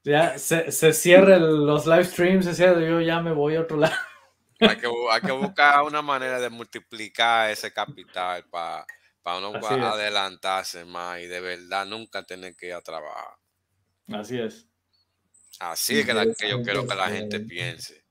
Ya 0.03 0.37
se, 0.37 0.71
se 0.71 0.93
cierran 0.93 1.65
los 1.65 1.85
live 1.85 2.05
streams, 2.05 2.45
se 2.45 2.55
cierra, 2.55 2.79
yo 2.79 3.01
ya 3.01 3.21
me 3.21 3.33
voy 3.33 3.55
a 3.55 3.61
otro 3.61 3.77
lado. 3.77 3.95
Hay 4.61 4.77
que, 4.77 4.87
hay 5.11 5.21
que 5.21 5.31
buscar 5.31 5.83
una 5.83 6.01
manera 6.01 6.39
de 6.39 6.49
multiplicar 6.49 7.49
ese 7.49 7.71
capital 7.71 8.45
para 8.49 8.85
uno 9.37 9.53
adelantarse 9.55 10.83
más 10.83 11.19
y 11.21 11.27
de 11.27 11.39
verdad 11.39 11.85
nunca 11.85 12.23
tener 12.23 12.55
que 12.55 12.67
ir 12.67 12.73
a 12.73 12.81
trabajar. 12.81 13.37
Así 14.07 14.39
es. 14.39 14.67
Así 15.59 15.99
es 15.99 16.05
que, 16.05 16.49
yo 16.49 16.63
quiero 16.63 16.87
que 16.87 16.95
la 16.95 17.09
gente 17.09 17.39
piense. 17.39 18.03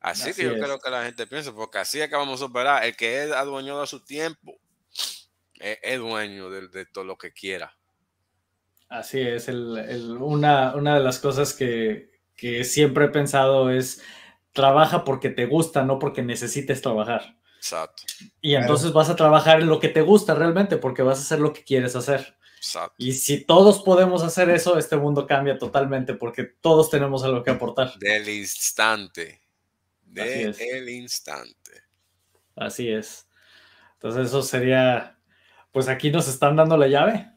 Así, 0.00 0.32
que 0.32 0.44
yo 0.44 0.54
quiero 0.54 0.78
que 0.78 0.90
la 0.90 1.04
gente 1.04 1.26
piense, 1.26 1.52
porque 1.52 1.78
así 1.78 2.00
es 2.00 2.08
que 2.08 2.16
vamos 2.16 2.40
a 2.40 2.46
superar. 2.46 2.84
El 2.84 2.96
que 2.96 3.24
es 3.24 3.44
dueño 3.44 3.80
de 3.80 3.86
su 3.86 4.04
tiempo 4.04 4.58
es, 5.54 5.98
dueño 5.98 6.50
de 6.50 6.86
todo 6.86 7.04
lo 7.04 7.18
que 7.18 7.32
quiera. 7.32 7.76
Así 8.90 9.20
es, 9.20 9.46
una, 9.48 10.74
de 10.74 11.00
las 11.00 11.20
cosas 11.20 11.54
que, 11.54 12.10
siempre 12.64 13.04
he 13.04 13.08
pensado 13.08 13.70
es 13.70 14.02
trabaja 14.52 15.04
porque 15.04 15.30
te 15.30 15.46
gusta, 15.46 15.84
no 15.84 16.00
porque 16.00 16.22
necesites 16.22 16.82
trabajar. 16.82 17.36
Exacto. 17.56 18.02
Y 18.40 18.56
entonces 18.56 18.92
vas 18.92 19.08
a 19.08 19.14
trabajar 19.14 19.60
en 19.60 19.68
lo 19.68 19.78
que 19.78 19.90
te 19.90 20.00
gusta 20.00 20.34
realmente, 20.34 20.76
porque 20.76 21.02
vas 21.02 21.18
a 21.18 21.22
hacer 21.22 21.38
lo 21.38 21.52
que 21.52 21.62
quieres 21.62 21.94
hacer. 21.94 22.36
Exacto. 22.56 22.96
Y 22.98 23.12
si 23.12 23.44
todos 23.44 23.80
podemos 23.82 24.24
hacer 24.24 24.50
eso, 24.50 24.76
este 24.76 24.96
mundo 24.96 25.24
cambia 25.24 25.56
totalmente, 25.56 26.14
porque 26.14 26.42
todos 26.42 26.90
tenemos 26.90 27.22
algo 27.22 27.44
que 27.44 27.52
aportar. 27.52 27.96
Del 27.96 28.28
instante. 28.28 29.40
Del 30.02 30.88
instante. 30.88 31.84
Así 32.56 32.90
es. 32.90 33.28
Entonces 33.94 34.26
eso 34.26 34.42
sería, 34.42 35.16
pues 35.70 35.86
aquí 35.86 36.10
nos 36.10 36.26
están 36.26 36.56
dando 36.56 36.76
la 36.76 36.88
llave. 36.88 37.30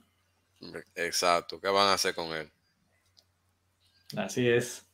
Exacto, 0.95 1.59
¿qué 1.59 1.67
van 1.67 1.87
a 1.87 1.93
hacer 1.93 2.15
con 2.15 2.35
él? 2.35 2.51
Así 4.15 4.47
es. 4.47 4.85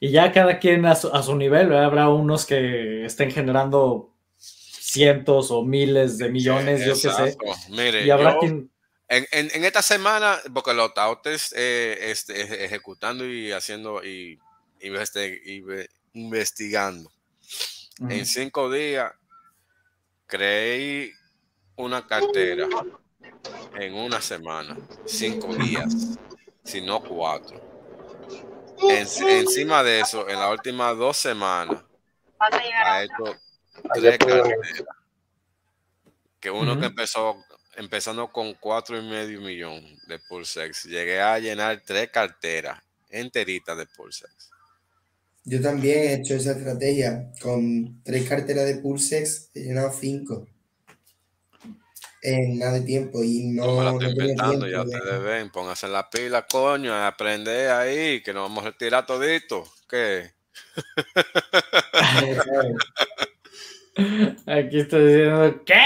Y 0.00 0.10
ya 0.10 0.32
cada 0.32 0.58
quien 0.58 0.84
a 0.86 0.94
su, 0.94 1.36
nivel, 1.36 1.72
habrá 1.72 2.08
unos 2.08 2.44
que 2.44 3.04
estén 3.04 3.30
generando 3.30 4.12
cientos 4.36 5.50
o 5.50 5.64
miles 5.64 6.18
de 6.18 6.28
millones, 6.30 6.84
yo 6.84 6.92
qué 6.92 7.16
sé. 7.16 7.36
Mire, 7.70 8.04
y 8.04 8.10
habrá 8.10 8.38
quien... 8.38 8.70
en, 9.08 9.64
esta 9.64 9.82
semana, 9.82 10.38
porque 10.52 10.74
lo 10.74 10.86
está 10.86 11.06
eh, 11.54 11.98
este, 12.02 12.64
ejecutando 12.64 13.26
y 13.26 13.52
haciendo 13.52 14.04
y, 14.04 14.38
investigando. 16.12 17.10
En 18.08 18.26
cinco 18.26 18.70
días 18.70 19.12
creé 20.26 21.12
una 21.76 22.06
cartera 22.06 22.68
en 23.78 23.94
una 23.94 24.20
semana, 24.20 24.76
cinco 25.04 25.54
días, 25.54 26.18
si 26.62 26.80
no 26.80 27.02
cuatro. 27.02 27.60
encima 28.90 29.82
de 29.82 30.00
eso, 30.00 30.28
en 30.28 30.38
las 30.38 30.50
últimas 30.50 30.96
dos 30.96 31.16
semanas, 31.16 31.82
ha 32.38 33.02
hecho 33.02 33.36
tres 33.94 34.18
carteras. 34.18 34.84
Que 36.40 36.50
uno 36.50 36.78
que 36.78 36.86
empezó 36.86 37.36
empezando 37.76 38.30
con 38.30 38.54
cuatro 38.54 38.98
y 38.98 39.02
medio 39.02 39.40
millón 39.40 39.82
de 40.06 40.18
Pulsex, 40.28 40.84
llegué 40.84 41.20
a 41.20 41.38
llenar 41.38 41.82
tres 41.84 42.10
carteras 42.10 42.80
enteritas 43.08 43.76
de 43.76 43.86
Pulsex. 43.86 44.50
Yo 45.44 45.60
también 45.60 45.98
he 45.98 46.14
hecho 46.14 46.34
esa 46.34 46.52
estrategia. 46.52 47.30
Con 47.40 48.02
tres 48.02 48.28
carteras 48.28 48.66
de 48.66 48.76
Pulsex 48.76 49.50
he 49.54 49.60
llenado 49.60 49.92
cinco 49.92 50.46
en 52.24 52.58
nada 52.58 52.72
de 52.72 52.80
tiempo 52.80 53.22
y 53.22 53.44
no. 53.48 53.66
No 53.66 53.76
me 53.76 53.84
la 53.84 53.92
estoy 53.92 54.08
inventando, 54.10 54.66
ya 54.66 54.82
ustedes 54.82 55.22
ven, 55.22 55.50
pónganse 55.50 55.86
la 55.88 56.08
pila, 56.08 56.46
coño, 56.46 56.94
aprende 56.94 57.68
ahí, 57.70 58.22
que 58.22 58.32
nos 58.32 58.48
vamos 58.48 58.64
a 58.64 58.68
retirar 58.68 59.04
todito. 59.04 59.70
¿Qué? 59.88 60.32
Aquí 64.46 64.80
estoy 64.80 65.06
diciendo, 65.06 65.62
¿qué? 65.66 65.84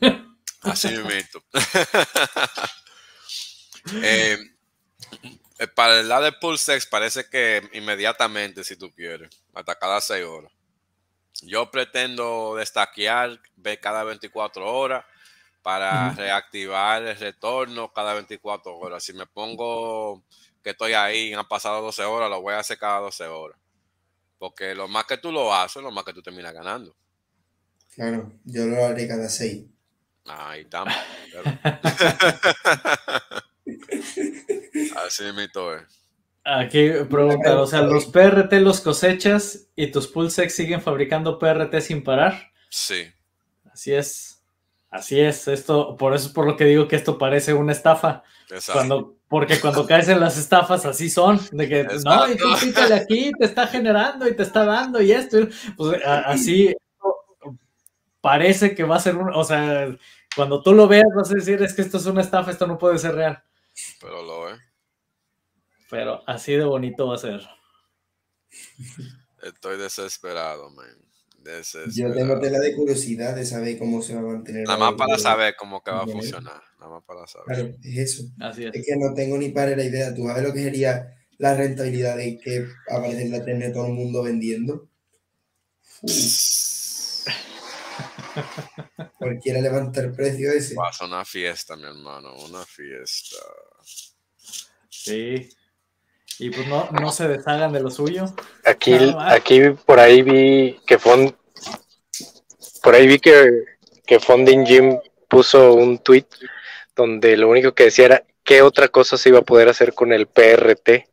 Así 0.62 0.88
mismo. 0.88 1.42
eh, 4.02 4.38
para 5.74 6.00
el 6.00 6.08
lado 6.08 6.24
de 6.24 6.32
Pulsex 6.32 6.86
parece 6.86 7.28
que 7.28 7.62
inmediatamente, 7.74 8.64
si 8.64 8.76
tú 8.76 8.90
quieres, 8.90 9.28
hasta 9.52 9.78
cada 9.78 10.00
seis 10.00 10.24
horas. 10.24 10.50
Yo 11.42 11.70
pretendo 11.70 12.56
destaquear, 12.56 13.38
ver 13.54 13.78
cada 13.80 14.02
24 14.02 14.66
horas 14.66 15.04
para 15.68 16.14
reactivar 16.14 17.02
el 17.02 17.18
retorno 17.18 17.92
cada 17.92 18.14
24 18.14 18.74
horas. 18.74 19.04
Si 19.04 19.12
me 19.12 19.26
pongo 19.26 20.24
que 20.62 20.70
estoy 20.70 20.94
ahí, 20.94 21.34
han 21.34 21.46
pasado 21.46 21.82
12 21.82 22.04
horas, 22.04 22.30
lo 22.30 22.40
voy 22.40 22.54
a 22.54 22.60
hacer 22.60 22.78
cada 22.78 23.00
12 23.00 23.26
horas. 23.26 23.58
Porque 24.38 24.74
lo 24.74 24.88
más 24.88 25.04
que 25.04 25.18
tú 25.18 25.30
lo 25.30 25.54
haces, 25.54 25.82
lo 25.82 25.90
más 25.90 26.04
que 26.04 26.14
tú 26.14 26.22
terminas 26.22 26.54
ganando. 26.54 26.96
Claro, 27.94 28.32
yo 28.44 28.64
lo 28.64 28.82
haré 28.82 29.06
cada 29.06 29.28
6. 29.28 29.66
Ahí 30.24 30.62
estamos. 30.62 30.94
Así 35.04 35.24
mito 35.36 35.76
es. 35.76 35.82
Aquí 36.44 36.92
pregunta, 37.10 37.60
o 37.60 37.66
sea, 37.66 37.82
los 37.82 38.06
PRT 38.06 38.54
los 38.54 38.80
cosechas 38.80 39.66
y 39.76 39.88
tus 39.88 40.08
Pulsex 40.08 40.54
siguen 40.54 40.80
fabricando 40.80 41.38
PRT 41.38 41.78
sin 41.82 42.02
parar. 42.02 42.52
Sí. 42.70 43.12
Así 43.70 43.92
es. 43.92 44.37
Así 44.90 45.20
es. 45.20 45.48
Esto, 45.48 45.96
por 45.96 46.14
eso 46.14 46.28
es 46.28 46.32
por 46.32 46.46
lo 46.46 46.56
que 46.56 46.64
digo 46.64 46.88
que 46.88 46.96
esto 46.96 47.18
parece 47.18 47.54
una 47.54 47.72
estafa. 47.72 48.22
Cuando, 48.72 49.16
porque 49.28 49.60
cuando 49.60 49.86
caes 49.86 50.08
en 50.08 50.20
las 50.20 50.38
estafas 50.38 50.86
así 50.86 51.10
son, 51.10 51.38
de 51.52 51.68
que 51.68 51.84
no, 52.04 52.30
y 52.30 52.36
tú 52.36 52.46
pícale 52.58 52.94
aquí, 52.94 53.30
te 53.38 53.44
está 53.44 53.66
generando 53.66 54.26
y 54.26 54.34
te 54.34 54.42
está 54.42 54.64
dando 54.64 55.02
y 55.02 55.12
esto. 55.12 55.36
Pues 55.76 56.00
así 56.04 56.74
parece 58.20 58.74
que 58.74 58.84
va 58.84 58.96
a 58.96 59.00
ser 59.00 59.16
un, 59.16 59.32
o 59.34 59.44
sea, 59.44 59.94
cuando 60.34 60.62
tú 60.62 60.72
lo 60.72 60.88
veas 60.88 61.06
vas 61.14 61.30
a 61.30 61.34
decir 61.34 61.62
es 61.62 61.74
que 61.74 61.82
esto 61.82 61.98
es 61.98 62.06
una 62.06 62.22
estafa, 62.22 62.50
esto 62.50 62.66
no 62.66 62.78
puede 62.78 62.98
ser 62.98 63.14
real. 63.14 63.42
Pero 64.00 64.22
lo 64.22 64.48
es. 64.48 64.60
Pero 65.90 66.22
así 66.26 66.52
de 66.52 66.64
bonito 66.64 67.06
va 67.06 67.14
a 67.14 67.18
ser. 67.18 67.46
Estoy 69.42 69.76
desesperado, 69.76 70.70
man. 70.70 71.07
Yo 71.94 72.12
tengo 72.12 72.38
tela 72.38 72.58
de 72.58 72.74
curiosidad 72.74 73.34
de 73.34 73.46
saber 73.46 73.78
cómo 73.78 74.02
se 74.02 74.14
va 74.14 74.20
a 74.20 74.24
mantener. 74.24 74.66
Nada 74.66 74.78
más 74.78 74.94
para 74.94 75.18
saber 75.18 75.54
cómo 75.56 75.82
que 75.82 75.90
va 75.90 76.02
a 76.02 76.06
funcionar. 76.06 76.62
Nada 76.78 76.92
más 76.92 77.02
para 77.04 77.26
saber. 77.26 77.46
Claro, 77.46 77.74
es 77.82 77.98
eso. 77.98 78.24
Así 78.40 78.64
es. 78.64 78.74
es. 78.74 78.86
que 78.86 78.96
no 78.96 79.14
tengo 79.14 79.38
ni 79.38 79.48
para 79.50 79.76
la 79.76 79.84
idea. 79.84 80.14
¿Tú 80.14 80.26
sabes 80.26 80.42
lo 80.42 80.52
que 80.52 80.62
sería 80.62 81.14
la 81.38 81.54
rentabilidad 81.54 82.16
de 82.16 82.38
que 82.38 82.66
aparece 82.90 83.22
en 83.22 83.32
la 83.32 83.44
tele 83.44 83.70
todo 83.70 83.86
el 83.86 83.94
mundo 83.94 84.22
vendiendo? 84.22 84.88
Cualquiera 89.18 89.60
levanta 89.60 90.00
el 90.00 90.12
precio 90.12 90.52
ese. 90.52 90.74
Pasa 90.74 91.06
una 91.06 91.24
fiesta, 91.24 91.76
mi 91.76 91.84
hermano, 91.84 92.34
una 92.44 92.64
fiesta. 92.64 93.36
Sí. 94.88 95.48
Y 96.38 96.50
pues 96.50 96.68
no, 96.68 96.88
no 96.92 97.10
se 97.10 97.26
deshagan 97.26 97.72
de 97.72 97.80
lo 97.80 97.90
suyo. 97.90 98.26
Aquí, 98.64 98.96
aquí 99.18 99.60
por 99.84 99.98
ahí 99.98 100.22
vi 100.22 100.80
que 100.86 100.98
Fond, 100.98 101.34
por 102.82 102.94
ahí 102.94 103.06
vi 103.08 103.18
que, 103.18 103.64
que 104.06 104.20
Fonding 104.20 104.64
Jim 104.64 104.98
puso 105.28 105.74
un 105.74 105.98
tweet 105.98 106.26
donde 106.94 107.36
lo 107.36 107.48
único 107.48 107.72
que 107.74 107.84
decía 107.84 108.06
era 108.06 108.24
qué 108.44 108.62
otra 108.62 108.88
cosa 108.88 109.16
se 109.16 109.28
iba 109.28 109.40
a 109.40 109.42
poder 109.42 109.68
hacer 109.68 109.94
con 109.94 110.12
el 110.12 110.26
PRT. 110.26 111.08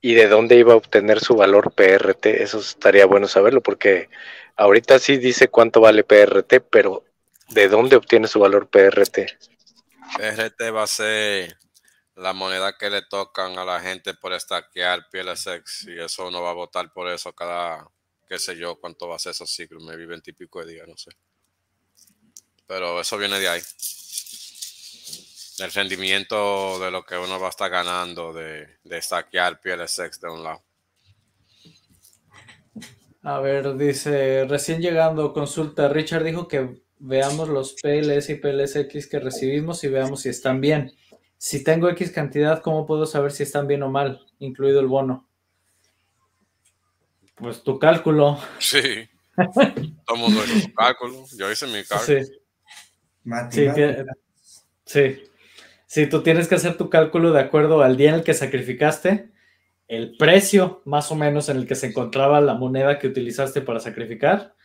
Y 0.00 0.14
de 0.14 0.28
dónde 0.28 0.56
iba 0.56 0.74
a 0.74 0.76
obtener 0.76 1.20
su 1.20 1.34
valor 1.34 1.72
PRT. 1.72 2.26
Eso 2.42 2.60
estaría 2.60 3.06
bueno 3.06 3.28
saberlo, 3.28 3.62
porque 3.62 4.08
ahorita 4.56 4.98
sí 4.98 5.16
dice 5.16 5.48
cuánto 5.48 5.80
vale 5.80 6.04
PRT, 6.04 6.60
pero 6.70 7.04
¿de 7.48 7.68
dónde 7.68 7.96
obtiene 7.96 8.28
su 8.28 8.40
valor 8.40 8.68
PRT? 8.68 9.36
PRT 10.16 10.74
va 10.74 10.82
a 10.84 10.86
ser 10.86 11.56
la 12.16 12.32
moneda 12.32 12.76
que 12.78 12.88
le 12.88 13.02
tocan 13.02 13.58
a 13.58 13.64
la 13.64 13.80
gente 13.80 14.14
por 14.14 14.32
estaquear 14.32 15.08
pieles 15.10 15.40
sex 15.40 15.86
y 15.86 15.98
eso 15.98 16.30
no 16.30 16.42
va 16.42 16.50
a 16.50 16.54
votar 16.54 16.92
por 16.92 17.08
eso 17.08 17.32
cada, 17.34 17.86
qué 18.26 18.38
sé 18.38 18.56
yo, 18.56 18.80
cuánto 18.80 19.06
va 19.06 19.16
a 19.16 19.18
ser 19.18 19.32
esos 19.32 19.50
ciclos, 19.50 19.84
me 19.84 19.96
viven 19.96 20.22
típico 20.22 20.64
de 20.64 20.72
día, 20.72 20.84
no 20.86 20.96
sé. 20.96 21.10
Pero 22.66 23.00
eso 23.00 23.18
viene 23.18 23.38
de 23.38 23.48
ahí. 23.48 23.60
El 25.58 25.72
rendimiento 25.72 26.78
de 26.80 26.90
lo 26.90 27.04
que 27.04 27.16
uno 27.16 27.38
va 27.38 27.46
a 27.46 27.50
estar 27.50 27.70
ganando 27.70 28.32
de, 28.32 28.78
de 28.82 28.98
estaquear 28.98 29.60
pieles 29.60 29.90
sex 29.90 30.20
de 30.20 30.28
un 30.28 30.42
lado. 30.42 30.62
A 33.22 33.40
ver, 33.40 33.76
dice, 33.76 34.46
recién 34.46 34.80
llegando, 34.80 35.32
consulta, 35.32 35.88
Richard 35.88 36.24
dijo 36.24 36.48
que 36.48 36.82
veamos 36.98 37.48
los 37.48 37.74
PLS 37.74 38.30
y 38.30 38.34
PLSX 38.36 39.06
que 39.06 39.18
recibimos 39.18 39.84
y 39.84 39.88
veamos 39.88 40.22
si 40.22 40.28
están 40.28 40.60
bien. 40.60 40.92
Si 41.38 41.62
tengo 41.62 41.88
X 41.90 42.10
cantidad, 42.10 42.62
¿cómo 42.62 42.86
puedo 42.86 43.06
saber 43.06 43.32
si 43.32 43.42
están 43.42 43.66
bien 43.66 43.82
o 43.82 43.90
mal, 43.90 44.26
incluido 44.38 44.80
el 44.80 44.86
bono? 44.86 45.28
Pues 47.34 47.62
tu 47.62 47.78
cálculo. 47.78 48.38
Sí. 48.58 49.08
Todo 50.06 50.16
mundo 50.16 50.42
hizo 50.46 50.60
su 50.60 50.72
cálculo. 50.72 51.26
Yo 51.36 51.52
hice 51.52 51.66
mi 51.66 51.84
cálculo. 51.84 52.24
Sí. 52.24 52.32
Sí, 54.86 55.16
sí. 55.84 56.06
tú 56.06 56.22
tienes 56.22 56.48
que 56.48 56.54
hacer 56.54 56.78
tu 56.78 56.88
cálculo 56.88 57.32
de 57.32 57.40
acuerdo 57.40 57.82
al 57.82 57.98
día 57.98 58.08
en 58.08 58.14
el 58.14 58.24
que 58.24 58.32
sacrificaste, 58.32 59.30
el 59.88 60.16
precio 60.16 60.80
más 60.86 61.12
o 61.12 61.16
menos 61.16 61.50
en 61.50 61.58
el 61.58 61.66
que 61.66 61.74
se 61.74 61.88
encontraba 61.88 62.40
la 62.40 62.54
moneda 62.54 62.98
que 62.98 63.08
utilizaste 63.08 63.60
para 63.60 63.78
sacrificar 63.78 64.55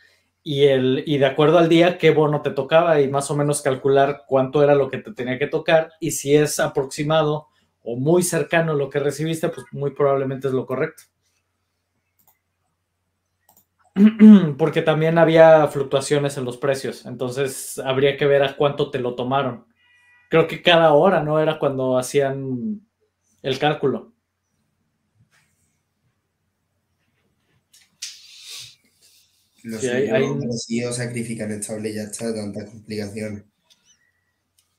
y, 0.42 0.64
el, 0.64 1.04
y 1.06 1.18
de 1.18 1.26
acuerdo 1.26 1.58
al 1.58 1.68
día 1.68 1.98
qué 1.98 2.10
bono 2.10 2.42
te 2.42 2.50
tocaba 2.50 3.00
y 3.00 3.08
más 3.08 3.30
o 3.30 3.36
menos 3.36 3.62
calcular 3.62 4.24
cuánto 4.26 4.62
era 4.62 4.74
lo 4.74 4.88
que 4.88 4.98
te 4.98 5.12
tenía 5.12 5.38
que 5.38 5.46
tocar 5.46 5.92
y 6.00 6.12
si 6.12 6.34
es 6.34 6.58
aproximado 6.58 7.48
o 7.82 7.96
muy 7.96 8.22
cercano 8.22 8.74
lo 8.74 8.90
que 8.90 9.00
recibiste, 9.00 9.48
pues 9.48 9.66
muy 9.72 9.92
probablemente 9.92 10.48
es 10.48 10.54
lo 10.54 10.66
correcto. 10.66 11.04
Porque 14.58 14.82
también 14.82 15.18
había 15.18 15.66
fluctuaciones 15.68 16.36
en 16.38 16.44
los 16.44 16.56
precios, 16.56 17.04
entonces 17.06 17.78
habría 17.78 18.16
que 18.16 18.26
ver 18.26 18.42
a 18.42 18.56
cuánto 18.56 18.90
te 18.90 18.98
lo 18.98 19.14
tomaron. 19.14 19.66
Creo 20.30 20.46
que 20.46 20.62
cada 20.62 20.92
hora, 20.94 21.22
¿no? 21.22 21.38
Era 21.40 21.58
cuando 21.58 21.98
hacían 21.98 22.80
el 23.42 23.58
cálculo. 23.58 24.11
Los 29.64 29.80
sí, 29.80 29.88
hay, 29.88 30.92
sacrifican 30.92 31.52
estable 31.52 31.94
ya 31.94 32.02
está 32.02 32.34
tantas 32.34 32.68
complicaciones. 32.68 33.44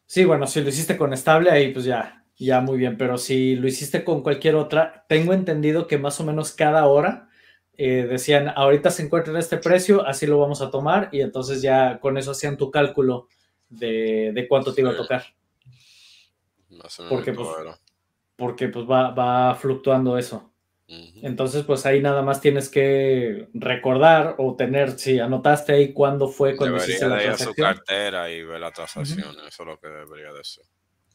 Sí, 0.06 0.26
bueno, 0.26 0.46
si 0.46 0.62
lo 0.62 0.70
hiciste 0.70 0.98
con 0.98 1.14
estable, 1.14 1.50
ahí 1.50 1.72
pues 1.72 1.86
ya, 1.86 2.26
ya 2.38 2.62
muy 2.62 2.78
bien, 2.78 2.98
pero 2.98 3.18
si 3.18 3.56
lo 3.56 3.68
hiciste 3.68 4.04
con 4.04 4.22
cualquier 4.22 4.56
otra, 4.56 5.06
tengo 5.08 5.34
entendido 5.34 5.88
que 5.88 5.98
más 5.98 6.20
o 6.20 6.26
menos 6.26 6.52
cada 6.52 6.86
hora 6.86 7.30
eh, 7.76 8.06
decían, 8.08 8.50
ahorita 8.56 8.92
se 8.92 9.04
encuentra 9.04 9.34
en 9.34 9.40
este 9.40 9.58
precio, 9.58 10.06
así 10.06 10.28
lo 10.28 10.38
vamos 10.38 10.62
a 10.62 10.70
tomar, 10.70 11.10
y 11.12 11.22
entonces 11.22 11.62
ya 11.62 12.00
con 12.00 12.18
eso 12.18 12.32
hacían 12.32 12.58
tu 12.58 12.70
cálculo 12.70 13.28
de, 13.70 14.46
cuánto 14.48 14.74
te 14.74 14.82
iba 14.82 14.92
a 14.92 14.98
tocar. 14.98 15.24
porque, 17.10 17.34
pues, 17.34 17.50
porque 18.36 18.68
pues 18.68 18.86
va, 18.86 19.12
va 19.12 19.56
fluctuando 19.56 20.18
eso. 20.18 20.53
Entonces, 20.88 21.64
pues 21.64 21.86
ahí 21.86 22.02
nada 22.02 22.22
más 22.22 22.42
tienes 22.42 22.70
que 22.70 23.48
recordar 23.54 24.36
o 24.38 24.56
tener, 24.56 25.00
si 25.00 25.20
anotaste 25.20 25.74
ahí 25.74 25.94
cuándo 25.94 26.28
fue 26.28 26.56
cuando 26.56 26.76
debería 26.76 26.96
hiciste 26.96 27.08
la 27.08 27.16
de 27.16 27.24
transacción. 27.24 27.56
su 27.56 27.62
cartera 27.62 28.30
y 28.30 28.44
ver 28.44 28.60
la 28.60 28.72
transacción, 28.72 29.36
eso 29.48 29.64
es 29.64 29.68
lo 29.68 29.80
que 29.80 29.88
debería 29.88 30.32
de 30.34 30.44
ser. 30.44 30.66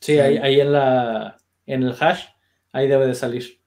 Sí, 0.01 0.19
ahí, 0.19 0.39
ahí 0.39 0.61
en, 0.61 0.73
la, 0.73 1.37
en 1.67 1.83
el 1.83 1.95
hash, 2.01 2.25
ahí 2.73 2.89
debe 2.89 3.07
de 3.07 3.15
salir. 3.15 3.61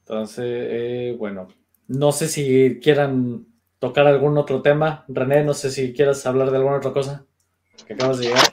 Entonces, 0.00 0.44
eh, 0.46 1.16
bueno, 1.18 1.48
no 1.86 2.12
sé 2.12 2.28
si 2.28 2.80
quieran 2.82 3.46
tocar 3.78 4.06
algún 4.06 4.36
otro 4.38 4.62
tema. 4.62 5.04
René, 5.08 5.44
no 5.44 5.54
sé 5.54 5.70
si 5.70 5.92
quieras 5.92 6.24
hablar 6.26 6.50
de 6.50 6.56
alguna 6.56 6.76
otra 6.76 6.92
cosa 6.92 7.26
que 7.86 7.94
acabas 7.94 8.18
de 8.18 8.26
llegar. 8.26 8.52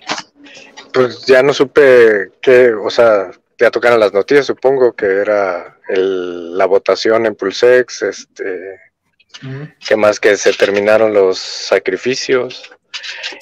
Pues 0.93 1.25
ya 1.25 1.41
no 1.41 1.53
supe 1.53 2.31
qué, 2.41 2.73
o 2.73 2.89
sea, 2.89 3.31
ya 3.61 3.69
tocaron 3.69 3.99
las 3.99 4.11
noticias, 4.11 4.47
supongo 4.47 4.93
que 4.93 5.05
era 5.05 5.77
la 5.88 6.65
votación 6.65 7.27
en 7.27 7.35
Pulsex, 7.35 8.01
este, 8.01 8.79
que 9.79 9.95
más 9.95 10.19
que 10.19 10.35
se 10.35 10.51
terminaron 10.53 11.13
los 11.13 11.38
sacrificios. 11.38 12.71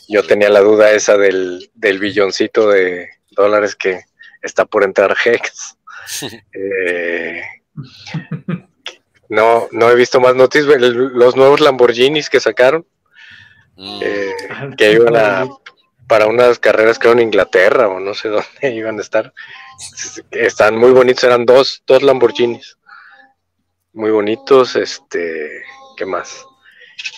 Yo 0.10 0.24
tenía 0.24 0.50
la 0.50 0.60
duda 0.60 0.92
esa 0.92 1.18
del, 1.18 1.72
billoncito 1.74 2.70
de 2.70 3.08
dólares 3.32 3.78
que 3.78 4.02
está 4.42 4.66
por 4.66 4.84
entrar 4.84 5.16
Hex. 5.24 5.76
Eh, 6.54 7.44
no, 9.30 9.68
no 9.72 9.92
he 9.92 9.96
visto 9.96 10.20
más 10.20 10.34
noticias. 10.36 10.82
Los 10.82 11.36
nuevos 11.36 11.60
Lamborghinis 11.60 12.32
que 12.32 12.40
sacaron, 12.40 12.84
mm. 13.78 14.00
eh, 14.02 14.34
que 14.76 14.94
iban 14.94 15.16
a 15.16 15.48
para 16.10 16.26
unas 16.26 16.60
carreras 16.60 17.00
creo 17.00 17.14
en 17.14 17.22
Inglaterra 17.22 17.88
o 17.88 18.00
no 18.00 18.14
sé 18.14 18.28
dónde 18.28 18.48
iban 18.76 18.98
a 18.98 19.02
estar. 19.02 19.32
Están 20.32 20.76
muy 20.76 20.92
bonitos, 20.92 21.24
eran 21.24 21.46
dos, 21.46 21.84
dos 21.88 22.04
Lamborghinis. 22.04 22.78
Muy 23.94 24.12
bonitos, 24.12 24.76
este, 24.76 25.64
¿qué 25.96 26.06
más? 26.06 26.46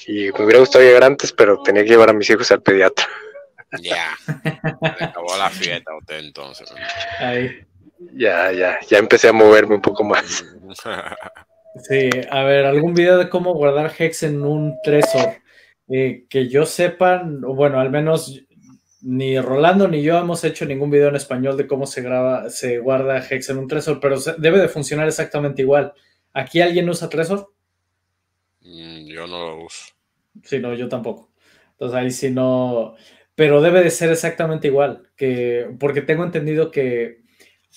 Y 0.07 0.31
me 0.31 0.45
hubiera 0.45 0.59
gustado 0.59 0.83
llegar 0.83 1.03
antes, 1.03 1.31
pero 1.31 1.61
tenía 1.63 1.83
que 1.83 1.89
llevar 1.89 2.09
a 2.09 2.13
mis 2.13 2.29
hijos 2.29 2.51
al 2.51 2.61
pediatra. 2.61 3.07
Ya, 3.81 4.09
acabó 4.81 5.37
la 5.37 5.49
fiesta 5.49 5.95
usted 5.95 6.19
entonces. 6.19 6.69
Ya, 8.13 8.51
ya, 8.51 8.79
ya 8.81 8.97
empecé 8.97 9.29
a 9.29 9.33
moverme 9.33 9.75
un 9.75 9.81
poco 9.81 10.03
más. 10.03 10.43
Sí, 11.87 12.09
a 12.29 12.43
ver, 12.43 12.65
algún 12.65 12.93
video 12.93 13.17
de 13.17 13.29
cómo 13.29 13.53
guardar 13.53 13.93
Hex 13.97 14.23
en 14.23 14.43
un 14.43 14.75
Tresor. 14.83 15.37
Eh, 15.89 16.25
que 16.29 16.47
yo 16.47 16.65
sepa, 16.65 17.21
bueno, 17.25 17.79
al 17.79 17.89
menos 17.89 18.43
ni 19.01 19.39
Rolando 19.39 19.87
ni 19.87 20.03
yo 20.03 20.17
hemos 20.17 20.43
hecho 20.43 20.65
ningún 20.65 20.91
video 20.91 21.09
en 21.09 21.15
español 21.15 21.57
de 21.57 21.67
cómo 21.67 21.85
se 21.85 22.01
graba, 22.01 22.49
se 22.49 22.79
guarda 22.79 23.25
Hex 23.25 23.49
en 23.49 23.57
un 23.57 23.67
Tresor, 23.67 23.99
pero 23.99 24.19
debe 24.37 24.59
de 24.59 24.67
funcionar 24.67 25.07
exactamente 25.07 25.61
igual. 25.61 25.93
¿Aquí 26.33 26.61
alguien 26.61 26.89
usa 26.89 27.09
Tresor? 27.09 27.51
Mm, 28.61 29.07
yo 29.07 29.27
no 29.27 29.39
lo 29.39 29.65
uso. 29.65 29.93
Sí, 30.43 30.59
no, 30.59 30.73
yo 30.73 30.87
tampoco. 30.87 31.31
Entonces 31.71 31.97
ahí 31.97 32.11
sí 32.11 32.29
no, 32.29 32.95
pero 33.35 33.61
debe 33.61 33.83
de 33.83 33.89
ser 33.89 34.11
exactamente 34.11 34.67
igual, 34.67 35.09
que 35.15 35.67
porque 35.79 36.01
tengo 36.01 36.23
entendido 36.23 36.69
que 36.69 37.21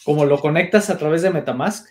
como 0.05 0.26
lo 0.26 0.38
conectas 0.38 0.90
a 0.90 0.98
través 0.98 1.22
de 1.22 1.30
Metamask, 1.30 1.88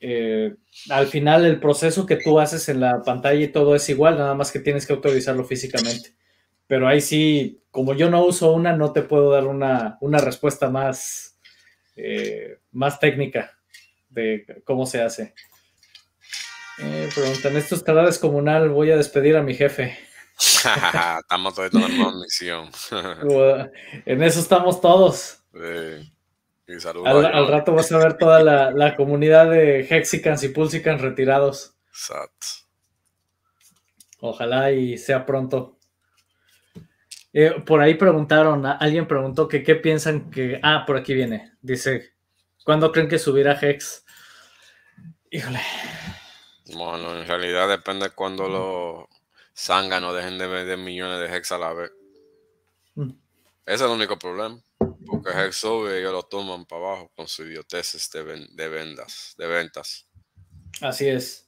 eh, 0.00 0.56
al 0.88 1.06
final 1.06 1.44
el 1.44 1.60
proceso 1.60 2.06
que 2.06 2.16
tú 2.16 2.40
haces 2.40 2.68
en 2.68 2.80
la 2.80 3.02
pantalla 3.02 3.40
y 3.40 3.52
todo 3.52 3.74
es 3.74 3.88
igual, 3.90 4.18
nada 4.18 4.34
más 4.34 4.50
que 4.50 4.58
tienes 4.58 4.86
que 4.86 4.94
autorizarlo 4.94 5.44
físicamente. 5.44 6.14
Pero 6.70 6.86
ahí 6.86 7.00
sí, 7.00 7.64
como 7.72 7.94
yo 7.94 8.10
no 8.10 8.24
uso 8.24 8.52
una, 8.52 8.76
no 8.76 8.92
te 8.92 9.02
puedo 9.02 9.32
dar 9.32 9.44
una, 9.48 9.98
respuesta 10.18 10.70
más, 10.70 11.36
eh, 11.96 12.60
más 12.70 13.00
técnica 13.00 13.58
de 14.08 14.62
cómo 14.64 14.86
se 14.86 15.02
hace. 15.02 15.34
Eh, 16.78 17.08
preguntan, 17.12 17.56
¿esto 17.56 17.74
es 17.74 17.82
cada 17.82 18.08
comunal? 18.20 18.68
Voy 18.68 18.92
a 18.92 18.96
despedir 18.96 19.36
a 19.36 19.42
mi 19.42 19.54
jefe. 19.54 19.98
estamos 20.38 21.56
todos 21.56 21.74
en 21.74 21.98
la 21.98 22.12
misión. 22.12 22.70
en 24.06 24.22
eso 24.22 24.38
estamos 24.38 24.80
todos. 24.80 25.42
al, 25.52 27.48
rato 27.48 27.74
vas 27.74 27.90
a 27.90 27.98
ver 27.98 28.16
toda 28.16 28.70
la, 28.70 28.94
comunidad 28.94 29.50
de 29.50 29.80
Hexicans 29.80 30.44
y 30.44 30.50
Pulsicans 30.50 31.00
retirados. 31.00 31.74
Exacto. 31.88 32.46
Ojalá 34.20 34.70
y 34.70 34.96
sea 34.98 35.26
pronto. 35.26 35.79
Eh, 37.32 37.62
por 37.64 37.80
ahí 37.80 37.94
preguntaron, 37.94 38.66
alguien 38.66 39.06
preguntó 39.06 39.46
que 39.46 39.62
qué 39.62 39.76
piensan 39.76 40.30
que. 40.30 40.58
Ah, 40.62 40.84
por 40.86 40.96
aquí 40.96 41.14
viene. 41.14 41.52
Dice, 41.60 42.14
¿cuándo 42.64 42.90
creen 42.90 43.08
que 43.08 43.18
subirá 43.18 43.58
Hex? 43.60 44.04
Híjole. 45.30 45.60
Bueno, 46.74 47.18
en 47.18 47.26
realidad 47.26 47.68
depende 47.68 48.10
cuando 48.10 48.48
los 48.48 49.04
zánganos 49.56 50.14
dejen 50.14 50.38
de 50.38 50.46
vender 50.46 50.78
millones 50.78 51.20
de 51.20 51.36
Hex 51.36 51.52
a 51.52 51.58
la 51.58 51.72
vez. 51.72 51.92
Mm. 52.94 53.10
Ese 53.66 53.74
es 53.74 53.80
el 53.82 53.90
único 53.90 54.18
problema. 54.18 54.60
Porque 55.06 55.30
Hex 55.30 55.56
sube 55.56 55.94
y 55.94 55.98
ellos 56.00 56.12
lo 56.12 56.22
toman 56.24 56.64
para 56.64 56.82
abajo 56.82 57.12
con 57.14 57.28
sus 57.28 57.46
idioteces 57.46 58.10
de, 58.10 58.46
de, 58.50 58.68
vendas, 58.68 59.34
de 59.38 59.46
ventas. 59.46 60.08
Así 60.80 61.08
es. 61.08 61.46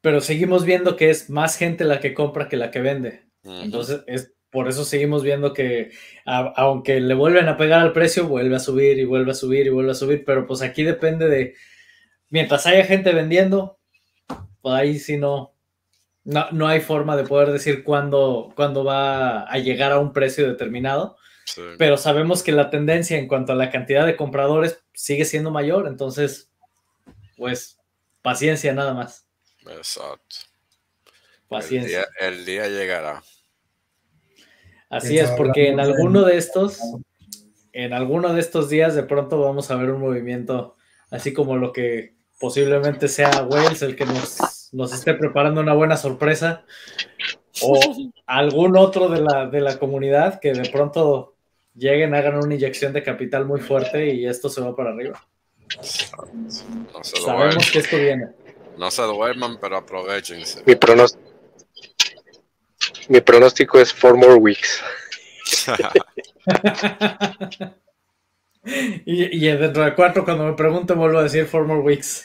Pero 0.00 0.20
seguimos 0.20 0.64
viendo 0.64 0.96
que 0.96 1.10
es 1.10 1.30
más 1.30 1.56
gente 1.56 1.84
la 1.84 2.00
que 2.00 2.14
compra 2.14 2.48
que 2.48 2.56
la 2.56 2.70
que 2.70 2.80
vende. 2.80 3.28
Entonces, 3.42 4.02
es 4.06 4.32
por 4.50 4.68
eso 4.68 4.84
seguimos 4.84 5.22
viendo 5.22 5.52
que 5.52 5.90
aunque 6.24 7.00
le 7.00 7.14
vuelven 7.14 7.48
a 7.48 7.56
pegar 7.56 7.80
al 7.80 7.92
precio, 7.92 8.26
vuelve 8.26 8.56
a 8.56 8.60
subir 8.60 8.98
y 8.98 9.04
vuelve 9.04 9.30
a 9.30 9.34
subir 9.34 9.66
y 9.66 9.70
vuelve 9.70 9.92
a 9.92 9.94
subir, 9.94 10.24
pero 10.24 10.46
pues 10.46 10.62
aquí 10.62 10.82
depende 10.82 11.28
de, 11.28 11.54
mientras 12.28 12.66
haya 12.66 12.84
gente 12.84 13.12
vendiendo, 13.12 13.78
pues 14.60 14.74
ahí 14.74 14.98
sí 14.98 15.16
no, 15.16 15.54
no, 16.24 16.68
hay 16.68 16.80
forma 16.80 17.16
de 17.16 17.24
poder 17.24 17.50
decir 17.50 17.84
cuándo, 17.84 18.52
cuándo 18.56 18.84
va 18.84 19.42
a 19.42 19.58
llegar 19.58 19.92
a 19.92 19.98
un 19.98 20.12
precio 20.12 20.46
determinado, 20.48 21.16
pero 21.78 21.96
sabemos 21.96 22.42
que 22.42 22.52
la 22.52 22.70
tendencia 22.70 23.18
en 23.18 23.26
cuanto 23.26 23.52
a 23.52 23.56
la 23.56 23.70
cantidad 23.70 24.06
de 24.06 24.16
compradores 24.16 24.84
sigue 24.94 25.24
siendo 25.24 25.50
mayor, 25.50 25.86
entonces, 25.86 26.50
pues, 27.36 27.78
paciencia 28.22 28.72
nada 28.72 28.94
más. 28.94 29.26
Exacto. 29.68 30.36
Paciencia. 31.48 32.06
el 32.20 32.44
día 32.44 32.68
llegará. 32.68 33.22
Así 34.90 35.18
es, 35.18 35.30
porque 35.30 35.68
en 35.68 35.78
alguno 35.78 36.24
de 36.24 36.36
estos, 36.36 36.80
en 37.72 37.92
alguno 37.92 38.34
de 38.34 38.40
estos 38.40 38.68
días 38.68 38.96
de 38.96 39.04
pronto 39.04 39.40
vamos 39.40 39.70
a 39.70 39.76
ver 39.76 39.90
un 39.90 40.00
movimiento, 40.00 40.74
así 41.10 41.32
como 41.32 41.56
lo 41.56 41.72
que 41.72 42.14
posiblemente 42.40 43.06
sea 43.06 43.46
Wales 43.48 43.82
el 43.82 43.94
que 43.94 44.04
nos, 44.04 44.92
esté 44.92 45.14
preparando 45.14 45.60
una 45.60 45.74
buena 45.74 45.96
sorpresa, 45.96 46.64
o 47.62 47.78
algún 48.26 48.76
otro 48.76 49.08
de 49.08 49.20
la, 49.20 49.46
de 49.46 49.60
la 49.60 49.78
comunidad 49.78 50.40
que 50.40 50.52
de 50.52 50.68
pronto 50.68 51.36
lleguen, 51.76 52.12
hagan 52.14 52.38
una 52.38 52.54
inyección 52.56 52.92
de 52.92 53.04
capital 53.04 53.46
muy 53.46 53.60
fuerte 53.60 54.12
y 54.12 54.26
esto 54.26 54.48
se 54.48 54.60
va 54.60 54.74
para 54.74 54.90
arriba. 54.90 55.24
Sabemos 57.02 57.70
que 57.70 57.78
esto 57.78 57.96
viene. 57.96 58.26
No 58.76 58.90
se 58.90 59.02
duerman, 59.02 59.58
pero 59.60 59.76
aprovechense. 59.76 60.64
Mi 60.66 60.74
pronóstico 60.74 61.29
mi 63.10 63.20
pronóstico 63.20 63.78
es 63.80 63.92
four 63.92 64.16
more 64.16 64.34
weeks. 64.34 64.80
y, 69.04 69.48
dentro 69.48 69.84
de 69.84 69.96
cuatro, 69.96 70.24
cuando 70.24 70.44
me 70.44 70.52
pregunto, 70.52 70.94
vuelvo 70.94 71.18
a 71.18 71.24
decir 71.24 71.46
four 71.46 71.66
more 71.66 71.80
weeks. 71.80 72.24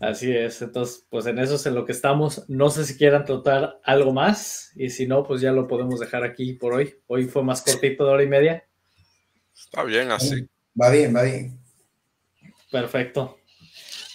Así 0.00 0.34
es, 0.34 0.62
entonces, 0.62 1.04
pues 1.10 1.26
en 1.26 1.38
eso 1.38 1.56
es 1.56 1.66
en 1.66 1.74
lo 1.74 1.84
que 1.84 1.92
estamos. 1.92 2.48
No 2.48 2.70
sé 2.70 2.86
si 2.86 2.96
quieran 2.96 3.26
tratar 3.26 3.78
algo 3.84 4.14
más, 4.14 4.72
y 4.76 4.88
si 4.88 5.06
no, 5.06 5.22
pues 5.22 5.42
ya 5.42 5.52
lo 5.52 5.68
podemos 5.68 6.00
dejar 6.00 6.24
aquí 6.24 6.54
por 6.54 6.72
hoy. 6.72 6.94
Hoy 7.06 7.26
fue 7.26 7.42
más 7.42 7.60
cortito 7.60 8.06
de 8.06 8.10
hora 8.10 8.22
y 8.22 8.28
media. 8.28 8.64
Está 9.54 9.84
bien 9.84 10.10
así. 10.10 10.48
Va 10.80 10.88
bien, 10.88 11.14
va 11.14 11.24
bien. 11.24 11.60
Perfecto. 12.70 13.36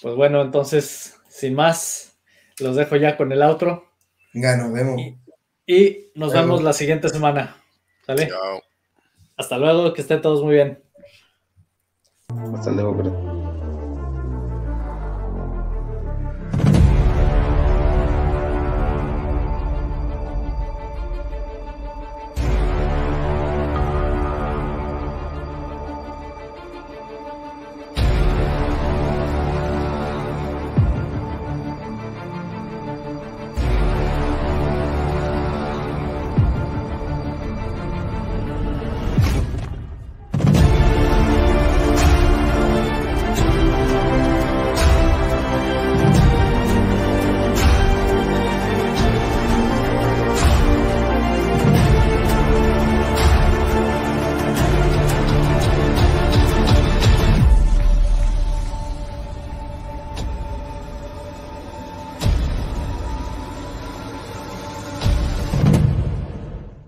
Pues 0.01 0.15
bueno, 0.15 0.41
entonces, 0.41 1.17
sin 1.29 1.53
más, 1.53 2.04
los 2.59 2.75
dejo 2.75 2.95
ya 2.95 3.17
con 3.17 3.31
el 3.31 3.41
outro. 3.41 3.91
Venga, 4.33 4.57
nos 4.57 4.73
vemos. 4.73 5.01
Y, 5.65 6.11
nos 6.15 6.33
vemos 6.33 6.61
la 6.61 6.73
siguiente 6.73 7.09
semana. 7.09 7.57
¿Sale? 8.05 8.27
Chao. 8.27 8.61
Hasta 9.37 9.57
luego, 9.57 9.93
que 9.93 10.01
estén 10.01 10.21
todos 10.21 10.43
muy 10.43 10.55
bien. 10.55 10.83
Hasta 12.53 12.71
luego, 12.71 13.33